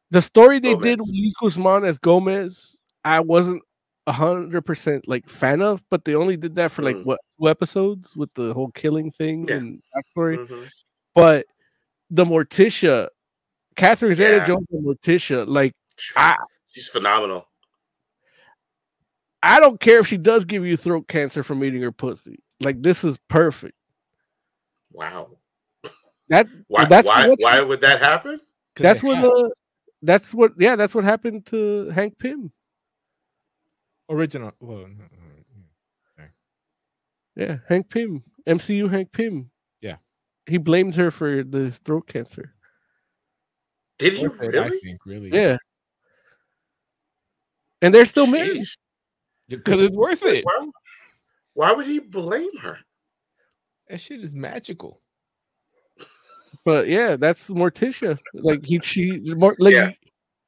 the 0.10 0.22
story 0.22 0.60
they 0.60 0.76
did 0.76 1.00
with 1.00 1.12
Luis 1.14 1.34
Guzman 1.42 1.84
as 1.84 1.98
Gomez, 1.98 2.80
I 3.04 3.20
wasn't 3.20 3.62
a 4.08 4.14
hundred 4.14 4.62
percent 4.66 5.06
like 5.08 5.28
fan 5.30 5.62
of, 5.62 5.84
but 5.92 6.06
they 6.06 6.16
only 6.16 6.38
did 6.38 6.56
that 6.56 6.72
for 6.72 6.82
like 6.82 6.96
Mm. 6.96 7.06
what 7.06 7.20
two 7.40 7.50
episodes 7.50 8.16
with 8.16 8.34
the 8.36 8.54
whole 8.54 8.72
killing 8.72 9.12
thing 9.12 9.48
Yeah. 9.50 9.56
and 9.58 9.82
backstory. 9.94 10.38
Mhm. 10.48 10.70
But 11.14 11.46
the 12.10 12.24
Morticia, 12.24 13.10
Catherine 13.78 14.16
Zeta 14.16 14.38
Yeah. 14.38 14.46
Jones 14.46 14.68
and 14.72 14.86
Morticia, 14.86 15.48
like 15.48 15.74
I 16.18 16.36
She's 16.68 16.90
phenomenal. 16.90 17.48
I 19.42 19.60
don't 19.60 19.80
care 19.80 20.00
if 20.00 20.08
she 20.08 20.18
does 20.18 20.44
give 20.46 20.66
you 20.66 20.76
throat 20.76 21.08
cancer 21.08 21.44
from 21.44 21.64
eating 21.64 21.82
her 21.82 21.92
pussy. 21.92 22.40
Like 22.60 22.82
this 22.82 23.04
is 23.04 23.18
perfect. 23.30 23.76
Wow. 24.92 25.30
That 26.30 26.48
Why 26.68 26.86
that's 26.86 27.08
why 27.08 27.28
what 27.30 27.40
why 27.42 27.62
would 27.62 27.82
that 27.82 28.02
happen? 28.02 28.42
that's 28.76 29.02
what 29.02 29.16
have 29.16 29.24
the 29.24 29.32
uh, 29.32 29.50
that's 30.04 30.34
what 30.34 30.52
yeah 30.60 30.76
that's 30.76 30.94
what 30.94 31.04
happened 31.04 31.46
to 31.48 31.90
Hank 31.90 32.20
Pym. 32.20 32.52
original. 34.10 34.52
Well, 34.60 34.88
no, 34.88 35.06
no, 36.18 36.26
Yeah, 37.36 37.58
Hank 37.70 37.90
Pym, 37.90 38.24
MCU 38.48 38.90
Hank 38.92 39.12
Pym. 39.12 39.50
Yeah. 39.82 39.98
he 40.48 40.58
blamed 40.58 40.96
her 40.96 41.12
for 41.12 41.44
this 41.44 41.78
throat 41.80 42.08
cancer. 42.08 42.54
Did 43.98 44.14
he 44.14 44.28
worth 44.28 44.42
it, 44.42 44.56
I 44.56 44.66
really? 44.66 44.80
think 44.80 45.00
really. 45.06 45.30
Yeah, 45.32 45.58
and 47.82 47.94
they're 47.94 48.06
still 48.06 48.28
married. 48.28 48.66
Because 49.50 49.82
it's 49.82 49.96
worth 49.96 50.24
it. 50.26 50.44
Why, 50.44 50.68
why 51.54 51.72
would 51.72 51.88
he 51.88 52.00
blame 52.00 52.58
her? 52.58 52.78
That 53.90 54.02
shit 54.02 54.22
is 54.22 54.36
magical. 54.36 55.02
But 56.66 56.88
yeah, 56.90 57.16
that's 57.16 57.50
Morticia. 57.50 58.20
Like 58.34 58.66
he, 58.66 58.80
she, 58.84 59.20
more 59.36 59.56
like 59.58 59.74
Yeah. 59.74 59.92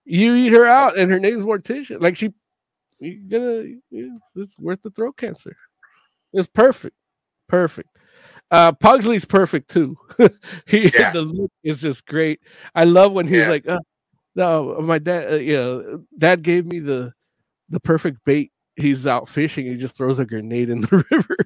you 0.03 0.35
eat 0.35 0.51
her 0.51 0.65
out, 0.65 0.99
and 0.99 1.09
her 1.09 1.19
name's 1.19 1.45
Morticia. 1.45 2.01
Like 2.01 2.17
she, 2.17 2.33
you 2.99 3.21
gonna 3.27 3.63
it's, 3.91 4.19
it's 4.35 4.59
worth 4.59 4.81
the 4.81 4.89
throat 4.89 5.15
cancer. 5.15 5.55
It's 6.33 6.49
perfect, 6.49 6.95
perfect. 7.47 7.89
Uh, 8.51 8.71
Pugsley's 8.71 9.25
perfect 9.25 9.69
too. 9.69 9.97
he 10.67 10.89
Yeah. 10.93 11.11
the 11.11 11.21
look 11.21 11.51
is 11.63 11.79
just 11.79 12.05
great. 12.05 12.39
I 12.75 12.83
love 12.85 13.11
when 13.13 13.27
he's 13.27 13.37
Yeah. 13.37 13.49
like, 13.49 13.67
uh, 13.67 13.79
"No, 14.35 14.79
my 14.81 14.99
dad, 14.99 15.33
uh, 15.33 15.35
you 15.37 15.53
know, 15.53 16.05
dad 16.17 16.41
gave 16.43 16.65
me 16.65 16.79
the 16.79 17.13
the 17.69 17.79
perfect 17.79 18.19
bait. 18.25 18.51
He's 18.75 19.05
out 19.05 19.29
fishing. 19.29 19.65
He 19.67 19.75
just 19.75 19.95
throws 19.95 20.19
a 20.19 20.25
grenade 20.25 20.69
in 20.69 20.81
the 20.81 21.05
river." 21.11 21.37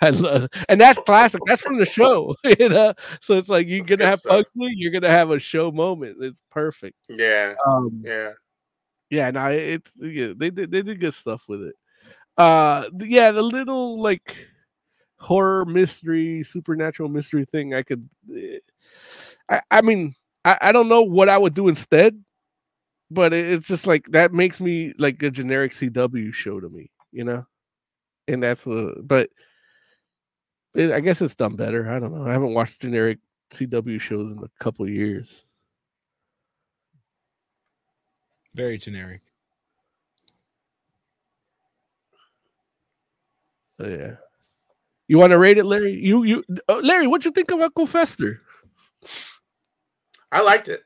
I 0.00 0.08
love, 0.10 0.48
and 0.70 0.80
that's 0.80 0.98
classic. 1.00 1.40
That's 1.46 1.60
from 1.60 1.78
the 1.78 1.84
show, 1.84 2.34
you 2.58 2.70
know. 2.70 2.94
So 3.20 3.36
it's 3.36 3.50
like 3.50 3.68
you're 3.68 3.84
gonna 3.84 4.06
have. 4.06 4.22
Pugsley, 4.22 4.72
you're 4.74 4.90
gonna 4.92 5.10
have 5.10 5.30
a 5.30 5.38
show 5.38 5.70
moment. 5.70 6.16
It's 6.20 6.40
perfect. 6.50 6.96
Yeah, 7.10 7.54
Um, 7.68 8.02
yeah. 8.04 8.30
yeah, 9.10 9.30
no, 9.30 9.46
it's 9.50 9.90
yeah, 10.00 10.32
they 10.34 10.48
did 10.50 10.70
they 10.70 10.80
did 10.82 10.98
good 11.00 11.12
stuff 11.14 11.44
with 11.48 11.62
it. 11.62 11.74
Uh 12.38 12.86
yeah, 13.00 13.30
the 13.30 13.42
little 13.42 14.00
like 14.00 14.48
horror 15.24 15.64
mystery, 15.66 16.44
supernatural 16.44 17.08
mystery 17.08 17.46
thing 17.46 17.74
I 17.74 17.82
could 17.82 18.08
eh, 18.36 18.58
I, 19.48 19.60
I 19.70 19.82
mean, 19.82 20.14
I, 20.44 20.58
I 20.60 20.72
don't 20.72 20.88
know 20.88 21.02
what 21.02 21.28
I 21.28 21.38
would 21.38 21.54
do 21.54 21.68
instead, 21.68 22.22
but 23.10 23.32
it, 23.32 23.50
it's 23.52 23.66
just 23.66 23.86
like 23.86 24.06
that 24.08 24.32
makes 24.32 24.60
me 24.60 24.94
like 24.98 25.22
a 25.22 25.30
generic 25.30 25.72
CW 25.72 26.32
show 26.34 26.60
to 26.60 26.68
me, 26.68 26.90
you 27.12 27.24
know? 27.24 27.46
And 28.28 28.42
that's 28.42 28.66
uh 28.66 28.94
but 29.02 29.30
it, 30.74 30.92
I 30.92 31.00
guess 31.00 31.20
it's 31.22 31.34
done 31.34 31.56
better. 31.56 31.90
I 31.90 31.98
don't 31.98 32.14
know. 32.14 32.26
I 32.28 32.32
haven't 32.32 32.54
watched 32.54 32.80
generic 32.80 33.18
CW 33.52 34.00
shows 34.00 34.32
in 34.32 34.38
a 34.38 34.64
couple 34.64 34.88
years. 34.88 35.44
Very 38.54 38.78
generic. 38.78 39.22
So, 43.80 43.86
yeah. 43.88 44.16
You 45.08 45.18
want 45.18 45.30
to 45.32 45.38
rate 45.38 45.58
it, 45.58 45.64
Larry? 45.64 45.92
You 45.92 46.22
you 46.24 46.44
uh, 46.68 46.76
Larry, 46.82 47.06
what 47.06 47.24
you 47.24 47.30
think 47.30 47.50
of 47.50 47.60
Uncle 47.60 47.86
Fester? 47.86 48.40
I 50.32 50.40
liked 50.40 50.68
it. 50.68 50.82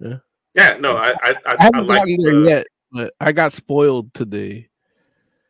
Yeah. 0.00 0.18
Yeah, 0.54 0.76
no, 0.78 0.96
I 0.96 1.10
I 1.10 1.14
I, 1.22 1.34
I 1.46 1.56
I, 1.58 1.64
haven't 1.64 1.86
liked 1.86 2.00
gotten 2.06 2.16
there 2.22 2.34
the- 2.40 2.48
yet, 2.48 2.66
but 2.92 3.14
I 3.20 3.32
got 3.32 3.52
spoiled 3.52 4.12
today. 4.14 4.68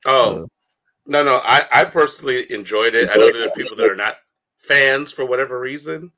Oh 0.06 0.48
no, 1.06 1.22
no, 1.22 1.40
I 1.44 1.66
I 1.70 1.84
personally 1.84 2.50
enjoyed 2.50 2.94
it. 2.94 3.10
I 3.10 3.16
know 3.16 3.30
there 3.32 3.46
are 3.48 3.50
people 3.54 3.76
that 3.76 3.90
are 3.90 3.96
not 3.96 4.16
fans 4.58 5.12
for 5.12 5.26
whatever 5.26 5.60
reason, 5.60 6.10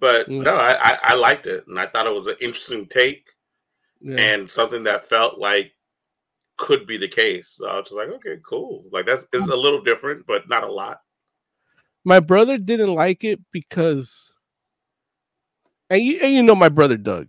but 0.00 0.28
Mm. 0.28 0.42
no, 0.42 0.56
I, 0.56 0.74
I 0.92 0.98
I 1.02 1.14
liked 1.14 1.46
it, 1.46 1.66
and 1.68 1.78
I 1.78 1.86
thought 1.86 2.06
it 2.08 2.12
was 2.14 2.26
an 2.26 2.36
interesting 2.40 2.86
take 2.86 3.30
Yeah. 4.00 4.16
and 4.18 4.50
something 4.50 4.82
that 4.84 5.08
felt 5.08 5.38
like 5.38 5.72
could 6.56 6.86
be 6.86 6.96
the 6.96 7.08
case. 7.08 7.50
So 7.58 7.66
I 7.68 7.76
was 7.76 7.84
just 7.84 7.96
like, 7.96 8.08
okay, 8.08 8.36
cool. 8.48 8.84
Like 8.92 9.06
that's 9.06 9.26
is 9.32 9.48
a 9.48 9.56
little 9.56 9.82
different, 9.82 10.26
but 10.26 10.48
not 10.48 10.64
a 10.64 10.72
lot. 10.72 11.00
My 12.04 12.20
brother 12.20 12.56
didn't 12.56 12.94
like 12.94 13.24
it 13.24 13.40
because, 13.52 14.32
and 15.90 16.02
you, 16.02 16.18
and 16.20 16.32
you 16.32 16.42
know 16.42 16.54
my 16.54 16.68
brother 16.68 16.96
Doug, 16.96 17.26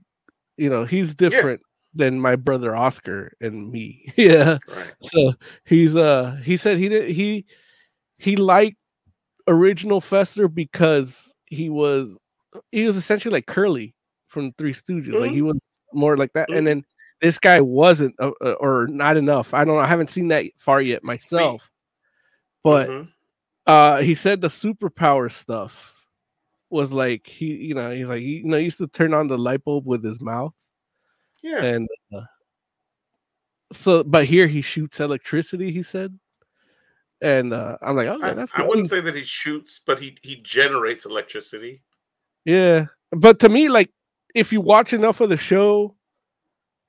you 0.57 0.69
know 0.69 0.85
he's 0.85 1.13
different 1.13 1.61
than 1.93 2.19
my 2.19 2.35
brother 2.35 2.75
Oscar 2.75 3.33
and 3.41 3.71
me. 3.71 4.11
yeah, 4.17 4.57
Right. 4.67 4.93
so 5.07 5.33
he's 5.65 5.95
uh 5.95 6.39
he 6.43 6.57
said 6.57 6.77
he 6.77 6.89
did 6.89 7.09
he 7.09 7.45
he 8.19 8.35
liked 8.35 8.77
original 9.47 9.99
Fester 10.01 10.47
because 10.47 11.33
he 11.45 11.69
was 11.69 12.17
he 12.71 12.85
was 12.85 12.97
essentially 12.97 13.33
like 13.33 13.47
Curly 13.47 13.95
from 14.27 14.51
Three 14.53 14.73
Stooges. 14.73 15.19
Like 15.19 15.31
he 15.31 15.41
was 15.41 15.57
more 15.93 16.17
like 16.17 16.33
that, 16.33 16.49
Mhm. 16.49 16.57
and 16.57 16.67
then 16.67 16.85
this 17.21 17.39
guy 17.39 17.61
wasn't 17.61 18.15
uh, 18.19 18.31
uh, 18.41 18.53
or 18.59 18.87
not 18.87 19.17
enough. 19.17 19.53
I 19.53 19.65
don't 19.65 19.75
know. 19.75 19.81
I 19.81 19.87
haven't 19.87 20.09
seen 20.09 20.27
that 20.29 20.45
far 20.57 20.81
yet 20.81 21.03
myself, 21.03 21.69
but 22.63 22.89
Mhm. 22.89 23.09
uh 23.65 23.97
he 24.01 24.15
said 24.15 24.39
the 24.39 24.47
superpower 24.47 25.31
stuff 25.31 25.95
was 26.69 26.91
like 26.91 27.27
he 27.27 27.47
you 27.55 27.73
know 27.73 27.91
he's 27.91 28.07
like 28.07 28.21
he 28.21 28.37
you 28.37 28.45
know 28.45 28.57
he 28.57 28.65
used 28.65 28.77
to 28.77 28.87
turn 28.87 29.13
on 29.13 29.27
the 29.27 29.37
light 29.37 29.63
bulb 29.65 29.85
with 29.85 30.03
his 30.03 30.21
mouth 30.21 30.53
yeah, 31.43 31.63
and 31.63 31.89
uh, 32.13 32.21
so 33.73 34.03
but 34.03 34.25
here 34.25 34.47
he 34.47 34.61
shoots 34.61 34.99
electricity 34.99 35.71
he 35.71 35.83
said 35.83 36.17
and 37.21 37.51
uh 37.51 37.77
i'm 37.81 37.95
like 37.97 38.07
okay 38.07 38.33
that's. 38.33 38.51
I 38.55 38.63
wouldn't 38.63 38.89
say 38.89 39.01
that 39.01 39.15
he 39.15 39.23
shoots, 39.23 39.81
but 39.85 39.99
he 39.99 40.17
he 40.21 40.35
generates 40.37 41.05
electricity. 41.05 41.81
yeah 42.45 42.85
but 43.11 43.39
to 43.39 43.49
me 43.49 43.67
like 43.69 43.91
if 44.35 44.53
you 44.53 44.61
watch 44.61 44.93
enough 44.93 45.19
of 45.19 45.29
the 45.29 45.37
show 45.37 45.96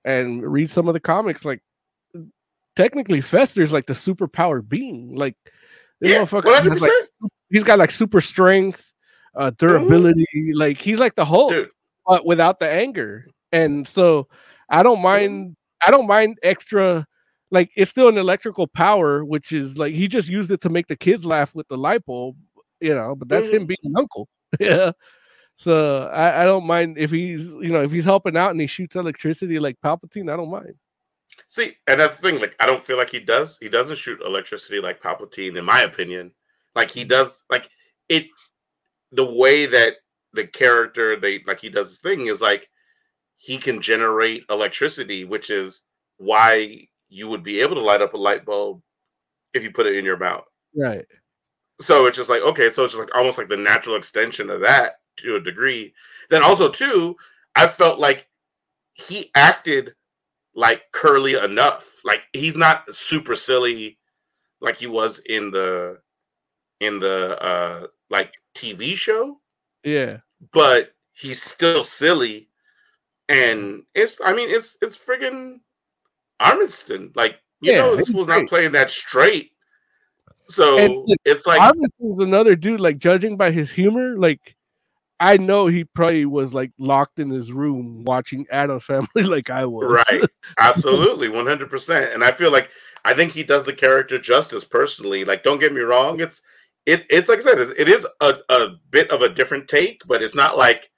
and 0.09 0.43
read 0.43 0.71
some 0.71 0.89
of 0.89 0.95
the 0.95 1.01
comics 1.01 1.45
like 1.45 1.61
technically 2.77 3.21
fester's 3.21 3.73
like 3.73 3.87
the 3.87 3.93
superpower 3.93 4.67
being 4.67 5.15
like 5.15 5.37
Yeah, 6.01 6.19
motherfucker 6.23 6.47
one 6.47 6.55
hundred 6.55 6.73
has, 6.75 6.83
like, 6.83 6.93
he's 7.51 7.65
got 7.65 7.79
like 7.79 7.91
super 7.91 8.21
strength, 8.21 8.93
uh, 9.35 9.51
durability. 9.59 10.25
Like 10.55 10.79
he's 10.79 11.01
like 11.01 11.15
the 11.17 11.25
Hulk, 11.25 11.51
dude. 11.51 11.71
but 12.07 12.25
without 12.25 12.61
the 12.61 12.71
anger. 12.71 13.27
And 13.53 13.87
so 13.87 14.29
I 14.71 14.83
don't 14.83 15.03
mind. 15.03 15.57
I 15.85 15.91
don't 15.91 16.07
mind 16.07 16.39
extra. 16.43 17.05
Like 17.51 17.71
it's 17.77 17.91
still 17.91 18.09
an 18.09 18.19
electrical 18.19 18.67
power, 18.69 19.25
which 19.25 19.53
is 19.53 19.77
like 19.79 19.95
he 19.95 20.07
just 20.07 20.29
used 20.29 20.51
it 20.51 20.61
to 20.63 20.69
make 20.69 20.87
the 20.87 20.97
kids 20.97 21.25
laugh 21.25 21.55
with 21.55 21.67
the 21.69 21.77
light 21.79 22.05
bulb, 22.07 22.37
you 22.81 22.95
know. 22.95 23.17
But 23.17 23.29
that's 23.29 23.49
him 23.49 23.65
Mhm. 23.65 23.69
being 23.69 23.85
an 23.85 23.95
uncle. 23.99 24.29
yeah. 24.61 24.93
So 25.59 26.07
I, 26.07 26.43
I 26.43 26.45
don't 26.45 26.67
mind 26.67 26.99
if 26.99 27.11
he's 27.11 27.47
you 27.49 27.71
know 27.73 27.83
if 27.83 27.91
he's 27.91 28.05
helping 28.05 28.37
out 28.37 28.53
and 28.53 28.61
he 28.61 28.69
shoots 28.69 28.95
electricity 28.95 29.59
like 29.59 29.77
Palpatine. 29.85 30.33
I 30.33 30.37
don't 30.37 30.51
mind. 30.51 30.75
See, 31.49 31.75
and 31.89 31.99
that's 31.99 32.17
the 32.17 32.23
thing. 32.23 32.41
Like, 32.41 32.55
I 32.61 32.67
don't 32.67 32.83
feel 32.83 32.97
like 32.97 33.11
he 33.11 33.19
does. 33.19 33.59
He 33.59 33.69
doesn't 33.69 33.99
shoot 33.99 34.21
electricity 34.25 34.81
like 34.81 35.03
Palpatine, 35.03 35.59
in 35.59 35.65
my 35.65 35.83
opinion. 35.83 36.31
Like 36.77 36.93
he 36.93 37.03
does. 37.03 37.45
Like 37.51 37.69
it. 38.09 38.27
The 39.11 39.25
way 39.25 39.67
that 39.67 39.95
the 40.33 40.47
character 40.47 41.19
they 41.19 41.43
like 41.45 41.59
he 41.59 41.71
does 41.71 41.89
his 41.89 41.99
thing 41.99 42.27
is 42.27 42.41
like 42.41 42.69
he 43.37 43.59
can 43.59 43.83
generate 43.83 44.45
electricity, 44.51 45.25
which 45.25 45.51
is 45.51 45.83
why 46.19 46.87
you 47.09 47.27
would 47.27 47.43
be 47.43 47.61
able 47.61 47.75
to 47.75 47.83
light 47.83 48.03
up 48.03 48.15
a 48.15 48.19
light 48.19 48.45
bulb 48.45 48.81
if 49.55 49.65
you 49.65 49.73
put 49.73 49.87
it 49.87 49.97
in 49.97 50.05
your 50.05 50.19
mouth. 50.19 50.45
Right. 50.77 51.05
So 51.81 52.07
it's 52.07 52.17
just 52.17 52.31
like 52.31 52.43
okay, 52.43 52.71
so 52.71 52.85
it's 52.85 52.93
just 52.93 53.01
like 53.01 53.17
almost 53.17 53.39
like 53.39 53.49
the 53.49 53.57
natural 53.57 53.97
extension 53.97 54.51
of 54.51 54.61
that 54.61 54.99
to 55.23 55.37
a 55.37 55.41
degree. 55.41 55.95
Then 56.31 56.43
also 56.43 56.69
too, 56.69 57.17
I 57.55 57.67
felt 57.67 57.99
like 57.99 58.29
he 58.95 59.31
acted 59.35 59.95
like 60.55 60.91
curly 60.93 61.35
enough. 61.35 62.01
Like 62.05 62.23
he's 62.33 62.57
not 62.57 62.95
super 62.95 63.35
silly 63.35 63.99
like 64.61 64.77
he 64.77 64.87
was 64.87 65.21
in 65.21 65.51
the 65.51 65.99
in 66.81 67.01
the 67.01 67.41
uh 67.43 67.87
like 68.11 68.33
TV 68.55 68.97
show, 68.97 69.41
Yeah. 69.85 70.19
but 70.53 70.95
he's 71.13 71.43
still 71.43 71.85
silly. 71.85 72.49
And 73.29 73.85
it's 73.95 74.21
I 74.25 74.33
mean 74.33 74.49
it's 74.51 74.79
it's 74.83 74.97
friggin' 74.97 75.61
Armisen. 76.41 77.15
Like, 77.17 77.41
you 77.61 77.73
Yeah, 77.73 77.79
know 77.79 77.97
this 77.97 78.11
was 78.11 78.27
not 78.27 78.49
playing 78.49 78.73
that 78.73 78.91
straight. 78.91 79.53
So 80.49 80.79
And 80.79 80.95
look, 81.07 81.19
it's 81.25 81.47
like 81.47 81.61
Armisen's 81.61 82.21
another 82.21 82.55
dude. 82.55 82.81
Like 82.81 82.99
judging 82.99 83.37
by 83.37 83.51
his 83.51 83.71
humor, 83.71 84.17
like 84.17 84.57
I 85.21 85.37
know 85.37 85.67
he 85.67 85.85
probably 85.85 86.25
was 86.27 86.55
like 86.55 86.71
locked 86.79 87.19
in 87.19 87.31
his 87.31 87.51
room 87.53 88.05
watching 88.05 88.47
Addams 88.51 88.85
Family, 88.85 89.09
like 89.25 89.51
I 89.51 89.65
was. 89.67 90.05
Right. 90.11 90.23
Absolutely. 90.59 91.29
100%. 91.29 92.15
And 92.15 92.23
I 92.23 92.33
feel 92.33 92.53
like 92.53 92.71
I 93.05 93.15
think 93.15 93.33
he 93.33 93.43
does 93.43 93.65
the 93.65 93.73
character 93.73 94.19
justice 94.19 94.65
personally. 94.65 95.25
Like, 95.25 95.43
don't 95.43 95.59
get 95.61 95.73
me 95.73 95.81
wrong. 95.81 96.21
It's, 96.21 96.43
it, 96.87 97.05
it's 97.11 97.29
like 97.29 97.39
I 97.39 97.43
said, 97.43 97.59
it's, 97.59 97.71
it 97.73 97.89
is 97.89 98.07
a, 98.21 98.35
a 98.49 98.69
bit 98.91 99.11
of 99.11 99.23
a 99.23 99.29
different 99.29 99.69
take, 99.69 100.03
but 100.07 100.23
it's 100.23 100.35
not 100.37 100.57
like, 100.57 100.89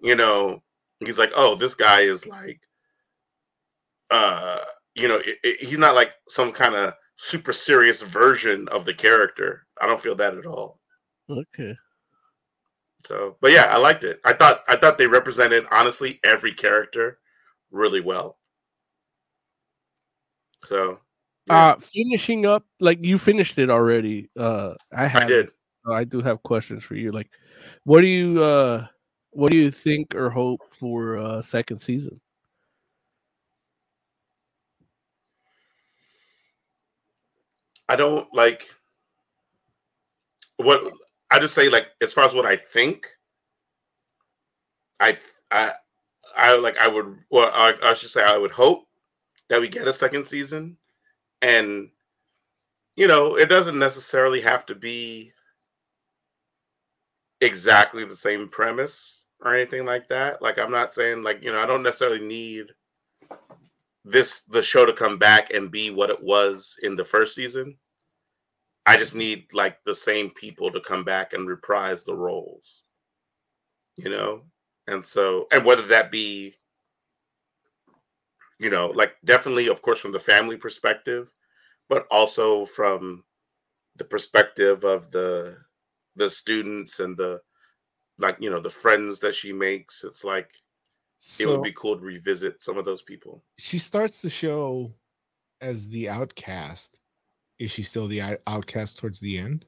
you 0.00 0.14
know, 0.16 0.62
he's 1.00 1.18
like, 1.18 1.32
oh, 1.34 1.54
this 1.54 1.74
guy 1.74 2.00
is 2.00 2.26
like, 2.26 2.60
uh, 4.10 4.58
you 4.94 5.08
know, 5.08 5.16
it, 5.16 5.38
it- 5.42 5.60
he's 5.66 5.78
not 5.78 5.94
like 5.94 6.12
some 6.28 6.52
kind 6.52 6.74
of 6.74 6.94
super 7.16 7.52
serious 7.52 8.02
version 8.02 8.68
of 8.70 8.84
the 8.84 8.94
character. 8.94 9.66
I 9.80 9.86
don't 9.86 10.00
feel 10.00 10.14
that 10.16 10.36
at 10.36 10.46
all. 10.46 10.80
Okay. 11.30 11.74
So, 13.04 13.36
but 13.40 13.50
yeah, 13.52 13.64
I 13.64 13.78
liked 13.78 14.04
it. 14.04 14.20
I 14.24 14.32
thought, 14.32 14.62
I 14.68 14.76
thought 14.76 14.96
they 14.98 15.06
represented 15.06 15.66
honestly 15.70 16.20
every 16.22 16.54
character 16.54 17.18
really 17.70 18.00
well. 18.00 18.38
So, 20.64 21.00
Yeah. 21.48 21.70
Uh 21.70 21.76
finishing 21.80 22.46
up, 22.46 22.64
like 22.78 22.98
you 23.02 23.18
finished 23.18 23.58
it 23.58 23.68
already. 23.70 24.30
Uh 24.38 24.74
I 24.96 25.04
I 25.04 25.08
have 25.08 25.26
did. 25.26 25.50
I 25.90 26.04
do 26.04 26.20
have 26.22 26.42
questions 26.44 26.84
for 26.84 26.94
you. 26.94 27.10
Like 27.10 27.28
what 27.84 28.02
do 28.02 28.06
you 28.06 28.40
uh 28.42 28.86
what 29.30 29.50
do 29.50 29.56
you 29.56 29.70
think 29.72 30.14
or 30.14 30.30
hope 30.30 30.60
for 30.72 31.16
uh 31.18 31.42
second 31.42 31.80
season? 31.80 32.20
I 37.88 37.96
don't 37.96 38.32
like 38.32 38.70
what 40.56 40.92
I 41.32 41.38
just 41.38 41.54
say 41.54 41.70
like 41.70 41.88
as 42.02 42.12
far 42.12 42.24
as 42.24 42.34
what 42.34 42.44
I 42.44 42.56
think 42.56 43.06
I 45.00 45.16
I 45.50 45.72
I 46.36 46.56
like 46.56 46.76
I 46.76 46.88
would 46.88 47.16
well 47.30 47.50
I, 47.54 47.74
I 47.82 47.94
should 47.94 48.10
say 48.10 48.22
I 48.22 48.36
would 48.36 48.52
hope 48.52 48.86
that 49.48 49.60
we 49.60 49.68
get 49.68 49.88
a 49.88 49.92
second 49.92 50.26
season, 50.26 50.76
and 51.40 51.88
you 52.96 53.08
know, 53.08 53.36
it 53.36 53.48
doesn't 53.48 53.78
necessarily 53.78 54.42
have 54.42 54.66
to 54.66 54.74
be 54.74 55.32
exactly 57.40 58.04
the 58.04 58.14
same 58.14 58.48
premise 58.48 59.24
or 59.40 59.54
anything 59.54 59.86
like 59.86 60.08
that. 60.08 60.42
Like 60.42 60.58
I'm 60.58 60.70
not 60.70 60.92
saying 60.92 61.22
like, 61.22 61.42
you 61.42 61.50
know, 61.50 61.58
I 61.58 61.66
don't 61.66 61.82
necessarily 61.82 62.20
need 62.20 62.66
this 64.04 64.42
the 64.42 64.60
show 64.60 64.84
to 64.84 64.92
come 64.92 65.16
back 65.16 65.52
and 65.54 65.70
be 65.70 65.90
what 65.90 66.10
it 66.10 66.22
was 66.22 66.76
in 66.82 66.94
the 66.94 67.04
first 67.04 67.34
season. 67.34 67.76
I 68.86 68.96
just 68.96 69.14
need 69.14 69.46
like 69.52 69.78
the 69.84 69.94
same 69.94 70.30
people 70.30 70.70
to 70.70 70.80
come 70.80 71.04
back 71.04 71.32
and 71.32 71.48
reprise 71.48 72.04
the 72.04 72.14
roles. 72.14 72.84
You 73.96 74.10
know? 74.10 74.42
And 74.86 75.04
so 75.04 75.46
and 75.52 75.64
whether 75.64 75.82
that 75.82 76.10
be 76.10 76.54
you 78.58 78.70
know, 78.70 78.88
like 78.88 79.16
definitely 79.24 79.68
of 79.68 79.82
course 79.82 80.00
from 80.00 80.12
the 80.12 80.20
family 80.20 80.56
perspective, 80.56 81.32
but 81.88 82.06
also 82.10 82.64
from 82.64 83.24
the 83.96 84.04
perspective 84.04 84.84
of 84.84 85.10
the 85.10 85.56
the 86.16 86.30
students 86.30 87.00
and 87.00 87.16
the 87.16 87.40
like 88.18 88.36
you 88.40 88.50
know 88.50 88.60
the 88.60 88.70
friends 88.70 89.20
that 89.20 89.34
she 89.34 89.52
makes 89.52 90.04
it's 90.04 90.24
like 90.24 90.50
it 91.40 91.46
would 91.46 91.62
be 91.62 91.72
cool 91.72 91.96
to 91.96 92.04
revisit 92.04 92.62
some 92.62 92.76
of 92.76 92.84
those 92.84 93.02
people 93.02 93.42
she 93.58 93.78
starts 93.78 94.20
the 94.20 94.28
show 94.28 94.92
as 95.62 95.88
the 95.88 96.08
outcast. 96.08 96.98
Is 97.62 97.70
she 97.70 97.82
still 97.84 98.08
the 98.08 98.20
outcast 98.48 98.98
towards 98.98 99.20
the 99.20 99.38
end? 99.38 99.64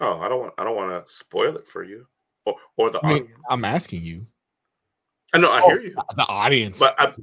oh 0.00 0.18
i 0.20 0.28
don't 0.28 0.40
want 0.40 0.52
i 0.58 0.64
don't 0.64 0.74
want 0.76 0.90
to 1.06 1.12
spoil 1.12 1.56
it 1.56 1.68
for 1.68 1.84
you 1.84 2.04
or 2.46 2.56
or 2.76 2.90
the 2.90 2.98
I 3.04 3.06
mean, 3.14 3.22
audience 3.22 3.40
I'm 3.48 3.64
asking 3.64 4.02
you. 4.02 4.26
i 5.32 5.38
know 5.38 5.50
i 5.52 5.60
Oh, 5.62 5.68
hear 5.68 5.80
you 5.80 5.94
The 6.16 6.26
audience. 6.28 6.80
but 6.80 6.94
I, 7.00 7.14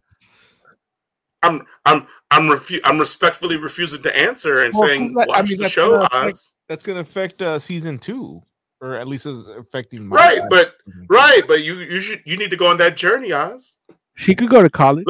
i'm 1.43 1.65
i'm 1.85 2.07
i'm 2.31 2.43
refu- 2.43 2.79
i'm 2.85 2.97
respectfully 2.97 3.57
refusing 3.57 4.01
to 4.03 4.17
answer 4.17 4.63
and 4.63 4.73
Well, 4.73 4.87
saying 4.87 5.13
that- 5.15 5.27
watch 5.27 5.49
the 5.49 5.57
that's 5.57 5.71
show 5.73 5.91
gonna 5.91 6.05
affect- 6.23 6.37
that's 6.69 6.83
going 6.85 6.95
to 6.95 7.01
affect 7.01 7.41
uh, 7.41 7.59
season 7.59 7.99
two, 7.99 8.41
or 8.79 8.93
at 8.95 9.05
least 9.05 9.25
is 9.25 9.49
affecting 9.49 10.07
my 10.07 10.15
right 10.15 10.41
but 10.49 10.75
right 11.09 11.43
but 11.45 11.63
you 11.65 11.75
you 11.79 11.99
should 11.99 12.21
you 12.25 12.37
need 12.37 12.49
to 12.51 12.55
go 12.57 12.67
on 12.67 12.77
that 12.77 12.95
journey 12.95 13.33
oz 13.33 13.75
She 14.15 14.33
could 14.33 14.49
go 14.49 14.63
to 14.63 14.69
college. 14.69 15.05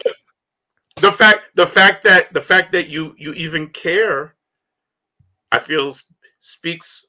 the 0.95 1.11
fact 1.11 1.41
the 1.55 1.67
fact 1.67 2.03
that 2.05 2.33
the 2.33 2.41
fact 2.41 2.71
that 2.71 2.89
you 2.89 3.13
you 3.19 3.33
even 3.33 3.67
care 3.67 4.33
i 5.51 5.59
feel 5.59 5.93
speaks 6.39 7.07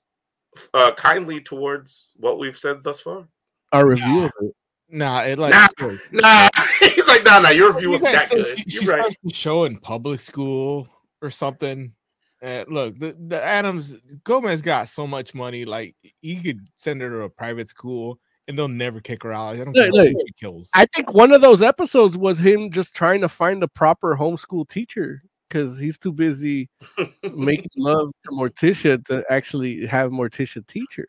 uh 0.74 0.92
kindly 0.92 1.40
towards 1.40 2.16
what 2.18 2.38
we've 2.38 2.58
said 2.58 2.82
thus 2.84 3.00
far 3.00 3.26
Our 3.72 3.88
review 3.88 4.24
of 4.24 4.32
it. 4.42 4.54
Nah, 4.88 5.22
it 5.22 5.38
like 5.38 5.54
nah 5.54 5.68
nah 6.10 6.48
he's 6.80 7.08
like 7.08 7.24
nah 7.24 7.38
nah 7.38 7.48
your 7.48 7.72
review 7.72 7.92
wasn't 7.92 8.12
that 8.12 8.30
good 8.30 8.58
She, 8.58 8.64
she 8.68 8.84
you're 8.84 8.92
right 8.92 9.00
starts 9.00 9.16
the 9.24 9.32
show 9.32 9.64
in 9.64 9.78
public 9.78 10.20
school 10.20 10.86
or 11.22 11.30
something. 11.30 11.94
Uh, 12.42 12.64
look, 12.66 12.98
the, 12.98 13.16
the 13.28 13.42
Addams 13.42 14.02
Gomez 14.24 14.60
got 14.60 14.88
so 14.88 15.06
much 15.06 15.32
money, 15.32 15.64
like 15.64 15.94
he 16.20 16.42
could 16.42 16.58
send 16.76 17.00
her 17.00 17.08
to 17.08 17.22
a 17.22 17.30
private 17.30 17.68
school 17.68 18.18
and 18.48 18.58
they'll 18.58 18.66
never 18.68 19.00
kick 19.00 19.22
her 19.22 19.32
out. 19.32 19.54
I 19.54 19.64
don't 19.64 19.72
care 19.72 19.90
Look, 19.92 20.08
who 20.08 20.14
look, 20.14 20.26
she 20.26 20.32
kills. 20.32 20.68
I 20.74 20.86
think 20.86 21.12
one 21.12 21.32
of 21.32 21.40
those 21.40 21.62
episodes 21.62 22.16
was 22.16 22.40
him 22.40 22.70
just 22.72 22.96
trying 22.96 23.20
to 23.20 23.28
find 23.28 23.62
a 23.62 23.68
proper 23.68 24.16
homeschool 24.16 24.68
teacher 24.68 25.22
because 25.52 25.78
he's 25.78 25.98
too 25.98 26.12
busy 26.12 26.68
making 27.34 27.70
love 27.76 28.10
to 28.24 28.30
Morticia 28.30 29.04
to 29.06 29.24
actually 29.28 29.86
have 29.86 30.10
Morticia 30.10 30.66
teach 30.66 30.96
her. 30.96 31.08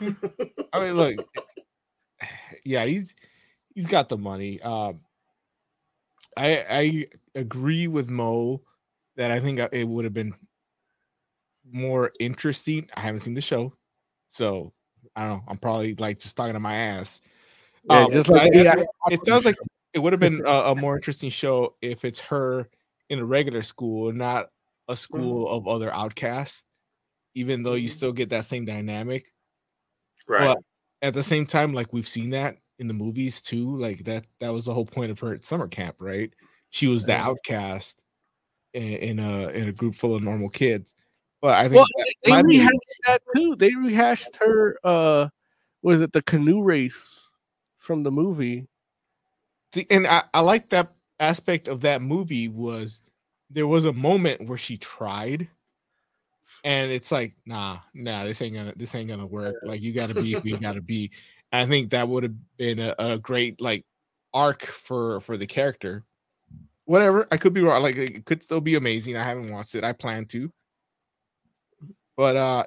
I 0.72 0.84
mean, 0.84 0.94
look, 0.94 1.16
yeah, 2.64 2.84
he's 2.86 3.14
he's 3.74 3.86
got 3.86 4.08
the 4.08 4.16
money. 4.16 4.60
Um, 4.62 5.00
I 6.36 6.64
I 6.70 7.06
agree 7.34 7.86
with 7.88 8.08
Mo 8.08 8.62
that 9.16 9.30
I 9.30 9.40
think 9.40 9.60
uh, 9.60 9.68
it 9.72 9.86
would 9.86 10.04
have 10.04 10.14
been 10.14 10.34
more 11.70 12.12
interesting. 12.20 12.88
I 12.94 13.00
haven't 13.00 13.20
seen 13.20 13.34
the 13.34 13.40
show, 13.40 13.72
so 14.30 14.72
I 15.16 15.28
don't 15.28 15.38
know. 15.38 15.42
I'm 15.48 15.58
probably 15.58 15.94
like 15.96 16.18
just 16.18 16.36
talking 16.36 16.54
to 16.54 16.60
my 16.60 16.74
ass. 16.74 17.20
Yeah, 17.84 18.04
Um, 18.04 18.12
just 18.12 18.28
like 18.28 18.42
I- 18.42 18.50
me, 18.50 18.68
I- 18.68 18.72
I- 18.74 19.12
it 19.12 19.26
sounds 19.26 19.44
like 19.44 19.56
it 19.92 19.98
would 19.98 20.12
have 20.12 20.20
been 20.20 20.42
a, 20.46 20.50
a 20.50 20.74
more 20.76 20.96
interesting 20.96 21.30
show 21.30 21.74
if 21.82 22.04
it's 22.04 22.20
her 22.20 22.68
in 23.08 23.18
a 23.18 23.24
regular 23.24 23.62
school, 23.62 24.12
not 24.12 24.50
a 24.88 24.96
school 24.96 25.48
of 25.48 25.66
other 25.68 25.92
outcasts. 25.92 26.66
Even 27.34 27.62
though 27.62 27.74
you 27.74 27.86
still 27.88 28.12
get 28.12 28.28
that 28.30 28.44
same 28.44 28.64
dynamic, 28.64 29.32
right 30.28 30.40
but 30.40 30.58
at 31.02 31.14
the 31.14 31.22
same 31.22 31.46
time, 31.46 31.72
like 31.72 31.92
we've 31.92 32.08
seen 32.08 32.30
that 32.30 32.56
in 32.80 32.88
the 32.88 32.94
movies 32.94 33.40
too. 33.40 33.76
Like 33.76 34.04
that 34.04 34.26
that 34.40 34.52
was 34.52 34.64
the 34.64 34.74
whole 34.74 34.86
point 34.86 35.12
of 35.12 35.20
her 35.20 35.32
at 35.32 35.44
summer 35.44 35.68
camp, 35.68 35.96
right? 36.00 36.32
She 36.70 36.88
was 36.88 37.04
the 37.04 37.16
outcast 37.16 38.02
in, 38.74 38.82
in 38.82 39.18
a 39.20 39.48
in 39.50 39.68
a 39.68 39.72
group 39.72 39.94
full 39.94 40.14
of 40.14 40.22
normal 40.22 40.48
kids. 40.48 40.94
But 41.40 41.54
I 41.54 41.62
think 41.68 41.76
Well, 41.76 41.86
that 41.96 42.14
they 42.24 42.30
might 42.30 42.46
be- 42.46 42.68
that 43.06 43.22
too. 43.34 43.56
They 43.56 43.74
rehashed 43.74 44.36
her. 44.36 44.78
Uh, 44.84 45.28
was 45.82 46.00
it 46.00 46.12
the 46.12 46.22
canoe 46.22 46.62
race 46.62 47.30
from 47.78 48.02
the 48.02 48.10
movie? 48.10 48.66
And 49.90 50.06
I, 50.06 50.22
I 50.34 50.40
like 50.40 50.70
that 50.70 50.92
aspect 51.18 51.68
of 51.68 51.82
that 51.82 52.02
movie 52.02 52.48
was 52.48 53.02
there 53.50 53.66
was 53.66 53.84
a 53.84 53.92
moment 53.92 54.48
where 54.48 54.58
she 54.58 54.76
tried 54.76 55.48
and 56.64 56.90
it's 56.90 57.10
like 57.10 57.34
nah 57.46 57.78
nah 57.94 58.24
this 58.24 58.42
ain't 58.42 58.54
gonna 58.54 58.72
this 58.76 58.94
ain't 58.94 59.08
gonna 59.08 59.26
work. 59.26 59.56
Like 59.62 59.80
you 59.80 59.92
gotta 59.92 60.14
be 60.14 60.36
you 60.44 60.58
gotta 60.60 60.82
be. 60.82 61.10
I 61.52 61.66
think 61.66 61.90
that 61.90 62.08
would 62.08 62.22
have 62.22 62.34
been 62.56 62.78
a, 62.78 62.94
a 62.98 63.18
great 63.18 63.60
like 63.60 63.84
arc 64.32 64.62
for 64.62 65.20
for 65.20 65.36
the 65.36 65.46
character. 65.46 66.04
Whatever 66.84 67.28
i 67.30 67.36
could 67.36 67.52
be 67.52 67.60
wrong 67.60 67.82
like 67.82 67.96
it 67.96 68.24
could 68.26 68.42
still 68.42 68.60
be 68.60 68.74
amazing. 68.74 69.16
I 69.16 69.22
haven't 69.22 69.50
watched 69.50 69.74
it. 69.74 69.84
I 69.84 69.92
plan 69.92 70.26
to. 70.26 70.52
But 72.16 72.36
uh 72.36 72.64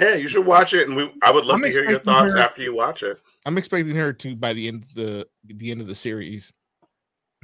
yeah 0.00 0.14
you 0.14 0.28
should 0.28 0.44
watch 0.46 0.74
it 0.74 0.88
and 0.88 0.96
we 0.96 1.12
i 1.22 1.30
would 1.30 1.44
love 1.44 1.56
I'm 1.56 1.62
to 1.62 1.68
hear 1.68 1.88
your 1.88 2.00
thoughts 2.00 2.34
her- 2.34 2.38
after 2.38 2.62
you 2.62 2.74
watch 2.74 3.02
it 3.02 3.20
I'm 3.44 3.58
expecting 3.58 3.96
her 3.96 4.12
to 4.12 4.36
by 4.36 4.52
the 4.52 4.68
end 4.68 4.84
of 4.84 4.94
the 4.94 5.26
the 5.44 5.70
end 5.70 5.80
of 5.80 5.86
the 5.86 5.94
series 5.94 6.52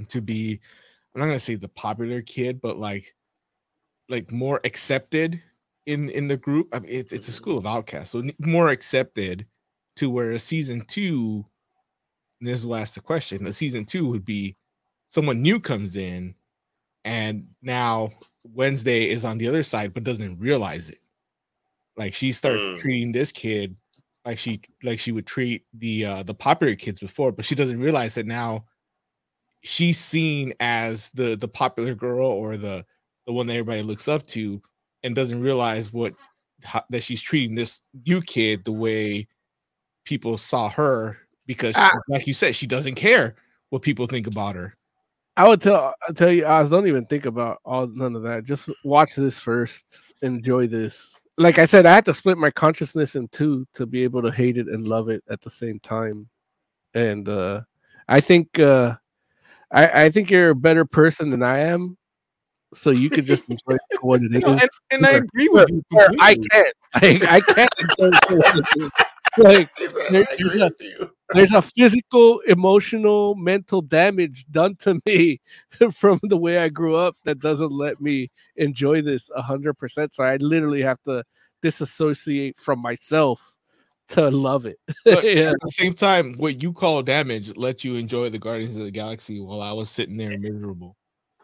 to 0.08 0.20
be 0.20 0.60
I'm 1.14 1.20
not 1.20 1.26
gonna 1.26 1.38
say 1.38 1.56
the 1.56 1.68
popular 1.68 2.22
kid, 2.22 2.60
but 2.60 2.78
like 2.78 3.14
like 4.08 4.32
more 4.32 4.60
accepted 4.64 5.42
in 5.86 6.08
in 6.08 6.28
the 6.28 6.36
group. 6.36 6.68
I 6.72 6.80
mean, 6.80 6.92
it's 6.92 7.12
it's 7.12 7.28
a 7.28 7.32
school 7.32 7.58
of 7.58 7.66
outcasts, 7.66 8.10
so 8.10 8.24
more 8.38 8.68
accepted 8.68 9.46
to 9.96 10.10
where 10.10 10.30
a 10.30 10.38
season 10.38 10.84
two. 10.86 11.44
This 12.40 12.64
will 12.64 12.76
ask 12.76 12.94
the 12.94 13.00
question. 13.00 13.44
The 13.44 13.52
season 13.52 13.84
two 13.84 14.08
would 14.08 14.24
be 14.24 14.56
someone 15.06 15.42
new 15.42 15.60
comes 15.60 15.96
in, 15.96 16.34
and 17.04 17.46
now 17.60 18.10
Wednesday 18.42 19.08
is 19.08 19.24
on 19.24 19.38
the 19.38 19.46
other 19.46 19.62
side, 19.62 19.94
but 19.94 20.02
doesn't 20.02 20.40
realize 20.40 20.88
it. 20.90 20.98
Like 21.96 22.14
she 22.14 22.32
starts 22.32 22.62
Mm. 22.62 22.78
treating 22.78 23.12
this 23.12 23.32
kid 23.32 23.76
like 24.24 24.38
she 24.38 24.60
like 24.82 24.98
she 24.98 25.10
would 25.12 25.26
treat 25.26 25.64
the 25.74 26.04
uh 26.04 26.22
the 26.22 26.34
popular 26.34 26.74
kids 26.76 27.00
before, 27.00 27.32
but 27.32 27.44
she 27.44 27.54
doesn't 27.54 27.80
realize 27.80 28.14
that 28.14 28.26
now 28.26 28.64
she's 29.62 29.98
seen 29.98 30.52
as 30.60 31.10
the 31.12 31.36
the 31.36 31.48
popular 31.48 31.94
girl 31.94 32.26
or 32.26 32.56
the 32.56 32.84
the 33.26 33.32
one 33.32 33.46
that 33.46 33.54
everybody 33.54 33.82
looks 33.82 34.08
up 34.08 34.26
to 34.28 34.60
and 35.02 35.14
doesn't 35.14 35.40
realize 35.40 35.92
what 35.92 36.14
how, 36.64 36.82
that 36.90 37.02
she's 37.02 37.20
treating 37.22 37.54
this 37.56 37.82
new 38.06 38.20
kid 38.22 38.64
the 38.64 38.72
way 38.72 39.26
people 40.04 40.36
saw 40.36 40.68
her 40.68 41.18
because 41.46 41.74
Ah. 41.76 41.90
like 42.08 42.26
you 42.26 42.34
said 42.34 42.54
she 42.54 42.66
doesn't 42.66 42.94
care 42.94 43.34
what 43.70 43.82
people 43.82 44.06
think 44.06 44.26
about 44.26 44.54
her 44.54 44.76
I 45.36 45.48
would 45.48 45.62
tell 45.62 45.94
I 46.08 46.12
tell 46.12 46.30
you, 46.30 46.44
Oz, 46.44 46.68
don't 46.68 46.86
even 46.86 47.06
think 47.06 47.24
about 47.24 47.58
all 47.64 47.86
none 47.86 48.14
of 48.14 48.22
that. 48.24 48.44
Just 48.44 48.68
watch 48.84 49.14
this 49.16 49.38
first. 49.38 49.84
Enjoy 50.20 50.66
this. 50.66 51.18
Like 51.38 51.58
I 51.58 51.64
said, 51.64 51.86
I 51.86 51.94
had 51.94 52.04
to 52.06 52.14
split 52.14 52.36
my 52.38 52.50
consciousness 52.50 53.16
in 53.16 53.28
two 53.28 53.66
to 53.74 53.86
be 53.86 54.04
able 54.04 54.22
to 54.22 54.30
hate 54.30 54.58
it 54.58 54.68
and 54.68 54.86
love 54.86 55.08
it 55.08 55.22
at 55.30 55.40
the 55.40 55.50
same 55.50 55.80
time. 55.80 56.28
And 56.94 57.28
uh 57.28 57.62
I 58.08 58.20
think 58.20 58.58
uh 58.58 58.96
I, 59.70 60.04
I 60.04 60.10
think 60.10 60.30
you're 60.30 60.50
a 60.50 60.54
better 60.54 60.84
person 60.84 61.30
than 61.30 61.42
I 61.42 61.60
am. 61.60 61.96
So 62.74 62.90
you 62.90 63.08
could 63.10 63.26
just 63.26 63.48
enjoy 63.48 63.78
what 64.02 64.22
it 64.22 64.34
is. 64.34 64.42
No, 64.42 64.52
and, 64.52 64.70
and 64.90 65.06
I 65.06 65.12
agree 65.12 65.48
with 65.48 65.70
you 65.70 65.82
I 66.20 66.36
can't. 66.50 66.76
I, 66.94 67.20
I 67.28 67.40
can't 67.40 67.74
enjoy 69.36 69.52
it 69.62 69.70
for 69.76 69.84
what 69.84 69.84
it 69.84 69.84
is. 69.84 69.90
Like 69.90 70.10
there- 70.10 70.26
there's 70.38 70.56
a 70.56 70.72
there's 71.34 71.52
a 71.52 71.62
physical, 71.62 72.40
emotional, 72.40 73.34
mental 73.34 73.80
damage 73.80 74.44
done 74.50 74.76
to 74.80 75.00
me 75.06 75.40
from 75.92 76.20
the 76.24 76.36
way 76.36 76.58
I 76.58 76.68
grew 76.68 76.94
up 76.94 77.16
that 77.24 77.38
doesn't 77.40 77.72
let 77.72 78.00
me 78.00 78.30
enjoy 78.56 79.02
this 79.02 79.30
hundred 79.34 79.74
percent. 79.74 80.14
So 80.14 80.24
I 80.24 80.36
literally 80.36 80.82
have 80.82 81.00
to 81.04 81.24
disassociate 81.62 82.58
from 82.60 82.80
myself 82.80 83.56
to 84.08 84.30
love 84.30 84.66
it. 84.66 84.78
But 85.04 85.24
yeah. 85.24 85.50
at 85.50 85.60
the 85.62 85.70
same 85.70 85.94
time, 85.94 86.34
what 86.34 86.62
you 86.62 86.72
call 86.72 87.02
damage 87.02 87.56
let 87.56 87.84
you 87.84 87.94
enjoy 87.94 88.28
the 88.28 88.38
Guardians 88.38 88.76
of 88.76 88.84
the 88.84 88.90
Galaxy 88.90 89.40
while 89.40 89.62
I 89.62 89.72
was 89.72 89.90
sitting 89.90 90.16
there 90.16 90.38
miserable. 90.38 90.96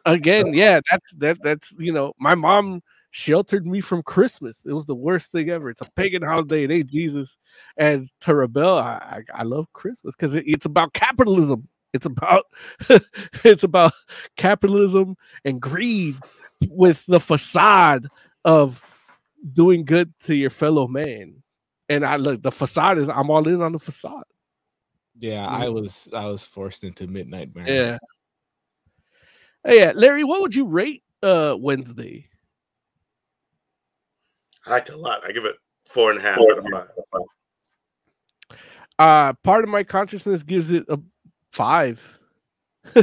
Again, 0.04 0.54
yeah, 0.54 0.80
that's 0.90 1.14
that 1.18 1.38
that's 1.42 1.74
you 1.78 1.92
know, 1.92 2.12
my 2.18 2.34
mom 2.34 2.82
sheltered 3.10 3.66
me 3.66 3.80
from 3.80 4.02
Christmas. 4.02 4.64
It 4.66 4.72
was 4.72 4.86
the 4.86 4.94
worst 4.94 5.30
thing 5.32 5.50
ever. 5.50 5.70
It's 5.70 5.80
a 5.80 5.90
pagan 5.96 6.22
holiday. 6.22 6.64
It 6.64 6.70
ain't 6.70 6.90
Jesus. 6.90 7.36
And 7.76 8.10
to 8.22 8.34
rebel, 8.34 8.78
I 8.78 9.22
I, 9.34 9.40
I 9.40 9.42
love 9.44 9.72
Christmas 9.72 10.14
because 10.16 10.34
it, 10.34 10.44
it's 10.46 10.66
about 10.66 10.92
capitalism. 10.92 11.68
It's 11.92 12.06
about 12.06 12.44
it's 13.44 13.64
about 13.64 13.92
capitalism 14.36 15.16
and 15.44 15.60
greed 15.60 16.16
with 16.68 17.04
the 17.06 17.20
facade 17.20 18.08
of 18.44 18.82
doing 19.52 19.84
good 19.84 20.12
to 20.24 20.34
your 20.34 20.50
fellow 20.50 20.86
man. 20.86 21.42
And 21.88 22.04
I 22.04 22.16
look, 22.16 22.42
the 22.42 22.52
facade 22.52 22.98
is 22.98 23.08
I'm 23.08 23.30
all 23.30 23.48
in 23.48 23.62
on 23.62 23.72
the 23.72 23.78
facade. 23.78 24.24
Yeah, 25.18 25.46
Mm. 25.46 25.64
I 25.64 25.68
was 25.68 26.08
I 26.12 26.26
was 26.26 26.46
forced 26.46 26.84
into 26.84 27.06
midnight 27.06 27.54
marriage. 27.54 27.86
Yeah. 27.88 27.96
Hey, 29.64 29.80
yeah, 29.80 29.92
Larry, 29.94 30.24
what 30.24 30.40
would 30.42 30.54
you 30.54 30.66
rate 30.66 31.02
uh 31.22 31.56
Wednesday? 31.58 32.28
I 34.68 34.72
liked 34.72 34.88
it 34.90 34.94
a 34.94 34.98
lot. 34.98 35.22
I 35.26 35.32
give 35.32 35.44
it 35.46 35.56
four 35.88 36.10
and 36.10 36.18
a 36.18 36.22
half 36.22 36.38
out 36.38 36.58
of 36.58 36.64
five. 36.70 36.88
Uh 38.98 39.32
part 39.44 39.64
of 39.64 39.70
my 39.70 39.82
consciousness 39.84 40.42
gives 40.42 40.70
it 40.70 40.84
a 40.88 40.98
five. 41.52 42.02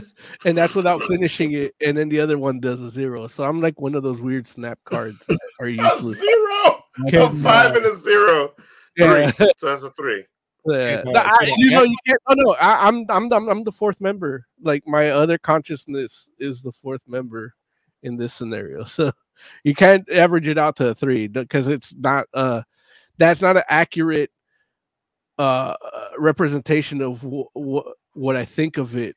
and 0.45 0.57
that's 0.57 0.75
without 0.75 1.01
finishing 1.07 1.53
it, 1.53 1.73
and 1.85 1.95
then 1.97 2.09
the 2.09 2.19
other 2.19 2.37
one 2.37 2.59
does 2.59 2.81
a 2.81 2.89
zero. 2.89 3.27
So 3.27 3.43
I'm 3.43 3.61
like 3.61 3.79
one 3.79 3.95
of 3.95 4.03
those 4.03 4.19
weird 4.21 4.47
snap 4.47 4.79
cards 4.85 5.25
that 5.27 5.37
are 5.59 5.65
A 5.67 5.71
useless. 5.71 6.19
zero. 6.19 6.83
A 7.13 7.35
five 7.35 7.75
and 7.75 7.85
a 7.85 7.95
zero. 7.95 8.53
Yeah. 8.97 9.31
Three. 9.31 9.49
So 9.57 9.67
that's 9.67 9.83
a 9.83 9.91
three. 9.91 10.25
Yeah. 10.65 11.01
Can, 11.03 11.13
No, 11.13 11.19
I- 11.19 11.45
can 11.45 11.53
you 11.57 11.71
know, 11.71 11.83
you 11.83 11.97
can't. 12.07 12.19
Oh 12.27 12.33
no, 12.35 12.53
I, 12.55 12.87
I'm 12.87 13.05
I'm 13.09 13.31
I'm 13.31 13.49
I'm 13.49 13.63
the 13.63 13.71
fourth 13.71 14.01
member. 14.01 14.45
Like 14.61 14.83
my 14.87 15.09
other 15.11 15.37
consciousness 15.37 16.29
is 16.39 16.61
the 16.61 16.71
fourth 16.71 17.03
member 17.07 17.53
in 18.03 18.17
this 18.17 18.33
scenario. 18.33 18.83
So 18.85 19.11
you 19.64 19.74
can't 19.76 20.10
average 20.12 20.48
it 20.48 20.57
out 20.57 20.76
to 20.78 20.90
a 20.90 20.95
three 20.95 21.28
because 21.28 21.68
it's 21.68 21.94
not. 21.98 22.28
Uh, 22.34 22.62
that's 23.18 23.41
not 23.41 23.56
an 23.57 23.64
accurate 23.70 24.30
uh 25.38 25.74
representation 26.18 27.02
of 27.02 27.22
wh- 27.22 27.52
wh- 27.60 27.91
what 28.18 28.36
I 28.36 28.45
think 28.45 28.78
of 28.78 28.95
it. 28.95 29.16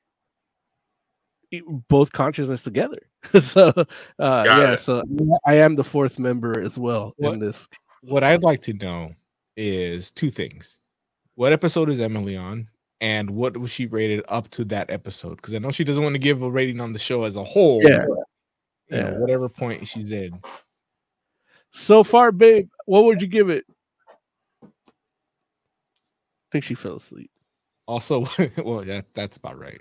Both 1.89 2.13
consciousness 2.13 2.63
together. 2.63 2.99
so 3.41 3.69
uh 3.69 3.85
Got 4.19 4.47
yeah, 4.47 4.73
it. 4.73 4.81
so 4.81 5.03
I 5.47 5.55
am 5.57 5.75
the 5.77 5.85
fourth 5.85 6.19
member 6.19 6.61
as 6.61 6.77
well 6.79 7.15
What- 7.17 7.35
in 7.35 7.39
this. 7.41 7.69
What 8.03 8.23
I'd 8.23 8.45
like 8.45 8.61
to 8.63 8.73
know 8.75 9.13
is 9.57 10.11
two 10.13 10.31
things. 10.31 10.79
What 11.35 11.53
episode 11.53 11.89
is 11.89 11.99
Emily 12.01 12.37
on? 12.37 12.69
And 13.01 13.31
what 13.31 13.57
was 13.57 13.71
she 13.73 13.87
rated 13.87 14.25
up 14.29 14.49
to 14.51 14.65
that 14.67 14.91
episode? 14.91 15.37
Because 15.37 15.55
I 15.55 15.59
know 15.59 15.71
she 15.71 15.85
doesn't 15.85 16.03
want 16.03 16.15
to 16.15 16.19
give 16.21 16.43
a 16.43 16.51
rating 16.51 16.81
on 16.81 16.93
the 16.93 16.99
show 16.99 17.23
as 17.25 17.35
a 17.37 17.43
whole. 17.45 17.81
Yeah. 17.83 18.05
You 18.91 18.99
know, 18.99 19.11
Yeah. 19.11 19.19
whatever 19.19 19.49
point 19.49 19.87
she's 19.87 20.11
in. 20.13 20.41
So 21.73 22.03
far, 22.03 22.33
babe, 22.33 22.69
what 22.87 23.05
would 23.05 23.21
you 23.21 23.29
give 23.29 23.51
it? 23.51 23.65
I 24.63 24.69
think 26.53 26.65
she 26.65 26.75
fell 26.75 26.97
asleep. 26.97 27.31
Also, 27.87 28.27
well, 28.65 28.85
yeah, 28.85 29.03
that's 29.15 29.37
about 29.37 29.59
right. 29.59 29.81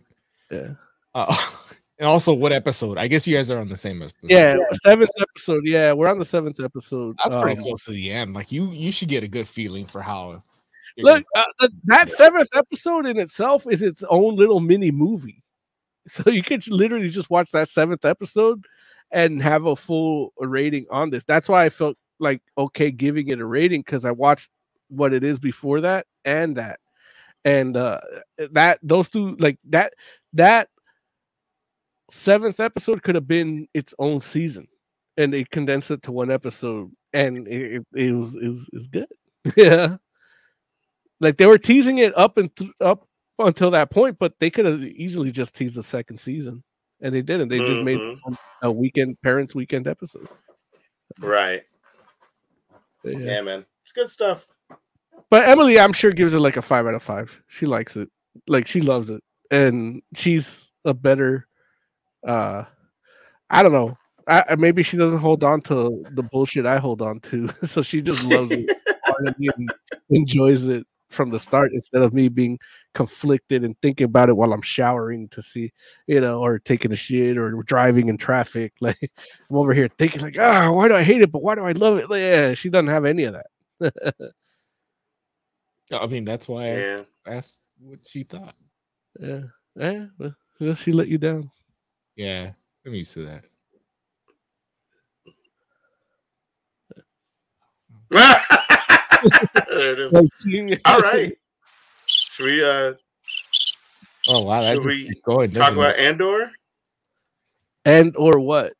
Yeah. 0.51 0.71
Uh, 1.13 1.35
and 1.99 2.07
also, 2.07 2.33
what 2.33 2.51
episode? 2.51 2.97
I 2.97 3.07
guess 3.07 3.27
you 3.27 3.35
guys 3.35 3.49
are 3.51 3.59
on 3.59 3.69
the 3.69 3.77
same 3.77 4.01
episode. 4.01 4.17
Yeah, 4.23 4.57
seventh 4.85 5.09
episode. 5.19 5.63
Yeah, 5.65 5.93
we're 5.93 6.09
on 6.09 6.19
the 6.19 6.25
seventh 6.25 6.59
episode. 6.59 7.15
that's 7.23 7.35
pretty 7.35 7.57
Um, 7.57 7.63
close 7.63 7.85
to 7.85 7.91
the 7.91 8.11
end. 8.11 8.33
Like 8.33 8.51
you, 8.51 8.71
you 8.71 8.91
should 8.91 9.07
get 9.09 9.23
a 9.23 9.27
good 9.27 9.47
feeling 9.47 9.85
for 9.85 10.01
how. 10.01 10.43
Look, 10.99 11.23
uh, 11.35 11.67
that 11.83 12.09
seventh 12.09 12.49
episode 12.55 13.05
in 13.05 13.19
itself 13.19 13.67
is 13.69 13.83
its 13.83 14.03
own 14.09 14.35
little 14.35 14.59
mini 14.59 14.91
movie. 14.91 15.43
So 16.09 16.29
you 16.31 16.41
could 16.41 16.65
literally 16.69 17.09
just 17.09 17.29
watch 17.29 17.51
that 17.51 17.67
seventh 17.67 18.05
episode 18.05 18.63
and 19.11 19.41
have 19.41 19.65
a 19.65 19.75
full 19.75 20.33
rating 20.39 20.85
on 20.91 21.09
this. 21.09 21.23
That's 21.23 21.49
why 21.49 21.65
I 21.65 21.69
felt 21.69 21.97
like 22.19 22.41
okay 22.57 22.91
giving 22.91 23.27
it 23.29 23.39
a 23.39 23.45
rating 23.45 23.81
because 23.81 24.05
I 24.05 24.11
watched 24.11 24.49
what 24.89 25.13
it 25.13 25.23
is 25.23 25.39
before 25.39 25.81
that 25.81 26.05
and 26.25 26.55
that. 26.57 26.79
And 27.45 27.77
uh 27.77 27.99
that 28.51 28.79
those 28.83 29.09
two 29.09 29.35
like 29.37 29.59
that 29.69 29.93
that 30.33 30.69
seventh 32.09 32.59
episode 32.59 33.03
could 33.03 33.15
have 33.15 33.27
been 33.27 33.67
its 33.73 33.93
own 33.99 34.21
season 34.21 34.67
and 35.17 35.33
they 35.33 35.43
condensed 35.43 35.91
it 35.91 36.01
to 36.03 36.11
one 36.11 36.31
episode 36.31 36.91
and 37.13 37.47
it, 37.47 37.75
it, 37.75 37.87
it 37.95 38.11
was 38.13 38.35
is 38.35 38.67
is 38.73 38.87
good. 38.87 39.07
yeah. 39.55 39.97
Like 41.19 41.37
they 41.37 41.45
were 41.45 41.57
teasing 41.57 41.97
it 41.99 42.15
up 42.17 42.37
and 42.37 42.55
th- 42.55 42.71
up 42.81 43.07
until 43.39 43.71
that 43.71 43.91
point, 43.91 44.17
but 44.19 44.33
they 44.39 44.49
could 44.49 44.65
have 44.65 44.81
easily 44.81 45.31
just 45.31 45.55
teased 45.55 45.75
the 45.75 45.83
second 45.83 46.19
season, 46.19 46.63
and 47.01 47.13
they 47.13 47.21
didn't. 47.21 47.49
They 47.49 47.59
just 47.59 47.81
made 47.81 47.99
Mhm. 47.99 48.37
a 48.63 48.71
weekend 48.71 49.21
parents 49.21 49.53
weekend 49.55 49.87
episode. 49.87 50.27
Right. 51.21 51.63
Yeah. 53.03 53.17
Yeah, 53.19 53.41
man. 53.41 53.65
It's 53.83 53.91
good 53.91 54.09
stuff. 54.09 54.47
But 55.29 55.47
Emily, 55.47 55.79
I'm 55.79 55.93
sure 55.93 56.11
gives 56.11 56.33
it 56.33 56.39
like 56.39 56.57
a 56.57 56.61
five 56.61 56.85
out 56.87 56.93
of 56.93 57.03
five. 57.03 57.31
She 57.47 57.65
likes 57.65 57.95
it, 57.95 58.09
like 58.47 58.67
she 58.67 58.81
loves 58.81 59.09
it, 59.09 59.23
and 59.51 60.01
she's 60.15 60.71
a 60.85 60.93
better. 60.93 61.47
uh 62.27 62.63
I 63.49 63.63
don't 63.63 63.71
know. 63.73 63.97
I, 64.27 64.55
maybe 64.57 64.83
she 64.83 64.97
doesn't 64.97 65.19
hold 65.19 65.41
on 65.45 65.61
to 65.61 66.03
the 66.11 66.23
bullshit 66.23 66.65
I 66.65 66.79
hold 66.79 67.01
on 67.01 67.19
to, 67.21 67.47
so 67.65 67.81
she 67.81 68.01
just 68.01 68.25
loves 68.25 68.51
it 68.51 68.67
part 69.05 69.25
of 69.27 69.39
me 69.39 69.47
and 69.55 69.71
enjoys 70.09 70.65
it 70.65 70.85
from 71.09 71.29
the 71.29 71.39
start 71.39 71.71
instead 71.73 72.01
of 72.01 72.13
me 72.13 72.27
being 72.27 72.59
conflicted 72.93 73.63
and 73.63 73.79
thinking 73.81 74.05
about 74.05 74.29
it 74.29 74.35
while 74.37 74.51
I'm 74.53 74.61
showering 74.61 75.27
to 75.29 75.41
see, 75.41 75.71
you 76.07 76.19
know, 76.21 76.39
or 76.43 76.59
taking 76.59 76.91
a 76.91 76.95
shit 76.95 77.37
or 77.37 77.63
driving 77.63 78.09
in 78.09 78.17
traffic. 78.17 78.73
Like 78.81 78.97
I'm 79.49 79.55
over 79.57 79.73
here 79.73 79.89
thinking 79.97 80.21
like, 80.21 80.37
ah, 80.37 80.71
why 80.71 80.87
do 80.87 80.95
I 80.95 81.03
hate 81.03 81.21
it? 81.21 81.31
But 81.31 81.41
why 81.43 81.55
do 81.55 81.63
I 81.65 81.71
love 81.73 81.97
it? 81.97 82.09
Like, 82.09 82.19
yeah, 82.21 82.53
she 82.53 82.69
doesn't 82.69 82.87
have 82.87 83.05
any 83.05 83.23
of 83.23 83.35
that. 83.79 83.93
I 85.91 86.05
mean, 86.07 86.25
that's 86.25 86.47
why 86.47 86.77
Yeah. 86.77 87.03
I 87.25 87.33
asked 87.35 87.59
what 87.79 87.99
she 88.05 88.23
thought. 88.23 88.55
yeah, 89.19 89.41
yeah. 89.75 90.07
well, 90.17 90.35
well, 90.59 90.75
she 90.75 90.91
let 90.91 91.07
you 91.07 91.17
down. 91.17 91.49
Yeah, 92.15 92.51
I'm 92.85 92.93
used 92.93 93.13
to 93.13 93.25
that. 93.25 93.43
there 99.69 99.93
it 99.93 99.99
is. 99.99 100.13
Like, 100.13 100.81
All 100.85 100.99
right. 101.01 101.37
Should 102.05 102.45
we 102.45 102.63
uh 102.63 102.93
Oh 104.29 104.41
wow, 104.43 104.61
that 104.61 104.75
should 104.75 104.85
we 104.85 105.07
keeps 105.07 105.21
going. 105.21 105.51
talk 105.51 105.73
about 105.73 105.95
it? 105.95 105.99
Andor? 105.99 106.51
and 107.85 108.15
or 108.17 108.39
what? 108.39 108.73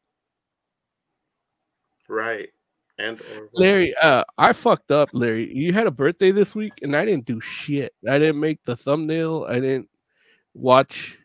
Right. 2.10 2.49
And 2.99 3.22
or 3.22 3.49
Larry, 3.53 3.95
uh, 4.02 4.24
I 4.38 4.53
fucked 4.53 4.91
up, 4.91 5.10
Larry. 5.14 5.53
You 5.53 5.72
had 5.72 5.88
a 5.88 5.91
birthday 5.91 6.32
this 6.32 6.56
week, 6.56 6.74
and 6.82 6.95
I 6.95 7.06
didn't 7.06 7.26
do 7.26 7.40
shit. 7.40 7.94
I 8.10 8.18
didn't 8.18 8.40
make 8.40 8.60
the 8.65 8.76
thumbnail. 8.76 9.45
I 9.48 9.56
didn't 9.60 9.90
watch. 10.53 11.18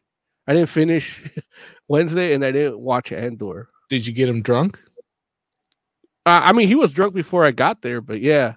I 0.46 0.52
didn't 0.52 0.68
finish 0.68 1.22
Wednesday, 1.88 2.34
and 2.34 2.44
I 2.44 2.52
didn't 2.52 2.78
watch 2.78 3.10
Andor. 3.10 3.70
Did 3.88 4.06
you 4.06 4.12
get 4.12 4.28
him 4.28 4.42
drunk? 4.42 4.80
Uh, 6.24 6.40
I 6.44 6.52
mean, 6.52 6.68
he 6.68 6.74
was 6.74 6.92
drunk 6.92 7.14
before 7.14 7.44
I 7.44 7.50
got 7.50 7.82
there, 7.82 8.00
but 8.00 8.20
yeah. 8.20 8.54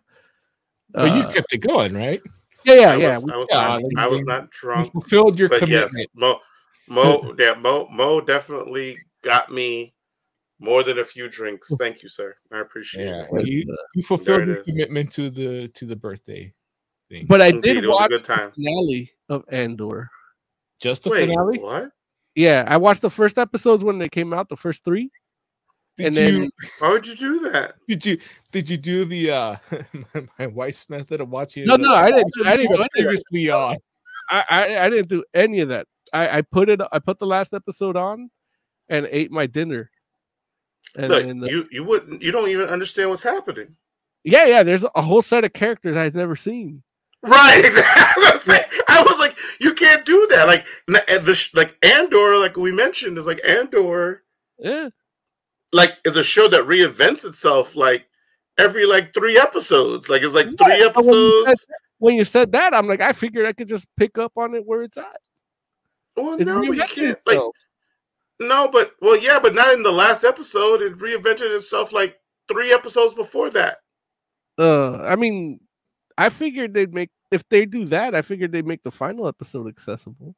But 0.95 1.15
you 1.15 1.23
Uh, 1.23 1.31
kept 1.31 1.53
it 1.53 1.57
going, 1.59 1.93
right? 1.93 2.21
yeah, 2.63 2.73
yeah, 2.73 2.91
I 2.91 2.95
yeah. 2.97 3.15
was, 3.15 3.25
we- 3.25 3.31
I 3.33 3.37
was 3.37 3.49
yeah, 3.51 3.57
not 3.57 3.81
I 3.97 4.07
was 4.07 4.19
you- 4.21 4.25
not 4.25 4.41
You 4.43 4.47
drunk. 4.51 4.91
fulfilled 4.91 5.39
your 5.39 5.49
But 5.49 5.67
yes, 5.67 5.93
commitment. 5.93 6.09
Mo 6.15 6.39
Mo 6.87 7.35
yeah, 7.39 7.53
Mo 7.53 7.87
Mo 7.91 8.21
definitely 8.21 8.97
got 9.23 9.51
me 9.51 9.93
more 10.59 10.83
than 10.83 10.99
a 10.99 11.05
few 11.05 11.29
drinks. 11.29 11.71
Thank 11.77 12.01
you, 12.01 12.09
sir. 12.09 12.35
I 12.53 12.59
appreciate 12.61 13.05
Yeah, 13.05 13.25
it. 13.31 13.47
you, 13.47 13.65
you 13.93 14.03
fulfilled 14.03 14.45
your 14.47 14.55
is. 14.57 14.67
commitment 14.67 15.11
to 15.13 15.29
the 15.29 15.67
to 15.69 15.85
the 15.85 15.95
birthday 15.95 16.53
thing. 17.09 17.25
But 17.27 17.41
I 17.41 17.49
Indeed, 17.49 17.75
did 17.75 17.83
it 17.83 17.87
was 17.87 17.99
a 17.99 18.01
watch 18.03 18.09
good 18.09 18.19
the 18.23 18.51
finale 18.55 19.11
of 19.29 19.43
Andor. 19.49 20.09
just 20.79 21.03
the 21.03 21.09
Wait, 21.11 21.27
finale. 21.27 21.59
what? 21.59 21.89
Yeah, 22.35 22.63
I 22.67 22.77
watched 22.77 23.01
the 23.01 23.09
first 23.09 23.37
episodes 23.37 23.83
when 23.83 23.97
they 23.97 24.09
came 24.09 24.33
out, 24.33 24.49
the 24.49 24.57
first 24.57 24.83
three. 24.83 25.09
Did 25.97 26.07
and 26.07 26.15
you 26.15 26.39
then- 26.39 26.51
Why 26.79 26.89
would 26.91 27.07
you 27.07 27.15
do 27.15 27.39
that? 27.51 27.75
did 27.87 28.05
you 28.05 28.17
did 28.51 28.69
you 28.69 28.77
do 28.77 29.05
the 29.05 29.31
uh 29.31 29.55
my, 30.13 30.27
my 30.39 30.47
wife's 30.47 30.89
method 30.89 31.21
of 31.21 31.29
watching? 31.29 31.65
No, 31.65 31.75
it? 31.75 31.81
no, 31.81 31.93
I 31.93 32.11
didn't. 32.11 32.31
I 32.45 32.57
didn't 32.57 32.71
do 32.75 32.81
any 32.81 32.83
of 32.83 32.89
previously 32.91 33.49
on. 33.49 33.77
I, 34.29 34.43
I 34.49 34.85
I 34.85 34.89
didn't 34.89 35.07
do 35.09 35.23
any 35.33 35.61
of 35.61 35.69
that. 35.69 35.87
I 36.13 36.39
I 36.39 36.41
put 36.41 36.69
it. 36.69 36.81
I 36.91 36.99
put 36.99 37.19
the 37.19 37.25
last 37.27 37.53
episode 37.53 37.95
on, 37.95 38.29
and 38.89 39.07
ate 39.09 39.31
my 39.31 39.47
dinner. 39.47 39.89
And 40.97 41.09
Look, 41.09 41.23
then, 41.23 41.43
uh, 41.43 41.47
you 41.47 41.67
you 41.71 41.83
wouldn't 41.83 42.21
you 42.21 42.31
don't 42.31 42.49
even 42.49 42.67
understand 42.67 43.09
what's 43.09 43.23
happening. 43.23 43.75
yeah, 44.23 44.45
yeah. 44.45 44.63
There's 44.63 44.85
a 44.95 45.01
whole 45.01 45.21
set 45.21 45.45
of 45.45 45.53
characters 45.53 45.95
I've 45.97 46.15
never 46.15 46.35
seen. 46.35 46.83
Right, 47.23 47.61
exactly. 47.65 48.23
I'm 48.27 48.39
saying. 48.39 48.63
I 48.87 49.01
was 49.01 49.17
like, 49.19 49.35
you 49.59 49.73
can't 49.73 50.05
do 50.05 50.27
that. 50.31 50.45
Like, 50.47 50.65
the 50.87 51.49
like 51.55 51.75
Andor, 51.83 52.37
like 52.37 52.55
we 52.55 52.71
mentioned, 52.71 53.17
is 53.17 53.25
like 53.25 53.41
Andor, 53.43 54.23
Yeah, 54.59 54.89
like 55.75 55.91
is 56.05 56.15
a 56.15 56.23
show 56.23 56.47
that 56.47 56.63
reinvents 56.63 57.25
itself 57.25 57.75
like 57.75 58.07
every 58.57 58.85
like 58.85 59.13
three 59.13 59.37
episodes. 59.37 60.09
Like 60.09 60.21
it's 60.23 60.33
like 60.35 60.45
three 60.45 60.79
Yeah, 60.79 60.87
but 60.93 61.03
when 61.03 61.13
you 61.13 61.43
said- 61.43 61.49
episodes. 61.49 61.67
when 61.99 62.15
you 62.15 62.23
said 62.23 62.51
that, 62.53 62.73
I'm 62.73 62.87
like, 62.87 63.01
I 63.01 63.11
figured 63.13 63.45
I 63.45 63.53
could 63.53 63.67
just 63.67 63.87
pick 63.97 64.17
up 64.17 64.31
on 64.37 64.55
it 64.55 64.65
where 64.65 64.83
it's 64.83 64.97
at. 64.97 65.17
Well, 66.15 66.35
It's 66.35 66.45
no, 66.45 66.61
you 66.61 66.81
can't. 66.83 67.19
Like, 67.27 67.39
no, 68.39 68.69
but 68.69 68.91
well, 69.01 69.17
yeah, 69.17 69.39
but 69.39 69.53
not 69.55 69.73
in 69.73 69.83
the 69.83 69.91
last 69.91 70.23
episode. 70.23 70.81
It 70.81 70.97
reinvented 70.97 71.53
itself 71.53 71.91
like 71.93 72.19
three 72.47 72.71
episodes 72.73 73.13
before 73.13 73.49
that. 73.51 73.79
uh, 74.57 74.97
I 75.03 75.15
mean, 75.17 75.59
I 76.17 76.29
figured 76.29 76.73
they'd 76.73 76.93
make 76.93 77.09
if 77.31 77.43
they 77.49 77.65
do 77.65 77.83
that. 77.85 78.15
I 78.15 78.21
figured 78.21 78.51
they'd 78.53 78.65
make 78.67 78.83
the 78.83 78.91
final 78.91 79.27
episode 79.27 79.67
accessible. 79.67 80.35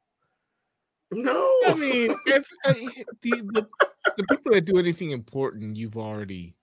No, 1.10 1.50
I 1.66 1.74
mean, 1.74 2.14
if, 2.26 2.46
uh, 2.66 2.74
the, 3.22 3.30
the 3.52 3.68
the 4.16 4.24
people 4.24 4.52
that 4.52 4.66
do 4.66 4.78
anything 4.78 5.10
important, 5.12 5.76
you've 5.76 5.96
already 5.96 6.54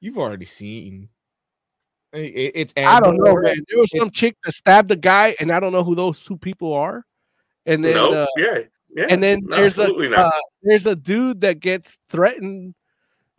you've 0.00 0.18
already 0.18 0.44
seen. 0.44 1.08
It- 2.12 2.34
it- 2.34 2.52
it's 2.56 2.74
I 2.76 2.98
don't 3.00 3.16
know, 3.16 3.36
man. 3.36 3.54
There 3.68 3.78
was 3.78 3.90
it- 3.94 3.98
some 3.98 4.10
chick 4.10 4.36
that 4.44 4.52
stabbed 4.52 4.90
a 4.90 4.96
guy, 4.96 5.36
and 5.38 5.52
I 5.52 5.60
don't 5.60 5.72
know 5.72 5.84
who 5.84 5.94
those 5.94 6.22
two 6.22 6.36
people 6.36 6.72
are. 6.74 7.06
And 7.64 7.84
then, 7.84 7.94
no, 7.94 8.12
uh, 8.12 8.26
yeah, 8.36 8.58
yeah. 8.94 9.06
and 9.08 9.22
then 9.22 9.40
no, 9.44 9.56
there's 9.56 9.78
a 9.78 9.84
uh, 9.94 10.30
there's 10.62 10.86
a 10.88 10.96
dude 10.96 11.40
that 11.42 11.60
gets 11.60 11.98
threatened, 12.08 12.74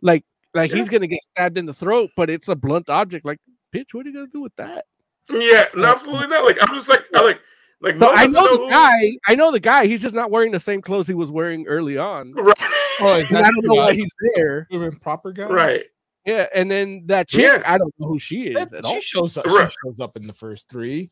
like 0.00 0.24
like 0.54 0.70
he's 0.72 0.88
gonna 0.88 1.06
get 1.06 1.20
stabbed 1.32 1.58
in 1.58 1.66
the 1.66 1.74
throat, 1.74 2.10
but 2.16 2.30
it's 2.30 2.48
a 2.48 2.56
blunt 2.56 2.88
object. 2.88 3.26
Like, 3.26 3.38
bitch, 3.74 3.92
what 3.92 4.06
are 4.06 4.08
you 4.08 4.14
gonna 4.14 4.28
do 4.28 4.40
with 4.40 4.56
that? 4.56 4.86
yeah, 5.30 5.66
no, 5.74 5.84
absolutely 5.84 6.28
not. 6.28 6.44
Like 6.44 6.56
I'm 6.62 6.74
just 6.74 6.88
like 6.88 7.04
I 7.14 7.20
like 7.22 7.40
like 7.84 7.98
So 7.98 8.08
I 8.08 8.24
of 8.24 8.32
know 8.32 8.56
the 8.56 8.64
who- 8.64 8.70
guy. 8.70 9.12
I 9.28 9.34
know 9.34 9.50
the 9.52 9.60
guy. 9.60 9.86
He's 9.86 10.02
just 10.02 10.14
not 10.14 10.30
wearing 10.30 10.50
the 10.52 10.60
same 10.60 10.80
clothes 10.82 11.06
he 11.06 11.14
was 11.14 11.30
wearing 11.30 11.66
early 11.66 11.96
on. 11.98 12.34
Right. 12.44 12.56
Oh, 13.00 13.16
is 13.16 13.28
And 13.28 13.38
I 13.38 13.42
don't 13.42 13.64
know 13.64 13.74
the 13.74 13.80
why 13.80 13.92
he's 13.92 14.14
there. 14.36 14.68
Even 14.70 14.96
proper 14.96 15.32
guy, 15.32 15.48
Right. 15.48 15.84
Yeah, 16.24 16.46
and 16.54 16.70
then 16.70 17.02
that 17.06 17.28
chick, 17.28 17.42
Yeah. 17.42 17.62
I 17.66 17.76
don't 17.76 17.92
know 17.98 18.06
who 18.08 18.18
she 18.20 18.44
is 18.48 18.54
That- 18.70 18.72
at 18.78 18.86
she 18.86 18.94
all. 18.94 19.00
shows 19.00 19.36
up. 19.36 19.46
Right. 19.46 19.70
She 19.70 19.76
shows 19.84 19.98
up 20.00 20.16
in 20.16 20.26
the 20.28 20.32
first 20.32 20.68
three. 20.68 21.10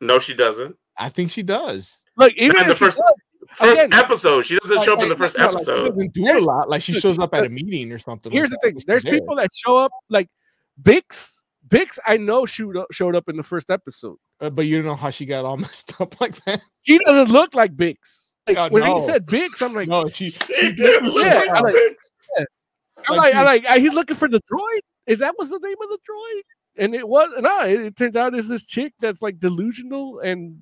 No, 0.00 0.18
she 0.18 0.34
doesn't. 0.34 0.76
I 0.96 1.08
think 1.10 1.30
she 1.30 1.42
does. 1.42 2.04
Look, 2.16 2.32
even 2.36 2.56
in 2.62 2.68
the 2.68 2.74
first 2.74 2.96
does, 2.96 3.12
first 3.54 3.80
again, 3.80 3.92
episode, 3.92 4.42
she 4.46 4.56
doesn't 4.58 4.76
Like- 4.76 4.84
show 4.86 4.94
up 4.94 5.02
in 5.02 5.08
the 5.08 5.14
like- 5.14 5.18
first 5.18 5.36
no, 5.38 5.44
like, 5.44 5.54
episode. 5.54 5.76
she 5.84 5.90
doesn't 5.90 6.12
do 6.14 6.38
a 6.38 6.40
lot. 6.40 6.70
Like 6.70 6.80
she 6.82 6.92
shows 6.94 7.18
up 7.18 7.34
at 7.34 7.42
uh, 7.42 7.46
a 7.46 7.48
meeting 7.50 7.92
or 7.92 7.98
something. 7.98 8.32
here's 8.32 8.50
like 8.50 8.60
the 8.62 8.68
that, 8.68 8.68
thing: 8.68 8.74
but 8.74 8.80
she's 8.80 8.86
there's 8.86 9.02
there. 9.02 9.12
people 9.20 9.36
that 9.36 9.48
show 9.54 9.76
up 9.76 9.92
like 10.08 10.28
Bix. 10.82 11.32
Bix, 11.68 11.98
I 12.06 12.16
know 12.16 12.46
showed 12.46 12.76
up, 12.76 12.86
showed 12.92 13.14
up 13.14 13.28
in 13.28 13.36
the 13.36 13.42
first 13.42 13.70
episode. 13.70 14.16
Uh, 14.40 14.50
but 14.50 14.66
you 14.66 14.76
don't 14.76 14.86
know 14.86 14.94
how 14.96 15.10
she 15.10 15.24
got 15.26 15.44
all 15.44 15.56
messed 15.66 16.00
up 16.00 16.20
like 16.20 16.34
that. 16.44 16.60
She 16.82 16.98
doesn't 16.98 17.32
look 17.32 17.54
like 17.54 17.74
Bix. 17.76 17.96
Like 18.46 18.56
Yeah, 18.56 18.68
when 18.68 18.82
no. 18.82 19.00
he 19.00 19.06
said 19.06 19.26
Bix, 19.26 19.62
I'm 19.62 19.72
like, 19.74 19.88
No, 19.88 20.08
she. 20.08 20.30
She 20.30 20.54
she 20.54 20.72
did 20.72 21.04
look 21.04 21.24
Yeah, 21.24 21.34
like 21.38 21.50
I 21.50 21.60
like- 21.60 21.74
Bix. 21.74 21.94
I'm 23.06 23.16
like 23.16 23.34
like, 23.34 23.34
I 23.34 23.38
you- 23.54 23.62
like, 23.68 23.80
he's 23.80 23.92
looking 23.94 24.16
for 24.16 24.28
the 24.28 24.40
droid. 24.50 24.80
Is 25.06 25.18
that 25.18 25.34
was 25.38 25.50
the 25.50 25.58
name 25.58 25.76
of 25.82 25.88
the 25.90 25.98
droid? 25.98 26.40
And 26.76 26.94
it 26.94 27.06
was 27.06 27.30
no. 27.38 27.60
It, 27.62 27.80
it 27.80 27.96
turns 27.96 28.16
out 28.16 28.34
it's 28.34 28.48
this 28.48 28.64
chick 28.66 28.92
that's 28.98 29.22
like 29.22 29.38
delusional 29.38 30.20
and 30.20 30.58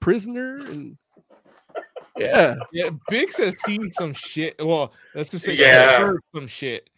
prisoner, 0.00 0.56
and 0.56 0.96
yeah, 2.18 2.56
Yeah, 2.72 2.90
Bix 3.10 3.38
has 3.38 3.58
seen 3.62 3.90
some 3.92 4.12
shit. 4.12 4.56
Well, 4.58 4.92
let's 5.14 5.30
just 5.30 5.44
say 5.44 5.54
Yeah. 5.54 5.88
she's 5.90 5.98
heard 5.98 6.20
some 6.34 6.46
shit. 6.48 6.90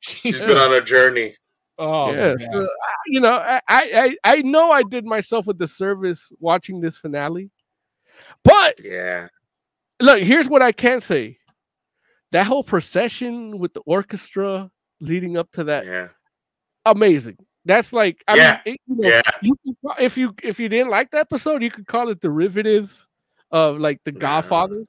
She's 0.00 0.38
been 0.38 0.56
on 0.56 0.72
a 0.74 0.80
journey. 0.80 1.34
Oh, 1.80 2.12
yeah. 2.12 2.36
So, 2.52 2.68
you 3.08 3.20
know, 3.20 3.32
I, 3.34 3.60
I 3.68 4.16
I 4.24 4.36
know 4.42 4.70
I 4.70 4.82
did 4.82 5.04
myself 5.06 5.48
a 5.48 5.54
disservice 5.54 6.30
watching 6.38 6.80
this 6.80 6.96
finale, 6.98 7.50
but 8.44 8.78
Yeah. 8.84 9.28
look, 10.00 10.22
here's 10.22 10.48
what 10.48 10.62
I 10.62 10.72
can 10.72 11.00
say: 11.00 11.38
that 12.32 12.46
whole 12.46 12.62
procession 12.64 13.58
with 13.58 13.72
the 13.74 13.80
orchestra 13.86 14.70
leading 15.00 15.36
up 15.38 15.50
to 15.52 15.64
that, 15.64 15.86
Yeah. 15.86 16.08
amazing. 16.86 17.38
That's 17.64 17.92
like, 17.92 18.22
I 18.28 18.36
Yeah, 18.36 18.60
mean, 18.66 18.74
it- 18.74 18.80
you 18.86 18.96
know, 18.96 19.08
Yeah. 19.08 19.22
you 19.42 19.56
can, 19.64 19.76
ca- 19.86 20.02
if 20.02 20.16
you 20.18 20.34
if 20.42 20.60
you 20.60 20.68
didn't 20.68 20.90
like 20.90 21.10
the 21.10 21.18
episode, 21.18 21.62
you 21.62 21.70
could 21.70 21.86
call 21.86 22.08
it 22.10 22.20
derivative 22.20 23.06
of 23.50 23.78
like 23.78 24.00
the 24.04 24.12
Yeah. 24.12 24.18
Godfather. 24.20 24.84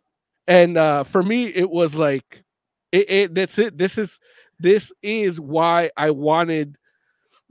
And 0.48 0.78
uh 0.78 1.04
for 1.04 1.24
me, 1.24 1.46
it 1.48 1.70
was 1.70 1.96
like 1.96 2.44
it, 2.92 3.10
it 3.10 3.36
that's 3.36 3.58
it. 3.60 3.78
This 3.78 3.98
is 3.98 4.20
this 4.60 4.92
is 5.02 5.40
why 5.40 5.90
I 5.98 6.12
wanted 6.12 6.78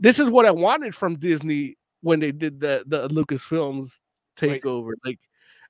this 0.00 0.18
is 0.18 0.30
what 0.30 0.46
I 0.46 0.50
wanted 0.50 0.94
from 0.94 1.16
Disney 1.16 1.76
when 2.00 2.20
they 2.20 2.32
did 2.32 2.60
the 2.60 2.82
the 2.86 3.08
Lucasfilms 3.08 3.90
takeover. 4.36 4.92
Like 5.04 5.20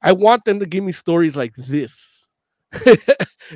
I 0.02 0.12
want 0.12 0.44
them 0.44 0.61
to 0.61 0.66
give 0.66 0.85
me 0.85 0.93
stories 0.93 1.36
like 1.36 1.55
this. 1.57 2.28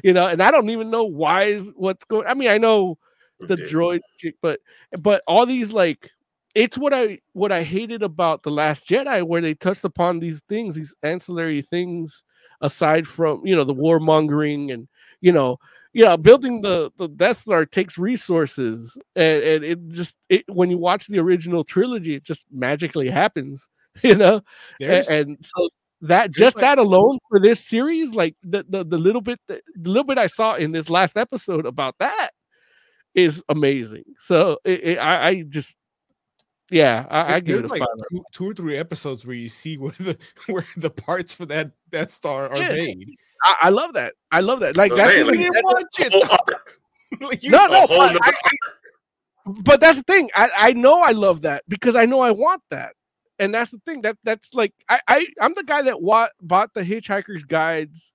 you 0.02 0.12
know, 0.12 0.26
and 0.26 0.42
I 0.42 0.50
don't 0.50 0.70
even 0.70 0.90
know 0.90 1.04
why 1.04 1.44
is 1.44 1.70
what's 1.76 2.04
going 2.04 2.26
I 2.26 2.34
mean, 2.34 2.48
I 2.48 2.58
know 2.58 2.98
the 3.40 3.56
Dude. 3.56 3.68
droid 3.68 4.00
chick, 4.18 4.34
but 4.42 4.60
but 4.98 5.22
all 5.26 5.46
these 5.46 5.72
like 5.72 6.10
it's 6.54 6.76
what 6.76 6.92
I 6.92 7.20
what 7.32 7.52
I 7.52 7.62
hated 7.62 8.02
about 8.02 8.42
the 8.42 8.50
Last 8.50 8.88
Jedi, 8.88 9.26
where 9.26 9.40
they 9.40 9.54
touched 9.54 9.84
upon 9.84 10.18
these 10.18 10.40
things, 10.48 10.74
these 10.74 10.94
ancillary 11.02 11.62
things, 11.62 12.24
aside 12.60 13.06
from 13.06 13.44
you 13.46 13.54
know 13.54 13.64
the 13.64 13.74
warmongering 13.74 14.72
and 14.72 14.88
you 15.20 15.32
know 15.32 15.58
yeah 15.94 16.16
building 16.16 16.60
the 16.62 16.90
the 16.98 17.08
Death 17.08 17.40
Star 17.42 17.64
takes 17.66 17.96
resources 17.98 18.98
and, 19.16 19.42
and 19.42 19.64
it 19.64 19.88
just 19.88 20.14
it 20.28 20.44
when 20.48 20.70
you 20.70 20.78
watch 20.78 21.06
the 21.06 21.18
original 21.20 21.64
trilogy, 21.64 22.16
it 22.16 22.24
just 22.24 22.44
magically 22.52 23.08
happens, 23.08 23.68
you 24.02 24.14
know, 24.16 24.36
A- 24.36 24.42
There's- 24.80 25.08
and, 25.08 25.38
so 25.42 25.68
that 26.02 26.32
just 26.32 26.56
like- 26.56 26.62
that 26.62 26.78
alone 26.78 27.18
for 27.30 27.40
this 27.40 27.64
series, 27.64 28.14
like 28.14 28.36
the 28.42 28.64
the, 28.68 28.84
the 28.84 28.98
little 28.98 29.22
bit 29.22 29.40
that, 29.48 29.62
the 29.76 29.88
little 29.90 30.04
bit 30.04 30.18
I 30.18 30.26
saw 30.26 30.56
in 30.56 30.72
this 30.72 30.90
last 30.90 31.16
episode 31.16 31.64
about 31.66 31.94
that 32.00 32.30
is 33.14 33.42
amazing. 33.48 34.04
So 34.18 34.58
it, 34.64 34.84
it, 34.84 34.98
I, 34.98 35.26
I 35.28 35.42
just, 35.48 35.76
yeah, 36.70 37.06
I, 37.10 37.34
I 37.34 37.40
give 37.40 37.56
it 37.56 37.58
there's 37.60 37.70
a 37.70 37.74
like 37.74 37.80
five. 37.80 38.08
two, 38.10 38.24
two 38.32 38.50
or 38.50 38.54
three 38.54 38.76
episodes 38.76 39.26
where 39.26 39.36
you 39.36 39.48
see 39.48 39.76
where 39.78 39.92
the 39.98 40.16
where 40.46 40.66
the 40.76 40.90
parts 40.90 41.34
for 41.34 41.46
that 41.46 41.72
that 41.90 42.10
Star 42.10 42.48
are 42.50 42.62
Yeah. 42.62 42.72
made. 42.72 43.10
I, 43.44 43.56
I 43.62 43.68
love 43.70 43.92
that. 43.94 44.14
I 44.32 44.40
love 44.40 44.60
that. 44.60 44.76
Like 44.76 44.90
So 44.90 44.96
that's 44.96 45.10
saying, 45.14 45.26
the 45.26 45.32
like, 45.32 45.40
didn't 45.40 45.64
watch 45.64 45.84
it. 45.98 47.20
Like, 47.20 47.42
you- 47.42 47.50
no, 47.50 47.66
no, 47.66 47.86
but, 47.86 47.96
nother 48.12 48.18
I, 48.22 48.32
but 49.46 49.80
that's 49.80 49.98
the 49.98 50.04
thing. 50.04 50.30
I, 50.34 50.50
I 50.56 50.72
know 50.72 51.00
I 51.00 51.12
love 51.12 51.42
that 51.42 51.64
because 51.68 51.94
I 51.96 52.06
know 52.06 52.20
I 52.20 52.30
want 52.30 52.62
that, 52.70 52.94
and 53.38 53.54
that's 53.54 53.70
the 53.70 53.78
thing. 53.84 54.02
That 54.02 54.16
that's 54.24 54.54
like 54.54 54.72
I, 54.88 55.00
I 55.06 55.26
I'm 55.40 55.54
the 55.54 55.62
guy 55.64 55.82
that 55.82 56.00
wa- 56.00 56.30
bought 56.40 56.72
the 56.72 56.82
Hitchhiker's 56.82 57.44
Guides 57.44 58.10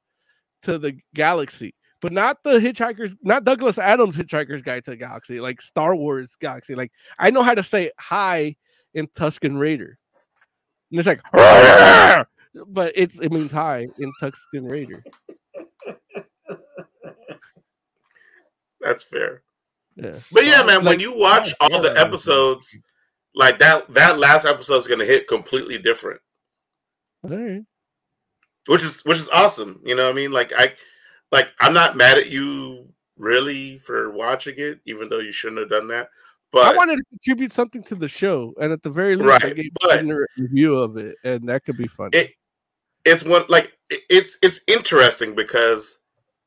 to 0.63 0.77
the 0.79 0.97
Galaxy, 1.13 1.75
but 2.01 2.11
not 2.11 2.43
the 2.43 2.59
Hitchhiker's, 2.59 3.15
not 3.21 3.43
Douglas 3.43 3.77
Adams 3.77 4.15
Hitchhiker's 4.15 4.61
Guide 4.61 4.83
to 4.85 4.91
the 4.91 4.97
Galaxy, 4.97 5.39
like 5.39 5.61
Star 5.61 5.95
Wars 5.95 6.35
Galaxy. 6.39 6.75
Like 6.75 6.91
I 7.17 7.29
know 7.29 7.43
how 7.43 7.53
to 7.53 7.63
say 7.63 7.91
hi 7.99 8.55
in 8.93 9.07
Tusken 9.07 9.59
Raider, 9.59 9.97
and 10.91 10.99
it's 10.99 11.07
like, 11.07 11.21
but 12.67 12.93
it's 12.95 13.19
it 13.19 13.31
means 13.31 13.51
hi 13.51 13.87
in 13.99 14.11
Tusken 14.21 14.69
Raider. 14.71 15.03
That's 18.81 19.03
fair. 19.03 19.43
Yeah. 19.95 20.13
But 20.33 20.45
yeah, 20.45 20.63
man, 20.63 20.85
when 20.85 20.99
you 20.99 21.17
watch 21.17 21.53
all 21.59 21.81
the 21.81 21.97
episodes, 21.99 22.77
like 23.35 23.59
that, 23.59 23.93
that 23.93 24.17
last 24.17 24.45
episode 24.45 24.77
is 24.77 24.87
gonna 24.87 25.05
hit 25.05 25.27
completely 25.27 25.77
different, 25.77 26.21
All 27.23 27.31
right. 27.31 27.61
which 28.67 28.83
is 28.83 29.01
which 29.01 29.17
is 29.19 29.29
awesome. 29.29 29.81
You 29.83 29.95
know 29.95 30.05
what 30.05 30.11
I 30.11 30.15
mean? 30.15 30.31
Like 30.31 30.53
I, 30.57 30.73
like 31.31 31.51
I'm 31.59 31.73
not 31.73 31.97
mad 31.97 32.17
at 32.17 32.29
you 32.29 32.87
really 33.17 33.77
for 33.77 34.11
watching 34.11 34.55
it, 34.57 34.79
even 34.85 35.09
though 35.09 35.19
you 35.19 35.31
shouldn't 35.31 35.59
have 35.59 35.69
done 35.69 35.87
that. 35.89 36.09
But 36.51 36.73
I 36.73 36.75
wanted 36.77 36.97
to 36.97 37.03
contribute 37.11 37.51
something 37.53 37.83
to 37.83 37.95
the 37.95 38.07
show, 38.07 38.53
and 38.59 38.71
at 38.71 38.81
the 38.81 38.89
very 38.89 39.15
least, 39.15 39.43
I 39.43 39.47
Right, 39.47 39.55
gave 39.55 39.71
but- 39.81 40.03
a 40.03 40.25
review 40.37 40.79
of 40.79 40.97
it, 40.97 41.15
and 41.23 41.47
that 41.49 41.63
could 41.65 41.77
be 41.77 41.87
fun. 41.87 42.09
it 42.13 42.33
it's 43.05 43.23
one 43.23 43.45
like 43.49 43.71
it- 43.89 44.03
it's 44.09 44.37
it's 44.41 44.61
interesting 44.67 45.35
because 45.35 46.01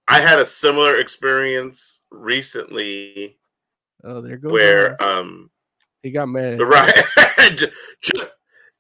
I 0.09 0.21
had 0.21 0.39
a 0.39 0.45
similar 0.45 0.97
experience 0.99 2.01
recently 2.11 3.39
oh, 4.05 4.21
there 4.21 4.37
goes 4.37 4.53
where 4.53 4.93
Oz. 5.01 5.21
um 5.21 5.51
he 6.03 6.11
got 6.11 6.27
mad. 6.29 6.61
right 6.61 6.93
just, 7.55 7.73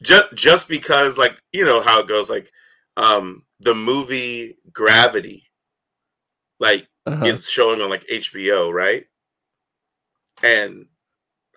just 0.02 0.34
just 0.34 0.68
because 0.68 1.16
like 1.18 1.38
you 1.52 1.64
know 1.64 1.80
how 1.80 2.00
it 2.00 2.08
goes 2.08 2.28
like 2.28 2.50
um 2.96 3.44
the 3.60 3.74
movie 3.74 4.58
gravity 4.72 5.44
like 6.62 6.86
Uh-huh. 7.06 7.26
is 7.26 7.50
showing 7.50 7.80
on 7.82 7.90
like 7.90 8.06
hbo 8.06 8.72
right? 8.72 9.04
And 10.42 10.86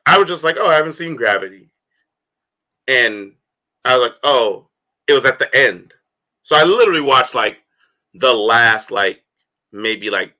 i 0.06 0.18
was 0.18 0.28
just 0.28 0.44
like 0.44 0.58
oh 0.60 0.68
i 0.68 0.76
haven't 0.76 0.94
seen 1.00 1.16
gravity. 1.16 1.70
And 2.88 3.34
i 3.86 3.96
was 3.96 4.04
like 4.10 4.18
oh 4.24 4.70
it 5.08 5.14
was 5.14 5.26
at 5.26 5.40
the 5.40 5.50
end. 5.56 5.94
So 6.44 6.56
i 6.56 6.64
literally 6.64 7.02
watched 7.02 7.36
like 7.36 7.58
the 8.16 8.34
last 8.34 8.92
like 8.92 9.24
maybe 9.72 10.10
like 10.10 10.34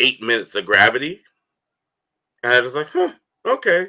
eight 0.00 0.22
minutes 0.22 0.54
of 0.54 0.64
gravity. 0.66 1.22
And 2.42 2.52
i 2.52 2.60
was 2.60 2.74
like 2.74 2.88
huh 2.88 3.12
okay. 3.46 3.88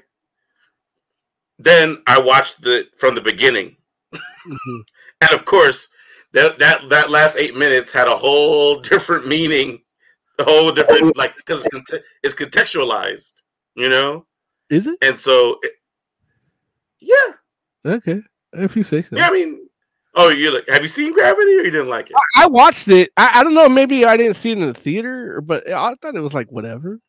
Then 1.58 2.02
i 2.08 2.20
watched 2.20 2.62
the 2.62 2.88
from 2.98 3.16
the 3.16 3.22
beginning. 3.22 3.78
Mhm. 4.14 4.84
and 5.22 5.32
of 5.32 5.46
course 5.46 5.90
that 6.34 6.58
that 6.60 6.88
that 6.90 7.10
last 7.10 7.38
eight 7.38 7.56
minutes 7.56 7.92
had 7.92 8.08
a 8.08 8.16
whole 8.16 8.80
different 8.92 9.28
meaning 9.28 9.82
a 10.40 10.44
whole 10.44 10.72
different 10.72 11.16
like 11.18 11.36
because 11.36 11.66
it's 12.24 12.36
contextualized 12.36 13.42
you 13.76 13.90
know 13.90 14.26
Is 14.70 14.88
it 14.88 14.98
and 15.02 15.18
so 15.18 15.58
it- 15.64 15.74
yeah 17.00 17.34
okay? 17.86 18.22
If 18.54 18.76
you 18.76 18.84
say 18.84 19.02
so. 19.02 19.16
yeah 19.18 19.28
i 19.28 19.32
mean 19.32 19.68
oh 20.16 20.30
you 20.30 20.52
like 20.54 20.68
have 20.70 20.82
you 20.82 20.88
seen 20.88 21.14
gravity 21.14 21.58
or 21.58 21.64
you 21.64 21.72
didn't 21.72 21.90
like 21.90 22.10
it 22.10 22.16
I 22.38 22.48
watched 22.48 22.88
it. 22.88 23.12
I, 23.18 23.40
I 23.40 23.44
don't 23.44 23.54
know. 23.54 23.68
Maybe 23.70 24.06
I 24.06 24.16
didn't 24.18 24.36
see 24.36 24.52
it 24.52 24.58
in 24.58 24.66
the 24.66 24.74
theater, 24.74 25.42
but 25.42 25.70
I 25.70 25.94
thought 25.96 26.16
it 26.16 26.22
was 26.22 26.34
like 26.34 26.50
whatever. 26.52 27.00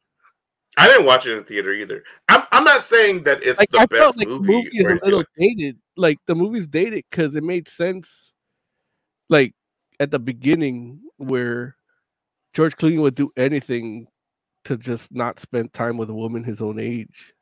i 0.76 0.86
didn't 0.88 1.06
watch 1.06 1.26
it 1.26 1.32
in 1.32 1.38
the 1.38 1.44
theater 1.44 1.72
either 1.72 2.02
i'm, 2.28 2.42
I'm 2.52 2.64
not 2.64 2.82
saying 2.82 3.22
that 3.24 3.42
it's 3.42 3.58
Like 3.60 3.70
the 3.70 3.78
I 3.80 3.86
best 3.86 4.00
felt 4.00 4.16
like 4.18 4.28
movie, 4.28 4.46
the 4.46 4.52
movie 4.52 4.78
is 4.78 4.90
a 5.02 5.04
little 5.04 5.24
dated. 5.38 5.78
Like 5.96 6.18
the 6.26 6.34
movie's 6.34 6.66
dated 6.66 7.04
because 7.10 7.36
it 7.36 7.42
made 7.44 7.68
sense. 7.68 8.29
Like 9.30 9.54
at 9.98 10.10
the 10.10 10.18
beginning 10.18 11.00
where 11.16 11.76
George 12.52 12.76
Clooney 12.76 13.00
would 13.00 13.14
do 13.14 13.32
anything 13.36 14.06
to 14.64 14.76
just 14.76 15.10
not 15.14 15.38
spend 15.40 15.72
time 15.72 15.96
with 15.96 16.10
a 16.10 16.14
woman 16.14 16.44
his 16.44 16.60
own 16.60 16.78
age. 16.78 17.32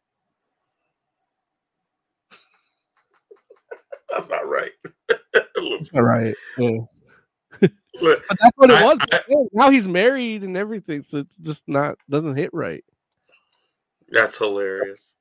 That's 4.10 4.28
not 4.28 4.46
right. 4.48 4.72
All 5.94 6.02
right. 6.02 6.34
Yeah. 6.58 6.78
Look, 8.00 8.22
But 8.28 8.38
that's 8.38 8.56
what 8.56 8.70
it 8.70 8.76
I- 8.76 8.84
was. 8.84 8.98
I- 9.12 9.22
now 9.52 9.70
he's 9.70 9.88
married 9.88 10.42
and 10.44 10.56
everything, 10.56 11.04
so 11.08 11.18
it's 11.18 11.34
just 11.42 11.62
not 11.66 11.98
doesn't 12.08 12.36
hit 12.36 12.50
right. 12.52 12.84
That's 14.08 14.38
hilarious. 14.38 15.14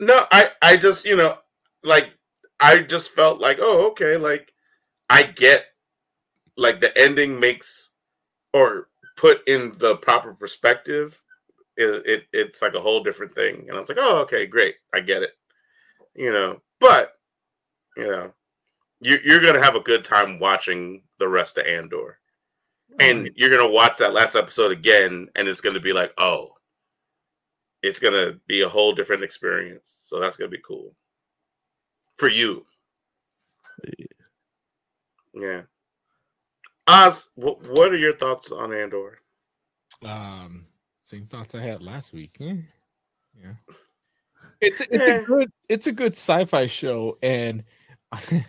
No, 0.00 0.24
I 0.32 0.50
I 0.60 0.76
just, 0.76 1.06
you 1.06 1.14
know, 1.16 1.36
like 1.84 2.10
I 2.58 2.80
just 2.82 3.12
felt 3.12 3.40
like, 3.40 3.58
oh, 3.60 3.88
okay, 3.90 4.16
like 4.16 4.52
I 5.08 5.22
get 5.22 5.66
like 6.56 6.80
the 6.80 6.96
ending 6.96 7.38
makes 7.38 7.92
or 8.52 8.88
put 9.16 9.46
in 9.48 9.74
the 9.78 9.96
proper 9.96 10.34
perspective. 10.34 11.20
It, 11.76 12.06
it 12.06 12.24
it's 12.32 12.62
like 12.62 12.74
a 12.74 12.80
whole 12.80 13.02
different 13.02 13.32
thing. 13.32 13.66
And 13.68 13.76
I 13.76 13.80
was 13.80 13.88
like, 13.88 13.98
oh, 14.00 14.18
okay, 14.22 14.46
great. 14.46 14.76
I 14.92 15.00
get 15.00 15.22
it. 15.22 15.32
You 16.14 16.32
know, 16.32 16.60
but 16.80 17.12
you 17.96 18.06
know, 18.06 18.32
you 19.00 19.18
you're 19.24 19.40
gonna 19.40 19.62
have 19.62 19.74
a 19.74 19.80
good 19.80 20.04
time 20.04 20.38
watching 20.38 21.02
the 21.18 21.28
rest 21.28 21.58
of 21.58 21.66
Andor. 21.66 22.18
And 23.00 23.26
mm-hmm. 23.26 23.32
you're 23.36 23.50
gonna 23.56 23.70
watch 23.70 23.98
that 23.98 24.14
last 24.14 24.36
episode 24.36 24.70
again, 24.70 25.28
and 25.34 25.48
it's 25.48 25.60
gonna 25.60 25.80
be 25.80 25.92
like, 25.92 26.12
oh, 26.16 26.50
it's 27.82 27.98
gonna 27.98 28.34
be 28.46 28.62
a 28.62 28.68
whole 28.68 28.92
different 28.92 29.24
experience. 29.24 30.02
So 30.04 30.20
that's 30.20 30.36
gonna 30.36 30.50
be 30.50 30.62
cool 30.64 30.94
for 32.14 32.28
you. 32.28 32.64
Yeah. 35.34 35.62
Oz, 36.86 37.30
wh- 37.36 37.60
what 37.70 37.92
are 37.92 37.96
your 37.96 38.16
thoughts 38.16 38.52
on 38.52 38.72
Andor? 38.72 39.18
Um, 40.04 40.66
same 41.00 41.26
thoughts 41.26 41.54
I 41.54 41.60
had 41.60 41.82
last 41.82 42.12
week. 42.12 42.36
eh, 42.40 42.56
Yeah, 43.40 43.54
it's 44.60 44.80
it's 44.82 45.08
Yeah. 45.08 45.20
a 45.20 45.24
good 45.24 45.50
it's 45.68 45.86
a 45.86 45.92
good 45.92 46.12
sci-fi 46.12 46.66
show, 46.66 47.18
and 47.22 47.64
I 48.12 48.44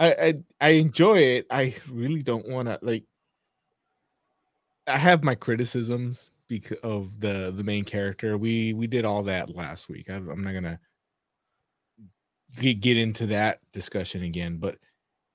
I 0.00 0.34
I 0.60 0.68
enjoy 0.70 1.18
it. 1.18 1.46
I 1.50 1.74
really 1.90 2.22
don't 2.22 2.48
want 2.48 2.68
to 2.68 2.78
like. 2.82 3.04
I 4.88 4.98
have 4.98 5.24
my 5.24 5.34
criticisms 5.34 6.30
because 6.48 6.78
of 6.78 7.20
the 7.20 7.52
the 7.56 7.64
main 7.64 7.84
character. 7.84 8.36
We 8.38 8.72
we 8.72 8.86
did 8.86 9.04
all 9.04 9.22
that 9.24 9.54
last 9.54 9.88
week. 9.88 10.10
I, 10.10 10.14
I'm 10.16 10.42
not 10.44 10.54
gonna 10.54 10.78
get, 12.60 12.80
get 12.80 12.96
into 12.96 13.26
that 13.26 13.60
discussion 13.72 14.22
again, 14.22 14.58
but 14.58 14.76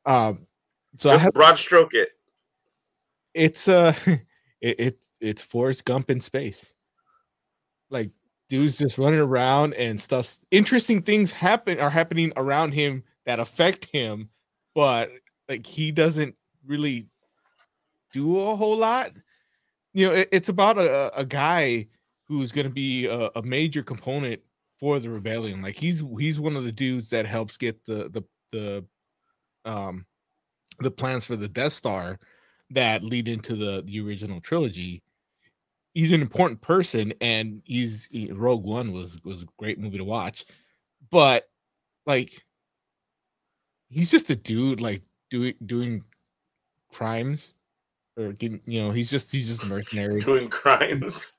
um, 0.05 0.47
so 0.97 1.09
I 1.09 1.13
Just 1.13 1.23
have 1.25 1.33
broad 1.33 1.57
stroke 1.57 1.93
it. 1.93 2.09
It's 3.33 3.67
uh 3.67 3.93
it, 4.61 4.79
it 4.79 5.05
it's 5.19 5.43
Forrest 5.43 5.85
Gump 5.85 6.09
in 6.09 6.19
space. 6.21 6.73
Like 7.89 8.11
dudes 8.49 8.77
just 8.77 8.97
running 8.97 9.19
around 9.19 9.73
and 9.75 9.99
stuff. 9.99 10.37
Interesting 10.51 11.01
things 11.01 11.31
happen 11.31 11.79
are 11.79 11.89
happening 11.89 12.31
around 12.35 12.73
him 12.73 13.03
that 13.25 13.39
affect 13.39 13.85
him, 13.85 14.29
but 14.75 15.11
like 15.49 15.65
he 15.65 15.91
doesn't 15.91 16.35
really 16.65 17.07
do 18.13 18.39
a 18.39 18.55
whole 18.55 18.77
lot. 18.77 19.11
You 19.93 20.07
know, 20.07 20.13
it- 20.15 20.29
it's 20.31 20.49
about 20.49 20.77
a, 20.77 21.11
a 21.17 21.25
guy 21.25 21.87
who's 22.27 22.51
going 22.51 22.67
to 22.67 22.73
be 22.73 23.07
a, 23.07 23.29
a 23.35 23.41
major 23.41 23.83
component 23.83 24.41
for 24.79 24.99
the 24.99 25.09
rebellion. 25.09 25.61
Like 25.61 25.75
he's 25.75 26.03
he's 26.17 26.39
one 26.39 26.55
of 26.55 26.63
the 26.63 26.71
dudes 26.71 27.09
that 27.09 27.25
helps 27.25 27.57
get 27.57 27.83
the 27.85 28.09
the 28.09 28.23
the 28.51 28.85
um 29.69 30.05
the 30.79 30.91
plans 30.91 31.25
for 31.25 31.35
the 31.35 31.47
Death 31.49 31.73
Star 31.73 32.17
that 32.73 33.03
lead 33.03 33.27
into 33.27 33.55
the 33.55 33.83
the 33.85 34.01
original 34.01 34.41
trilogy. 34.41 35.01
He's 35.93 36.11
an 36.11 36.21
important 36.21 36.61
person, 36.61 37.13
and 37.21 37.61
he's 37.65 38.05
he- 38.11 38.31
Rogue 38.31 38.63
One 38.63 38.91
was 38.91 39.19
was 39.23 39.43
a 39.43 39.47
great 39.57 39.79
movie 39.79 39.97
to 39.97 40.03
watch, 40.03 40.45
but 41.09 41.49
like 42.05 42.31
he's 43.89 44.11
just 44.11 44.29
a 44.29 44.35
dude 44.35 44.81
like 44.81 45.03
doing 45.29 45.53
doing 45.65 46.03
crimes 46.91 47.53
or 48.17 48.33
getting 48.33 48.61
you 48.65 48.81
know 48.81 48.91
he's 48.91 49.09
just 49.09 49.31
he's 49.31 49.47
just 49.47 49.65
mercenary. 49.65 50.19
Doing 50.25 50.49
crimes. 50.49 51.33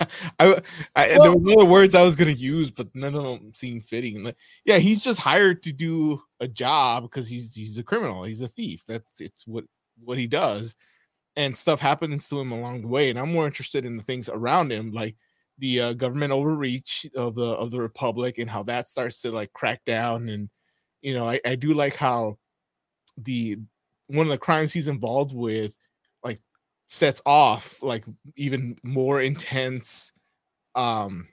I, 0.38 0.60
I 0.94 1.08
there 1.08 1.32
were 1.32 1.52
other 1.52 1.64
words 1.64 1.94
I 1.94 2.02
was 2.02 2.16
gonna 2.16 2.30
use, 2.30 2.70
but 2.70 2.88
none 2.94 3.14
of 3.14 3.22
them 3.24 3.52
seem 3.52 3.80
fitting. 3.80 4.22
Like, 4.22 4.36
yeah, 4.64 4.78
he's 4.78 5.02
just 5.02 5.20
hired 5.20 5.62
to 5.64 5.72
do 5.72 6.22
a 6.40 6.48
job 6.48 7.04
because 7.04 7.28
he's 7.28 7.54
he's 7.54 7.78
a 7.78 7.82
criminal. 7.82 8.24
He's 8.24 8.42
a 8.42 8.48
thief. 8.48 8.84
That's 8.86 9.20
it's 9.20 9.46
what 9.46 9.64
what 10.02 10.18
he 10.18 10.26
does, 10.26 10.74
and 11.36 11.56
stuff 11.56 11.80
happens 11.80 12.28
to 12.28 12.40
him 12.40 12.52
along 12.52 12.82
the 12.82 12.88
way. 12.88 13.10
And 13.10 13.18
I'm 13.18 13.32
more 13.32 13.46
interested 13.46 13.84
in 13.84 13.96
the 13.96 14.02
things 14.02 14.28
around 14.28 14.72
him, 14.72 14.92
like 14.92 15.16
the 15.58 15.80
uh, 15.80 15.92
government 15.94 16.32
overreach 16.32 17.06
of 17.16 17.34
the 17.34 17.44
of 17.44 17.70
the 17.70 17.80
republic 17.80 18.38
and 18.38 18.50
how 18.50 18.62
that 18.64 18.88
starts 18.88 19.20
to 19.22 19.30
like 19.30 19.52
crack 19.52 19.84
down. 19.84 20.28
And 20.28 20.48
you 21.02 21.14
know, 21.14 21.28
I, 21.28 21.40
I 21.44 21.54
do 21.54 21.74
like 21.74 21.96
how 21.96 22.38
the 23.18 23.58
one 24.08 24.26
of 24.26 24.30
the 24.30 24.38
crimes 24.38 24.72
he's 24.72 24.88
involved 24.88 25.34
with 25.34 25.76
like 26.22 26.38
sets 26.86 27.22
off 27.24 27.82
like 27.82 28.04
even 28.36 28.76
more 28.82 29.20
intense 29.20 30.12
um 30.74 31.28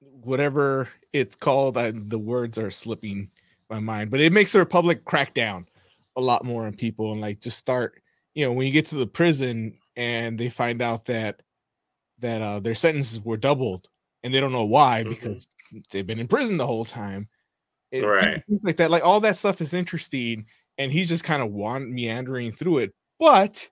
whatever 0.00 0.88
it's 1.12 1.34
called 1.34 1.76
I, 1.76 1.92
the 1.92 2.18
words 2.18 2.58
are 2.58 2.70
slipping 2.70 3.30
my 3.70 3.80
mind 3.80 4.10
but 4.10 4.20
it 4.20 4.32
makes 4.32 4.52
the 4.52 4.58
republic 4.58 5.04
crack 5.04 5.34
down 5.34 5.66
a 6.18 6.20
lot 6.20 6.44
more 6.44 6.66
on 6.66 6.74
people 6.74 7.12
and 7.12 7.20
like 7.20 7.40
just 7.40 7.56
start 7.56 8.02
you 8.34 8.44
know 8.44 8.52
when 8.52 8.66
you 8.66 8.72
get 8.72 8.86
to 8.86 8.96
the 8.96 9.06
prison 9.06 9.78
and 9.96 10.36
they 10.38 10.50
find 10.50 10.82
out 10.82 11.04
that 11.06 11.40
that 12.18 12.42
uh 12.42 12.58
their 12.58 12.74
sentences 12.74 13.20
were 13.22 13.36
doubled 13.36 13.88
and 14.24 14.34
they 14.34 14.40
don't 14.40 14.52
know 14.52 14.64
why 14.64 15.04
because 15.04 15.48
they've 15.90 16.06
been 16.06 16.18
in 16.18 16.26
prison 16.28 16.56
the 16.56 16.66
whole 16.66 16.84
time 16.84 17.28
It- 17.92 18.04
Right. 18.04 18.42
things 18.48 18.60
like 18.64 18.76
that 18.76 18.90
like 18.90 19.04
all 19.04 19.20
that 19.20 19.36
stuff 19.36 19.60
is 19.60 19.72
interesting 19.72 20.44
and 20.76 20.90
he's 20.92 21.08
just 21.08 21.24
kind 21.24 21.42
of 21.42 21.52
wan- 21.52 21.94
meandering 21.94 22.50
through 22.52 22.78
it 22.78 22.92
but 23.20 23.68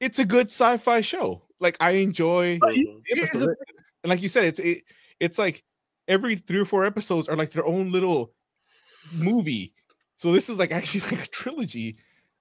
it's 0.00 0.18
a 0.18 0.24
good 0.24 0.46
sci-fi 0.46 1.02
show 1.02 1.42
like 1.60 1.76
i 1.80 1.92
enjoy 1.92 2.58
Mhm. 2.60 3.02
Episodes. 3.12 3.54
and 4.02 4.10
like 4.10 4.22
you 4.22 4.28
said 4.28 4.44
it's 4.46 4.58
it, 4.58 4.84
it's 5.20 5.38
like 5.38 5.62
every 6.08 6.36
three 6.36 6.58
or 6.60 6.64
four 6.64 6.84
episodes 6.86 7.28
are 7.28 7.36
like 7.36 7.50
their 7.50 7.66
own 7.66 7.92
little 7.92 8.32
movie 9.12 9.72
so 10.16 10.32
this 10.32 10.48
is 10.48 10.58
like 10.58 10.72
actually 10.78 11.00
like 11.16 11.24
a 11.24 11.30
trilogy 11.30 11.96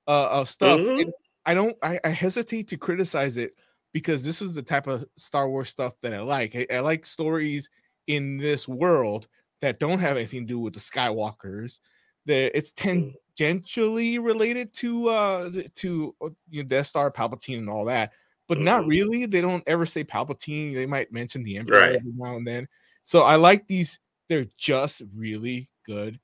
uh, 0.08 0.28
of 0.32 0.50
stuff 0.50 0.80
Mhm. 0.82 1.02
and 1.02 1.14
i 1.45 1.54
don't 1.54 1.76
I, 1.84 2.00
I 2.04 2.10
hesitate 2.10 2.68
to 2.70 2.78
criticize 2.78 3.38
it 3.38 3.54
because 3.94 4.24
this 4.24 4.41
is 4.41 4.54
the 4.56 4.64
type 4.64 4.88
of 4.88 5.06
star 5.18 5.48
wars 5.50 5.70
stuff 5.70 5.94
that 6.02 6.14
i 6.14 6.20
like. 6.22 6.56
I, 6.56 6.66
I 6.72 6.80
like 6.80 7.06
stories 7.06 7.70
in 8.08 8.38
this 8.38 8.68
world 8.68 9.28
that 9.62 9.80
don't 9.80 10.00
have 10.00 10.18
anything 10.18 10.41
to 10.41 10.45
do 10.54 10.60
with 10.60 10.74
the 10.74 10.80
skywalkers 10.80 11.80
that 12.26 12.58
it's 12.58 12.72
tangentially 12.74 14.24
related 14.24 14.74
to 14.74 15.10
uh 15.10 15.50
to 15.76 16.16
uh, 16.22 16.30
you 16.50 16.64
know 16.64 16.68
death 16.70 16.88
star 16.88 17.12
palpatine 17.12 17.60
and 17.60 17.70
all 17.70 17.86
that 17.86 18.12
but 18.50 18.60
not 18.60 18.84
Mhm. 18.84 18.88
really. 18.90 19.26
They 19.26 19.40
don't 19.40 19.64
ever 19.68 19.86
say 19.86 20.04
palpatine. 20.04 20.74
They 20.74 20.86
might 20.86 21.14
mention 21.14 21.44
the 21.44 21.56
emperor 21.58 21.80
Right. 21.80 21.95
every 21.95 22.12
now 22.14 22.36
and 22.36 22.45
then. 22.45 22.68
So 23.06 23.22
i 23.24 23.36
like 23.38 23.68
these. 23.68 24.00
They're 24.28 24.45
just 24.58 25.02
really 25.16 25.70
good 25.86 26.20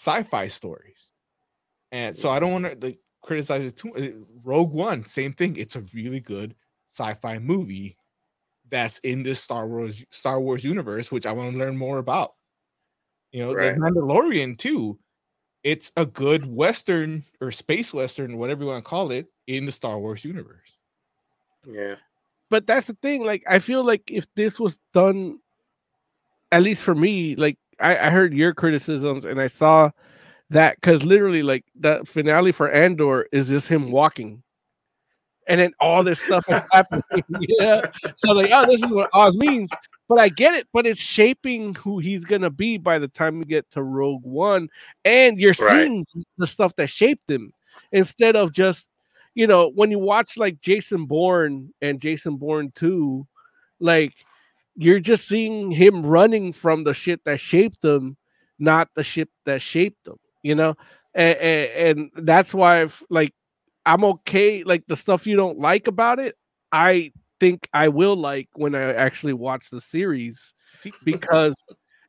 sci-fi 0.00 0.48
stories 0.48 1.12
and 1.92 2.16
so 2.16 2.30
i 2.30 2.40
don't 2.40 2.52
want 2.52 2.64
to 2.64 2.86
like 2.86 2.98
criticize 3.22 3.62
it 3.64 3.76
too 3.76 3.94
uh, 3.96 4.08
rogue 4.42 4.72
one 4.72 5.04
same 5.04 5.32
thing 5.32 5.54
it's 5.56 5.76
a 5.76 5.84
really 5.92 6.20
good 6.20 6.54
sci-fi 6.88 7.38
movie 7.38 7.96
that's 8.70 8.98
in 9.00 9.22
this 9.22 9.42
star 9.42 9.66
wars 9.68 10.02
star 10.10 10.40
wars 10.40 10.64
universe 10.64 11.12
which 11.12 11.26
i 11.26 11.32
want 11.32 11.52
to 11.52 11.58
learn 11.58 11.76
more 11.76 11.98
about 11.98 12.32
you 13.32 13.42
know 13.42 13.52
Right. 13.54 13.74
the 13.74 13.80
mandalorian 13.80 14.56
too 14.56 14.98
it's 15.64 15.92
a 15.98 16.06
good 16.06 16.46
western 16.46 17.22
or 17.42 17.50
space 17.52 17.92
western 17.92 18.38
whatever 18.38 18.62
you 18.62 18.68
want 18.68 18.82
to 18.82 18.88
call 18.88 19.10
it 19.12 19.26
in 19.48 19.66
the 19.66 19.72
star 19.72 19.98
wars 19.98 20.24
universe 20.24 20.78
Yeah. 21.66 21.96
but 22.48 22.66
that's 22.66 22.86
the 22.86 22.96
thing. 23.02 23.22
Like, 23.22 23.44
I 23.46 23.58
feel 23.60 23.84
like 23.84 24.10
if 24.10 24.26
this 24.34 24.58
was 24.58 24.80
done, 24.94 25.38
at 26.50 26.62
least 26.62 26.82
for 26.82 26.94
me, 26.94 27.36
like 27.36 27.58
I, 27.80 28.06
I 28.06 28.10
heard 28.10 28.34
your 28.34 28.54
criticisms 28.54 29.24
and 29.24 29.40
I 29.40 29.46
saw 29.46 29.90
that 30.50 30.76
because 30.76 31.02
literally, 31.04 31.42
like 31.42 31.64
the 31.78 32.02
finale 32.04 32.52
for 32.52 32.70
Andor 32.70 33.26
is 33.32 33.48
just 33.48 33.68
him 33.68 33.90
walking, 33.90 34.42
and 35.48 35.60
then 35.60 35.72
all 35.80 36.02
this 36.02 36.20
stuff 36.20 36.44
is 36.48 36.60
happening. 36.72 37.02
yeah, 37.40 37.82
so 38.16 38.32
like, 38.32 38.50
oh, 38.52 38.66
this 38.66 38.82
is 38.82 38.88
what 38.88 39.10
Oz 39.14 39.36
means. 39.36 39.70
But 40.08 40.18
I 40.18 40.28
get 40.28 40.54
it. 40.54 40.66
But 40.72 40.86
it's 40.86 41.00
shaping 41.00 41.74
who 41.76 42.00
he's 42.00 42.24
gonna 42.24 42.50
be 42.50 42.78
by 42.78 42.98
the 42.98 43.08
time 43.08 43.38
we 43.38 43.44
get 43.44 43.70
to 43.72 43.82
Rogue 43.82 44.24
One, 44.24 44.68
and 45.04 45.38
you're 45.38 45.54
Right. 45.60 45.70
seeing 45.70 46.06
the 46.38 46.46
stuff 46.46 46.74
that 46.76 46.88
shaped 46.88 47.30
him 47.30 47.52
instead 47.92 48.36
of 48.36 48.52
just 48.52 48.88
you 49.34 49.46
know, 49.46 49.70
when 49.74 49.90
you 49.90 49.98
watch 49.98 50.36
like 50.36 50.60
Jason 50.60 51.06
Bourne 51.06 51.72
and 51.80 52.00
Jason 52.00 52.36
Bourne 52.36 52.72
2, 52.74 53.26
like 53.78 54.12
you're 54.76 55.00
just 55.00 55.28
seeing 55.28 55.70
him 55.70 56.04
running 56.04 56.52
from 56.52 56.84
the 56.84 56.94
shit 56.94 57.24
that 57.24 57.40
shaped 57.40 57.84
him, 57.84 58.16
not 58.58 58.88
the 58.94 59.02
shit 59.02 59.28
that 59.46 59.62
shaped 59.62 60.06
him, 60.06 60.16
you 60.42 60.54
know? 60.54 60.74
And, 61.14 61.38
and, 61.38 61.70
and 61.98 62.26
that's 62.26 62.54
why, 62.54 62.82
I've, 62.82 63.02
like, 63.10 63.34
I'm 63.86 64.04
okay. 64.04 64.62
Like 64.62 64.86
the 64.86 64.96
stuff 64.96 65.26
you 65.26 65.36
don't 65.36 65.58
like 65.58 65.88
about 65.88 66.18
it, 66.18 66.36
I 66.72 67.12
think 67.38 67.68
I 67.72 67.88
will 67.88 68.16
like 68.16 68.48
when 68.54 68.74
I 68.74 68.92
actually 68.92 69.32
watch 69.32 69.70
the 69.70 69.80
series 69.80 70.52
because 71.04 71.62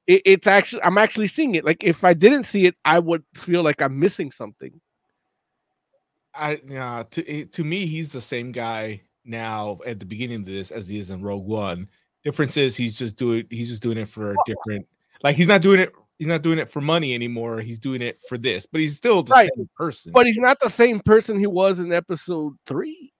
it, 0.07 0.21
it's 0.25 0.47
actually 0.47 0.83
I'm 0.83 0.97
actually 0.97 1.27
seeing 1.27 1.55
it. 1.55 1.65
Like 1.65 1.83
if 1.83 2.03
I 2.03 2.13
didn't 2.13 2.43
see 2.43 2.65
it, 2.65 2.75
I 2.85 2.99
would 2.99 3.23
feel 3.35 3.63
like 3.63 3.81
I'm 3.81 3.99
missing 3.99 4.31
something. 4.31 4.79
I 6.35 6.61
yeah, 6.67 7.03
to 7.11 7.29
eh, 7.29 7.45
to 7.53 7.63
me, 7.63 7.85
he's 7.85 8.11
the 8.11 8.21
same 8.21 8.51
guy 8.51 9.01
now 9.25 9.79
at 9.85 9.99
the 9.99 10.05
beginning 10.05 10.41
of 10.41 10.45
this 10.45 10.71
as 10.71 10.87
he 10.87 10.99
is 10.99 11.09
in 11.09 11.21
Rogue 11.21 11.45
One. 11.45 11.87
Difference 12.23 12.55
is 12.57 12.77
he's 12.77 12.97
just 12.97 13.15
doing 13.15 13.45
he's 13.49 13.69
just 13.69 13.81
doing 13.81 13.97
it 13.97 14.07
for 14.07 14.31
a 14.31 14.35
different 14.45 14.87
like 15.23 15.35
he's 15.35 15.47
not 15.47 15.61
doing 15.61 15.79
it 15.79 15.91
he's 16.19 16.27
not 16.27 16.43
doing 16.43 16.59
it 16.59 16.69
for 16.71 16.81
money 16.81 17.15
anymore. 17.15 17.61
He's 17.61 17.79
doing 17.79 18.01
it 18.01 18.21
for 18.29 18.37
this, 18.37 18.67
but 18.67 18.79
he's 18.79 18.95
still 18.95 19.23
the 19.23 19.31
Right. 19.31 19.49
same 19.55 19.67
person. 19.75 20.11
But 20.11 20.27
he's 20.27 20.37
not 20.37 20.59
the 20.59 20.69
same 20.69 20.99
person 20.99 21.39
he 21.39 21.47
was 21.47 21.79
in 21.79 21.91
episode 21.91 22.53
three. 22.67 23.11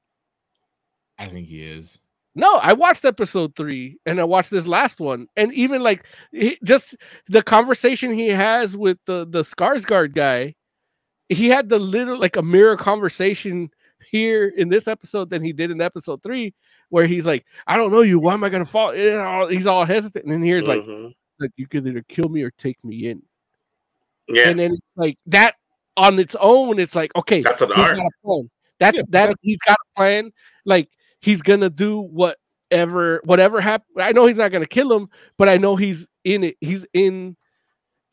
I 1.18 1.28
think 1.28 1.48
he 1.48 1.64
is. 1.64 2.00
No, 2.36 2.56
I 2.56 2.74
watched 2.74 3.04
episode 3.04 3.56
three 3.56 3.98
and 4.06 4.20
I 4.20 4.24
watched 4.24 4.52
this 4.52 4.68
last 4.68 5.00
one, 5.00 5.28
and 5.36 5.54
even 5.54 5.82
like 5.82 6.06
he, 6.32 6.58
just 6.64 6.96
the 7.28 7.42
conversation 7.44 8.14
he 8.14 8.28
has 8.28 8.78
with 8.78 9.00
the 9.06 9.26
the 9.30 9.42
Skarsgård 9.42 10.14
guy, 10.14 10.56
he 11.28 11.50
had 11.50 11.70
the 11.70 11.80
little 11.80 12.20
like 12.20 12.38
a 12.38 12.42
mirror 12.44 12.78
conversation 12.78 13.70
here 14.10 14.48
in 14.56 14.70
this 14.70 14.88
episode 14.88 15.30
than 15.30 15.44
he 15.44 15.52
did 15.54 15.72
in 15.72 15.82
episode 15.82 16.24
three, 16.24 16.54
where 16.92 17.08
he's 17.08 17.26
like, 17.26 17.46
"I 17.66 17.76
don't 17.78 17.92
know 17.92 18.02
you. 18.02 18.20
Why 18.20 18.34
am 18.34 18.44
I 18.44 18.50
gonna 18.50 18.64
fall?" 18.66 18.96
You 18.96 19.12
know, 19.14 19.48
He's 19.48 19.66
all 19.66 19.84
hesitant, 19.84 20.24
and 20.26 20.32
then 20.34 20.44
here's 20.44 20.68
like, 20.68 20.82
Mhm. 20.82 21.14
"Like 21.40 21.52
you 21.56 21.68
could 21.68 21.88
either 21.88 22.04
kill 22.08 22.30
me 22.30 22.44
or 22.44 22.52
take 22.52 22.84
me 22.86 23.08
in." 23.10 23.24
yeah, 24.28 24.50
And 24.50 24.60
then 24.60 24.74
it's 24.74 24.98
like 24.98 25.18
that 25.26 25.56
on 25.98 26.20
its 26.20 26.36
own, 26.40 26.80
it's 26.80 26.96
like, 26.96 27.14
okay, 27.16 27.42
That's 27.42 27.62
an 27.62 27.70
he's 27.70 27.78
art. 27.78 27.98
got 27.98 28.06
a 28.06 28.26
plan. 28.26 28.50
That's 28.80 28.98
Yeah, 28.98 29.04
that 29.10 29.36
he's 29.42 29.60
got 29.68 29.76
a 29.78 29.98
plan. 29.98 30.32
Like 30.66 30.90
he's 31.22 31.42
gonna 31.42 31.70
do 31.70 32.00
whatever 32.00 33.22
whatever 33.26 33.60
happens. 33.62 33.90
I 34.00 34.12
know 34.12 34.26
he's 34.28 34.38
not 34.38 34.52
gonna 34.52 34.66
kill 34.66 34.92
him, 34.94 35.10
but 35.38 35.50
I 35.50 35.58
know 35.58 35.76
he's 35.76 36.06
in 36.24 36.44
it. 36.44 36.58
He's 36.62 36.86
in 36.94 37.36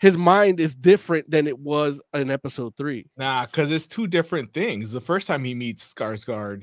his 0.00 0.16
mind 0.16 0.60
is 0.60 0.74
different 0.76 1.28
than 1.30 1.46
it 1.48 1.58
was 1.58 2.00
in 2.14 2.30
episode 2.30 2.76
three. 2.76 3.06
Nah, 3.16 3.46
because 3.46 3.70
it's 3.70 3.86
two 3.88 4.06
different 4.06 4.52
things. 4.52 4.92
The 4.92 5.00
first 5.00 5.26
time 5.26 5.42
he 5.44 5.54
meets 5.56 5.92
Skarsgård, 5.92 6.62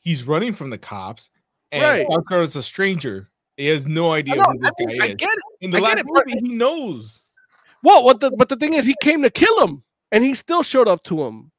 he's 0.00 0.24
running 0.26 0.54
from 0.54 0.70
the 0.70 0.78
cops, 0.78 1.30
and 1.74 1.82
Right. 1.82 2.06
Skarsgård 2.06 2.42
is 2.42 2.56
a 2.56 2.62
stranger. 2.62 3.30
He 3.56 3.66
has 3.66 3.86
no 3.86 4.12
idea 4.12 4.34
who 4.34 4.58
this 4.58 4.70
I, 4.78 4.84
mean, 4.84 4.98
guy 4.98 5.04
I 5.04 5.08
is. 5.08 5.14
get 5.16 5.30
it. 5.30 5.38
In 5.60 5.70
the 5.70 5.78
I 5.78 5.80
last 5.80 5.98
it, 5.98 6.06
movie, 6.06 6.32
he 6.32 6.56
knows. 6.56 7.22
Well, 7.82 8.02
what 8.02 8.20
the 8.20 8.30
but 8.30 8.48
the 8.48 8.56
thing 8.56 8.74
is, 8.74 8.84
he 8.84 8.96
came 9.02 9.22
to 9.22 9.30
kill 9.30 9.60
him, 9.64 9.82
and 10.10 10.24
he 10.24 10.34
still 10.34 10.62
showed 10.62 10.88
up 10.88 11.02
to 11.04 11.22
him. 11.22 11.50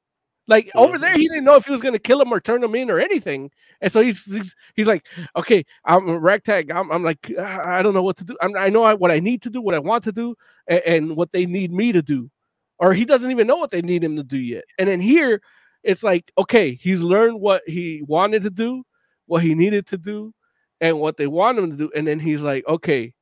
Like 0.48 0.70
over 0.76 0.98
there, 0.98 1.14
he 1.14 1.28
didn't 1.28 1.44
know 1.44 1.56
if 1.56 1.66
he 1.66 1.72
was 1.72 1.82
going 1.82 1.94
to 1.94 2.00
kill 2.00 2.22
him 2.22 2.32
or 2.32 2.40
turn 2.40 2.64
him 2.64 2.76
in 2.76 2.92
or 2.92 3.00
anything, 3.00 3.50
and 3.82 3.92
so 3.92 4.02
he's 4.02 4.24
he's, 4.24 4.56
he's 4.76 4.88
like, 4.88 5.04
okay, 5.36 5.66
I'm 5.86 6.08
a 6.08 6.20
ragtag. 6.20 6.70
I'm, 6.72 6.92
I'm 6.92 7.04
like, 7.04 7.32
"Ah, 7.40 7.62
I 7.66 7.82
don't 7.82 7.94
know 7.94 8.04
what 8.04 8.18
to 8.18 8.24
do. 8.26 8.38
I'm, 8.42 8.56
I 8.56 8.70
know 8.70 8.84
I, 8.84 8.94
what 8.94 9.12
I 9.12 9.20
need 9.20 9.42
to 9.44 9.50
do, 9.50 9.62
what 9.62 9.74
I 9.74 9.80
want 9.80 10.04
to 10.04 10.12
do, 10.12 10.36
and, 10.68 10.82
and 10.86 11.16
what 11.16 11.32
they 11.32 11.46
need 11.46 11.72
me 11.72 11.92
to 11.92 12.02
do, 12.02 12.30
or 12.78 12.94
he 12.94 13.06
doesn't 13.06 13.32
even 13.32 13.48
know 13.48 13.56
what 13.58 13.72
they 13.72 13.82
need 13.82 14.04
him 14.04 14.16
to 14.18 14.24
do 14.24 14.38
yet. 14.38 14.66
And 14.78 14.88
then 14.88 15.00
here, 15.02 15.42
it's 15.84 16.04
like, 16.04 16.32
okay, 16.38 16.76
he's 16.76 17.02
learned 17.02 17.40
what 17.40 17.64
he 17.66 18.04
wanted 18.08 18.44
to 18.44 18.52
do, 18.52 18.84
what 19.28 19.42
he 19.44 19.56
needed 19.56 19.88
to 19.88 19.98
do, 19.98 20.34
and 20.82 21.00
what 21.00 21.18
they 21.18 21.28
want 21.28 21.58
him 21.58 21.70
to 21.72 21.76
do, 21.78 21.92
and 21.96 22.06
then 22.08 22.20
he's 22.20 22.44
like, 22.44 22.68
okay, 22.68 23.14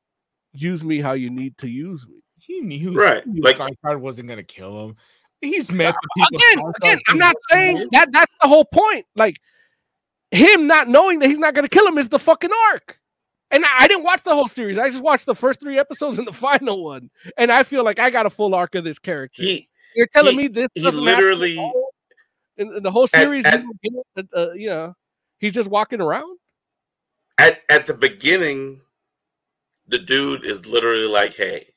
use 0.52 0.82
me 0.84 1.00
how 1.00 1.12
you 1.12 1.30
need 1.30 1.56
to 1.58 1.68
use 1.68 2.06
me. 2.06 2.16
He 2.38 2.60
knew 2.60 2.92
Right, 2.92 3.22
he 3.24 3.30
knew 3.30 3.42
like- 3.42 3.56
Skarsgård 3.58 4.00
wasn't 4.00 4.28
gonna 4.28 4.42
kill 4.42 4.88
him. 4.88 4.96
He's 5.40 5.70
met 5.70 5.94
the 6.00 6.08
people. 6.16 6.38
again, 6.38 6.72
again, 6.80 6.98
I'm 7.08 7.18
not 7.18 7.34
saying 7.50 7.74
before. 7.76 7.88
that 7.92 8.08
that's 8.12 8.34
the 8.40 8.48
whole 8.48 8.64
point. 8.64 9.04
Like 9.14 9.36
him 10.30 10.66
not 10.66 10.88
knowing 10.88 11.18
that 11.18 11.28
he's 11.28 11.38
not 11.38 11.54
going 11.54 11.64
to 11.64 11.68
kill 11.68 11.86
him 11.86 11.98
is 11.98 12.08
the 12.08 12.18
fucking 12.18 12.50
arc. 12.72 12.98
And 13.50 13.64
I, 13.64 13.68
I 13.84 13.88
didn't 13.88 14.04
watch 14.04 14.22
the 14.22 14.34
whole 14.34 14.48
series. 14.48 14.78
I 14.78 14.88
just 14.88 15.02
watched 15.02 15.26
the 15.26 15.34
first 15.34 15.60
three 15.60 15.78
episodes 15.78 16.18
and 16.18 16.26
the 16.26 16.32
final 16.48 16.82
one, 16.82 17.10
and 17.36 17.52
I 17.52 17.62
feel 17.62 17.84
like 17.84 17.98
I 17.98 18.08
got 18.10 18.24
a 18.26 18.30
full 18.30 18.54
arc 18.54 18.74
of 18.74 18.84
this 18.84 18.98
character. 18.98 19.42
he 19.42 19.68
You're 19.94 20.06
telling 20.08 20.32
he- 20.32 20.38
me 20.38 20.48
this 20.48 20.68
he 20.74 20.82
doesn't 20.82 21.04
happen 21.04 21.12
at 21.24 21.36
literally- 21.38 21.72
in, 22.56 22.76
in 22.76 22.82
the 22.82 22.90
whole 22.90 23.06
series, 23.06 23.44
at- 23.44 23.60
you 23.62 23.66
don't 23.66 23.82
get 24.16 24.24
it, 24.24 24.28
uh, 24.34 24.52
you 24.54 24.68
know, 24.68 24.94
he's 25.44 25.52
just 25.54 25.68
walking 25.68 26.00
around. 26.00 26.38
at 27.38 27.60
at 27.68 27.86
the 27.86 27.94
beginning, 27.94 28.82
the 29.88 29.98
dude 29.98 30.44
is 30.44 30.66
literally 30.66 31.08
like, 31.08 31.34
"Hey, 31.36 31.74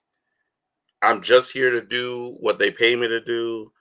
I'm 1.02 1.22
just 1.22 1.54
here 1.54 1.72
to 1.72 1.82
do 1.82 2.38
what 2.40 2.60
they 2.60 2.72
pay 2.72 2.96
me 2.96 3.08
to 3.08 3.22
do. 3.22 3.72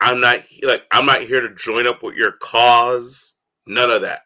I'm 0.00 0.20
not 0.20 0.40
like 0.62 0.84
I'm 0.92 1.06
not 1.06 1.22
here 1.22 1.40
to 1.40 1.54
join 1.54 1.86
up 1.86 2.02
with 2.02 2.16
your 2.16 2.32
cause. 2.32 3.34
None 3.66 3.90
of 3.90 4.02
that." 4.02 4.22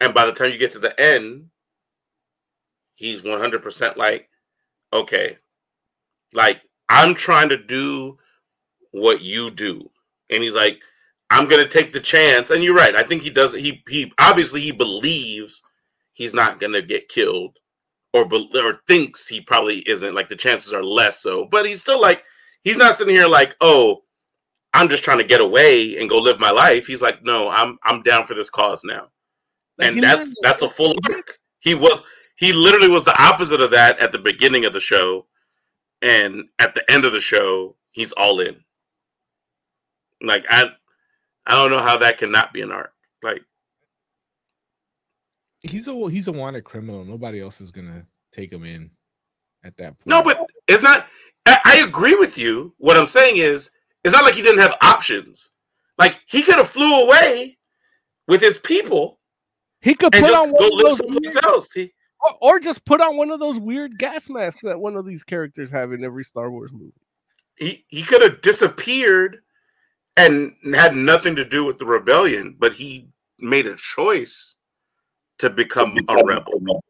And 0.00 0.14
by 0.14 0.26
the 0.26 0.32
time 0.32 0.52
you 0.52 0.58
get 0.58 0.72
to 0.72 0.80
the 0.80 0.98
end, 1.00 1.50
he's 2.94 3.22
100% 3.24 3.96
like, 3.98 4.30
"Okay, 4.92 5.38
like 6.34 6.62
I'm 6.88 7.14
trying 7.14 7.50
to 7.50 7.58
do 7.58 8.18
what 8.92 9.22
you 9.22 9.50
do," 9.50 9.90
and 10.30 10.42
he's 10.42 10.54
like. 10.54 10.82
I'm 11.30 11.48
gonna 11.48 11.68
take 11.68 11.92
the 11.92 12.00
chance, 12.00 12.50
and 12.50 12.62
you're 12.64 12.74
right. 12.74 12.96
I 12.96 13.02
think 13.02 13.22
he 13.22 13.30
does. 13.30 13.54
He 13.54 13.82
he 13.88 14.12
obviously 14.18 14.60
he 14.62 14.72
believes 14.72 15.62
he's 16.14 16.34
not 16.34 16.60
gonna 16.60 16.82
get 16.82 17.08
killed, 17.08 17.58
or 18.12 18.26
or 18.32 18.80
thinks 18.86 19.28
he 19.28 19.40
probably 19.40 19.80
isn't. 19.88 20.14
Like 20.14 20.28
the 20.28 20.36
chances 20.36 20.72
are 20.72 20.82
less 20.82 21.20
so, 21.20 21.46
but 21.50 21.66
he's 21.66 21.80
still 21.80 22.00
like 22.00 22.24
he's 22.64 22.76
not 22.76 22.94
sitting 22.94 23.14
here 23.14 23.28
like, 23.28 23.56
oh, 23.60 24.02
I'm 24.74 24.88
just 24.88 25.04
trying 25.04 25.18
to 25.18 25.24
get 25.24 25.40
away 25.40 25.98
and 25.98 26.08
go 26.08 26.18
live 26.18 26.40
my 26.40 26.50
life. 26.50 26.86
He's 26.86 27.02
like, 27.02 27.22
no, 27.24 27.48
I'm 27.48 27.78
I'm 27.82 28.02
down 28.02 28.24
for 28.24 28.34
this 28.34 28.50
cause 28.50 28.84
now, 28.84 29.08
Like, 29.76 29.92
and 29.92 30.02
that's 30.02 30.34
that's 30.42 30.62
a 30.62 30.68
full 30.68 30.94
arc. 31.10 31.38
He 31.60 31.74
was 31.74 32.04
he 32.36 32.52
literally 32.52 32.88
was 32.88 33.04
the 33.04 33.20
opposite 33.20 33.60
of 33.60 33.72
that 33.72 33.98
at 33.98 34.12
the 34.12 34.18
beginning 34.18 34.64
of 34.64 34.72
the 34.72 34.80
show, 34.80 35.26
and 36.00 36.48
at 36.58 36.74
the 36.74 36.88
end 36.90 37.04
of 37.04 37.12
the 37.12 37.20
show, 37.20 37.76
he's 37.90 38.12
all 38.12 38.40
in. 38.40 38.56
Like 40.22 40.44
I, 40.48 40.70
I 41.48 41.54
don't 41.54 41.70
know 41.70 41.82
how 41.82 41.96
that 41.96 42.18
cannot 42.18 42.52
be 42.52 42.60
an 42.60 42.70
arc. 42.70 42.92
Like 43.22 43.42
He's 45.60 45.88
a 45.88 46.10
he's 46.10 46.28
a 46.28 46.32
wanted 46.32 46.62
criminal. 46.64 47.04
Nobody 47.04 47.40
else 47.40 47.60
is 47.60 47.70
gonna 47.70 48.06
take 48.32 48.52
him 48.52 48.64
in 48.64 48.90
at 49.64 49.76
that 49.78 49.98
point. 49.98 50.06
No, 50.06 50.22
but 50.22 50.48
it's 50.68 50.82
not. 50.82 51.06
I, 51.46 51.58
I 51.64 51.76
agree 51.78 52.14
with 52.14 52.38
you. 52.38 52.74
What 52.78 52.96
I'm 52.96 53.06
saying 53.06 53.38
is, 53.38 53.70
it's 54.04 54.14
not 54.14 54.24
like 54.24 54.34
he 54.34 54.42
didn't 54.42 54.60
have 54.60 54.76
options. 54.82 55.50
Like 55.98 56.20
he 56.26 56.42
could 56.42 56.56
have 56.56 56.68
flew 56.68 57.04
away 57.04 57.58
with 58.28 58.40
his 58.40 58.58
people 58.58 59.18
He 59.80 59.94
could 59.94 60.14
and 60.14 60.24
put 60.24 60.34
on 60.34 60.50
go 60.50 60.56
one 60.56 60.66
of 60.66 60.72
live 60.74 60.84
those 60.84 60.96
someplace 60.98 61.34
weird, 61.34 61.44
else. 61.44 61.72
He, 61.72 61.92
or, 62.20 62.36
or 62.40 62.60
just 62.60 62.84
put 62.84 63.00
on 63.00 63.16
one 63.16 63.30
of 63.32 63.40
those 63.40 63.58
weird 63.58 63.98
gas 63.98 64.28
masks 64.28 64.60
that 64.62 64.78
one 64.78 64.94
of 64.94 65.06
these 65.06 65.24
characters 65.24 65.70
have 65.70 65.92
in 65.92 66.04
every 66.04 66.24
Star 66.24 66.50
Wars 66.52 66.70
movie. 66.72 66.92
he 67.58 67.84
he 67.88 68.02
could 68.02 68.22
have 68.22 68.40
disappeared 68.42 69.38
and 70.18 70.52
had 70.74 70.96
nothing 70.96 71.36
to 71.36 71.44
do 71.44 71.64
with 71.64 71.78
the 71.78 71.86
rebellion, 71.86 72.56
but 72.58 72.72
he 72.72 73.08
made 73.38 73.66
a 73.66 73.76
choice 73.76 74.56
to 75.38 75.48
become 75.48 75.96
a 76.08 76.24
rebel. 76.24 76.82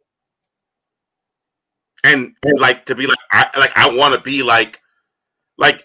And 2.04 2.34
like 2.56 2.86
to 2.86 2.94
be 2.94 3.06
like 3.06 3.18
I 3.30 3.50
like 3.58 3.72
I 3.76 3.94
want 3.94 4.14
to 4.14 4.20
be 4.20 4.42
like 4.42 4.80
like 5.58 5.84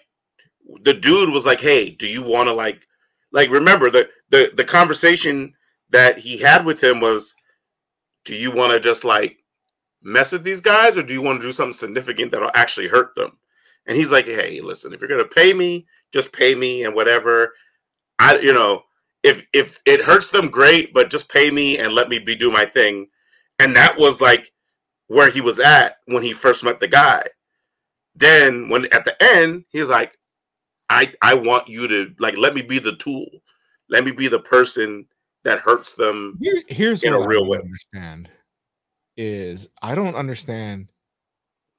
the 0.82 0.94
dude 0.94 1.30
was 1.30 1.44
like, 1.44 1.60
"Hey, 1.60 1.90
do 1.90 2.06
you 2.06 2.22
want 2.22 2.46
to 2.48 2.54
like 2.54 2.86
like 3.30 3.50
remember 3.50 3.90
the 3.90 4.08
the 4.30 4.50
the 4.56 4.64
conversation 4.64 5.52
that 5.90 6.18
he 6.18 6.38
had 6.38 6.64
with 6.64 6.82
him 6.82 7.00
was 7.00 7.34
do 8.24 8.34
you 8.34 8.50
want 8.52 8.72
to 8.72 8.80
just 8.80 9.04
like 9.04 9.36
mess 10.02 10.32
with 10.32 10.44
these 10.44 10.62
guys 10.62 10.96
or 10.96 11.02
do 11.02 11.12
you 11.12 11.20
want 11.20 11.40
to 11.42 11.46
do 11.46 11.52
something 11.52 11.74
significant 11.74 12.32
that'll 12.32 12.50
actually 12.54 12.88
hurt 12.88 13.14
them?" 13.16 13.36
And 13.86 13.98
he's 13.98 14.12
like, 14.12 14.24
"Hey, 14.24 14.62
listen, 14.62 14.94
if 14.94 15.00
you're 15.02 15.08
going 15.08 15.22
to 15.22 15.34
pay 15.34 15.52
me, 15.52 15.86
just 16.14 16.32
pay 16.32 16.54
me 16.54 16.84
and 16.84 16.94
whatever. 16.94 17.52
I 18.18 18.38
you 18.38 18.54
know, 18.54 18.84
if 19.22 19.46
if 19.52 19.82
it 19.84 20.00
hurts 20.00 20.28
them 20.28 20.48
great, 20.48 20.94
but 20.94 21.10
just 21.10 21.28
pay 21.28 21.50
me 21.50 21.76
and 21.76 21.92
let 21.92 22.08
me 22.08 22.18
be 22.18 22.34
do 22.34 22.50
my 22.50 22.64
thing." 22.64 23.08
And 23.58 23.76
that 23.76 23.98
was 23.98 24.20
like 24.20 24.50
where 25.08 25.28
he 25.28 25.40
was 25.40 25.60
at 25.60 25.96
when 26.06 26.22
he 26.22 26.32
first 26.32 26.64
met 26.64 26.80
the 26.80 26.88
guy. 26.88 27.24
Then 28.14 28.68
when 28.68 28.86
at 28.92 29.04
the 29.04 29.22
end, 29.22 29.64
he's 29.70 29.88
like, 29.88 30.16
I 30.88 31.12
I 31.20 31.34
want 31.34 31.68
you 31.68 31.88
to 31.88 32.14
like 32.18 32.38
let 32.38 32.54
me 32.54 32.62
be 32.62 32.78
the 32.78 32.96
tool. 32.96 33.26
Let 33.90 34.04
me 34.04 34.12
be 34.12 34.28
the 34.28 34.40
person 34.40 35.06
that 35.44 35.58
hurts 35.58 35.92
them. 35.92 36.38
Here, 36.40 36.62
here's 36.68 37.02
in 37.02 37.12
what 37.12 37.26
a 37.26 37.28
real 37.28 37.46
way. 37.46 37.58
understand 37.58 38.30
is 39.16 39.68
I 39.82 39.94
don't 39.94 40.14
understand 40.14 40.88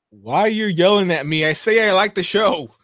why 0.09 0.47
you're 0.47 0.69
yelling 0.69 1.11
at 1.11 1.25
me. 1.25 1.45
I 1.45 1.53
say 1.53 1.87
I 1.87 1.93
like 1.93 2.15
the 2.15 2.23
show. 2.23 2.74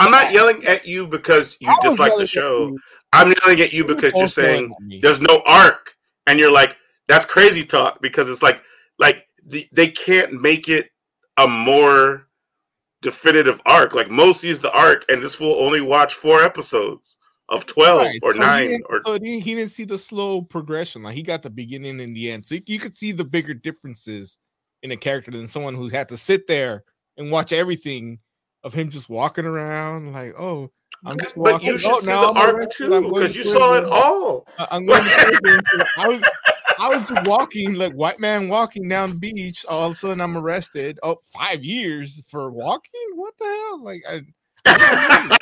I'm 0.00 0.10
not 0.10 0.32
yelling 0.32 0.64
at 0.66 0.86
you 0.86 1.06
because 1.06 1.56
you 1.60 1.74
dislike 1.82 2.16
the 2.16 2.26
show. 2.26 2.76
I'm 3.12 3.32
yelling 3.42 3.60
at 3.60 3.72
you 3.72 3.84
because 3.84 4.12
you're 4.16 4.28
saying 4.28 4.72
there's 5.02 5.20
no 5.20 5.42
arc, 5.44 5.94
and 6.26 6.38
you're 6.38 6.52
like, 6.52 6.76
that's 7.06 7.26
crazy 7.26 7.62
talk 7.62 8.00
because 8.00 8.28
it's 8.28 8.42
like 8.42 8.62
like 8.98 9.26
the, 9.44 9.68
they 9.72 9.88
can't 9.88 10.40
make 10.40 10.68
it 10.68 10.90
a 11.36 11.46
more 11.46 12.26
definitive 13.02 13.60
arc. 13.66 13.94
Like 13.94 14.10
Mo 14.10 14.32
sees 14.32 14.60
the 14.60 14.72
arc, 14.72 15.04
and 15.10 15.22
this 15.22 15.34
fool 15.34 15.62
only 15.64 15.80
watched 15.80 16.14
four 16.14 16.42
episodes 16.42 17.18
of 17.48 17.66
twelve 17.66 18.02
Right, 18.02 18.20
or 18.22 18.32
so 18.32 18.40
nine 18.40 18.82
or 18.88 19.02
so 19.04 19.18
he, 19.20 19.40
he 19.40 19.54
didn't 19.54 19.70
see 19.70 19.84
the 19.84 19.98
slow 19.98 20.40
progression. 20.40 21.02
Like 21.02 21.14
he 21.14 21.22
got 21.22 21.42
the 21.42 21.50
beginning 21.50 22.00
and 22.00 22.16
the 22.16 22.30
end, 22.30 22.46
so 22.46 22.54
you, 22.54 22.62
you 22.66 22.78
could 22.78 22.96
see 22.96 23.12
the 23.12 23.24
bigger 23.24 23.54
differences 23.54 24.38
in 24.82 24.92
a 24.92 24.96
character 24.96 25.30
than 25.30 25.46
someone 25.46 25.74
who 25.74 25.88
had 25.88 26.08
to 26.08 26.16
sit 26.16 26.46
there 26.46 26.84
and 27.18 27.30
watch 27.30 27.52
everything 27.52 28.18
of 28.64 28.74
him 28.74 28.90
just 28.90 29.08
walking 29.08 29.44
around. 29.44 30.12
Like, 30.12 30.34
oh, 30.38 30.70
I'm 31.04 31.18
just 31.18 31.34
but 31.34 31.52
walking. 31.52 31.68
you 31.68 31.78
should 31.78 31.92
oh, 31.92 31.98
see 32.00 32.06
now 32.08 32.32
the 32.32 32.40
I'm 32.40 32.54
arc 32.56 32.70
too 32.70 33.02
because 33.02 33.36
you 33.36 33.44
saw 33.44 33.76
it 33.76 33.84
all. 33.84 34.46
I- 34.58 34.68
I'm 34.72 34.86
going 34.86 35.02
to 35.02 35.10
prison. 35.10 35.60
I 35.96 36.08
was, 36.08 36.22
I 36.78 36.88
was 36.88 37.08
just 37.08 37.26
walking, 37.26 37.74
like 37.74 37.92
white 37.92 38.20
man 38.20 38.48
walking 38.48 38.88
down 38.88 39.10
the 39.10 39.16
beach. 39.16 39.64
All 39.68 39.86
of 39.86 39.92
a 39.92 39.94
sudden, 39.94 40.20
I'm 40.20 40.36
arrested. 40.36 40.98
Oh, 41.02 41.16
five 41.38 41.64
years 41.64 42.22
for 42.28 42.50
walking? 42.50 43.00
What 43.14 43.34
the 43.38 43.44
hell? 43.44 43.84
Like, 43.84 44.02
I, 44.08 44.20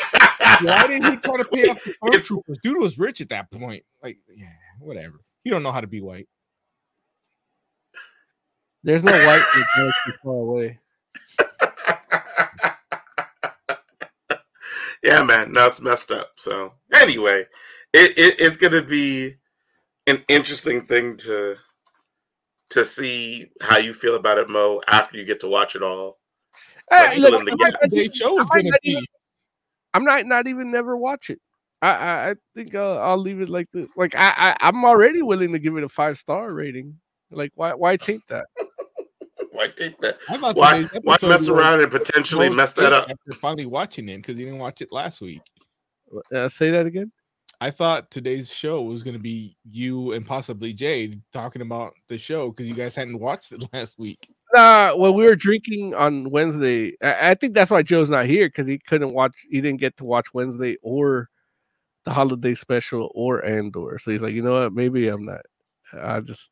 why 0.62 0.86
didn't 0.86 1.10
he 1.10 1.16
try 1.18 1.36
to 1.36 1.44
pay 1.44 1.64
off 1.64 1.82
the 1.82 1.94
stormtroopers? 2.04 2.56
Dude 2.62 2.78
was 2.78 2.98
rich 2.98 3.20
at 3.20 3.30
that 3.30 3.50
point. 3.50 3.84
Like, 4.02 4.18
yeah, 4.32 4.46
whatever. 4.78 5.20
He 5.42 5.50
don't 5.50 5.62
know 5.62 5.72
how 5.72 5.80
to 5.80 5.86
be 5.86 6.00
white. 6.00 6.28
There's 8.84 9.02
no 9.02 9.12
white 9.12 9.44
in 9.56 9.64
Galaxy 9.76 10.12
far 10.22 10.34
away. 10.34 10.78
Yeah, 15.02 15.22
man, 15.22 15.52
no, 15.52 15.66
it's 15.66 15.80
messed 15.80 16.10
up. 16.10 16.30
So 16.36 16.72
anyway, 16.92 17.46
it, 17.92 18.18
it 18.18 18.36
it's 18.40 18.56
gonna 18.56 18.82
be 18.82 19.36
an 20.06 20.24
interesting 20.28 20.82
thing 20.82 21.16
to 21.18 21.56
to 22.70 22.84
see 22.84 23.50
how 23.62 23.78
you 23.78 23.94
feel 23.94 24.16
about 24.16 24.38
it, 24.38 24.48
Mo, 24.48 24.80
after 24.88 25.16
you 25.16 25.24
get 25.24 25.40
to 25.40 25.48
watch 25.48 25.74
it 25.74 25.82
all. 25.82 26.18
Like, 26.90 27.16
Eh, 27.16 27.20
look, 27.20 27.44
the 27.44 27.52
I 27.52 27.56
might 27.56 27.72
game. 27.90 28.04
not 28.06 28.14
show 28.16 28.40
is 28.40 28.48
I 28.50 28.56
gonna 28.56 28.70
not 28.70 28.80
be. 28.82 28.90
even- 28.90 29.04
I 29.94 29.98
might 30.00 30.26
not 30.26 30.46
even 30.46 30.70
never 30.70 30.96
watch 30.96 31.30
it. 31.30 31.40
I 31.80 31.88
I, 31.90 32.30
I 32.30 32.34
think 32.54 32.74
uh, 32.74 32.96
I'll 32.98 33.16
leave 33.18 33.40
it 33.40 33.48
like 33.48 33.68
this. 33.72 33.88
Like 33.96 34.14
I, 34.14 34.32
I 34.36 34.56
I'm 34.60 34.84
already 34.84 35.22
willing 35.22 35.52
to 35.52 35.58
give 35.58 35.76
it 35.76 35.84
a 35.84 35.88
five 35.88 36.18
star 36.18 36.52
rating. 36.52 36.98
Like 37.30 37.52
why 37.54 37.72
why 37.74 37.96
change 37.96 38.22
that? 38.28 38.46
Why 39.58 39.66
take 39.66 40.00
that? 40.02 40.18
Why 40.28 40.84
why 41.02 41.16
mess 41.20 41.48
around 41.48 41.80
and 41.80 41.90
potentially 41.90 42.48
mess 42.48 42.74
that 42.74 42.92
up? 42.92 43.10
After 43.10 43.32
finally 43.40 43.66
watching 43.66 44.08
it 44.08 44.18
because 44.18 44.38
you 44.38 44.44
didn't 44.44 44.60
watch 44.60 44.82
it 44.82 44.92
last 44.92 45.20
week. 45.20 45.40
Uh, 46.32 46.48
say 46.48 46.70
that 46.70 46.86
again. 46.86 47.10
I 47.60 47.70
thought 47.70 48.08
today's 48.12 48.54
show 48.54 48.82
was 48.82 49.02
going 49.02 49.16
to 49.16 49.20
be 49.20 49.56
you 49.68 50.12
and 50.12 50.24
possibly 50.24 50.72
Jade 50.72 51.20
talking 51.32 51.60
about 51.60 51.94
the 52.06 52.16
show 52.16 52.50
because 52.50 52.68
you 52.68 52.74
guys 52.74 52.94
hadn't 52.94 53.18
watched 53.18 53.50
it 53.50 53.64
last 53.72 53.98
week. 53.98 54.28
Nah, 54.54 54.94
when 54.94 55.14
we 55.14 55.24
were 55.24 55.34
drinking 55.34 55.92
on 55.92 56.30
Wednesday, 56.30 56.96
I, 57.02 57.30
I 57.30 57.34
think 57.34 57.54
that's 57.54 57.72
why 57.72 57.82
Joe's 57.82 58.10
not 58.10 58.26
here 58.26 58.46
because 58.46 58.68
he 58.68 58.78
couldn't 58.78 59.12
watch. 59.12 59.34
He 59.50 59.60
didn't 59.60 59.80
get 59.80 59.96
to 59.96 60.04
watch 60.04 60.32
Wednesday 60.32 60.76
or 60.82 61.30
the 62.04 62.12
holiday 62.12 62.54
special 62.54 63.10
or 63.12 63.44
Andor. 63.44 63.98
So 63.98 64.12
he's 64.12 64.22
like, 64.22 64.34
you 64.34 64.42
know 64.42 64.62
what? 64.62 64.72
Maybe 64.72 65.08
I'm 65.08 65.24
not. 65.24 65.40
I 66.00 66.20
just 66.20 66.48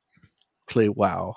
play 0.69 0.89
WoW 0.89 1.37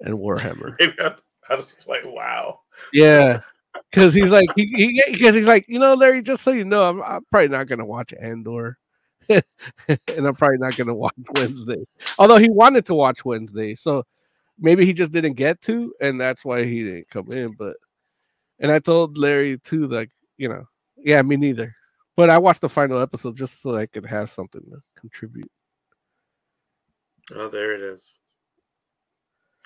and 0.00 0.14
Warhammer. 0.18 0.76
I, 0.80 1.14
I 1.48 1.56
just 1.56 1.78
play 1.80 2.00
wow. 2.04 2.60
Yeah, 2.92 3.40
because 3.90 4.14
he's 4.14 4.30
like, 4.30 4.48
he 4.56 5.02
because 5.10 5.34
he's 5.34 5.46
like, 5.46 5.66
you 5.68 5.78
know, 5.78 5.94
Larry. 5.94 6.22
Just 6.22 6.42
so 6.42 6.52
you 6.52 6.64
know, 6.64 6.88
I'm, 6.88 7.02
I'm 7.02 7.24
probably 7.30 7.48
not 7.48 7.68
gonna 7.68 7.84
watch 7.84 8.12
Andor, 8.20 8.78
and 9.28 9.42
I'm 10.08 10.34
probably 10.34 10.58
not 10.58 10.76
gonna 10.76 10.94
watch 10.94 11.14
Wednesday. 11.36 11.84
Although 12.18 12.38
he 12.38 12.50
wanted 12.50 12.86
to 12.86 12.94
watch 12.94 13.24
Wednesday, 13.24 13.74
so 13.74 14.04
maybe 14.58 14.84
he 14.84 14.92
just 14.92 15.12
didn't 15.12 15.34
get 15.34 15.60
to, 15.62 15.92
and 16.00 16.20
that's 16.20 16.44
why 16.44 16.64
he 16.64 16.84
didn't 16.84 17.10
come 17.10 17.30
in. 17.32 17.52
But 17.52 17.76
and 18.58 18.70
I 18.70 18.78
told 18.78 19.18
Larry 19.18 19.58
too, 19.58 19.86
like, 19.88 20.10
you 20.36 20.48
know, 20.48 20.64
yeah, 20.96 21.22
me 21.22 21.36
neither. 21.36 21.74
But 22.16 22.28
I 22.28 22.38
watched 22.38 22.60
the 22.60 22.68
final 22.68 23.00
episode 23.00 23.36
just 23.36 23.62
so 23.62 23.74
I 23.76 23.86
could 23.86 24.04
have 24.04 24.30
something 24.30 24.60
to 24.70 24.78
contribute. 24.98 25.50
Oh, 27.34 27.48
there 27.48 27.74
it 27.74 27.80
is. 27.80 28.18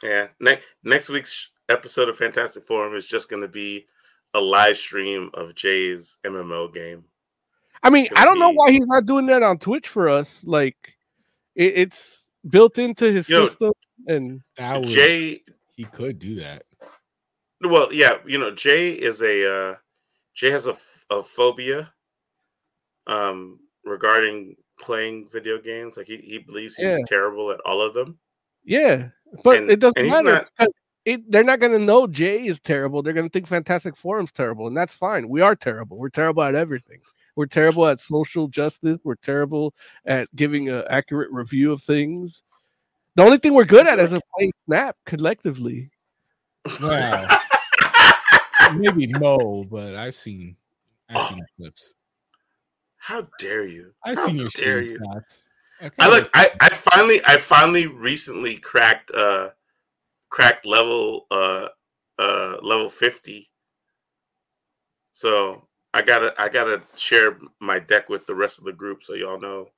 Yeah. 0.05 0.28
Next 0.39 0.66
next 0.85 1.09
week's 1.09 1.51
episode 1.70 2.09
of 2.10 2.16
Fantastic 2.16 2.62
Forum 2.62 2.94
is 2.94 3.06
just 3.06 3.31
going 3.31 3.43
to 3.43 3.48
be 3.48 3.86
a 4.35 4.40
live 4.40 4.76
stream 4.76 5.31
of 5.35 5.55
Jay's 5.55 6.18
MMO 6.24 6.72
game. 6.72 7.05
I 7.82 7.90
mean, 7.90 8.09
I 8.14 8.24
don't 8.24 8.39
know 8.39 8.51
why 8.51 8.70
he's 8.70 8.86
not 8.86 9.06
doing 9.06 9.26
that 9.26 9.43
on 9.43 9.59
Twitch 9.59 9.89
for 9.89 10.09
us. 10.09 10.44
Like, 10.44 10.94
it, 11.55 11.72
it's 11.76 12.31
built 12.48 12.78
into 12.78 13.10
his 13.12 13.28
You 13.28 13.39
know, 13.39 13.47
system, 13.47 13.72
and 14.06 14.40
That 14.56 14.81
would, 14.81 14.89
Jay, 14.89 15.43
he 15.76 15.85
could 15.85 16.18
do 16.18 16.36
that. 16.36 16.64
well, 17.62 17.93
yeah, 17.93 18.18
you 18.26 18.39
know, 18.39 18.51
Jay 18.51 18.93
is 18.93 19.22
a 19.22 19.51
uh, 19.51 19.74
Jay 20.35 20.51
has 20.51 20.66
a 20.66 20.74
phobia 21.22 21.93
um 23.06 23.60
regarding 23.85 24.56
playing 24.81 25.28
video 25.31 25.59
games. 25.59 25.97
Like 25.97 26.06
he, 26.06 26.16
he 26.18 26.39
believes 26.39 26.76
he's 26.76 26.86
Yeah. 26.86 27.05
terrible 27.06 27.51
at 27.51 27.60
all 27.60 27.81
of 27.81 27.94
them. 27.94 28.18
Yeah, 28.65 29.09
but 29.43 29.59
And- 29.59 29.70
it 29.70 29.81
doesn't 29.81 30.07
matter 30.07 30.47
not- 30.59 30.69
it, 31.05 31.31
they're 31.31 31.45
not 31.45 31.61
going 31.61 31.73
to 31.73 31.78
know 31.78 32.07
Jay 32.07 32.47
is 32.47 32.59
terrible. 32.61 33.03
They're 33.03 33.12
going 33.12 33.28
to 33.28 33.32
think 33.32 33.47
Fantastic 33.47 33.95
Forum's 33.95 34.32
terrible, 34.32 34.66
and 34.66 34.77
that's 34.77 34.95
fine. 34.95 35.28
We 35.28 35.43
are 35.43 35.55
terrible. 35.55 35.99
We're 35.99 36.09
terrible 36.09 36.43
at 36.43 36.55
everything. 36.55 37.01
We're 37.36 37.45
terrible 37.47 37.86
at 37.86 38.01
social 38.01 38.49
justice. 38.49 38.97
We're 39.05 39.16
terrible 39.16 39.74
at 40.07 40.35
giving 40.35 40.70
an 40.70 40.85
accurate 40.89 41.31
review 41.31 41.73
of 41.73 41.82
things. 41.82 42.43
The 43.16 43.23
only 43.23 43.36
thing 43.39 43.53
we're 43.53 43.65
good 43.65 43.86
at 43.86 43.99
is 43.99 44.12
a 44.15 44.20
playing 44.35 44.53
Snap 44.66 44.97
collectively. 45.05 45.91
Wow. 46.81 47.28
Maybe 48.74 49.07
no, 49.09 49.66
but 49.70 49.95
I've 49.97 50.15
seen, 50.16 50.57
I've 51.11 51.28
seen 51.28 51.45
clips. 51.59 51.95
How 52.97 53.28
dare 53.39 53.66
you? 53.66 53.93
I've 54.05 54.16
How 54.16 54.27
seen 54.27 54.36
your 54.36 54.49
dare 54.49 54.81
you? 54.81 54.99
Screenshots. 55.82 55.92
I 55.98 56.09
look. 56.09 56.30
I, 56.34 56.51
I 56.60 56.68
finally 56.70 57.20
I 57.26 57.36
finally 57.38 57.86
recently 57.86 58.56
cracked 58.56 59.10
uh 59.12 59.51
cracked 60.30 60.66
level 60.66 61.26
uh 61.30 61.68
uh 62.18 62.56
level 62.62 62.88
fifty. 62.88 63.51
So 65.12 65.66
I 65.92 66.02
gotta 66.02 66.34
I 66.38 66.48
gotta 66.48 66.82
share 66.96 67.38
my 67.60 67.78
deck 67.78 68.09
with 68.09 68.26
the 68.26 68.34
rest 68.34 68.59
of 68.59 68.64
the 68.64 68.72
group 68.72 69.02
so 69.02 69.14
y'all 69.14 69.40
know 69.40 69.68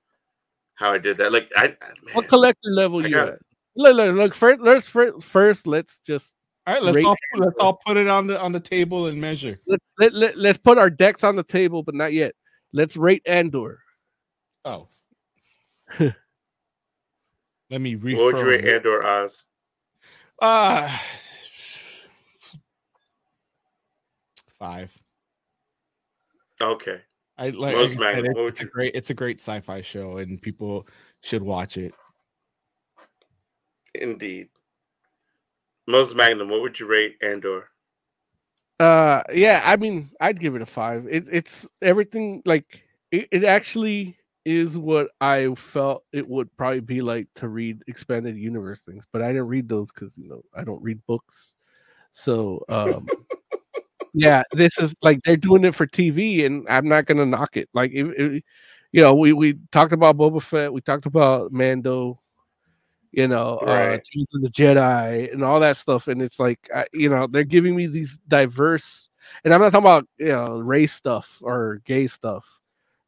how 0.74 0.92
I 0.92 0.98
did 0.98 1.18
that. 1.18 1.32
Like 1.32 1.50
I, 1.56 1.76
I- 1.82 1.92
What 2.14 2.28
collector 2.28 2.70
level 2.70 3.00
I 3.04 3.08
you 3.08 3.14
got- 3.14 3.28
at? 3.28 3.38
Look, 3.78 3.94
look, 3.94 4.16
look. 4.16 4.34
First, 4.34 4.60
let's 4.62 4.88
first, 4.88 5.22
first 5.22 5.66
let's 5.66 6.00
just 6.00 6.34
All 6.66 6.72
right, 6.72 6.82
let's 6.82 6.96
rate 6.96 7.04
all 7.04 7.16
let's 7.34 7.58
all 7.60 7.78
put 7.84 7.98
it 7.98 8.08
on 8.08 8.26
the 8.26 8.40
on 8.40 8.50
the 8.52 8.60
table 8.60 9.08
and 9.08 9.20
measure. 9.20 9.60
let, 9.66 9.80
let, 9.98 10.14
let, 10.14 10.38
let's 10.38 10.56
put 10.56 10.78
our 10.78 10.88
decks 10.88 11.22
on 11.24 11.36
the 11.36 11.42
table, 11.42 11.82
but 11.82 11.94
not 11.94 12.14
yet. 12.14 12.32
Let's 12.72 12.96
rate 12.96 13.20
Andor. 13.26 13.80
Oh. 14.64 14.88
Let 17.70 17.80
me 17.80 17.94
refresh. 17.96 18.20
what 18.22 18.34
would 18.34 18.40
you 18.42 18.48
rate 18.48 18.68
Andor 18.68 19.04
Oz? 19.04 19.44
Uh 20.40 20.98
five. 24.58 24.96
Okay. 26.60 27.00
I 27.38 27.50
like, 27.50 27.74
Most 27.74 27.98
like 27.98 28.08
I 28.08 28.14
said, 28.14 28.24
it- 28.26 28.36
it's 28.36 28.60
a 28.60 28.64
great 28.64 28.94
it's 28.94 29.10
a 29.10 29.14
great 29.14 29.40
sci-fi 29.40 29.80
show 29.80 30.18
and 30.18 30.40
people 30.40 30.86
should 31.22 31.42
watch 31.42 31.76
it. 31.76 31.94
Indeed. 33.94 34.48
Most 35.86 36.16
Magnum, 36.16 36.48
what 36.48 36.62
would 36.62 36.78
you 36.80 36.86
rate 36.86 37.16
Andor? 37.22 37.68
Uh, 38.78 39.22
yeah, 39.32 39.62
I 39.64 39.76
mean, 39.76 40.10
I'd 40.20 40.40
give 40.40 40.54
it 40.54 40.62
a 40.62 40.66
five. 40.66 41.06
It, 41.08 41.26
it's 41.30 41.66
everything 41.80 42.42
like 42.44 42.82
it, 43.10 43.28
it 43.30 43.44
actually 43.44 44.18
is 44.46 44.78
what 44.78 45.10
I 45.20 45.54
felt 45.56 46.04
it 46.12 46.28
would 46.28 46.56
probably 46.58 46.80
be 46.80 47.02
like 47.02 47.28
to 47.36 47.48
read 47.48 47.82
expanded 47.88 48.38
universe 48.38 48.80
things, 48.82 49.04
but 49.12 49.22
I 49.22 49.28
didn't 49.28 49.48
read 49.48 49.68
those 49.68 49.90
because 49.92 50.16
you 50.18 50.28
know 50.30 50.42
I 50.54 50.64
don't 50.64 50.82
read 50.82 51.04
books. 51.06 51.54
So, 52.12 52.64
um, 52.70 53.10
yeah, 54.14 54.42
this 54.52 54.78
is 54.78 54.96
like 55.02 55.20
they're 55.24 55.36
doing 55.36 55.64
it 55.64 55.74
for 55.74 55.86
TV, 55.86 56.46
and 56.46 56.66
I'm 56.70 56.88
not 56.88 57.06
gonna 57.06 57.26
knock 57.26 57.56
it. 57.56 57.68
Like, 57.74 57.92
it, 57.94 58.06
it- 58.20 58.44
you 58.92 59.02
know, 59.02 59.14
we 59.14 59.32
we 59.34 59.58
talked 59.72 59.92
about 59.92 60.16
Boba 60.16 60.42
Fett, 60.42 60.72
we 60.72 60.80
talked 60.80 61.06
about 61.06 61.52
Mando, 61.52 62.20
you 63.12 63.28
know, 63.28 63.56
uh, 63.58 63.64
Right. 63.66 64.02
Tales 64.12 64.34
of 64.34 64.42
the 64.42 64.50
Jedi, 64.50 65.32
and 65.32 65.42
all 65.44 65.60
that 65.60 65.76
stuff, 65.76 66.08
and 66.08 66.20
it's 66.22 66.38
like, 66.40 66.68
I, 66.74 66.86
you 66.92 67.08
know, 67.08 67.26
they're 67.26 67.44
giving 67.44 67.74
me 67.76 67.86
these 67.86 68.18
diverse, 68.28 69.08
and 69.44 69.54
I'm 69.54 69.60
not 69.60 69.72
talking 69.72 69.84
about 69.86 70.08
you 70.18 70.26
know 70.28 70.58
race 70.58 70.92
stuff 70.94 71.38
or 71.42 71.80
gay 71.86 72.06
stuff, 72.08 72.46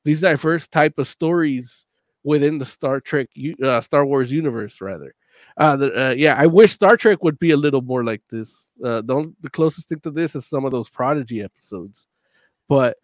these 0.09 0.21
diverse 0.23 0.67
type 0.67 0.99
of 0.99 1.07
stories 1.07 1.85
within 2.25 2.57
the 2.57 2.65
Star 2.65 2.99
Trek, 2.99 3.29
uh, 3.63 3.83
Star 3.83 4.07
Wars 4.07 4.33
universe, 4.33 4.81
rather. 4.81 5.15
Uh, 5.59 5.77
the, 5.77 6.09
uh, 6.09 6.11
yeah, 6.13 6.35
I 6.35 6.47
wish 6.47 6.73
Star 6.73 6.97
Trek 6.97 7.23
would 7.23 7.39
be 7.39 7.51
a 7.51 7.57
little 7.59 7.83
more 7.83 8.03
like 8.05 8.23
this. 8.31 8.71
Uh, 8.83 9.03
the, 9.03 9.15
only- 9.15 9.35
the 9.43 9.51
closest 9.51 9.91
thing 9.91 10.01
to 10.01 10.11
this 10.11 10.35
is 10.35 10.47
some 10.47 10.65
of 10.65 10.73
those 10.73 10.89
Prodigy 10.89 11.43
episodes, 11.43 12.07
but 12.69 12.97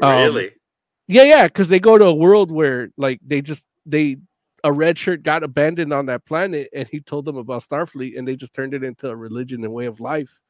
um, 0.00 0.14
Really? 0.14 0.50
yeah, 1.08 1.24
yeah, 1.24 1.44
because 1.44 1.68
they 1.68 1.78
go 1.78 1.98
to 1.98 2.06
a 2.06 2.14
world 2.14 2.50
where 2.50 2.88
like 2.96 3.20
they 3.26 3.42
just 3.42 3.64
they 3.84 4.16
a 4.64 4.72
red 4.72 4.96
shirt 4.96 5.22
got 5.22 5.42
abandoned 5.42 5.92
on 5.92 6.06
that 6.06 6.24
planet, 6.24 6.70
and 6.72 6.88
he 6.88 7.00
told 7.00 7.26
them 7.26 7.36
about 7.36 7.64
Starfleet, 7.64 8.18
and 8.18 8.26
they 8.26 8.34
just 8.34 8.54
turned 8.54 8.72
it 8.72 8.82
into 8.82 9.10
a 9.10 9.14
religion 9.16 9.62
and 9.62 9.74
way 9.74 9.84
of 9.86 10.00
life. 10.00 10.40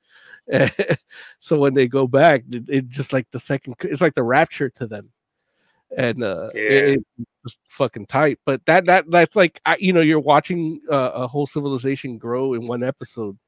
so 1.40 1.58
when 1.58 1.74
they 1.74 1.88
go 1.88 2.06
back, 2.06 2.44
it, 2.52 2.64
it 2.68 2.88
just 2.88 3.12
like 3.12 3.26
the 3.32 3.40
second, 3.40 3.74
it's 3.80 4.00
like 4.00 4.14
the 4.14 4.22
rapture 4.22 4.70
to 4.70 4.86
them. 4.86 5.10
And 5.96 6.22
uh, 6.22 6.50
Yeah. 6.54 6.60
it, 6.60 7.06
it's 7.44 7.58
fucking 7.68 8.06
tight. 8.06 8.38
But 8.44 8.64
that 8.66 8.86
that 8.86 9.10
that's 9.10 9.36
like 9.36 9.60
I, 9.66 9.76
you 9.78 9.92
know 9.92 10.00
you're 10.00 10.20
watching 10.20 10.80
uh, 10.90 11.10
a 11.14 11.26
whole 11.26 11.46
civilization 11.46 12.18
grow 12.18 12.54
in 12.54 12.66
one 12.66 12.82
episode, 12.82 13.38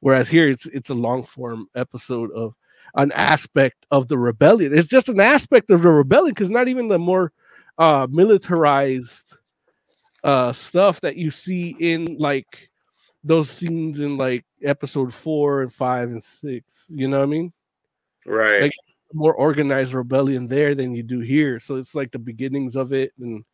whereas 0.00 0.28
here 0.28 0.48
it's 0.48 0.66
it's 0.66 0.90
a 0.90 0.94
long 0.94 1.24
form 1.24 1.68
episode 1.74 2.30
of 2.32 2.54
an 2.94 3.12
aspect 3.12 3.86
of 3.90 4.08
the 4.08 4.18
rebellion. 4.18 4.76
It's 4.76 4.88
just 4.88 5.08
an 5.08 5.20
aspect 5.20 5.70
of 5.70 5.82
the 5.82 5.90
rebellion 5.90 6.34
because 6.34 6.50
not 6.50 6.68
even 6.68 6.88
the 6.88 6.98
more 6.98 7.32
uh, 7.78 8.06
militarized 8.10 9.36
uh, 10.24 10.52
stuff 10.52 11.00
that 11.02 11.16
you 11.16 11.30
see 11.30 11.76
in 11.78 12.16
like 12.18 12.70
those 13.22 13.50
scenes 13.50 14.00
in 14.00 14.16
like 14.16 14.44
episode 14.62 15.12
four 15.12 15.62
and 15.62 15.72
five 15.72 16.08
and 16.10 16.22
six. 16.22 16.86
You 16.88 17.08
know 17.08 17.18
what 17.18 17.24
I 17.24 17.26
mean? 17.26 17.52
Right. 18.24 18.62
Like 18.62 18.72
more 19.12 19.34
organized 19.34 19.94
rebellion 19.94 20.46
there 20.48 20.74
than 20.74 20.94
you 20.94 21.02
do 21.02 21.20
here. 21.20 21.60
So 21.60 21.76
it's 21.76 21.94
like 21.94 22.10
the 22.10 22.18
beginnings 22.18 22.76
of 22.76 22.92
it, 22.92 23.12
and 23.18 23.44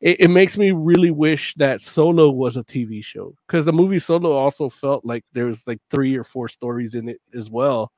it, 0.00 0.20
it 0.20 0.28
makes 0.28 0.56
me 0.58 0.72
really 0.72 1.10
wish 1.10 1.54
that 1.56 1.80
Solo 1.80 2.30
was 2.30 2.56
a 2.56 2.64
TV 2.64 3.02
show 3.02 3.34
because 3.46 3.64
the 3.64 3.72
movie 3.72 3.98
Solo 3.98 4.32
also 4.32 4.68
felt 4.68 5.04
like 5.04 5.24
there 5.32 5.46
was 5.46 5.66
like 5.66 5.80
three 5.90 6.16
or 6.16 6.24
four 6.24 6.48
stories 6.48 6.94
in 6.94 7.08
it 7.08 7.20
as 7.34 7.50
well, 7.50 7.92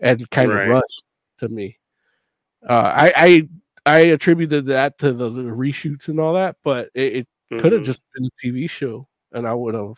and 0.00 0.28
kind 0.30 0.50
Right. 0.50 0.62
of 0.64 0.68
rushed 0.70 1.02
to 1.38 1.48
me. 1.48 1.78
Uh, 2.68 2.92
I 2.94 3.12
I 3.16 3.48
I 3.86 3.98
attributed 4.00 4.66
that 4.66 4.98
to 4.98 5.12
the, 5.12 5.30
the 5.30 5.42
reshoots 5.42 6.08
and 6.08 6.20
all 6.20 6.34
that, 6.34 6.56
but 6.62 6.90
it, 6.94 7.16
it 7.16 7.28
could 7.58 7.72
have 7.72 7.82
just 7.82 8.04
been 8.14 8.26
a 8.26 8.30
TV 8.46 8.68
show, 8.68 9.08
and 9.32 9.46
I 9.46 9.54
would 9.54 9.74
have 9.74 9.94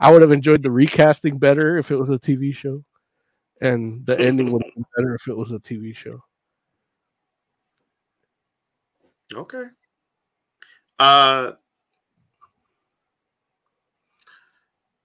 I 0.00 0.10
would 0.12 0.22
have 0.22 0.32
enjoyed 0.32 0.62
the 0.62 0.70
recasting 0.70 1.38
better 1.38 1.76
if 1.78 1.90
it 1.90 1.96
was 1.96 2.10
a 2.10 2.18
TV 2.18 2.52
show, 2.52 2.82
and 3.60 4.04
the 4.06 4.18
ending 4.18 4.52
would 4.52 4.62
have 4.64 4.74
been 4.74 4.84
better 4.96 5.14
if 5.14 5.28
it 5.28 5.36
was 5.36 5.50
a 5.52 5.58
TV 5.58 5.92
show. 5.92 6.22
Okay. 9.34 9.68
Uh, 10.98 11.52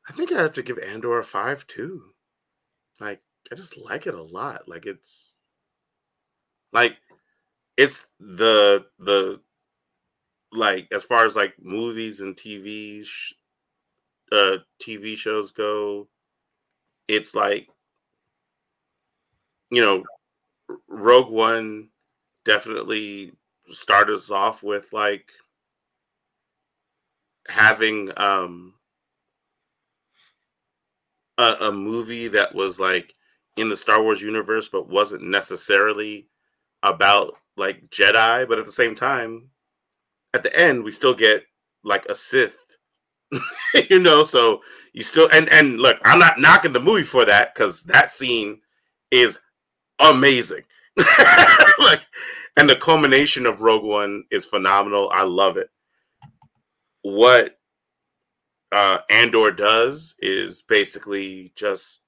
I 0.08 0.14
think 0.14 0.32
I 0.32 0.38
have 0.42 0.54
to 0.54 0.64
give 0.64 0.78
Andor 0.80 1.20
a 1.20 1.26
five 1.26 1.68
too. 1.68 2.14
Like, 3.00 3.24
I 3.52 3.56
just 3.56 3.78
like 3.78 4.08
it 4.08 4.14
a 4.16 4.24
lot. 4.24 4.68
Like, 4.68 4.86
it's 4.86 5.38
like 6.72 7.00
it's 7.78 8.08
the 8.20 8.86
the 9.00 9.42
like 10.52 10.88
as 10.92 11.04
far 11.04 11.26
as 11.26 11.36
like 11.36 11.56
movies 11.62 12.20
and 12.20 12.38
TV 12.38 13.04
sh- 13.04 13.34
uh 14.32 14.58
TV 14.80 15.16
shows 15.16 15.52
go, 15.52 16.10
it's 17.08 17.36
like 17.36 17.70
you 19.74 19.82
know, 19.82 20.04
Rogue 20.88 21.32
One 21.32 21.90
definitely 22.45 23.32
started 23.70 24.14
us 24.14 24.30
off 24.30 24.62
with 24.62 24.94
like 24.94 25.32
having 27.48 28.12
um 28.18 28.76
a, 31.40 31.56
a 31.62 31.72
movie 31.72 32.28
that 32.28 32.54
was 32.54 32.80
like 32.80 33.16
in 33.58 33.70
the 33.70 33.78
Star 33.78 34.02
Wars 34.04 34.22
universe 34.22 34.68
but 34.68 34.90
wasn't 34.90 35.24
necessarily 35.24 36.28
about 36.84 37.38
like 37.58 37.90
Jedi, 37.90 38.48
but 38.48 38.60
at 38.60 38.66
the 38.66 38.72
same 38.72 38.94
time, 38.94 39.50
at 40.36 40.44
the 40.44 40.56
end 40.56 40.84
we 40.84 40.91
still 40.91 41.16
get 41.16 41.45
like 41.84 42.06
a 42.06 42.16
Sith. 42.16 42.58
you 43.90 44.00
know, 44.00 44.24
so 44.24 44.62
you 44.94 45.02
still 45.02 45.30
and 45.34 45.50
and 45.50 45.80
look, 45.80 46.00
I'm 46.06 46.20
not 46.20 46.40
knocking 46.40 46.74
the 46.74 46.80
movie 46.80 47.02
for 47.02 47.26
that 47.26 47.56
because 47.56 47.84
that 47.86 48.12
scene 48.12 48.62
is 49.10 49.40
amazing. 49.99 50.64
like 51.80 52.02
and 52.56 52.70
the 52.70 52.76
culmination 52.76 53.45
of 53.45 53.61
Rogue 53.61 53.84
One 53.84 54.24
is 54.32 54.45
phenomenal. 54.45 55.10
I 55.11 55.24
love 55.24 55.57
it. 55.57 55.70
What 57.02 57.57
uh 58.72 58.99
Andor 59.10 59.52
does 59.52 60.15
is 60.20 60.61
basically 60.61 61.52
just 61.56 62.03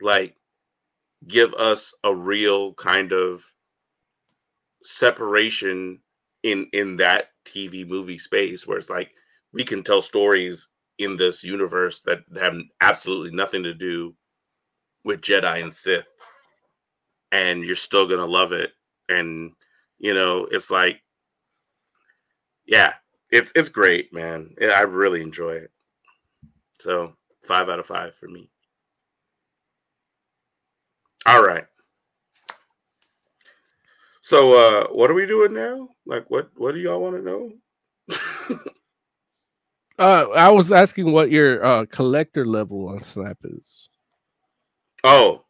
like 0.00 0.36
give 1.26 1.54
us 1.54 1.94
a 2.04 2.14
real 2.14 2.74
kind 2.74 3.12
of 3.12 3.44
separation 4.82 6.00
in 6.42 6.68
in 6.72 6.96
that 6.98 7.30
TV 7.46 7.86
movie 7.86 8.18
space 8.18 8.66
where 8.66 8.78
it's 8.78 8.90
like 8.90 9.10
we 9.52 9.64
can 9.64 9.82
tell 9.82 10.02
stories 10.02 10.68
in 10.98 11.16
this 11.16 11.42
universe 11.42 12.02
that 12.02 12.20
have 12.38 12.54
absolutely 12.80 13.34
nothing 13.34 13.62
to 13.62 13.74
do 13.74 14.14
with 15.06 15.22
Jedi 15.22 15.62
and 15.62 15.72
Sith 15.72 16.04
and 17.32 17.64
you're 17.64 17.76
still 17.76 18.06
to 18.08 18.26
love 18.26 18.52
it. 18.52 18.72
And 19.08 19.52
you 19.98 20.12
know 20.12 20.46
it's 20.50 20.70
like 20.70 21.00
yeah 22.66 22.94
it's 23.30 23.52
it's 23.54 23.68
great 23.68 24.12
man. 24.12 24.54
I 24.60 24.82
really 24.82 25.22
enjoy 25.22 25.52
it. 25.52 25.70
So 26.78 27.14
5 27.44 27.68
out 27.70 27.78
of 27.78 27.86
5 27.86 28.14
for 28.14 28.28
me. 28.28 28.50
All 31.24 31.42
right. 31.42 31.64
So 34.20 34.52
uh 34.54 34.88
what 34.88 35.10
are 35.10 35.14
we 35.14 35.24
doing 35.24 35.54
now? 35.54 35.88
Like 36.04 36.28
what 36.30 36.50
what 36.56 36.74
do 36.74 36.80
y'all 36.80 37.00
want 37.00 37.16
to 37.16 37.22
know? 37.22 38.58
Uh, 39.98 40.26
I 40.36 40.50
was 40.50 40.72
asking 40.72 41.10
what 41.10 41.30
your 41.30 41.64
uh, 41.64 41.86
collector 41.86 42.44
level 42.44 42.88
on 42.88 43.02
Snap 43.02 43.38
is. 43.44 43.88
Oh 45.06 45.42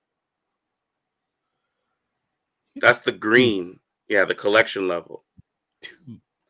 that's 2.77 3.01
the 3.01 3.13
green 3.13 3.81
yeah 4.09 4.25
the 4.25 4.35
collection 4.35 4.87
level 4.87 5.25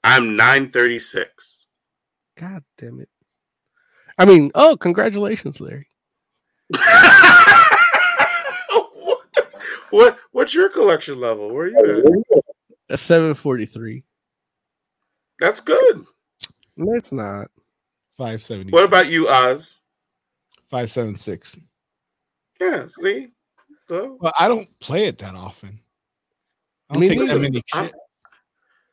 i'm 0.05 0.37
936 0.37 1.69
God 2.39 2.63
damn 2.77 3.01
it! 3.01 3.09
I 4.19 4.27
mean, 4.27 4.51
oh, 4.55 4.77
congratulations, 4.77 5.59
Larry. 5.59 5.89
what 6.69 6.83
what 9.91 10.19
what's 10.33 10.55
your 10.55 10.69
collection 10.69 11.19
level 11.19 11.55
where 11.55 11.67
are 11.67 11.71
you 12.03 12.25
at 12.37 12.45
A 12.91 12.99
seven 12.99 13.33
forty 13.35 13.65
three. 13.65 14.05
that's 15.39 15.61
good 15.61 16.01
That's 16.77 17.13
not. 17.13 17.49
570. 18.19 18.73
what 18.73 18.85
about 18.85 19.09
you 19.09 19.29
oz 19.29 19.81
576? 20.71 21.57
Yeah 22.61 22.87
see 22.87 23.29
so 23.89 24.19
Well, 24.21 24.33
I 24.39 24.49
don't 24.49 24.69
play 24.81 25.05
it 25.07 25.19
that 25.19 25.35
often. 25.35 25.79
I 26.91 26.95
don't 26.95 27.01
Me 27.01 27.09
take 27.09 27.19
that 27.19 27.27
neither. 27.27 27.41
many 27.41 27.63
I'm- 27.73 27.87
shit. 27.87 27.95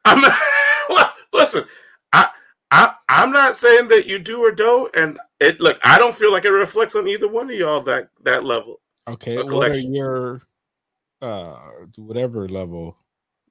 I'm 0.06 0.22
well, 0.90 1.14
listen. 1.34 1.64
I 2.11 2.30
I 2.72 2.94
I'm 3.10 3.31
not 3.31 3.56
saying 3.56 3.88
that 3.90 4.06
you 4.07 4.19
do 4.19 4.41
or 4.44 4.52
don't, 4.52 4.94
and 4.95 5.18
it 5.40 5.60
look. 5.61 5.80
I 5.84 5.98
don't 5.98 6.14
feel 6.14 6.31
like 6.31 6.45
it 6.45 6.49
reflects 6.49 6.95
on 6.95 7.07
either 7.07 7.27
one 7.27 7.49
of 7.49 7.56
y'all 7.56 7.81
that 7.81 8.10
that 8.23 8.44
level. 8.44 8.81
Okay, 9.07 9.35
a 9.38 9.45
what 9.45 9.72
are 9.72 9.77
your 9.80 10.41
uh 11.22 11.56
whatever 11.98 12.48
level? 12.49 12.98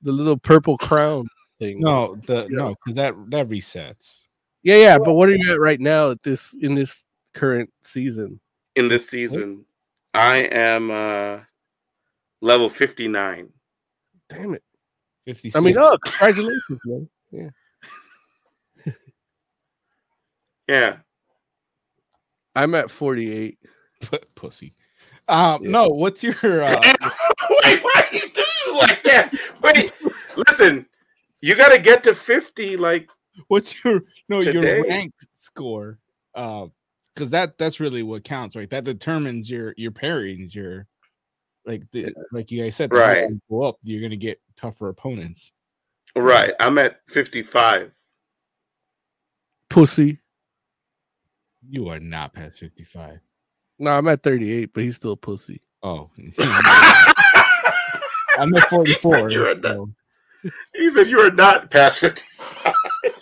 The 0.02 0.12
little 0.12 0.36
purple 0.36 0.76
crown 0.76 1.26
thing. 1.58 1.80
No, 1.80 2.16
the 2.26 2.46
no, 2.50 2.74
because 2.84 2.94
that 2.94 3.14
that 3.30 3.48
resets. 3.48 4.26
Yeah, 4.62 4.76
yeah. 4.76 4.98
But 4.98 5.14
what 5.14 5.28
are 5.28 5.34
you 5.34 5.52
at 5.52 5.60
right 5.60 5.80
now 5.80 6.10
at 6.10 6.22
this 6.22 6.54
in 6.60 6.74
this 6.74 7.04
current 7.34 7.70
season? 7.84 8.40
In 8.76 8.88
this 8.88 9.08
season, 9.08 9.64
I 10.14 10.38
am 10.52 10.90
uh 10.90 11.40
level 12.40 12.68
fifty 12.68 13.08
nine. 13.08 13.50
Damn 14.28 14.54
it! 14.54 14.62
56. 15.26 15.56
I 15.56 15.60
mean, 15.60 15.76
oh, 15.78 15.96
congratulations, 16.02 16.80
man. 16.84 17.08
Yeah. 17.30 17.48
Yeah, 20.68 20.96
I'm 22.54 22.74
at 22.74 22.90
forty 22.90 23.32
eight. 23.32 23.58
P- 24.00 24.18
pussy. 24.34 24.74
Um, 25.28 25.64
Yeah. 25.64 25.70
no, 25.70 25.88
what's 25.88 26.22
your 26.22 26.34
uh 26.44 26.92
wait, 27.64 27.82
why 27.82 27.92
are 27.94 28.14
you 28.14 28.28
do 28.32 28.42
you 28.66 28.78
like 28.78 29.02
that? 29.04 29.32
Wait, 29.62 29.92
listen. 30.36 30.86
You 31.40 31.56
got 31.56 31.70
to 31.70 31.78
get 31.80 32.04
to 32.04 32.14
fifty. 32.14 32.76
Like, 32.76 33.10
what's 33.48 33.84
your 33.84 34.02
no 34.28 34.40
Today? 34.40 34.78
your 34.78 34.82
rank 34.88 35.12
score? 35.34 35.98
Uh 36.34 36.66
because 37.14 37.30
that 37.30 37.58
that's 37.58 37.80
really 37.80 38.02
what 38.02 38.24
counts, 38.24 38.56
right? 38.56 38.68
That 38.70 38.84
determines 38.84 39.50
your 39.50 39.74
your 39.76 39.90
pairings, 39.92 40.54
your 40.54 40.86
like 41.66 41.82
the 41.92 42.12
like 42.32 42.50
you 42.50 42.62
guys 42.62 42.76
said, 42.76 42.92
Right. 42.92 43.28
you 43.30 43.40
go 43.50 43.62
up, 43.62 43.76
you're 43.82 44.02
gonna 44.02 44.16
get 44.16 44.40
tougher 44.56 44.88
opponents. 44.88 45.52
right? 46.16 46.52
I'm 46.60 46.78
at 46.78 47.00
fifty 47.06 47.42
five. 47.42 47.92
Pussy. 49.70 50.18
You 51.68 51.88
are 51.88 52.00
not 52.00 52.34
past 52.34 52.58
55. 52.58 53.20
No, 53.78 53.92
I'm 53.92 54.08
at 54.08 54.22
thirty 54.22 54.52
eight, 54.52 54.72
but 54.74 54.82
he's 54.82 54.96
still 54.96 55.12
a 55.12 55.16
pussy. 55.16 55.62
Oh, 55.82 56.10
I'm 58.38 58.54
at 58.54 58.64
44. 58.70 59.30
you're 59.30 59.50
a 59.50 59.54
nut. 59.54 59.62
so- 59.76 59.90
He 60.74 60.90
said 60.90 61.08
you 61.08 61.20
are 61.20 61.30
not 61.30 61.70
past 61.70 61.98
55. 62.00 62.74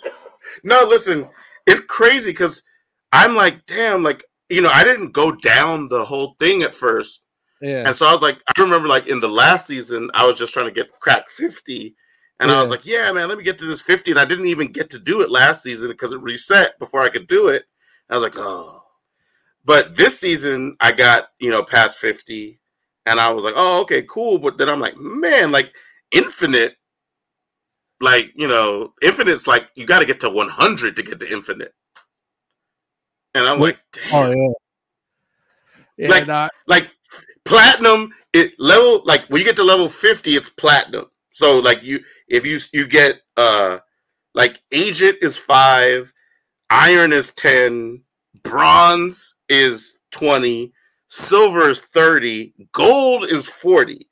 no, 0.63 0.83
listen, 0.85 1.29
it's 1.67 1.81
crazy 1.81 2.31
because 2.31 2.63
I'm 3.11 3.35
like, 3.35 3.65
damn, 3.65 4.03
like, 4.03 4.23
you 4.49 4.61
know, 4.61 4.69
I 4.71 4.83
didn't 4.83 5.11
go 5.11 5.31
down 5.31 5.87
the 5.87 6.05
whole 6.05 6.35
thing 6.39 6.63
at 6.63 6.75
first. 6.75 7.25
Yeah. 7.61 7.83
And 7.85 7.95
so 7.95 8.07
I 8.07 8.11
was 8.11 8.21
like, 8.21 8.41
I 8.47 8.61
remember 8.61 8.87
like 8.87 9.07
in 9.07 9.19
the 9.19 9.29
last 9.29 9.67
season, 9.67 10.09
I 10.13 10.25
was 10.25 10.37
just 10.37 10.53
trying 10.53 10.65
to 10.65 10.71
get 10.71 10.91
crack 10.99 11.29
50. 11.29 11.95
And 12.39 12.49
I 12.49 12.59
was 12.59 12.71
like, 12.71 12.87
yeah, 12.87 13.11
man, 13.11 13.29
let 13.29 13.37
me 13.37 13.43
get 13.43 13.59
to 13.59 13.65
this 13.65 13.83
50. 13.83 14.11
And 14.11 14.19
I 14.19 14.25
didn't 14.25 14.47
even 14.47 14.71
get 14.71 14.89
to 14.91 14.99
do 14.99 15.21
it 15.21 15.29
last 15.29 15.61
season 15.61 15.89
because 15.89 16.11
it 16.11 16.21
reset 16.21 16.79
before 16.79 17.01
I 17.03 17.09
could 17.09 17.27
do 17.27 17.49
it. 17.49 17.65
I 18.09 18.15
was 18.15 18.23
like, 18.23 18.33
oh. 18.35 18.79
But 19.63 19.95
this 19.95 20.19
season, 20.19 20.75
I 20.79 20.91
got, 20.91 21.29
you 21.39 21.51
know, 21.51 21.63
past 21.63 21.99
50. 21.99 22.59
And 23.05 23.19
I 23.19 23.29
was 23.31 23.43
like, 23.43 23.53
oh, 23.55 23.81
okay, 23.83 24.01
cool. 24.01 24.39
But 24.39 24.57
then 24.57 24.69
I'm 24.69 24.79
like, 24.79 24.97
man, 24.97 25.51
like 25.51 25.71
infinite, 26.11 26.77
like, 27.99 28.31
you 28.35 28.47
know, 28.47 28.93
infinite's 29.03 29.47
like, 29.47 29.69
you 29.75 29.85
got 29.85 29.99
to 29.99 30.05
get 30.05 30.19
to 30.21 30.29
100 30.29 30.95
to 30.95 31.03
get 31.03 31.19
to 31.19 31.31
infinite. 31.31 31.75
And 33.33 33.45
I'm 33.45 33.59
like, 33.59 33.79
damn. 33.91 34.13
Oh 34.13 34.31
yeah. 34.31 34.53
Yeah, 35.97 36.09
like, 36.09 36.27
nah, 36.27 36.49
like 36.67 36.89
platinum 37.45 38.11
it 38.33 38.53
level 38.59 39.03
like 39.05 39.25
when 39.27 39.39
you 39.39 39.45
get 39.45 39.55
to 39.57 39.63
level 39.63 39.89
50 39.89 40.35
it's 40.35 40.49
platinum. 40.49 41.05
So 41.31 41.59
like 41.59 41.83
you 41.83 41.99
if 42.27 42.45
you 42.45 42.59
you 42.73 42.87
get 42.87 43.21
uh 43.37 43.79
like 44.33 44.61
agent 44.71 45.17
is 45.21 45.37
5 45.37 46.13
iron 46.69 47.13
is 47.13 47.33
10 47.33 48.01
bronze 48.43 49.35
is 49.49 49.99
20 50.11 50.73
silver 51.07 51.69
is 51.69 51.81
30 51.81 52.53
gold 52.71 53.29
is 53.29 53.47
40 53.49 54.07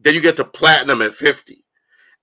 then 0.00 0.14
you 0.14 0.20
get 0.20 0.36
to 0.36 0.44
platinum 0.44 1.02
at 1.02 1.12
50 1.12 1.64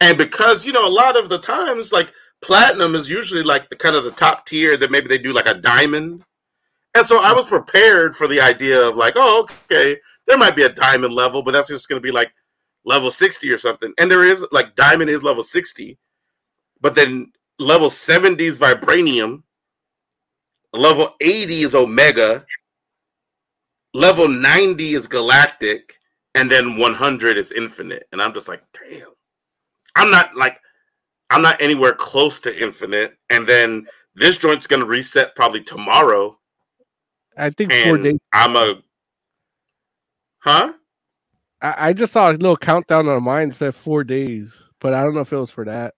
and 0.02 0.18
because 0.18 0.66
you 0.66 0.74
know 0.74 0.88
a 0.88 0.90
lot 0.90 1.16
of 1.16 1.30
the 1.30 1.38
times 1.38 1.94
like 1.94 2.12
platinum 2.42 2.96
is 2.96 3.10
usually 3.10 3.44
like 3.44 3.70
the 3.70 3.76
kind 3.76 3.96
of 3.96 4.04
the 4.04 4.12
top 4.12 4.46
tier 4.46 4.76
that 4.78 4.92
maybe 4.92 5.08
they 5.08 5.20
do 5.20 5.32
like 5.34 5.48
a 5.48 5.54
diamond 5.54 6.24
and 6.96 7.06
so 7.06 7.20
I 7.22 7.34
was 7.34 7.46
prepared 7.46 8.16
for 8.16 8.28
the 8.28 8.40
idea 8.40 8.82
of 8.88 8.96
like, 8.96 9.14
oh, 9.18 9.42
okay, 9.42 9.98
there 10.28 10.38
might 10.38 10.56
be 10.56 10.64
a 10.64 10.70
diamond 10.70 11.14
level, 11.14 11.44
but 11.44 11.52
that's 11.52 11.68
just 11.68 11.90
going 11.90 12.02
to 12.02 12.06
be 12.06 12.12
like 12.12 12.34
level 12.86 13.12
60 13.12 13.52
or 13.52 13.58
something. 13.58 13.94
And 13.98 14.10
there 14.10 14.24
is 14.24 14.46
like 14.52 14.76
diamond 14.76 15.10
is 15.10 15.22
level 15.22 15.44
60, 15.44 15.98
but 16.82 16.96
then 16.96 17.32
level 17.60 17.90
70 17.90 18.44
is 18.44 18.60
vibranium, 18.60 19.44
level 20.74 21.16
80 21.20 21.62
is 21.62 21.76
omega, 21.76 22.46
level 23.94 24.28
90 24.30 24.94
is 24.94 25.06
galactic, 25.06 26.00
and 26.34 26.50
then 26.50 26.78
100 26.78 27.38
is 27.38 27.52
infinite. 27.52 28.08
And 28.14 28.22
I'm 28.22 28.34
just 28.34 28.48
like, 28.48 28.64
damn. 28.74 29.08
I'm 29.98 30.12
not 30.12 30.36
like 30.36 30.60
I'm 31.30 31.42
not 31.42 31.62
anywhere 31.62 31.94
close 31.94 32.40
to 32.42 32.64
infinite. 32.64 33.18
And 33.30 33.48
then 33.48 33.88
this 34.14 34.38
joint's 34.38 34.68
going 34.68 34.82
to 34.82 34.86
reset 34.86 35.36
probably 35.36 35.62
tomorrow 35.62 36.38
I 37.38 37.50
think 37.50 37.74
four 37.74 37.98
days. 37.98 38.20
I'm 38.34 38.56
a 38.56 38.82
huh? 40.40 40.74
I, 41.62 41.90
I 41.90 41.94
just 41.94 42.14
saw 42.14 42.30
a 42.30 42.34
little 42.34 42.58
countdown 42.58 43.08
on 43.08 43.24
mine 43.24 43.50
that 43.50 43.56
said 43.56 43.76
four 43.76 44.04
days, 44.04 44.54
but 44.80 44.94
I 44.94 45.02
don't 45.02 45.14
know 45.14 45.22
if 45.22 45.34
it 45.34 45.38
was 45.38 45.52
for 45.52 45.66
that. 45.66 45.96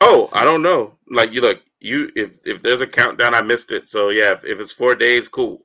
Oh, 0.00 0.28
I 0.32 0.44
don't 0.44 0.62
know. 0.62 0.94
Like 1.10 1.32
you 1.32 1.40
look, 1.40 1.62
you 1.80 2.10
if 2.14 2.38
if 2.44 2.62
there's 2.62 2.80
a 2.80 2.86
countdown, 2.86 3.34
I 3.34 3.42
missed 3.42 3.72
it. 3.72 3.86
So 3.88 4.10
yeah, 4.10 4.32
if, 4.32 4.44
if 4.44 4.60
it's 4.60 4.72
four 4.72 4.94
days, 4.94 5.28
cool. 5.28 5.62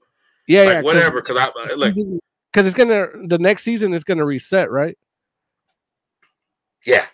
Yeah, 0.47 0.63
like 0.63 0.75
yeah, 0.75 0.81
whatever. 0.81 1.21
Because 1.21 1.37
I 1.37 1.51
like 1.75 1.93
because 2.51 2.67
it's 2.67 2.75
gonna 2.75 3.07
the 3.27 3.37
next 3.39 3.63
season 3.63 3.93
is 3.93 4.03
gonna 4.03 4.25
reset, 4.25 4.71
right? 4.71 4.97
yeah. 6.85 7.05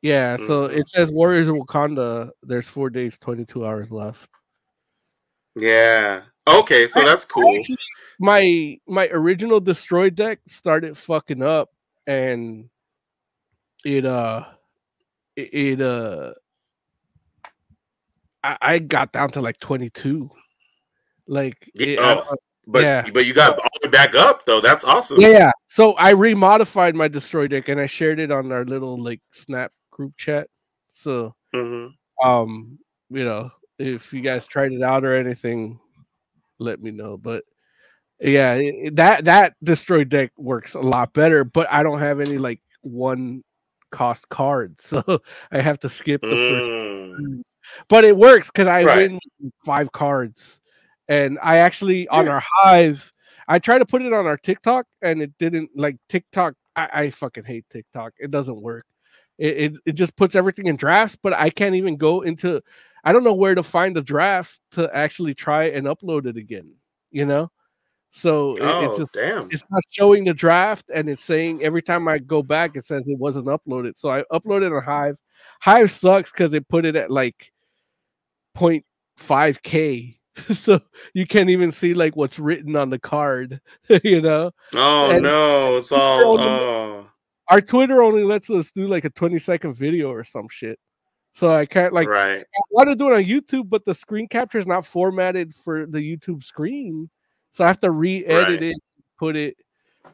Yeah, 0.00 0.36
so 0.36 0.66
Mhm. 0.68 0.78
it 0.78 0.88
says 0.88 1.12
Warriors 1.12 1.46
of 1.46 1.54
Wakanda. 1.54 2.30
There's 2.42 2.66
four 2.66 2.90
days, 2.90 3.18
twenty 3.18 3.44
two 3.44 3.64
hours 3.64 3.92
left. 3.92 4.28
Yeah. 5.54 6.22
Okay, 6.46 6.88
so 6.88 7.04
that's 7.04 7.24
cool. 7.24 7.56
Actually, 7.56 7.78
my 8.18 8.78
my 8.86 9.08
original 9.08 9.60
destroy 9.60 10.10
deck 10.10 10.40
started 10.48 10.98
fucking 10.98 11.42
up, 11.42 11.70
and 12.06 12.68
it 13.84 14.04
uh, 14.04 14.44
it, 15.36 15.54
it 15.54 15.80
uh, 15.80 16.32
I, 18.42 18.56
I 18.60 18.78
got 18.80 19.12
down 19.12 19.30
to 19.32 19.40
like 19.40 19.58
twenty 19.58 19.90
two. 19.90 20.30
Like, 21.26 21.70
Yeah, 21.74 21.86
it- 21.86 21.98
I- 22.00 22.24
oh, 22.30 22.36
But 22.66 22.82
yeah. 22.82 23.06
but 23.12 23.26
you 23.26 23.34
got 23.34 23.58
all 23.58 23.68
the 23.80 23.88
way 23.88 23.90
back 23.90 24.14
up 24.14 24.44
though. 24.44 24.60
That's 24.60 24.84
awesome. 24.84 25.20
Yeah. 25.20 25.50
So 25.68 25.94
I 25.96 26.12
remodified 26.14 26.94
my 26.94 27.08
destroy 27.08 27.48
deck 27.48 27.68
and 27.68 27.80
I 27.80 27.86
shared 27.86 28.18
it 28.20 28.30
on 28.30 28.52
our 28.52 28.64
little 28.64 28.98
like 28.98 29.20
snap 29.32 29.72
group 29.90 30.16
chat. 30.16 30.48
So 30.92 31.34
hmm 31.54 31.88
um, 32.22 32.78
you 33.10 33.24
know, 33.24 33.50
if 33.78 34.12
you 34.12 34.20
guys 34.20 34.46
tried 34.46 34.72
it 34.72 34.82
out 34.82 35.04
or 35.04 35.16
anything, 35.16 35.80
let 36.62 36.80
me 36.82 36.90
know. 36.90 37.16
But 37.16 37.44
yeah, 38.20 38.54
it- 38.54 38.96
that 38.96 39.24
that 39.26 39.54
destroy 39.62 40.04
deck 40.04 40.32
works 40.36 40.74
a 40.74 40.80
lot 40.80 41.12
better, 41.12 41.44
but 41.44 41.66
I 41.70 41.82
don't 41.82 41.98
have 42.00 42.20
any 42.20 42.38
like 42.38 42.60
one 42.82 43.42
cost 43.90 44.28
cards, 44.28 44.84
so 44.86 45.20
I 45.50 45.60
have 45.60 45.78
to 45.80 45.88
skip 45.88 46.22
the 46.22 46.28
first. 46.30 47.20
Mm. 47.22 47.42
But 47.88 48.04
it 48.04 48.16
works 48.16 48.48
because 48.48 48.66
I 48.66 48.84
Right. 48.84 49.10
win 49.10 49.20
five 49.64 49.92
cards, 49.92 50.60
and 51.08 51.38
I 51.42 51.58
actually 51.58 52.08
on 52.08 52.28
our 52.28 52.42
hive. 52.44 53.10
I 53.48 53.58
tried 53.58 53.78
to 53.78 53.86
put 53.86 54.02
it 54.02 54.12
on 54.12 54.26
our 54.26 54.36
TikTok, 54.36 54.86
and 55.02 55.20
it 55.20 55.32
didn't 55.38 55.70
like 55.74 55.96
TikTok. 56.08 56.54
I, 56.76 56.88
I 56.92 57.10
fucking 57.10 57.44
hate 57.44 57.66
TikTok. 57.70 58.14
It 58.18 58.30
doesn't 58.30 58.60
work. 58.60 58.86
It, 59.38 59.56
it 59.56 59.72
it 59.86 59.92
just 59.92 60.16
puts 60.16 60.34
everything 60.36 60.66
in 60.66 60.76
drafts, 60.76 61.16
but 61.20 61.32
I 61.34 61.50
can't 61.50 61.74
even 61.74 61.96
go 61.96 62.22
into. 62.22 62.60
I 63.04 63.12
don't 63.12 63.24
know 63.24 63.34
where 63.34 63.54
to 63.54 63.62
find 63.62 63.96
the 63.96 64.02
drafts 64.02 64.60
to 64.72 64.88
actually 64.94 65.34
try 65.34 65.64
and 65.70 65.86
upload 65.86 66.26
it 66.26 66.36
again. 66.36 66.72
You 67.10 67.26
know, 67.26 67.50
so 68.10 68.54
Oh 68.60 68.90
it's 68.90 68.98
just 68.98 69.14
damn. 69.14 69.48
it's 69.50 69.66
not 69.70 69.82
showing 69.90 70.24
the 70.24 70.32
draft 70.34 70.90
and 70.94 71.08
it's 71.08 71.24
saying 71.24 71.62
every 71.62 71.82
time 71.82 72.08
I 72.08 72.18
go 72.18 72.42
back 72.42 72.76
it 72.76 72.84
says 72.84 73.02
it 73.06 73.18
wasn't 73.18 73.46
uploaded. 73.46 73.94
So 73.98 74.08
I 74.10 74.22
uploaded 74.32 74.74
on 74.76 74.82
Hive. 74.82 75.16
Hive 75.60 75.90
sucks 75.90 76.30
because 76.30 76.50
they 76.50 76.60
put 76.60 76.84
it 76.84 76.96
at 76.96 77.10
like 77.10 77.52
0.5 78.56 79.62
k. 79.62 80.18
So 80.54 80.80
you 81.12 81.26
can't 81.26 81.50
even 81.50 81.70
see 81.70 81.92
like 81.92 82.16
what's 82.16 82.38
written 82.38 82.74
on 82.74 82.88
the 82.88 82.98
card, 82.98 83.60
you 84.02 84.22
know. 84.22 84.50
Oh 84.74 85.10
and- 85.10 85.22
no, 85.22 85.76
it's 85.76 85.92
all 85.92 86.40
oh 86.40 87.06
Our 87.48 87.60
Twitter 87.60 88.02
only 88.02 88.24
lets 88.24 88.48
us 88.48 88.70
do 88.74 88.88
like 88.88 89.04
a 89.04 89.10
20 89.10 89.38
second 89.38 89.74
video 89.74 90.10
or 90.10 90.24
some 90.24 90.48
shit. 90.50 90.78
So 91.34 91.50
I 91.50 91.64
can't 91.66 91.94
like 91.94 92.08
right. 92.08 92.40
I 92.40 92.60
want 92.70 92.88
to 92.88 92.94
do 92.94 93.10
it 93.10 93.16
on 93.16 93.24
YouTube, 93.24 93.68
but 93.70 93.84
the 93.84 93.94
screen 93.94 94.28
capture 94.28 94.58
is 94.58 94.66
not 94.66 94.84
formatted 94.84 95.54
for 95.54 95.86
the 95.86 95.98
YouTube 95.98 96.44
screen. 96.44 97.08
So 97.52 97.64
I 97.64 97.66
have 97.66 97.80
to 97.80 97.90
re-edit 97.90 98.48
Right. 98.48 98.62
it, 98.62 98.76
put 99.18 99.36
it, 99.36 99.56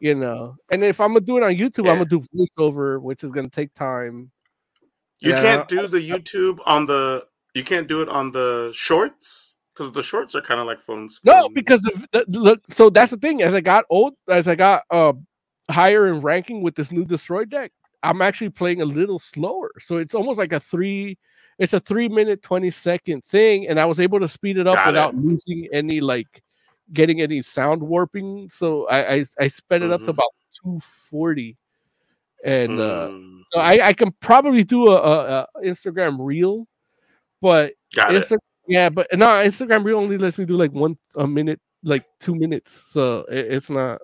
you 0.00 0.14
know. 0.14 0.56
And 0.70 0.82
if 0.84 1.00
I'm 1.00 1.08
gonna 1.10 1.20
do 1.20 1.36
it 1.36 1.42
on 1.42 1.52
YouTube, 1.54 1.84
Yeah. 1.86 1.92
I'm 1.92 1.98
gonna 1.98 2.10
do 2.10 2.22
voiceover, 2.34 3.00
which 3.00 3.24
is 3.24 3.30
gonna 3.32 3.48
take 3.48 3.74
time. 3.74 4.30
You 5.20 5.32
Yeah. 5.32 5.42
can't 5.42 5.68
do 5.68 5.88
the 5.88 5.98
YouTube 5.98 6.60
on 6.66 6.86
the. 6.86 7.26
You 7.54 7.64
can't 7.64 7.88
do 7.88 8.02
it 8.02 8.08
on 8.08 8.30
the 8.30 8.70
shorts 8.72 9.56
because 9.74 9.90
the 9.90 10.02
shorts 10.02 10.36
are 10.36 10.40
kind 10.40 10.60
of 10.60 10.66
like 10.66 10.78
phone 10.78 11.08
screen. 11.08 11.34
No, 11.34 11.48
because 11.48 11.80
the, 11.82 12.06
the 12.12 12.24
look. 12.38 12.60
So 12.70 12.90
that's 12.90 13.10
the 13.10 13.16
thing. 13.16 13.42
As 13.42 13.54
I 13.54 13.60
got 13.60 13.84
old, 13.90 14.14
as 14.28 14.46
I 14.46 14.54
got 14.54 14.84
uh 14.90 15.14
higher 15.68 16.06
in 16.06 16.20
ranking 16.20 16.62
with 16.62 16.76
this 16.76 16.92
new 16.92 17.04
destroy 17.04 17.44
deck, 17.44 17.72
I'm 18.02 18.22
actually 18.22 18.50
playing 18.50 18.80
a 18.80 18.84
little 18.84 19.18
slower. 19.18 19.70
So 19.80 19.96
it's 19.96 20.14
almost 20.14 20.38
like 20.38 20.52
a 20.52 20.60
three. 20.60 21.18
It's 21.58 21.72
a 21.72 21.80
three 21.80 22.08
minute 22.08 22.42
twenty 22.42 22.70
second 22.70 23.24
thing, 23.24 23.66
and 23.68 23.80
I 23.80 23.84
was 23.84 23.98
able 24.00 24.20
to 24.20 24.28
speed 24.28 24.58
it 24.58 24.66
up 24.66 24.76
Got 24.76 24.86
it. 24.86 24.90
without 24.90 25.14
losing 25.16 25.68
any 25.72 26.00
like 26.00 26.42
getting 26.92 27.20
any 27.20 27.42
sound 27.42 27.82
warping. 27.82 28.48
So 28.50 28.86
I 28.88 29.14
I, 29.14 29.24
I 29.40 29.48
sped 29.48 29.82
it 29.82 29.90
up 29.90 30.02
to 30.02 30.06
Mhm. 30.06 30.14
about 30.14 30.30
two 30.62 30.80
forty, 30.80 31.56
and 32.44 32.78
uh 32.78 33.08
Mm, 33.10 33.40
so 33.52 33.60
I 33.60 33.88
I 33.88 33.92
can 33.92 34.12
probably 34.20 34.62
do 34.64 34.86
a, 34.88 34.96
a, 34.96 35.40
a 35.42 35.46
Instagram 35.64 36.16
reel, 36.20 36.66
but. 37.40 37.72
Insta- 37.96 38.38
yeah, 38.68 38.90
but 38.90 39.08
no, 39.14 39.26
Instagram 39.26 39.82
Reel 39.82 39.98
only 39.98 40.18
lets 40.18 40.36
me 40.36 40.44
do 40.44 40.54
like 40.56 40.72
one 40.72 40.98
a 41.16 41.26
minute, 41.26 41.58
like 41.82 42.04
two 42.20 42.34
minutes. 42.34 42.84
So 42.90 43.24
it, 43.30 43.46
it's 43.54 43.70
not. 43.70 43.98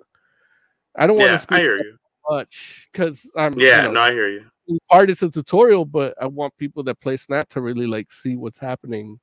I 0.95 1.05
don't 1.05 1.17
want 1.17 1.27
Yeah, 1.27 1.37
to 1.37 1.41
I 1.41 1.43
speak 1.43 1.57
hear 1.59 1.77
you. 1.77 1.97
Much 2.29 2.87
because 2.91 3.27
I'm. 3.35 3.57
Yeah, 3.57 3.77
you 3.77 3.83
know, 3.87 3.91
no, 3.93 4.01
I 4.01 4.11
hear 4.11 4.29
you. 4.29 4.79
part 4.89 5.09
it's 5.09 5.21
a 5.23 5.29
tutorial, 5.29 5.85
but 5.85 6.15
I 6.21 6.27
want 6.27 6.55
people 6.57 6.83
that 6.83 6.99
play 6.99 7.17
Snap 7.17 7.47
to 7.49 7.61
really 7.61 7.87
like 7.87 8.11
see 8.11 8.35
what's 8.35 8.57
happening. 8.57 9.19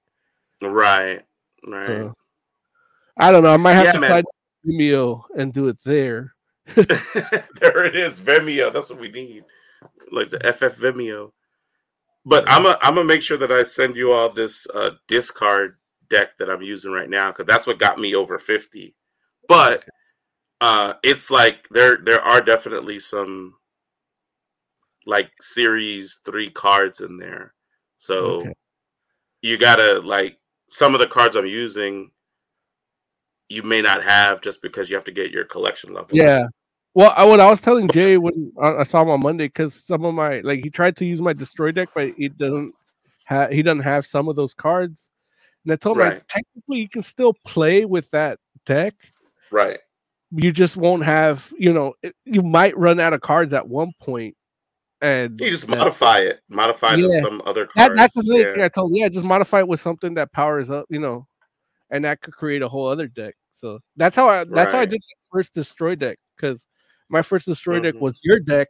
Right, 0.61 1.23
right. 1.67 1.87
So 1.87 2.15
I 3.17 3.33
don't 3.33 3.43
know. 3.43 3.53
I 3.53 3.57
might 3.57 3.75
have 3.75 3.87
Yeah, 3.87 3.93
to 3.93 3.99
man. 4.01 4.11
try 4.11 4.23
Vimeo 4.67 5.23
and 5.37 5.53
do 5.53 5.69
it 5.69 5.79
there. 5.85 6.35
there 6.75 7.85
it 7.85 7.97
is, 7.97 8.21
Vimeo. 8.21 8.73
That's 8.73 8.91
what 8.91 9.01
we 9.01 9.11
need, 9.11 9.45
like 10.11 10.31
the 10.31 10.39
FF 10.53 10.79
Vimeo. 10.79 11.33
But 12.25 12.45
I'm 12.49 12.67
a, 12.67 12.79
I'm 12.81 12.95
gonna 12.95 13.07
make 13.07 13.23
sure 13.23 13.37
that 13.39 13.51
I 13.51 13.65
send 13.65 13.97
you 13.97 14.13
all 14.13 14.29
this 14.29 14.67
uh, 14.73 14.91
discard 15.09 15.77
deck 16.09 16.39
that 16.39 16.49
I'm 16.51 16.63
using 16.63 16.93
right 16.93 17.11
now 17.11 17.31
because 17.33 17.47
that's 17.47 17.67
what 17.67 17.79
got 17.79 17.99
me 17.99 18.15
over 18.15 18.39
fifty. 18.39 18.95
But 19.49 19.85
uh, 20.63 20.95
it's 21.03 21.29
like 21.29 21.69
there 21.71 21.97
there 21.97 22.21
are 22.21 22.41
definitely 22.41 23.01
some 23.01 23.55
like 25.07 25.33
series 25.41 26.21
three 26.25 26.51
cards 26.51 27.01
in 27.01 27.17
there, 27.17 27.53
so 27.97 28.43
Okay. 28.43 28.55
you 29.43 29.59
gotta 29.59 30.01
like 30.05 30.39
some 30.71 30.95
of 30.95 31.01
the 31.01 31.09
cards 31.09 31.35
I'm 31.35 31.47
using. 31.47 32.13
You 33.49 33.65
may 33.65 33.83
not 33.83 34.05
have 34.05 34.41
just 34.41 34.63
because 34.63 34.89
you 34.89 34.95
have 34.95 35.05
to 35.07 35.13
get 35.13 35.33
your 35.33 35.45
collection 35.45 35.93
level. 35.93 36.17
Yeah, 36.17 36.47
Well, 36.95 37.13
I, 37.17 37.25
what 37.25 37.41
I 37.41 37.51
was 37.51 37.61
telling 37.61 37.89
Jay 37.89 38.17
when 38.17 38.53
I, 38.63 38.85
saw 38.85 39.03
him 39.03 39.11
on 39.11 39.21
Monday, 39.21 39.47
because 39.47 39.75
some 39.75 40.05
of 40.05 40.15
my 40.15 40.41
like 40.43 40.63
he 40.63 40.71
tried 40.71 40.97
to 40.99 41.05
use 41.05 41.21
my 41.21 41.33
destroy 41.33 41.73
deck, 41.73 41.89
but 41.93 42.13
it 42.17 42.39
doesn't 42.39 42.73
have 43.25 43.51
he 43.51 43.65
doesn't 43.65 43.83
have 43.83 44.07
some 44.07 44.29
of 44.29 44.37
those 44.37 44.55
cards. 44.55 45.11
And 45.65 45.73
I 45.73 45.77
told 45.77 45.99
him 45.99 46.05
like, 46.05 46.29
technically 46.29 46.79
you 46.79 46.89
can 46.89 47.03
still 47.03 47.35
play 47.45 47.85
with 47.85 48.11
that 48.11 48.39
deck. 48.65 48.95
Right. 49.51 49.81
You 50.35 50.51
just 50.53 50.77
won't 50.77 51.05
have, 51.05 51.53
you 51.59 51.73
know, 51.73 51.95
it, 52.03 52.15
you 52.25 52.43
might 52.43 52.77
run 52.79 52.99
out 53.01 53.13
of 53.13 53.21
cards 53.21 53.53
at 53.53 53.69
one 53.69 53.93
point, 54.01 54.35
and 55.03 55.39
You 55.41 55.51
just 55.51 55.67
that- 55.67 55.77
modify 55.79 56.21
it. 56.21 56.41
Modify 56.49 56.95
it 56.95 57.01
Yeah. 57.01 57.07
to 57.09 57.21
some 57.21 57.43
other 57.45 57.69
That, 57.77 57.89
cards. 57.89 57.97
that's 57.97 58.15
the 58.15 58.23
thing 58.23 58.59
yeah. 58.59 58.65
I 58.65 58.69
told 58.69 58.91
him. 58.93 58.97
Yeah, 58.97 59.09
just 59.11 59.25
modify 59.27 59.61
it 59.61 59.69
with 59.69 59.81
something 59.81 60.15
that 60.15 60.33
powers 60.33 60.71
up, 60.71 60.87
you 60.89 60.99
know, 61.01 61.27
and 61.91 62.05
that 62.05 62.21
could 62.23 62.35
create 62.35 62.63
a 62.63 62.69
whole 62.69 62.87
other 62.87 63.09
deck. 63.09 63.35
So 63.55 63.81
that's 63.97 64.17
how 64.17 64.29
I 64.29 64.45
that's 64.45 64.73
how 64.73 64.81
I 64.81 64.87
did 64.87 65.01
my 65.01 65.39
first 65.39 65.53
destroy 65.55 65.95
deck 65.95 66.19
because 66.37 66.67
my 67.11 67.21
first 67.23 67.47
destroy 67.47 67.79
deck 67.81 67.95
Mhm. 67.95 68.01
was 68.01 68.19
your 68.25 68.41
deck, 68.41 68.69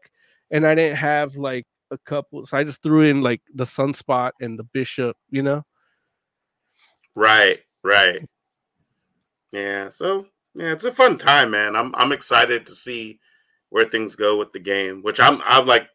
and 0.51 0.67
I 0.67 0.75
didn't 0.75 0.97
have 0.99 1.37
like 1.37 1.65
a 1.93 1.99
couple, 1.99 2.45
so 2.47 2.57
I 2.57 2.65
just 2.65 2.83
threw 2.83 3.03
in 3.03 3.23
like 3.23 3.41
the 3.55 3.65
sunspot 3.65 4.33
and 4.41 4.59
the 4.59 4.65
bishop, 4.65 5.17
you 5.31 5.43
know. 5.43 5.63
Right, 7.15 7.61
right. 7.85 8.27
Yeah, 9.53 9.91
so 9.91 10.27
yeah, 10.55 10.73
it's 10.73 10.85
a 10.85 10.93
fun 10.93 11.19
time, 11.19 11.51
man. 11.51 11.77
I'm 11.77 11.95
I'm 11.97 12.13
excited 12.13 12.67
to 12.67 12.75
see 12.75 13.21
where 13.71 13.85
things 13.85 14.17
go 14.17 14.39
with 14.39 14.53
the 14.53 14.61
game, 14.61 15.03
which 15.03 15.21
I'm 15.21 15.41
I'm 15.45 15.67
like 15.67 15.89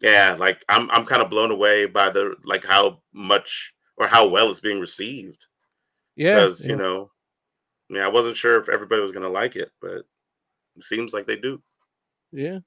yeah, 0.00 0.36
like 0.38 0.64
I'm 0.68 0.90
I'm 0.90 1.04
kind 1.04 1.22
of 1.22 1.30
blown 1.30 1.50
away 1.50 1.86
by 1.86 2.10
the 2.10 2.34
like 2.44 2.64
how 2.64 3.02
much 3.12 3.74
or 3.96 4.06
how 4.06 4.28
well 4.28 4.50
it's 4.50 4.60
being 4.60 4.80
received. 4.80 5.46
Yeah, 6.16 6.34
Because, 6.34 6.64
yeah. 6.64 6.72
you 6.72 6.76
know, 6.76 7.10
yeah, 7.90 8.04
I 8.06 8.08
wasn't 8.08 8.36
sure 8.36 8.58
if 8.60 8.68
everybody 8.68 9.02
was 9.02 9.12
gonna 9.12 9.28
like 9.28 9.56
it, 9.56 9.70
but 9.80 10.04
it 10.76 10.84
seems 10.84 11.12
like 11.12 11.26
they 11.26 11.36
do. 11.36 11.62
Yeah. 12.32 12.58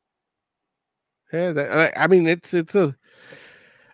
Yeah, 1.32 1.54
that, 1.54 1.72
I, 1.98 2.04
I 2.04 2.08
mean 2.08 2.28
it's 2.28 2.54
it's 2.54 2.76
a 2.76 2.96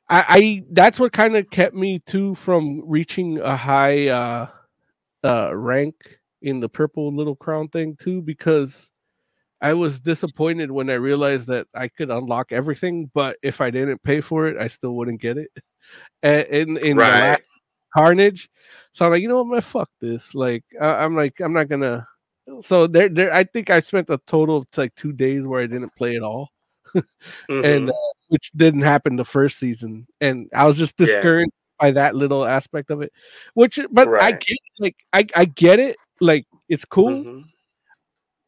I, 0.09 0.25
I 0.27 0.63
that's 0.71 0.99
what 0.99 1.13
kind 1.13 1.35
of 1.35 1.49
kept 1.51 1.75
me 1.75 1.99
too 1.99 2.35
from 2.35 2.81
reaching 2.89 3.39
a 3.39 3.55
high 3.55 4.07
uh 4.07 4.47
uh 5.23 5.55
rank 5.55 6.19
in 6.48 6.61
the 6.61 6.69
purple 6.69 7.14
little 7.14 7.36
crown 7.36 7.68
thing 7.68 7.95
too 7.99 8.22
because 8.22 8.90
I 9.61 9.74
was 9.74 9.99
disappointed 9.99 10.72
when 10.72 10.90
I 10.90 10.94
realized 10.94 11.48
that 11.48 11.68
I 11.76 11.88
could 11.90 12.10
unlock 12.10 12.52
everything, 12.52 13.11
but 13.14 13.38
if 13.44 13.60
I 13.60 13.69
didn't 13.72 14.02
pay 14.03 14.22
for 14.22 14.48
it, 14.48 14.57
I 14.57 14.68
still 14.68 14.95
wouldn't 14.95 15.22
get 15.22 15.38
it. 15.38 15.52
And 16.24 16.45
in 16.48 16.78
in 16.78 16.98
Right. 16.98 17.40
Carnage, 17.95 18.49
so 18.94 19.06
I'm 19.06 19.11
like, 19.11 19.22
you 19.22 19.30
know 19.30 19.38
what, 19.44 19.48
man, 19.53 19.61
fuck 19.61 19.90
this. 20.02 20.36
Like, 20.36 20.64
I, 20.82 21.03
I'm 21.06 21.15
like, 21.15 21.40
I'm 21.40 21.53
not 21.53 21.69
gonna. 21.69 22.06
So 22.61 22.88
there, 22.88 23.10
there. 23.10 23.34
I 23.34 23.44
think 23.45 23.69
I 23.69 23.80
spent 23.80 24.10
a 24.10 24.19
total 24.28 24.57
of 24.57 24.68
like 24.78 24.94
two 24.95 25.14
days 25.14 25.45
where 25.45 25.61
I 25.61 25.68
didn't 25.68 25.95
play 25.95 26.15
at 26.18 26.24
all, 26.24 26.49
and 26.95 27.06
Mhm. 27.49 27.90
uh, 27.90 27.94
which 28.30 28.52
didn't 28.56 28.82
happen 28.82 29.15
the 29.15 29.26
first 29.26 29.57
season. 29.60 30.07
And 30.22 30.49
I 30.53 30.65
was 30.65 30.78
just 30.78 30.98
Yeah. 30.99 31.06
discouraged 31.06 31.52
by 31.80 31.91
that 31.91 32.15
little 32.15 32.45
aspect 32.45 32.91
of 32.91 33.02
it. 33.02 33.14
Which, 33.53 33.80
but 33.91 34.10
I 34.22 34.32
get, 34.34 34.57
like, 34.80 34.95
I, 35.14 35.26
I 35.36 35.45
get 35.45 35.80
it. 35.80 35.98
Like, 36.19 36.45
it's 36.69 36.85
cool. 36.85 37.23
Mhm. 37.23 37.44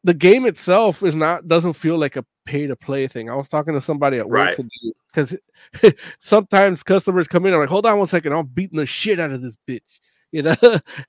The 0.04 0.14
game 0.14 0.46
itself 0.46 1.02
is 1.02 1.14
not 1.14 1.46
doesn't 1.46 1.74
feel 1.74 1.98
like 1.98 2.16
a 2.16 2.24
pay 2.46 2.66
to 2.66 2.74
play 2.74 3.06
thing. 3.06 3.28
I 3.30 3.34
was 3.36 3.48
talking 3.48 3.74
to 3.74 3.80
somebody 3.80 4.16
at 4.16 4.26
work 4.28 4.34
Right. 4.34 4.56
today 4.56 4.92
because 5.12 5.36
sometimes 6.20 6.82
customers 6.82 7.28
come 7.28 7.44
in 7.44 7.52
and 7.52 7.56
are 7.56 7.60
like, 7.64 7.68
hold 7.68 7.84
on 7.86 7.98
one 7.98 8.06
second, 8.08 8.32
I'm 8.32 8.46
beating 8.46 8.78
the 8.78 8.86
shit 8.86 9.20
out 9.20 9.30
of 9.32 9.42
this 9.42 9.56
bitch, 9.68 10.00
you 10.32 10.42
know, 10.42 10.56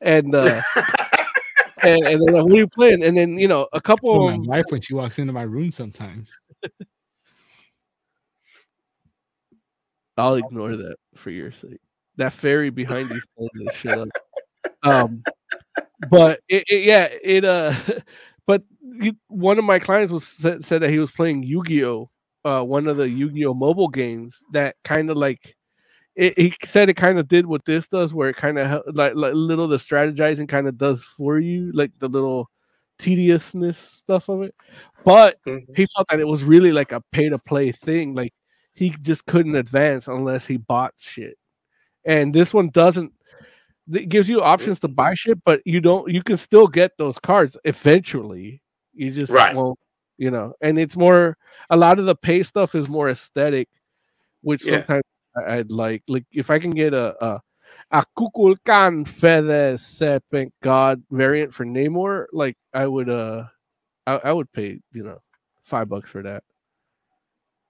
and 0.02 0.36
uh, 0.36 0.62
and, 1.84 2.04
and 2.04 2.22
they're 2.22 2.36
like, 2.36 2.44
what 2.44 2.54
are 2.54 2.58
you 2.58 2.68
playing? 2.68 3.04
And 3.04 3.18
then 3.18 3.38
you 3.40 3.48
know, 3.48 3.68
a 3.72 3.80
couple 3.80 4.16
of 4.16 4.24
my 4.24 4.32
them, 4.34 4.46
wife 4.46 4.66
when 4.70 4.82
she 4.82 4.94
walks 4.94 5.20
into 5.20 5.32
my 5.34 5.44
room 5.44 5.72
sometimes. 5.72 6.38
I'll 10.18 10.36
ignore 10.36 10.76
that 10.76 10.98
for 11.16 11.30
your 11.32 11.52
sake. 11.52 11.80
That 12.18 12.34
fairy 12.34 12.70
behind 12.70 13.10
you 13.10 13.22
told 13.38 13.50
me 13.54 13.68
to 13.70 13.74
shut 13.74 13.98
up. 13.98 14.10
Um, 14.84 15.24
but 16.10 16.40
it, 16.50 16.64
it, 16.70 16.84
yeah, 16.84 17.10
it 17.24 17.46
uh, 17.46 17.74
but 18.48 18.64
you, 18.82 19.14
one 19.28 19.60
of 19.60 19.66
my 19.66 19.80
clients 19.80 20.12
was 20.14 20.28
said, 20.28 20.64
said 20.66 20.82
that 20.82 20.90
he 20.90 21.00
was 21.00 21.12
playing 21.12 21.44
Yu-Gi-Oh, 21.44 22.10
uh, 22.46 22.64
one 22.64 22.88
of 22.88 22.98
the 22.98 23.10
Yu-Gi-Oh 23.10 23.54
mobile 23.54 23.88
games 23.90 24.44
that 24.52 24.76
kind 24.84 25.10
of 25.10 25.18
like. 25.18 25.56
It, 26.16 26.38
he 26.38 26.54
said 26.66 26.90
it 26.90 26.96
kind 26.96 27.20
of 27.20 27.28
did 27.30 27.46
what 27.46 27.66
this 27.66 27.88
does, 27.88 28.14
where 28.14 28.30
it 28.30 28.36
kind 28.36 28.60
of 28.60 28.84
like 28.96 29.14
like 29.16 29.34
little 29.34 29.68
the 29.68 29.78
strategizing 29.78 30.48
kind 30.50 30.68
of 30.68 30.78
does 30.78 31.04
for 31.04 31.40
you, 31.40 31.72
like 31.74 31.92
the 32.00 32.10
little 32.10 32.50
tediousness 33.00 33.78
stuff 33.78 34.30
of 34.30 34.44
it. 34.44 34.54
But 35.06 35.38
Mhm. 35.48 35.66
he 35.76 35.86
felt 35.88 36.08
that 36.10 36.20
it 36.20 36.28
was 36.28 36.44
really 36.44 36.72
like 36.74 36.92
a 36.92 37.02
pay 37.12 37.30
to 37.30 37.38
play 37.40 37.72
thing. 37.72 38.14
Like 38.16 38.34
he 38.74 38.90
just 39.02 39.26
couldn't 39.26 39.56
advance 39.56 40.08
unless 40.08 40.46
he 40.46 40.58
bought 40.58 40.94
shit. 40.98 41.38
And 42.06 42.34
this 42.34 42.54
one 42.54 42.70
doesn't. 42.70 43.14
It 43.94 44.10
gives 44.10 44.30
you 44.30 44.42
options 44.42 44.80
to 44.82 44.88
buy 44.88 45.14
shit, 45.16 45.44
but 45.44 45.62
you 45.66 45.82
don't. 45.82 46.12
You 46.12 46.24
can 46.24 46.38
still 46.38 46.68
get 46.68 46.92
those 46.98 47.20
cards 47.20 47.58
eventually. 47.66 48.62
You 48.94 49.12
just 49.12 49.32
Right. 49.32 49.56
won't. 49.56 49.80
You 50.18 50.32
know, 50.32 50.54
and 50.62 50.78
it's 50.78 50.96
more. 50.96 51.38
A 51.70 51.78
lot 51.78 52.00
of 52.00 52.06
the 52.06 52.16
pay 52.16 52.44
stuff 52.44 52.76
is 52.76 52.88
more 52.90 53.10
aesthetic, 53.10 53.70
which 54.42 54.66
Yeah. 54.66 54.78
sometimes 54.80 55.04
I'd 55.48 55.72
like. 55.72 56.04
Like 56.08 56.26
if 56.32 56.50
I 56.50 56.60
can 56.60 56.72
get 56.72 56.94
a 56.94 57.16
a, 57.26 57.42
a 57.92 58.06
Kukulkan 58.18 59.08
Feathered 59.08 59.80
Serpent 59.80 60.54
God 60.62 61.02
variant 61.12 61.54
for 61.54 61.66
Namor, 61.66 62.26
like 62.34 62.58
I 62.74 62.88
would. 62.88 63.10
Uh, 63.10 63.46
I, 64.08 64.16
I 64.26 64.34
would 64.34 64.52
pay. 64.54 64.80
You 64.94 65.04
know, 65.04 65.18
five 65.64 65.90
bucks 65.90 66.10
for 66.12 66.22
that. 66.24 66.44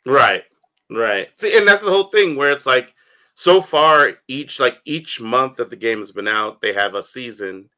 Right. 0.06 0.44
Right. 0.90 1.30
See, 1.40 1.58
and 1.58 1.68
that's 1.68 1.82
the 1.82 1.90
whole 1.90 2.06
thing 2.06 2.36
where 2.36 2.52
it's 2.52 2.66
like 2.66 2.94
so 3.42 3.60
far 3.60 4.20
each 4.28 4.60
like 4.60 4.78
each 4.86 5.20
month 5.20 5.56
that 5.56 5.72
the 5.72 5.76
game 5.76 5.98
has 5.98 6.12
been 6.12 6.28
out, 6.28 6.62
they 6.62 6.74
have 6.74 6.94
a 6.94 7.02
season 7.02 7.72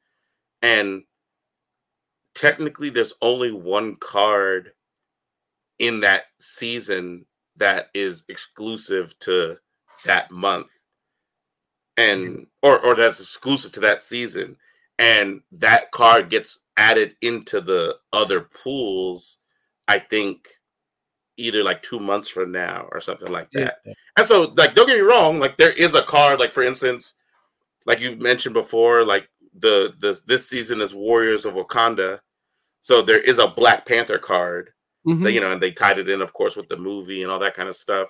and 0.61 1.03
technically 2.35 2.89
there's 2.89 3.13
only 3.21 3.53
one 3.53 3.95
card 3.95 4.73
in 5.79 6.01
that 6.01 6.23
season 6.37 7.25
that 7.55 7.87
is 7.93 8.25
exclusive 8.27 9.17
to 9.19 9.55
that 10.03 10.29
month. 10.31 10.77
And 11.95 12.27
mm-hmm. 12.27 12.43
or 12.61 12.85
or 12.85 12.93
that's 12.95 13.21
exclusive 13.21 13.71
to 13.71 13.79
that 13.79 14.01
season 14.01 14.57
and 14.99 15.43
that 15.53 15.91
card 15.91 16.29
gets 16.29 16.59
added 16.75 17.15
into 17.21 17.61
the 17.61 17.95
other 18.11 18.41
pools 18.41 19.37
I 19.87 19.99
think 19.99 20.45
either 21.37 21.63
like 21.63 21.81
two 21.81 21.99
months 21.99 22.29
from 22.29 22.51
now 22.51 22.87
or 22.91 23.01
something 23.01 23.31
like 23.31 23.47
Yeah. 23.51 23.71
that. 23.85 23.95
And 24.17 24.25
so, 24.27 24.53
like, 24.55 24.75
don't 24.75 24.87
get 24.87 24.97
me 24.97 25.01
wrong, 25.01 25.39
like 25.39 25.57
there 25.57 25.71
is 25.73 25.95
a 25.95 26.03
card, 26.03 26.39
like 26.39 26.51
for 26.51 26.63
instance, 26.63 27.15
like 27.85 27.99
you 27.99 28.15
mentioned 28.17 28.53
before, 28.53 29.03
like 29.03 29.27
the 29.59 29.93
this 29.99 30.21
this 30.21 30.47
season 30.49 30.81
is 30.81 30.93
Warriors 30.93 31.45
of 31.45 31.53
Wakanda, 31.55 32.19
so 32.81 33.01
there 33.01 33.19
is 33.21 33.39
a 33.39 33.47
Black 33.47 33.85
Panther 33.85 34.17
card 34.17 34.71
Mhm. 35.07 35.23
that 35.23 35.31
you 35.33 35.41
know, 35.41 35.51
and 35.51 35.61
they 35.61 35.71
tied 35.71 35.99
it 35.99 36.09
in, 36.09 36.21
of 36.21 36.33
course, 36.33 36.55
with 36.55 36.69
the 36.69 36.77
movie 36.77 37.23
and 37.23 37.31
all 37.31 37.39
that 37.39 37.53
kind 37.55 37.69
of 37.69 37.75
stuff. 37.75 38.09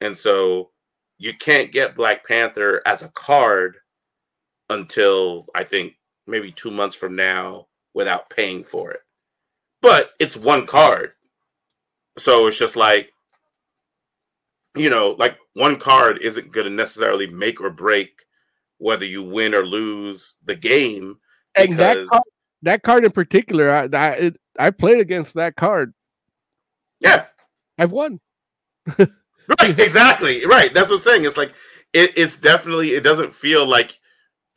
And 0.00 0.16
so 0.16 0.70
you 1.18 1.34
can't 1.34 1.72
get 1.72 1.96
Black 1.96 2.26
Panther 2.26 2.82
as 2.86 3.02
a 3.02 3.08
card 3.10 3.76
until 4.68 5.46
I 5.54 5.64
think 5.64 5.94
maybe 6.26 6.52
two 6.52 6.70
months 6.70 6.96
from 6.96 7.16
now 7.16 7.66
without 7.94 8.30
paying 8.30 8.62
for 8.64 8.90
it. 8.92 9.00
But 9.82 10.12
it's 10.18 10.36
one 10.36 10.66
card. 10.66 11.12
So 12.20 12.46
it's 12.46 12.58
just 12.58 12.76
like, 12.76 13.12
you 14.76 14.90
know, 14.90 15.16
like 15.18 15.36
one 15.54 15.78
card 15.78 16.18
isn't 16.22 16.52
going 16.52 16.66
to 16.66 16.72
necessarily 16.72 17.26
make 17.26 17.60
or 17.60 17.70
break 17.70 18.24
whether 18.78 19.04
you 19.04 19.22
win 19.22 19.54
or 19.54 19.64
lose 19.64 20.36
the 20.44 20.54
game. 20.54 21.18
and 21.54 21.72
that 21.74 22.06
card, 22.06 22.22
that 22.62 22.82
card 22.82 23.04
in 23.04 23.10
particular, 23.10 23.70
I 23.70 23.88
I, 23.92 24.08
it, 24.12 24.40
I 24.58 24.70
played 24.70 25.00
against 25.00 25.34
that 25.34 25.56
card. 25.56 25.92
Yeah, 27.00 27.26
I've 27.78 27.92
won. 27.92 28.20
Right, 29.60 29.78
exactly. 29.78 30.46
Right. 30.46 30.72
That's 30.72 30.90
what 30.90 30.96
I'm 30.96 31.00
saying. 31.00 31.24
It's 31.24 31.36
like 31.36 31.52
it, 31.92 32.12
it's 32.16 32.38
definitely 32.38 32.90
it 32.90 33.02
doesn't 33.02 33.32
feel 33.32 33.66
like 33.66 33.98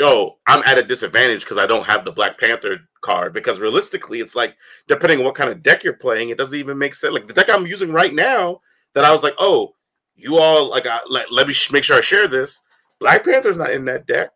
oh, 0.01 0.37
I'm 0.47 0.63
at 0.63 0.77
a 0.77 0.83
disadvantage 0.83 1.41
because 1.41 1.57
I 1.57 1.65
don't 1.65 1.85
have 1.85 2.05
the 2.05 2.11
Black 2.11 2.37
Panther 2.37 2.79
card. 3.03 3.33
Because 3.33 3.59
realistically, 3.59 4.19
it's 4.19 4.35
like 4.35 4.55
depending 4.87 5.19
on 5.19 5.25
what 5.25 5.35
kind 5.35 5.51
of 5.51 5.61
deck 5.61 5.83
you're 5.83 5.93
playing, 5.93 6.29
it 6.29 6.37
doesn't 6.39 6.57
even 6.57 6.77
make 6.79 6.95
sense. 6.95 7.13
Like 7.13 7.27
the 7.27 7.33
deck 7.33 7.49
I'm 7.49 7.67
using 7.67 7.91
right 7.91 8.13
now, 8.13 8.61
that 8.95 9.05
I 9.05 9.13
was 9.13 9.23
like, 9.23 9.35
oh, 9.37 9.75
you 10.15 10.37
all 10.37 10.69
like, 10.69 10.87
I, 10.87 10.99
let, 11.09 11.31
let 11.31 11.47
me 11.47 11.53
sh- 11.53 11.71
make 11.71 11.83
sure 11.83 11.97
I 11.97 12.01
share 12.01 12.27
this. 12.27 12.61
Black 12.99 13.23
Panther's 13.23 13.57
not 13.57 13.71
in 13.71 13.85
that 13.85 14.07
deck. 14.07 14.29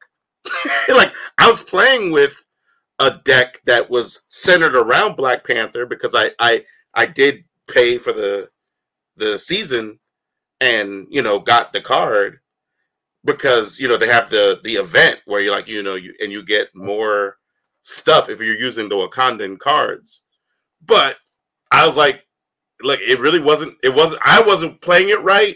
like 0.89 1.13
I 1.37 1.47
was 1.47 1.63
playing 1.63 2.11
with 2.11 2.45
a 2.99 3.11
deck 3.23 3.59
that 3.65 3.89
was 3.89 4.23
centered 4.27 4.75
around 4.75 5.15
Black 5.15 5.45
Panther 5.45 5.85
because 5.85 6.15
I 6.15 6.31
I 6.39 6.65
I 6.93 7.05
did 7.05 7.43
pay 7.67 7.97
for 7.97 8.13
the 8.13 8.49
the 9.15 9.37
season 9.37 9.99
and 10.61 11.07
you 11.09 11.21
know 11.21 11.39
got 11.39 11.73
the 11.73 11.81
card 11.81 12.39
because 13.23 13.79
you 13.79 13.87
know 13.87 13.97
they 13.97 14.07
have 14.07 14.29
the 14.29 14.59
the 14.63 14.73
event 14.73 15.19
where 15.25 15.41
you're 15.41 15.55
like 15.55 15.67
you 15.67 15.83
know 15.83 15.95
you 15.95 16.13
and 16.21 16.31
you 16.31 16.43
get 16.43 16.69
more 16.73 17.37
stuff 17.87 18.29
if 18.29 18.41
you're 18.41 18.55
using 18.55 18.89
the 18.89 18.95
Wakandan 18.95 19.57
cards. 19.57 20.23
But 20.85 21.17
I 21.71 21.85
was 21.85 21.95
like, 21.95 22.23
like 22.83 22.99
it 22.99 23.19
really 23.19 23.39
wasn't. 23.39 23.75
It 23.81 23.93
wasn't. 23.93 24.21
I 24.25 24.41
wasn't 24.41 24.81
playing 24.81 25.09
it 25.09 25.21
right 25.23 25.55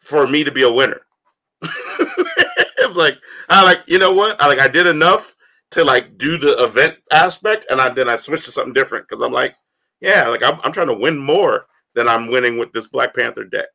for 0.00 0.26
me 0.26 0.42
to 0.44 0.50
be 0.50 0.62
a 0.62 0.72
winner. 0.72 1.02
it 1.62 2.86
was 2.86 2.96
like 2.96 3.18
I 3.48 3.62
like 3.64 3.80
you 3.86 3.98
know 3.98 4.12
what 4.12 4.40
I 4.40 4.46
like 4.48 4.60
I 4.60 4.68
did 4.68 4.86
enough 4.86 5.36
to 5.72 5.84
like 5.84 6.18
do 6.18 6.38
the 6.38 6.62
event 6.64 6.98
aspect, 7.12 7.66
and 7.70 7.80
I 7.80 7.90
then 7.90 8.08
I 8.08 8.16
switched 8.16 8.46
to 8.46 8.50
something 8.50 8.72
different 8.72 9.06
because 9.06 9.22
I'm 9.22 9.32
like, 9.32 9.54
yeah, 10.00 10.26
like 10.28 10.42
I'm, 10.42 10.58
I'm 10.64 10.72
trying 10.72 10.88
to 10.88 10.94
win 10.94 11.18
more 11.18 11.66
than 11.94 12.08
I'm 12.08 12.28
winning 12.28 12.58
with 12.58 12.72
this 12.72 12.88
Black 12.88 13.14
Panther 13.14 13.44
deck. 13.44 13.66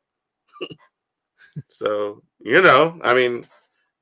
so 1.68 2.22
you 2.40 2.60
know, 2.60 2.98
I 3.02 3.14
mean, 3.14 3.46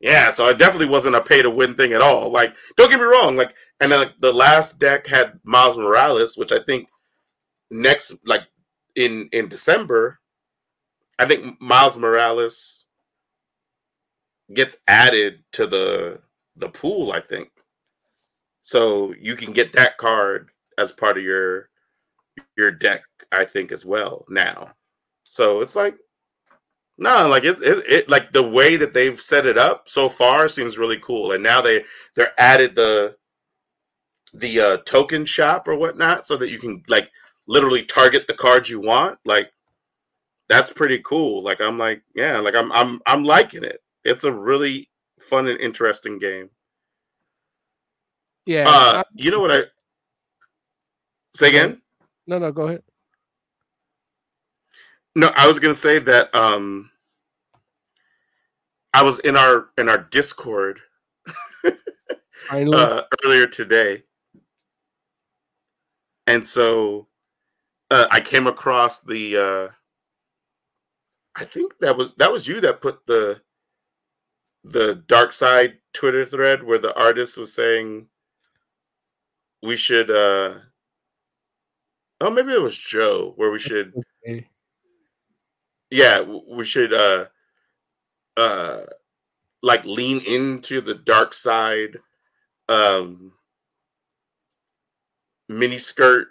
yeah. 0.01 0.31
So 0.31 0.49
it 0.49 0.59
definitely 0.59 0.89
wasn't 0.89 1.17
a 1.17 1.23
pay 1.23 1.43
to 1.43 1.51
win 1.51 1.75
thing 1.75 1.93
at 1.93 2.03
all. 2.03 2.31
Like, 2.31 2.55
don't 2.77 2.91
get 2.91 2.99
me 2.99 3.07
wrong. 3.07 3.37
Like, 3.37 3.55
and 3.83 3.91
then 3.91 4.11
the 4.21 4.33
last 4.33 4.79
deck 4.79 5.09
had 5.09 5.41
Miles 5.43 5.77
Morales, 5.77 6.39
which 6.39 6.53
I 6.53 6.61
think 6.61 6.89
next, 7.69 8.15
like 8.25 8.43
in 8.95 9.29
in 9.33 9.49
December, 9.49 10.21
I 11.19 11.27
think 11.27 11.61
Miles 11.61 11.99
Morales 11.99 12.87
gets 14.55 14.77
added 14.87 15.43
to 15.55 15.67
the 15.67 16.21
the 16.55 16.69
pool. 16.69 17.11
I 17.11 17.21
think 17.21 17.51
so 18.63 19.15
you 19.21 19.35
can 19.35 19.53
get 19.53 19.73
that 19.73 19.99
card 19.99 20.51
as 20.79 20.93
part 20.93 21.19
of 21.19 21.25
your 21.25 21.69
your 22.57 22.71
deck, 22.71 23.03
I 23.33 23.45
think, 23.45 23.73
as 23.73 23.85
well 23.85 24.25
now. 24.29 24.71
So 25.25 25.61
it's 25.61 25.75
like 25.75 25.97
no, 26.99 27.27
like 27.27 27.43
it, 27.43 27.61
it, 27.61 27.85
it 27.89 28.09
like 28.09 28.33
the 28.33 28.49
way 28.49 28.77
that 28.77 28.95
they've 28.95 29.21
set 29.21 29.45
it 29.45 29.59
up 29.59 29.89
so 29.89 30.09
far 30.09 30.47
seems 30.47 30.79
really 30.79 31.01
cool. 31.01 31.33
And 31.33 31.43
now 31.43 31.61
they 31.61 31.85
they're 32.15 32.39
added 32.39 32.77
the 32.77 33.17
the 34.33 34.61
uh, 34.61 34.77
token 34.79 35.25
shop 35.25 35.69
or 35.69 35.77
whatnot, 35.77 36.25
so 36.25 36.37
that 36.37 36.51
you 36.51 36.59
can 36.59 36.83
like 36.89 37.11
literally 37.47 37.85
target 37.85 38.27
the 38.27 38.35
cards 38.35 38.71
you 38.71 38.81
want. 38.81 39.19
Like 39.25 39.53
that's 40.49 40.73
pretty 40.73 40.99
cool. 40.99 41.43
Like 41.43 41.61
I'm 41.61 41.79
like, 41.79 42.03
yeah, 42.15 42.39
like 42.39 42.55
I'm 42.55 42.71
I'm 42.73 43.01
I'm 43.07 43.25
liking 43.25 43.65
it. 43.65 43.83
It's 44.05 44.25
a 44.25 44.33
really 44.33 44.89
fun 45.21 45.49
and 45.49 45.61
interesting 45.61 46.19
game. 46.19 46.51
Yeah. 48.47 48.65
Uh, 48.69 49.03
you 49.15 49.31
know 49.31 49.41
what 49.41 49.53
I 49.53 49.61
say 51.35 51.49
again? 51.49 51.81
No, 52.27 52.39
no, 52.39 52.53
go 52.53 52.69
ahead. 52.69 52.83
No, 55.15 55.31
I 55.37 55.47
was 55.47 55.59
gonna 55.59 55.75
say 55.75 55.99
that 55.99 56.35
um 56.35 56.91
I 58.95 59.03
was 59.03 59.19
in 59.21 59.37
our 59.37 59.69
in 59.79 59.89
our 59.89 59.99
Discord 59.99 60.81
uh, 62.51 63.03
earlier 63.25 63.47
today, 63.47 64.03
and 66.27 66.47
so 66.47 67.09
uh, 67.91 68.07
I 68.11 68.21
came 68.21 68.47
across 68.47 69.01
the. 69.01 69.37
Uh, 69.37 69.69
I 71.35 71.45
think 71.45 71.79
that 71.81 71.97
was 71.97 72.15
that 72.15 72.33
was 72.33 72.47
you 72.47 72.61
that 72.61 72.81
put 72.81 73.07
the 73.07 73.41
the 74.65 75.03
Darkseid 75.09 75.79
Twitter 75.93 76.25
thread 76.25 76.63
where 76.63 76.79
the 76.79 76.95
artist 76.99 77.37
was 77.37 77.53
saying 77.55 78.07
we 79.63 79.77
should. 79.77 80.11
uh 80.11 80.59
Oh, 82.21 82.31
maybe 82.31 82.53
it 82.53 82.61
was 82.63 82.77
Joe 82.79 83.33
where 83.37 83.51
we 83.51 83.59
should. 83.59 83.93
Okay. 84.25 84.47
Yeah, 85.91 86.21
we 86.21 86.65
should. 86.65 86.93
uh 86.93 87.27
uh 88.37 88.83
like 89.63 89.85
lean 89.85 90.21
into 90.21 90.81
the 90.81 90.95
Darkseid 90.95 91.97
um 92.69 93.33
mini 95.49 95.79
skirt 95.79 96.29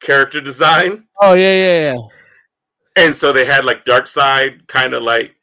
character 0.00 0.40
design 0.40 1.06
Oh 1.20 1.34
yeah, 1.34 1.52
yeah, 1.52 1.92
yeah. 1.94 1.98
and 2.96 3.14
so 3.14 3.32
they 3.32 3.44
had 3.44 3.64
like 3.64 3.84
Darkseid 3.84 4.66
kind 4.68 4.92
of 4.94 5.02
like 5.02 5.34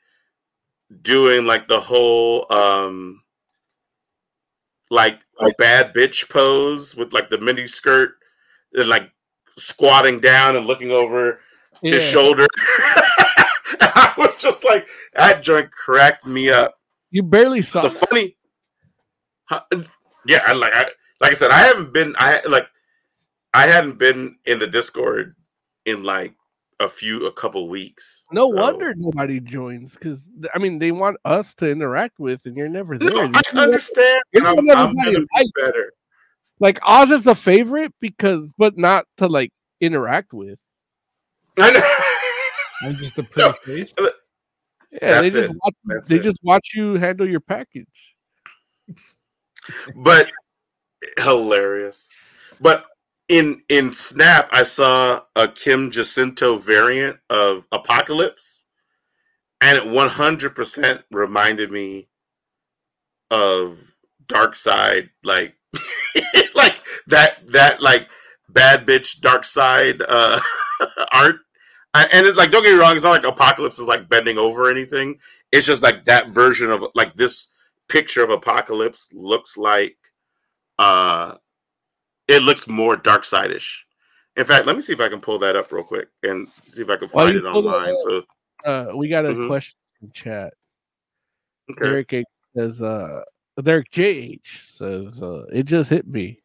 doing 1.01 1.45
like 1.45 1.67
the 1.67 1.79
whole 1.79 2.45
um 2.51 3.23
like 4.89 5.19
a 5.39 5.47
bad 5.57 5.93
bitch 5.93 6.29
pose 6.29 6.95
with 6.95 7.13
like 7.13 7.29
the 7.29 7.37
mini 7.39 7.65
skirt 7.65 8.11
and 8.73 8.89
like 8.89 9.09
squatting 9.57 10.19
down 10.19 10.55
and 10.57 10.65
looking 10.67 10.91
over 10.91 11.39
his 11.81 12.03
shoulder 12.03 12.45
i 13.81 14.13
was 14.17 14.35
just 14.39 14.63
like 14.65 14.87
that 15.13 15.41
joint 15.41 15.71
cracked 15.71 16.25
me 16.27 16.49
up 16.49 16.75
You 17.09 17.23
barely 17.23 17.61
saw 17.61 17.83
the 17.83 17.89
that. 17.89 18.09
funny 18.09 18.35
Huh, 19.45 19.61
yeah 20.27 20.43
I 20.45 20.53
like 20.53 20.73
I 20.75 20.89
like 21.22 21.31
I 21.31 21.34
said 21.35 21.52
I 21.52 21.60
haven't 21.60 21.93
been 21.93 22.15
I 22.18 22.41
like 22.49 22.68
I 23.53 23.68
hadn't 23.68 23.98
been 23.98 24.38
in 24.45 24.60
the 24.60 24.68
Discord 24.68 25.35
in 25.85 26.03
like 26.03 26.34
a 26.80 26.88
few 26.88 27.27
a 27.27 27.31
couple 27.31 27.69
weeks. 27.69 28.26
No 28.31 28.49
so- 28.49 28.56
wonder 28.61 28.93
nobody 28.98 29.39
joins 29.39 29.93
because 29.93 30.19
I 30.53 30.60
mean 30.60 30.80
they 30.80 30.91
want 30.91 31.18
us 31.26 31.53
to 31.56 31.69
interact 31.69 32.19
with, 32.19 32.45
and 32.45 32.57
you're 32.57 32.68
never 32.69 32.98
there. 32.98 33.11
No, 33.11 33.31
I 33.34 33.41
understand. 33.60 34.22
you're 34.34 34.48
and 34.48 34.60
I'm, 34.60 34.65
not 34.65 34.77
I'm 34.77 34.95
gonna 34.95 35.19
be 35.19 35.52
better. 35.60 35.93
Like 36.60 36.80
Oz 36.84 37.11
is 37.11 37.23
the 37.23 37.35
favorite 37.35 37.93
because, 37.99 38.53
but 38.57 38.77
not 38.77 39.06
to 39.18 39.27
like 39.27 39.52
interact 39.80 40.34
with. 40.34 40.60
I 41.57 41.72
know. 41.72 42.88
I'm 42.89 42.95
just 42.95 43.18
a 43.19 43.23
pretty 43.23 43.52
face. 43.64 43.93
Yeah, 44.91 45.22
they 45.22 45.30
just 45.30 45.49
it. 45.52 45.57
watch, 45.64 45.73
That's 45.85 46.10
they 46.10 46.15
it. 46.18 46.23
just 46.23 46.39
watch 46.43 46.69
you 46.76 46.95
handle 46.95 47.27
your 47.30 47.39
package. 47.39 47.88
but 49.95 50.31
hilarious. 51.18 52.10
But 52.60 52.86
in 53.30 53.64
in 53.69 53.91
Snap, 53.94 54.49
I 54.52 54.64
saw 54.64 55.22
a 55.36 55.48
Kim 55.48 55.91
Jacinto 55.91 56.57
variant 56.57 57.18
of 57.30 57.68
Apocalypse, 57.72 58.68
and 59.61 59.78
it 59.78 59.88
one 59.88 60.10
hundred 60.10 60.56
percent 60.56 61.02
reminded 61.11 61.72
me 61.72 62.10
of 63.30 63.95
Darkseid, 64.28 65.10
like 65.23 65.56
like 66.56 66.82
that 67.07 67.48
that 67.48 67.82
like 67.82 68.10
bad 68.49 68.86
bitch 68.86 69.19
Darkseid 69.22 70.03
uh, 70.07 70.40
art. 71.11 71.38
I, 71.94 72.06
and 72.14 72.26
it's 72.26 72.38
like, 72.38 72.52
don't 72.52 72.64
get 72.64 72.73
me 72.73 72.80
wrong, 72.80 72.95
it's 72.95 73.03
not 73.03 73.11
like 73.11 73.26
Apocalypse 73.26 73.80
is 73.80 73.88
like 73.88 74.07
bending 74.07 74.38
over 74.38 74.68
or 74.68 74.72
anything. 74.72 75.19
It's 75.52 75.68
just 75.68 75.82
like 75.84 76.06
that 76.06 76.30
version 76.30 76.72
of 76.72 76.86
like 76.95 77.15
this 77.15 77.52
picture 77.90 78.23
of 78.23 78.30
Apocalypse 78.30 79.10
looks 79.14 79.57
like 79.57 79.98
uh 80.81 81.35
it 82.27 82.41
looks 82.43 82.67
more 82.67 82.95
Darkseid-ish. 82.97 83.85
In 84.37 84.45
fact, 84.45 84.65
let 84.65 84.75
me 84.75 84.81
see 84.81 84.93
if 84.93 85.01
I 85.01 85.09
can 85.09 85.19
pull 85.19 85.37
that 85.39 85.55
up 85.55 85.71
real 85.71 85.83
quick 85.83 86.07
and 86.23 86.47
see 86.63 86.81
if 86.81 86.89
I 86.89 86.95
can 86.95 87.07
find 87.09 87.35
it 87.35 87.43
online. 87.45 87.99
So 87.99 88.23
Uh, 88.65 88.95
we 88.95 89.09
got 89.09 89.25
a 89.25 89.29
Mhm. 89.33 89.47
question 89.47 89.77
in 90.01 90.11
chat. 90.11 90.53
okay. 91.69 91.85
Derek 91.85 92.13
H 92.13 92.25
says, 92.55 92.81
uh, 92.81 93.23
Derek 93.61 93.89
JH 93.91 94.61
says, 94.69 95.21
uh, 95.21 95.45
it 95.51 95.63
just 95.63 95.89
hit 95.89 96.07
me. 96.07 96.41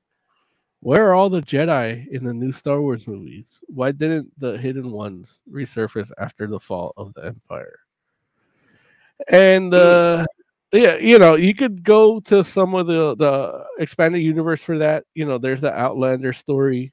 Where 0.81 1.09
are 1.09 1.15
all 1.15 1.31
the 1.31 1.43
Jedi 1.43 2.07
in 2.09 2.25
the 2.25 2.35
new 2.35 2.53
Star 2.53 2.81
Wars 2.81 3.07
movies? 3.07 3.63
Why 3.69 3.93
didn't 3.93 4.33
the 4.39 4.57
hidden 4.59 4.91
ones 4.91 5.43
resurface 5.51 6.11
after 6.19 6.47
the 6.47 6.61
fall 6.61 6.93
of 6.97 7.13
the 7.15 7.25
Empire? 7.27 7.79
And 9.29 9.73
uh, 9.75 10.27
yeah, 10.73 10.97
you 10.97 11.19
know, 11.19 11.37
you 11.37 11.55
could 11.55 11.83
go 11.85 12.21
to 12.21 12.43
some 12.45 12.75
of 12.75 12.87
the 12.87 13.15
the 13.17 13.65
expanded 13.79 14.23
universe 14.23 14.63
for 14.63 14.79
that. 14.79 15.05
You 15.15 15.25
know, 15.25 15.39
there's 15.39 15.61
the 15.61 15.73
Outlander 15.73 16.33
story. 16.33 16.93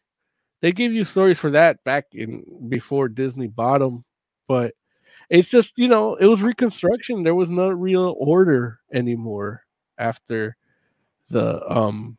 They 0.61 0.71
give 0.71 0.93
you 0.93 1.05
stories 1.05 1.39
for 1.39 1.51
that 1.51 1.83
back 1.83 2.05
in 2.13 2.45
before 2.69 3.09
Disney 3.09 3.47
bought 3.47 3.79
them, 3.79 4.05
but 4.47 4.73
it's 5.29 5.49
just 5.49 5.77
you 5.77 5.87
know 5.87 6.15
it 6.15 6.27
was 6.27 6.41
reconstruction. 6.41 7.23
There 7.23 7.35
was 7.35 7.49
no 7.49 7.69
real 7.69 8.15
order 8.17 8.79
anymore 8.93 9.63
after 9.97 10.55
the 11.29 11.67
um. 11.69 12.17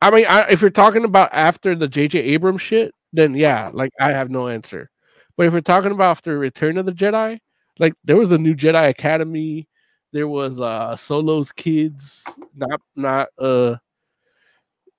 I 0.00 0.10
mean, 0.10 0.26
I, 0.28 0.48
if 0.50 0.60
you're 0.60 0.70
talking 0.70 1.04
about 1.04 1.30
after 1.32 1.76
the 1.76 1.86
J.J. 1.86 2.18
Abrams 2.18 2.60
shit, 2.62 2.92
then 3.12 3.34
yeah, 3.34 3.70
like 3.72 3.92
I 4.00 4.12
have 4.12 4.30
no 4.30 4.48
answer. 4.48 4.90
But 5.36 5.46
if 5.46 5.52
we're 5.52 5.60
talking 5.60 5.92
about 5.92 6.10
after 6.10 6.38
Return 6.38 6.76
of 6.76 6.86
the 6.86 6.92
Jedi, 6.92 7.38
like 7.78 7.94
there 8.04 8.16
was 8.16 8.32
a 8.32 8.38
new 8.38 8.54
Jedi 8.54 8.88
Academy, 8.88 9.68
there 10.12 10.28
was 10.28 10.60
uh 10.60 10.96
Solo's 10.96 11.52
kids, 11.52 12.24
not 12.54 12.80
not 12.96 13.28
uh 13.38 13.76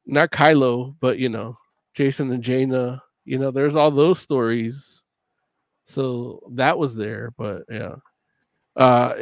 not 0.05 0.31
Kylo, 0.31 0.95
but 0.99 1.17
you 1.19 1.29
know 1.29 1.57
Jacen 1.97 2.33
and 2.33 2.43
Jaina. 2.43 3.01
You 3.25 3.37
know, 3.37 3.51
there's 3.51 3.75
all 3.75 3.91
those 3.91 4.19
stories. 4.19 5.03
So 5.87 6.41
that 6.53 6.77
was 6.77 6.95
there, 6.95 7.31
but 7.37 7.63
yeah. 7.69 7.95
Uh 8.75 9.13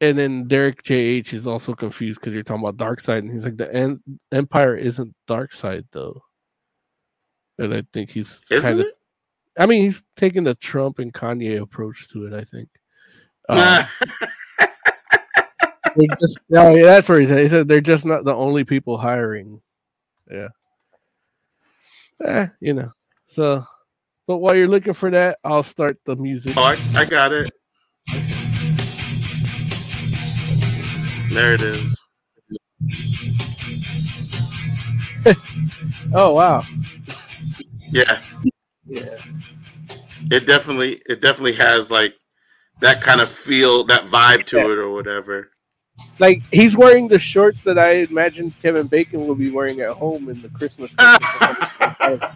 and 0.00 0.18
then 0.18 0.46
Derek 0.46 0.82
JH 0.82 1.32
is 1.32 1.46
also 1.46 1.72
confused 1.72 2.20
because 2.20 2.34
you're 2.34 2.42
talking 2.42 2.66
about 2.66 2.76
Darkseid, 2.76 3.18
and 3.18 3.32
he's 3.32 3.44
like, 3.44 3.56
the 3.56 3.72
en- 3.74 4.02
Empire 4.32 4.76
isn't 4.76 5.14
Dark 5.26 5.52
Side 5.52 5.86
though. 5.92 6.20
And 7.58 7.72
I 7.72 7.82
think 7.92 8.10
he's 8.10 8.40
kind 8.50 8.80
of. 8.80 8.86
I 9.58 9.66
mean, 9.66 9.84
he's 9.84 10.02
taking 10.16 10.42
the 10.42 10.56
Trump 10.56 10.98
and 10.98 11.14
Kanye 11.14 11.62
approach 11.62 12.08
to 12.10 12.26
it. 12.26 12.32
I 12.32 12.44
think. 12.44 12.68
Um, 13.46 13.84
they're 15.96 16.16
just, 16.20 16.38
oh, 16.54 16.74
yeah, 16.74 16.84
that's 16.84 17.08
where 17.08 17.20
he 17.20 17.26
said. 17.26 17.38
He 17.40 17.48
said 17.48 17.68
they're 17.68 17.80
just 17.80 18.04
not 18.04 18.24
the 18.24 18.34
only 18.34 18.64
people 18.64 18.98
hiring. 18.98 19.60
Yeah. 20.30 20.48
Eh, 22.24 22.46
you 22.60 22.72
know, 22.74 22.92
So, 23.28 23.64
but 24.26 24.38
while 24.38 24.54
you're 24.54 24.68
looking 24.68 24.94
for 24.94 25.10
that, 25.10 25.36
I'll 25.44 25.62
start 25.62 25.98
the 26.04 26.16
music. 26.16 26.54
Oh, 26.56 26.62
I, 26.64 26.78
I 27.00 27.04
got 27.04 27.32
it. 27.32 27.50
There 31.32 31.54
it 31.54 31.62
is. 31.62 32.00
Oh 36.14 36.34
wow. 36.34 36.62
Yeah. 37.90 38.20
Yeah. 38.86 39.16
It 40.30 40.46
definitely 40.46 41.00
it 41.06 41.20
definitely 41.20 41.54
has 41.54 41.90
like 41.90 42.14
that 42.80 43.00
kind 43.00 43.20
of 43.20 43.28
feel, 43.28 43.84
that 43.84 44.04
vibe 44.04 44.44
to 44.46 44.58
Yeah. 44.58 44.64
it 44.64 44.78
or 44.78 44.90
whatever. 44.90 45.50
Like 46.18 46.42
he's 46.52 46.76
wearing 46.76 47.08
the 47.08 47.18
shorts 47.18 47.62
that 47.62 47.78
I 47.78 48.02
imagine 48.08 48.50
Kevin 48.62 48.86
Bacon 48.86 49.26
will 49.26 49.34
be 49.34 49.50
wearing 49.50 49.80
at 49.80 49.90
home 49.90 50.28
in 50.28 50.40
the 50.42 50.48
Christmas. 50.50 50.94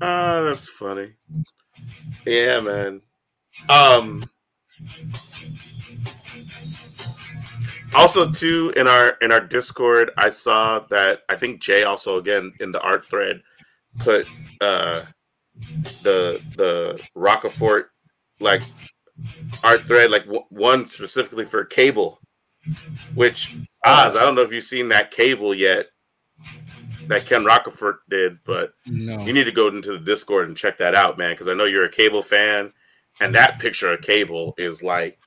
Oh, 0.00 0.44
that's 0.44 0.68
funny. 0.68 1.12
Yeah, 2.26 2.60
man. 2.60 3.00
Um 3.70 4.22
also 7.94 8.30
too 8.30 8.72
in 8.76 8.86
our 8.86 9.10
in 9.22 9.30
our 9.30 9.40
discord 9.40 10.10
i 10.16 10.28
saw 10.28 10.80
that 10.90 11.20
i 11.28 11.36
think 11.36 11.62
jay 11.62 11.84
also 11.84 12.18
again 12.18 12.52
in 12.60 12.72
the 12.72 12.80
art 12.80 13.06
thread 13.06 13.40
put 14.00 14.26
uh 14.60 15.00
the 16.02 16.40
the 16.56 17.00
Rocafort 17.16 17.84
like 18.40 18.62
art 19.62 19.82
thread 19.82 20.10
like 20.10 20.24
w- 20.24 20.44
one 20.50 20.86
specifically 20.86 21.44
for 21.44 21.64
cable 21.64 22.20
which 23.14 23.54
oz 23.84 24.16
i 24.16 24.20
don't 24.20 24.34
know 24.34 24.40
if 24.42 24.52
you've 24.52 24.64
seen 24.64 24.88
that 24.88 25.10
cable 25.10 25.54
yet 25.54 25.86
that 27.06 27.24
ken 27.26 27.44
Rocafort 27.44 27.98
did 28.10 28.38
but 28.44 28.72
No. 28.86 29.18
you 29.20 29.32
need 29.32 29.44
to 29.44 29.52
go 29.52 29.68
into 29.68 29.92
the 29.92 29.98
discord 30.04 30.48
and 30.48 30.56
check 30.56 30.78
that 30.78 30.94
out 30.94 31.18
man 31.18 31.32
because 31.32 31.48
i 31.48 31.54
know 31.54 31.64
you're 31.64 31.84
a 31.84 31.90
cable 31.90 32.22
fan 32.22 32.72
and 33.20 33.34
that 33.34 33.58
picture 33.60 33.92
of 33.92 34.00
cable 34.00 34.54
is 34.58 34.82
like 34.82 35.18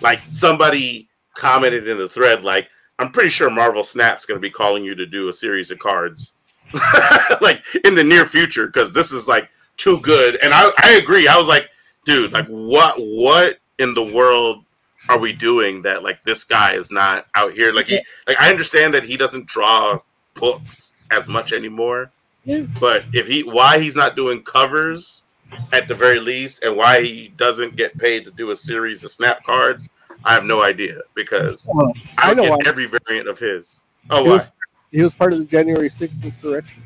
like 0.00 0.20
somebody 0.30 1.08
commented 1.34 1.88
in 1.88 1.98
the 1.98 2.08
thread 2.08 2.44
like 2.44 2.68
i'm 2.98 3.10
pretty 3.10 3.30
sure 3.30 3.50
marvel 3.50 3.82
snap's 3.82 4.26
going 4.26 4.36
to 4.38 4.46
be 4.46 4.50
calling 4.50 4.84
you 4.84 4.94
to 4.94 5.06
do 5.06 5.28
a 5.28 5.32
series 5.32 5.70
of 5.70 5.78
cards 5.78 6.34
like 7.40 7.62
in 7.84 7.94
the 7.94 8.04
near 8.04 8.26
future 8.26 8.66
because 8.66 8.92
this 8.92 9.10
is 9.10 9.26
like 9.26 9.48
too 9.78 9.98
good 10.00 10.36
and 10.42 10.52
I, 10.52 10.70
I 10.78 11.00
agree 11.02 11.26
i 11.26 11.36
was 11.36 11.48
like 11.48 11.68
dude 12.08 12.32
like 12.32 12.46
what 12.46 12.94
what 12.98 13.58
in 13.78 13.92
the 13.94 14.02
world 14.02 14.64
are 15.10 15.18
we 15.18 15.32
doing 15.32 15.82
that 15.82 16.02
like 16.02 16.22
this 16.24 16.42
guy 16.44 16.72
is 16.74 16.90
not 16.90 17.26
out 17.34 17.52
here 17.52 17.70
like 17.72 17.86
he 17.86 18.00
like 18.26 18.40
i 18.40 18.50
understand 18.50 18.94
that 18.94 19.04
he 19.04 19.16
doesn't 19.16 19.46
draw 19.46 19.98
books 20.34 20.96
as 21.10 21.28
much 21.28 21.52
anymore 21.52 22.10
Yeah. 22.44 22.62
but 22.80 23.04
if 23.12 23.26
he 23.28 23.42
why 23.42 23.78
he's 23.78 23.94
not 23.94 24.16
doing 24.16 24.42
covers 24.42 25.24
at 25.72 25.86
the 25.88 25.94
very 25.94 26.18
least 26.20 26.62
and 26.64 26.76
why 26.76 27.02
he 27.02 27.28
doesn't 27.36 27.76
get 27.76 27.96
paid 27.98 28.24
to 28.24 28.30
do 28.30 28.50
a 28.52 28.56
series 28.56 29.04
of 29.04 29.10
snap 29.10 29.42
cards 29.44 29.90
i 30.24 30.32
have 30.32 30.44
no 30.44 30.62
idea 30.62 31.00
because 31.14 31.68
Well, 31.72 31.92
i 32.18 32.30
I 32.30 32.34
know 32.34 32.42
get 32.44 32.50
why. 32.52 32.58
every 32.66 32.86
variant 32.86 33.28
of 33.28 33.38
his 33.38 33.82
oh 34.10 34.22
he, 34.24 34.28
why 34.30 34.36
was, 34.36 34.52
he 34.90 35.02
was 35.02 35.12
part 35.14 35.32
of 35.34 35.38
the 35.40 35.44
January 35.44 35.90
6th 35.90 36.24
insurrection. 36.24 36.82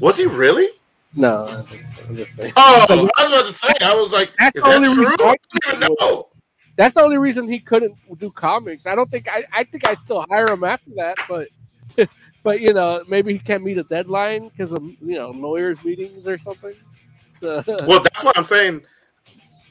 was 0.00 0.18
he 0.18 0.26
really 0.26 0.68
No, 1.16 1.46
I'm 1.48 1.66
just, 1.66 2.00
I'm 2.08 2.16
just 2.16 2.34
saying. 2.34 2.52
oh 2.56 2.86
i 2.88 2.94
was 2.94 3.32
about 3.32 3.46
to 3.46 3.52
say 3.52 3.72
i 3.82 3.94
was 3.94 4.10
like 4.12 4.32
That's 4.38 4.56
is 4.56 4.62
the 4.64 4.68
that 4.70 4.76
only 4.76 4.88
true 4.94 5.04
reason 5.08 5.16
i 5.20 5.30
I- 5.30 5.36
don't 5.70 5.74
even 5.82 5.96
know 6.00 6.28
That's 6.76 6.94
the 6.94 7.02
only 7.04 7.18
reason 7.18 7.48
he 7.48 7.60
couldn't 7.60 7.94
do 8.18 8.30
comics. 8.32 8.84
I 8.86 8.96
don't 8.96 9.08
think 9.08 9.28
I. 9.28 9.44
I 9.52 9.62
think 9.62 9.86
I 9.86 9.94
still 9.94 10.26
hire 10.28 10.50
him 10.50 10.64
after 10.64 10.90
that, 10.96 11.16
but 11.28 11.46
but 12.42 12.60
you 12.60 12.72
know 12.72 13.04
maybe 13.08 13.32
he 13.32 13.38
can't 13.38 13.62
meet 13.62 13.78
a 13.78 13.84
deadline 13.84 14.48
because 14.48 14.72
of 14.72 14.82
you 15.00 15.14
know 15.14 15.30
lawyers 15.30 15.84
meetings 15.84 16.26
or 16.26 16.36
something. 16.36 16.74
So- 17.40 17.62
well 17.86 18.00
that's 18.00 18.24
what 18.24 18.36
i'm 18.38 18.44
saying 18.44 18.82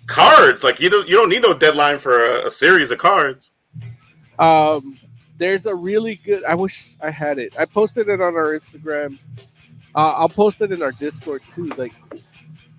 cards 0.06 0.64
like 0.64 0.80
you 0.80 0.90
don't 0.90 1.08
you 1.08 1.16
don't 1.16 1.30
need 1.30 1.42
no 1.42 1.54
deadline 1.54 1.98
for 1.98 2.20
a, 2.24 2.46
a 2.46 2.50
series 2.50 2.92
of 2.92 3.00
cards 3.00 3.54
Um, 4.40 4.98
there's 5.38 5.66
a 5.66 5.76
really 5.76 6.16
good. 6.16 6.44
I 6.46 6.56
wish 6.56 6.94
I 7.02 7.10
had 7.12 7.38
it. 7.40 7.58
I 7.60 7.66
posted 7.66 8.08
it 8.08 8.22
on 8.22 8.36
our 8.36 8.54
Instagram. 8.58 9.18
Uh, 9.96 10.12
I'll 10.14 10.30
post 10.30 10.62
it 10.62 10.72
in 10.72 10.82
our 10.82 10.92
Discord 10.94 11.42
too. 11.54 11.68
Like, 11.78 11.94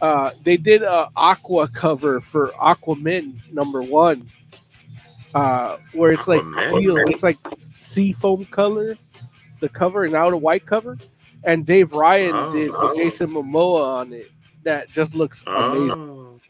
uh, 0.01 0.31
they 0.43 0.57
did 0.57 0.83
a 0.83 1.09
Aqua 1.17 1.69
cover 1.69 2.21
for 2.21 2.49
Aquaman 2.61 3.35
number 3.53 3.83
one, 3.83 4.29
uh, 5.35 5.79
where 5.93 6.13
it's 6.13 6.27
like 6.29 6.43
teal, 6.71 6.97
it's 7.09 7.23
like 7.23 7.39
sea 7.61 8.13
foam 8.13 8.45
color, 8.47 8.97
the 9.61 9.69
cover, 9.69 10.05
and 10.05 10.13
now 10.13 10.29
a 10.29 10.37
white 10.37 10.67
cover. 10.67 10.99
And 11.45 11.67
Dave 11.67 11.93
Ryan 11.93 12.33
Oh. 12.35 12.53
did 12.53 12.71
with 12.73 12.97
Jason 12.97 13.31
Momoa 13.31 14.01
on 14.01 14.13
it. 14.13 14.31
That 14.63 14.89
just 14.91 15.15
looks 15.15 15.45
amazing. 15.47 15.91
oh, 15.93 16.41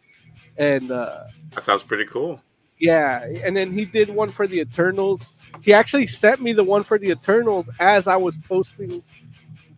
And 0.56 0.90
uh, 0.92 1.24
that 1.50 1.62
sounds 1.62 1.82
pretty 1.82 2.04
cool 2.06 2.40
yeah, 2.80 3.24
and 3.44 3.56
then 3.56 3.72
he 3.72 3.84
did 3.84 4.10
one 4.10 4.28
for 4.28 4.46
the 4.46 4.58
Eternals. 4.60 5.34
He 5.62 5.72
actually 5.72 6.06
sent 6.08 6.42
me 6.42 6.52
the 6.52 6.64
one 6.64 6.82
for 6.82 6.98
the 6.98 7.08
Eternals 7.10 7.68
as 7.78 8.08
I 8.08 8.16
was 8.16 8.36
posting 8.36 9.02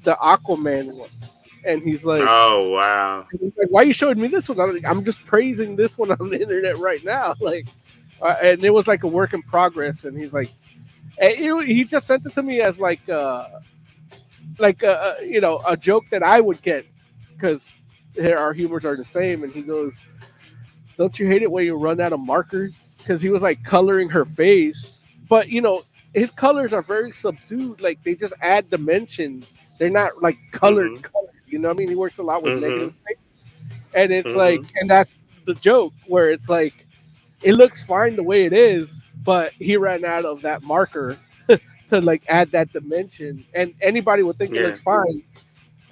the 0.06 0.14
Aquaman 0.22 0.96
one, 0.98 1.10
and 1.66 1.84
he's 1.84 2.06
like, 2.06 2.22
oh 2.26 2.70
wow 2.70 3.26
he's 3.40 3.52
like 3.58 3.68
"Why 3.70 3.82
are 3.82 3.86
you 3.86 3.94
showing 3.94 4.20
me 4.20 4.28
this 4.28 4.48
one?" 4.48 4.60
I'm, 4.60 4.74
like, 4.74 4.86
I'm 4.86 5.04
just 5.04 5.24
praising 5.26 5.76
this 5.76 5.98
one 5.98 6.12
on 6.12 6.30
the 6.30 6.40
internet 6.40 6.78
right 6.78 7.04
now, 7.04 7.34
like, 7.40 7.68
uh, 8.22 8.36
and 8.42 8.64
it 8.64 8.70
was 8.70 8.88
like 8.88 9.04
a 9.04 9.08
work 9.08 9.34
in 9.34 9.42
progress. 9.42 10.04
And 10.04 10.18
he's 10.18 10.32
like, 10.32 10.50
and 11.18 11.36
he, 11.38 11.74
he 11.74 11.84
just 11.84 12.06
sent 12.06 12.26
it 12.26 12.34
to 12.34 12.42
me 12.42 12.60
as 12.62 12.80
like, 12.80 13.08
uh, 13.08 13.48
like 14.58 14.84
uh, 14.84 15.14
you 15.24 15.40
know, 15.42 15.60
a 15.68 15.76
joke 15.76 16.04
that 16.10 16.22
I 16.22 16.40
would 16.40 16.62
get 16.62 16.86
because 17.34 17.68
our 18.18 18.52
humors 18.52 18.84
are 18.84 18.96
the 18.96 19.04
same. 19.04 19.44
And 19.44 19.52
he 19.52 19.62
goes, 19.62 19.94
"Don't 20.98 21.18
you 21.18 21.26
hate 21.28 21.42
it 21.42 21.50
when 21.50 21.64
you 21.64 21.76
run 21.76 22.00
out 22.00 22.12
of 22.12 22.20
markers?" 22.20 22.96
Because 22.98 23.22
he 23.22 23.30
was 23.30 23.42
like 23.42 23.62
coloring 23.64 24.10
her 24.10 24.24
face, 24.24 25.04
but 25.28 25.48
you 25.48 25.60
know, 25.62 25.84
his 26.14 26.30
colors 26.30 26.72
are 26.72 26.82
very 26.82 27.12
subdued. 27.12 27.80
Like 27.80 28.02
they 28.04 28.14
just 28.14 28.34
add 28.42 28.70
dimension. 28.70 29.44
They're 29.78 29.90
not 29.90 30.22
like 30.22 30.38
colored 30.52 31.02
colors. 31.02 31.30
You 31.46 31.58
know 31.58 31.68
what 31.68 31.76
I 31.76 31.78
mean? 31.78 31.88
He 31.88 31.96
works 31.96 32.18
a 32.18 32.22
lot 32.22 32.42
with 32.42 32.54
Mhm. 32.54 32.60
negative 32.60 32.94
things. 33.06 33.18
And 33.94 34.12
it's 34.12 34.32
Mhm. 34.32 34.36
like, 34.36 34.62
and 34.76 34.90
that's 34.90 35.18
the 35.46 35.54
joke 35.54 35.94
where 36.06 36.30
it's 36.30 36.48
like, 36.48 36.74
it 37.42 37.54
looks 37.54 37.82
fine 37.84 38.16
the 38.16 38.22
way 38.22 38.44
it 38.44 38.52
is, 38.52 39.00
but 39.24 39.52
he 39.54 39.76
ran 39.76 40.04
out 40.04 40.24
of 40.24 40.42
that 40.42 40.62
marker 40.62 41.16
to 41.90 42.00
like 42.00 42.22
add 42.28 42.50
that 42.52 42.72
dimension. 42.72 43.44
And 43.54 43.74
anybody 43.80 44.22
would 44.22 44.36
think 44.38 44.54
it 44.54 44.60
looks 44.62 44.80
fine. 44.80 45.22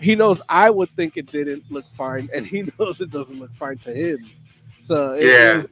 He 0.01 0.15
knows 0.15 0.43
I 0.49 0.71
would 0.71 0.91
think 0.97 1.17
it 1.17 1.27
didn't 1.27 1.71
look 1.71 1.85
fine, 1.97 2.29
and 2.35 2.47
he 2.47 2.63
knows 2.79 3.01
it 3.01 3.11
doesn't 3.11 3.39
look 3.39 3.55
fine 3.59 3.79
to 3.79 3.95
him. 3.95 4.19
So 4.89 5.15
Yeah. 5.15 5.65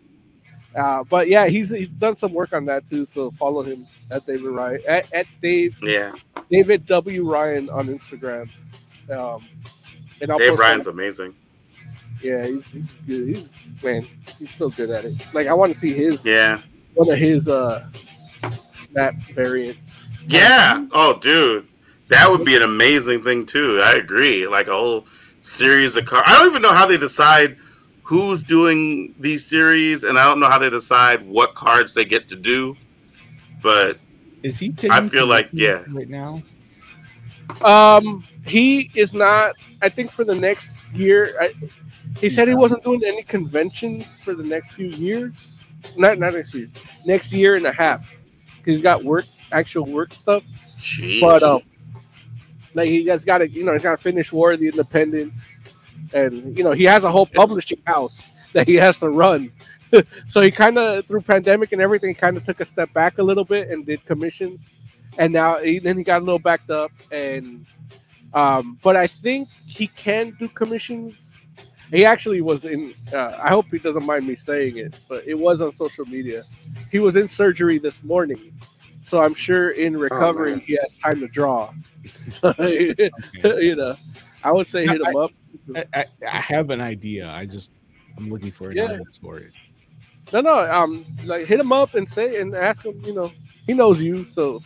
Uh, 0.77 1.05
but 1.05 1.29
yeah, 1.29 1.47
he's 1.47 1.71
he's 1.71 1.89
done 1.89 2.17
some 2.17 2.33
work 2.33 2.53
on 2.53 2.65
that 2.67 2.89
too. 2.91 3.07
So 3.07 3.31
follow 3.33 3.63
him 3.63 3.87
at 4.11 4.27
David 4.27 4.51
Ryan 4.51 4.81
at, 4.89 5.13
at 5.13 5.27
Dave 5.41 5.77
yeah 5.83 6.13
David 6.51 6.87
W 6.87 7.31
Ryan 7.31 7.69
on 7.71 7.87
Instagram. 7.87 8.49
Um, 9.11 9.45
and 10.21 10.31
I'll 10.31 10.39
dave 10.39 10.59
ryan's 10.59 10.87
that- 10.87 10.93
amazing 10.93 11.35
yeah, 12.23 12.47
he's, 12.47 12.65
he's 12.69 12.85
good. 13.07 13.29
He's 13.29 13.51
man, 13.83 14.07
he's 14.39 14.55
so 14.55 14.71
good 14.71 14.91
at 14.91 15.05
it. 15.05 15.35
Like 15.35 15.49
I 15.49 15.55
want 15.55 15.73
to 15.75 15.79
see 15.79 15.93
his 15.93 16.25
yeah 16.25 16.61
one 16.95 17.11
of 17.11 17.19
his 17.19 17.49
uh 17.49 17.89
snap 18.73 19.15
variants. 19.35 20.09
Yeah. 20.27 20.87
Oh, 20.93 21.19
dude, 21.19 21.67
that 22.09 22.31
would 22.31 22.45
be 22.45 22.57
an 22.57 22.63
amazing 22.63 23.23
thing 23.23 23.45
too. 23.45 23.81
I 23.83 23.95
agree. 23.95 24.47
Like 24.47 24.69
a 24.69 24.75
whole 24.75 25.07
series 25.41 25.97
of 25.97 26.05
cars. 26.07 26.23
I 26.27 26.39
don't 26.39 26.49
even 26.49 26.63
know 26.63 26.73
how 26.73 26.87
they 26.87 26.99
decide 26.99 27.57
who's 28.03 28.43
doing 28.43 29.15
these 29.19 29.47
series, 29.47 30.05
and 30.05 30.19
I 30.19 30.25
don't 30.25 30.41
know 30.41 30.49
how 30.49 30.59
they 30.59 30.71
decide 30.71 31.27
what 31.27 31.55
cards 31.55 31.95
they 31.95 32.05
get 32.05 32.29
to 32.29 32.37
do. 32.37 32.77
But 33.63 33.99
Is 34.43 34.59
he 34.59 34.71
taking 34.71 34.91
I 34.91 35.07
feel 35.09 35.27
like 35.27 35.49
yeah, 35.53 35.85
right 35.91 36.09
now? 36.09 36.43
Um, 37.65 38.25
he 38.47 38.91
is 38.95 39.15
not. 39.15 39.55
I 39.83 39.89
think 39.89 40.11
for 40.11 40.25
the 40.25 40.35
next 40.35 40.79
year, 40.95 41.35
I, 41.41 41.53
he 42.19 42.29
said 42.31 42.49
he 42.49 42.55
wasn't 42.55 42.83
doing 42.85 43.03
any 43.05 43.23
conventions 43.23 44.21
for 44.21 44.35
the 44.35 44.43
next 44.43 44.73
few 44.73 44.89
years. 44.89 45.33
Not 45.97 46.19
not 46.19 46.35
next 46.35 46.55
year, 46.55 46.69
next 47.07 47.33
year 47.33 47.57
and 47.57 47.67
a 47.67 47.73
half. 47.73 48.09
'Cause 48.65 48.75
he's 48.75 48.83
got 48.83 49.03
work, 49.03 49.25
actual 49.51 49.87
work 49.87 50.13
stuff. 50.13 50.45
Jeez. 50.79 51.21
But 51.21 51.43
um, 51.43 51.63
like 52.75 52.89
he 52.89 53.05
has 53.07 53.25
got 53.25 53.39
to, 53.39 53.49
you 53.49 53.65
know, 53.65 53.73
he's 53.73 53.83
got 53.83 53.97
to 53.97 54.03
finish 54.03 54.33
War 54.33 54.53
of 54.53 54.61
the 54.61 54.69
Independence, 54.69 55.52
and 56.15 56.57
you 56.57 56.65
know, 56.65 56.73
he 56.73 56.85
has 56.85 57.05
a 57.05 57.11
whole 57.11 57.27
publishing 57.27 57.81
house 57.87 58.27
that 58.53 58.69
he 58.69 58.75
has 58.75 58.99
to 58.99 59.09
run. 59.09 59.53
so 60.29 60.41
he 60.41 60.51
kind 60.51 60.79
of 60.79 61.07
through 61.07 61.21
pandemic 61.23 61.73
and 61.73 61.81
everything, 61.81 62.15
kind 62.15 62.37
of 62.37 62.45
took 62.45 62.61
a 62.61 62.65
step 62.65 62.93
back 62.93 63.19
a 63.19 63.23
little 63.23 63.45
bit 63.45 63.71
and 63.71 63.85
did 63.85 64.05
commissions, 64.07 64.61
and 65.19 65.33
now 65.33 65.59
he, 65.59 65.79
then 65.79 65.97
he 65.97 66.05
got 66.05 66.23
a 66.23 66.25
little 66.25 66.39
backed 66.39 66.71
up. 66.71 66.93
And 67.11 67.67
um, 68.35 68.79
but 68.83 68.97
I 68.97 69.07
think 69.07 69.49
he 69.67 69.89
can 69.89 70.37
do 70.39 70.49
commissions. 70.49 71.15
He 71.91 72.05
actually 72.05 72.41
was 72.41 72.65
in. 72.65 72.95
Uh, 73.13 73.39
I 73.43 73.49
hope 73.49 73.67
he 73.71 73.79
doesn't 73.79 74.05
mind 74.05 74.27
me 74.27 74.35
saying 74.35 74.79
it, 74.79 74.99
but 75.09 75.27
it 75.27 75.35
was 75.35 75.61
on 75.61 75.77
social 75.77 76.07
media. 76.07 76.43
He 76.91 76.99
was 76.99 77.17
in 77.17 77.29
surgery 77.29 77.79
this 77.79 78.03
morning, 78.03 78.59
So 79.05 79.23
I'm 79.23 79.35
sure 79.35 79.71
in 79.71 79.97
recovery 79.99 80.53
man. 80.53 80.61
he 80.61 80.79
has 80.81 80.95
time 80.95 81.21
to 81.21 81.29
draw. 81.29 81.73
you 82.59 83.77
know, 83.77 83.95
I 84.43 84.53
would 84.53 84.69
say 84.69 84.87
hit 84.87 85.03
him 85.07 85.17
up. 85.17 85.33
I, 85.75 85.85
I, 85.95 86.05
I 86.29 86.37
have 86.39 86.71
an 86.71 86.81
idea. 86.81 87.29
I 87.29 87.47
just 87.47 87.73
I'm 88.19 88.29
looking 88.31 88.51
for 88.51 88.71
an 88.71 88.77
Yeah. 88.77 88.99
for 89.21 89.39
it. 89.39 89.53
No, 90.33 90.41
no, 90.41 90.73
um, 90.73 91.05
like 91.25 91.47
hit 91.47 91.61
him 91.61 91.73
up 91.73 91.95
and 91.95 92.09
say 92.09 92.41
and 92.41 92.55
ask 92.55 92.85
him. 92.85 92.95
You 93.05 93.15
know, 93.15 93.33
he 93.67 93.75
knows 93.75 94.01
you, 94.01 94.25
so 94.25 94.61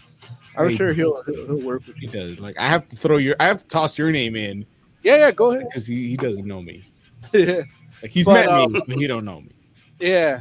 I'm 0.57 0.69
Hey. 0.69 0.77
sure 0.77 0.93
he'll, 0.93 1.23
he'll 1.25 1.47
he'll 1.47 1.57
work 1.57 1.83
with 1.87 1.97
He 2.01 2.07
you. 2.07 2.13
does. 2.13 2.41
Like 2.41 2.57
I 2.59 2.69
have 2.69 2.89
to 2.89 2.97
throw 2.97 3.17
your 3.17 3.37
I 3.41 3.47
have 3.47 3.59
to 3.63 3.67
toss 3.67 3.99
your 3.99 4.13
name 4.13 4.37
in 4.37 4.65
Yeah, 5.03 5.17
yeah, 5.17 5.31
go 5.33 5.51
ahead. 5.51 5.65
because 5.67 5.87
he, 5.87 6.09
he 6.09 6.17
doesn't 6.17 6.47
know 6.47 6.63
me. 6.63 6.85
yeah, 7.33 7.63
Like 8.03 8.11
he's 8.11 8.27
But, 8.27 8.47
met 8.47 8.51
um, 8.53 8.73
me, 8.73 8.81
but 8.87 8.97
he 8.99 9.07
don't 9.07 9.25
know 9.25 9.41
me. 9.41 9.51
yeah, 9.99 10.41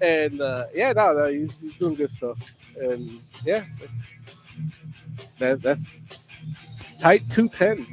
and 0.00 0.40
uh, 0.40 0.64
yeah, 0.74 0.92
no, 0.92 1.12
no, 1.12 1.26
he's, 1.32 1.58
he's 1.58 1.74
doing 1.74 1.94
good 1.94 2.10
stuff, 2.10 2.38
and 2.80 3.08
yeah, 3.44 3.64
that 5.38 5.60
that's 5.62 5.82
tight 7.00 7.22
two 7.30 7.48
ten. 7.48 7.86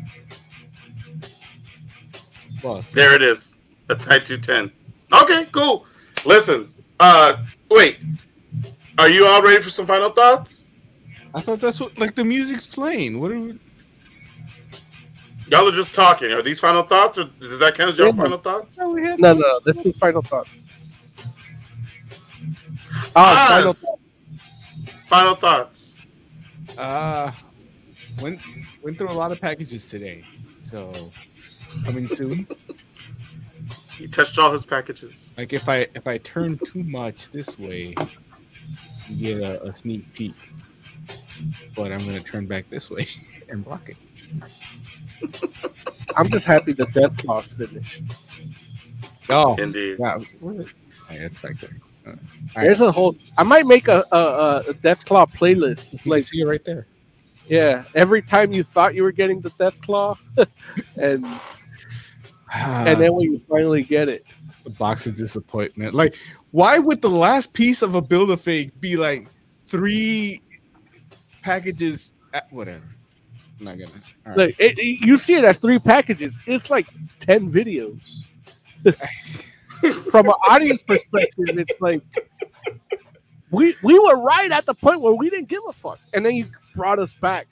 Well, 2.65 2.83
There 2.93 3.13
it 3.13 3.21
is. 3.21 3.57
A 3.89 3.95
tight 3.95 4.25
210. 4.25 4.71
Okay, 5.21 5.45
cool. 5.51 5.85
Listen, 6.25 6.67
uh, 6.99 7.37
wait. 7.69 7.99
Are 8.97 9.07
you 9.07 9.27
all 9.27 9.43
ready 9.43 9.61
for 9.61 9.69
some 9.69 9.85
final 9.85 10.09
thoughts? 10.09 10.71
I 11.35 11.41
thought 11.41 11.59
that's 11.61 11.79
what 11.79 11.95
like 11.99 12.15
the 12.15 12.23
music's 12.25 12.65
playing. 12.65 13.19
What 13.19 13.31
are 13.31 13.39
we, 13.39 13.59
Y'all 15.51 15.67
are 15.67 15.71
just 15.71 15.93
talking. 15.93 16.31
Are 16.31 16.41
these 16.41 16.59
final 16.59 16.81
thoughts, 16.81 17.19
or 17.19 17.25
does 17.39 17.59
that 17.59 17.75
count 17.75 17.91
as 17.91 17.99
your 17.99 18.07
Yeah. 18.07 18.13
final 18.13 18.39
thoughts? 18.39 18.79
No, 18.79 18.93
no, 18.93 19.59
let's 19.63 19.77
do 19.77 19.93
final 19.93 20.23
thoughts. 20.23 20.49
Ah, 23.15 23.47
final 23.49 23.69
Oz, 23.69 23.81
thoughts. 23.81 24.91
final 25.07 25.35
thoughts. 25.35 25.95
uh 26.79 27.31
went 28.23 28.41
went 28.81 28.97
through 28.97 29.09
a 29.09 29.13
lot 29.13 29.31
of 29.31 29.39
packages 29.39 29.85
today. 29.85 30.23
So 30.61 30.91
coming 31.83 32.07
soon. 32.15 32.47
He 33.97 34.07
touched 34.09 34.37
all 34.37 34.51
his 34.51 34.65
packages. 34.65 35.31
Like 35.37 35.53
if 35.53 35.69
I 35.69 35.87
if 35.95 36.05
I 36.05 36.17
turn 36.17 36.57
too 36.65 36.83
much 36.83 37.29
this 37.29 37.57
way, 37.57 37.95
you 39.09 39.39
get 39.39 39.41
a, 39.41 39.63
a 39.67 39.73
sneak 39.73 40.11
peek. 40.13 40.35
But 41.77 41.93
I'm 41.93 41.99
gonna 41.99 42.19
turn 42.19 42.45
back 42.45 42.69
this 42.69 42.91
way 42.91 43.07
and 43.49 43.63
block 43.63 43.89
it. 43.89 43.95
I'm 46.17 46.27
just 46.29 46.45
happy 46.45 46.73
the 46.73 46.87
death 46.87 47.15
class 47.17 47.53
finished. 47.53 48.01
Oh, 49.29 49.55
Indeed. 49.55 49.95
yeah. 49.97 50.19
where 50.41 50.61
is- 50.61 50.73
yeah, 51.09 51.27
it's 51.27 51.41
back 51.41 51.57
there. 51.61 51.77
Uh, 52.05 52.09
all 52.09 52.15
right. 52.57 52.63
There's 52.63 52.81
a 52.81 52.91
whole. 52.91 53.15
I 53.37 53.43
might 53.43 53.65
make 53.65 53.87
a 53.87 54.03
a, 54.11 54.17
a- 54.17 54.63
a 54.71 54.73
Death 54.73 55.05
Claw 55.05 55.25
playlist. 55.25 55.93
You 56.05 56.11
Like, 56.11 56.23
see 56.23 56.41
it 56.41 56.45
right 56.45 56.63
there. 56.65 56.85
yeah, 57.47 57.85
every 57.95 58.21
time 58.21 58.51
you 58.51 58.63
thought 58.63 58.93
you 58.93 59.03
were 59.03 59.13
getting 59.13 59.39
the 59.39 59.51
Death 59.51 59.79
Claw, 59.81 60.17
and 61.01 61.25
and 62.87 63.01
then 63.01 63.13
when 63.13 63.31
you 63.31 63.39
finally 63.49 63.83
get 63.83 64.09
it, 64.09 64.25
the 64.63 64.69
box 64.71 65.07
of 65.07 65.15
disappointment. 65.15 65.93
Like, 65.93 66.15
why 66.51 66.79
would 66.79 67.01
the 67.01 67.09
last 67.09 67.53
piece 67.53 67.81
of 67.81 67.95
a 67.95 68.01
build 68.01 68.31
a 68.31 68.37
fake 68.37 68.79
be 68.79 68.95
like 68.95 69.27
three 69.67 70.41
packages? 71.41 72.11
At, 72.33 72.51
whatever. 72.51 72.83
I'm 73.59 73.65
not 73.65 73.77
gonna. 73.77 73.91
right. 74.25 74.37
like 74.37 74.55
it, 74.59 74.79
it- 74.79 75.05
you 75.05 75.17
see 75.17 75.35
it 75.35 75.43
as 75.43 75.57
three 75.57 75.79
packages. 75.79 76.37
It's 76.45 76.69
like 76.69 76.87
ten 77.19 77.51
videos. 77.51 78.19
From 80.11 80.27
an 80.27 80.35
audience 80.49 80.81
perspective, 80.83 81.57
it's 81.57 81.81
like 81.81 82.01
we 83.51 83.75
we 83.83 83.99
were 83.99 84.17
right 84.21 84.51
at 84.51 84.65
the 84.65 84.73
point 84.73 85.01
where 85.01 85.13
we 85.13 85.29
didn't 85.29 85.49
give 85.49 85.61
a 85.67 85.73
fuck, 85.73 85.99
and 86.13 86.25
then 86.25 86.35
you 86.35 86.45
brought 86.73 86.99
us 86.99 87.13
back. 87.13 87.47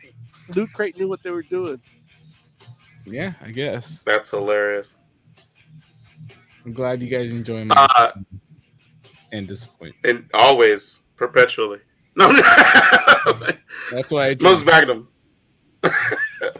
Loot 0.55 0.71
Crate 0.73 0.97
knew 0.97 1.07
what 1.07 1.21
they 1.23 1.29
were 1.31 1.43
doing. 1.43 1.79
Yeah, 3.05 3.33
I 3.41 3.51
guess. 3.51 4.03
That's 4.03 4.31
hilarious. 4.31 4.93
I'm 6.65 6.73
glad 6.73 7.01
you 7.01 7.09
guys 7.09 7.31
enjoy 7.31 7.65
my 7.65 7.75
Uh, 7.97 8.11
and 9.31 9.47
disappoint. 9.47 9.95
and 10.03 10.29
always, 10.33 11.01
perpetually. 11.15 11.79
No, 12.15 12.31
That's 13.91 14.11
why 14.11 14.29
I 14.29 14.37
Most 14.39 14.65
Magnum. 14.67 15.09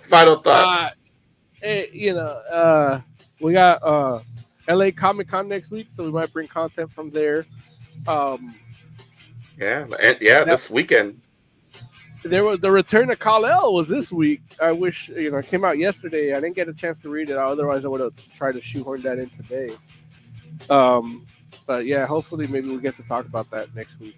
final 0.02 0.34
Uh, 0.34 0.42
thoughts. 0.42 0.96
eh, 1.62 1.86
you 1.94 2.14
know, 2.14 2.26
uh, 2.26 3.02
we 3.40 3.54
got 3.54 3.82
uh, 3.84 4.20
LA 4.68 4.90
Comic 4.90 5.28
Con 5.28 5.48
next 5.48 5.70
week, 5.70 5.88
so 5.96 6.04
we 6.04 6.10
might 6.12 6.34
bring 6.34 6.48
content 6.48 6.92
from 6.92 7.12
there. 7.12 7.46
Um, 8.08 8.56
yeah, 9.60 9.86
and, 10.02 10.18
yeah. 10.22 10.44
This 10.44 10.72
weekend. 10.72 11.22
There 12.24 12.44
was 12.44 12.60
the 12.60 12.72
return 12.72 13.12
of 13.12 13.20
Kal 13.20 13.46
El 13.46 13.74
was 13.74 13.90
this 13.90 14.12
week. 14.12 14.42
I 14.62 14.72
wish 14.72 15.10
you 15.10 15.32
know 15.32 15.38
it 15.38 15.48
came 15.48 15.64
out 15.66 15.78
yesterday. 15.78 16.32
I 16.34 16.36
didn't 16.36 16.56
get 16.56 16.70
a 16.70 16.74
chance 16.74 17.00
to 17.00 17.10
read 17.10 17.30
it. 17.30 17.38
Otherwise, 17.38 17.86
I 17.86 17.90
would 17.90 18.02
have 18.02 18.14
tried 18.36 18.54
to 18.54 18.62
shoehorn 18.62 19.02
that 19.04 19.20
in 19.20 19.30
today. 19.30 19.70
Um, 20.70 21.26
but 21.66 21.86
yeah, 21.86 22.06
hopefully, 22.06 22.48
maybe 22.48 22.70
we'll 22.70 22.80
get 22.80 22.96
to 22.98 23.04
talk 23.04 23.26
about 23.26 23.50
that 23.52 23.74
next 23.76 24.00
week. 24.00 24.16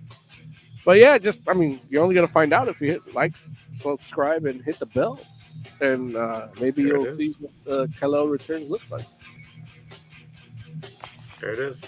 But 0.85 0.99
yeah, 0.99 1.17
just 1.17 1.47
I 1.49 1.53
mean, 1.53 1.79
you're 1.89 2.03
only 2.03 2.15
gonna 2.15 2.27
find 2.27 2.53
out 2.53 2.67
if 2.67 2.79
you 2.79 2.91
hit 2.91 3.13
likes, 3.13 3.49
subscribe, 3.79 4.45
and 4.45 4.61
hit 4.61 4.79
the 4.79 4.85
bell, 4.85 5.19
and 5.81 6.15
uh, 6.15 6.47
maybe 6.61 6.83
There 6.83 6.97
you'll 6.97 7.15
see 7.15 7.33
what 7.39 7.73
uh, 7.73 7.87
Kal 7.99 8.15
El 8.15 8.27
returns 8.27 8.69
looks 8.69 8.89
like. 8.91 9.05
There 11.41 11.53
it 11.53 11.59
is. 11.59 11.85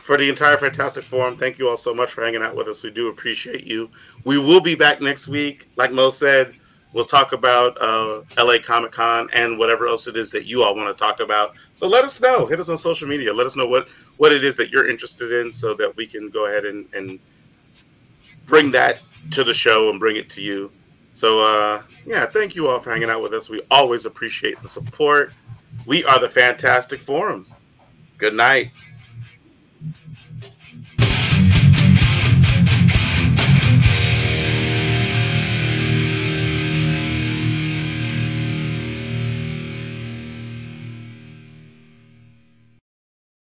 For 0.00 0.16
the 0.16 0.28
entire 0.28 0.56
Fantastic 0.56 1.04
Forum, 1.04 1.36
thank 1.36 1.58
you 1.58 1.68
all 1.68 1.76
so 1.76 1.94
much 1.94 2.10
for 2.10 2.24
hanging 2.24 2.42
out 2.42 2.56
with 2.56 2.68
us. 2.68 2.82
We 2.82 2.90
do 2.90 3.08
appreciate 3.08 3.64
you. 3.64 3.90
We 4.24 4.38
will 4.38 4.60
be 4.60 4.74
back 4.74 5.00
next 5.00 5.28
week. 5.28 5.68
Like 5.76 5.92
Mo 5.92 6.10
said, 6.10 6.54
we'll 6.92 7.04
talk 7.04 7.32
about 7.32 7.80
uh, 7.80 8.22
LA 8.36 8.58
Comic 8.62 8.92
Con 8.92 9.28
and 9.32 9.58
whatever 9.58 9.86
else 9.86 10.06
it 10.08 10.16
is 10.16 10.30
that 10.32 10.46
you 10.46 10.62
all 10.62 10.74
want 10.74 10.96
to 10.96 11.00
talk 11.00 11.20
about. 11.20 11.54
So 11.74 11.86
let 11.86 12.04
us 12.04 12.20
know. 12.20 12.46
Hit 12.46 12.60
us 12.60 12.68
on 12.68 12.78
social 12.78 13.08
media. 13.08 13.32
Let 13.32 13.46
us 13.46 13.56
know 13.56 13.66
what, 13.66 13.88
what 14.16 14.32
it 14.32 14.44
is 14.44 14.56
that 14.56 14.70
you're 14.70 14.88
interested 14.88 15.32
in 15.32 15.52
so 15.52 15.74
that 15.74 15.96
we 15.96 16.06
can 16.06 16.28
go 16.30 16.46
ahead 16.46 16.64
and, 16.64 16.86
and 16.94 17.18
bring 18.46 18.70
that 18.72 19.02
to 19.30 19.44
the 19.44 19.54
show 19.54 19.90
and 19.90 20.00
bring 20.00 20.16
it 20.16 20.28
to 20.30 20.42
you. 20.42 20.70
So, 21.12 21.40
uh, 21.40 21.82
yeah, 22.06 22.26
thank 22.26 22.54
you 22.54 22.68
all 22.68 22.78
for 22.78 22.90
hanging 22.90 23.10
out 23.10 23.22
with 23.22 23.34
us. 23.34 23.48
We 23.48 23.62
always 23.70 24.06
appreciate 24.06 24.60
the 24.60 24.68
support. 24.68 25.32
We 25.86 26.04
are 26.04 26.18
the 26.18 26.28
Fantastic 26.28 27.00
Forum. 27.00 27.46
Good 28.18 28.34
night. 28.34 28.70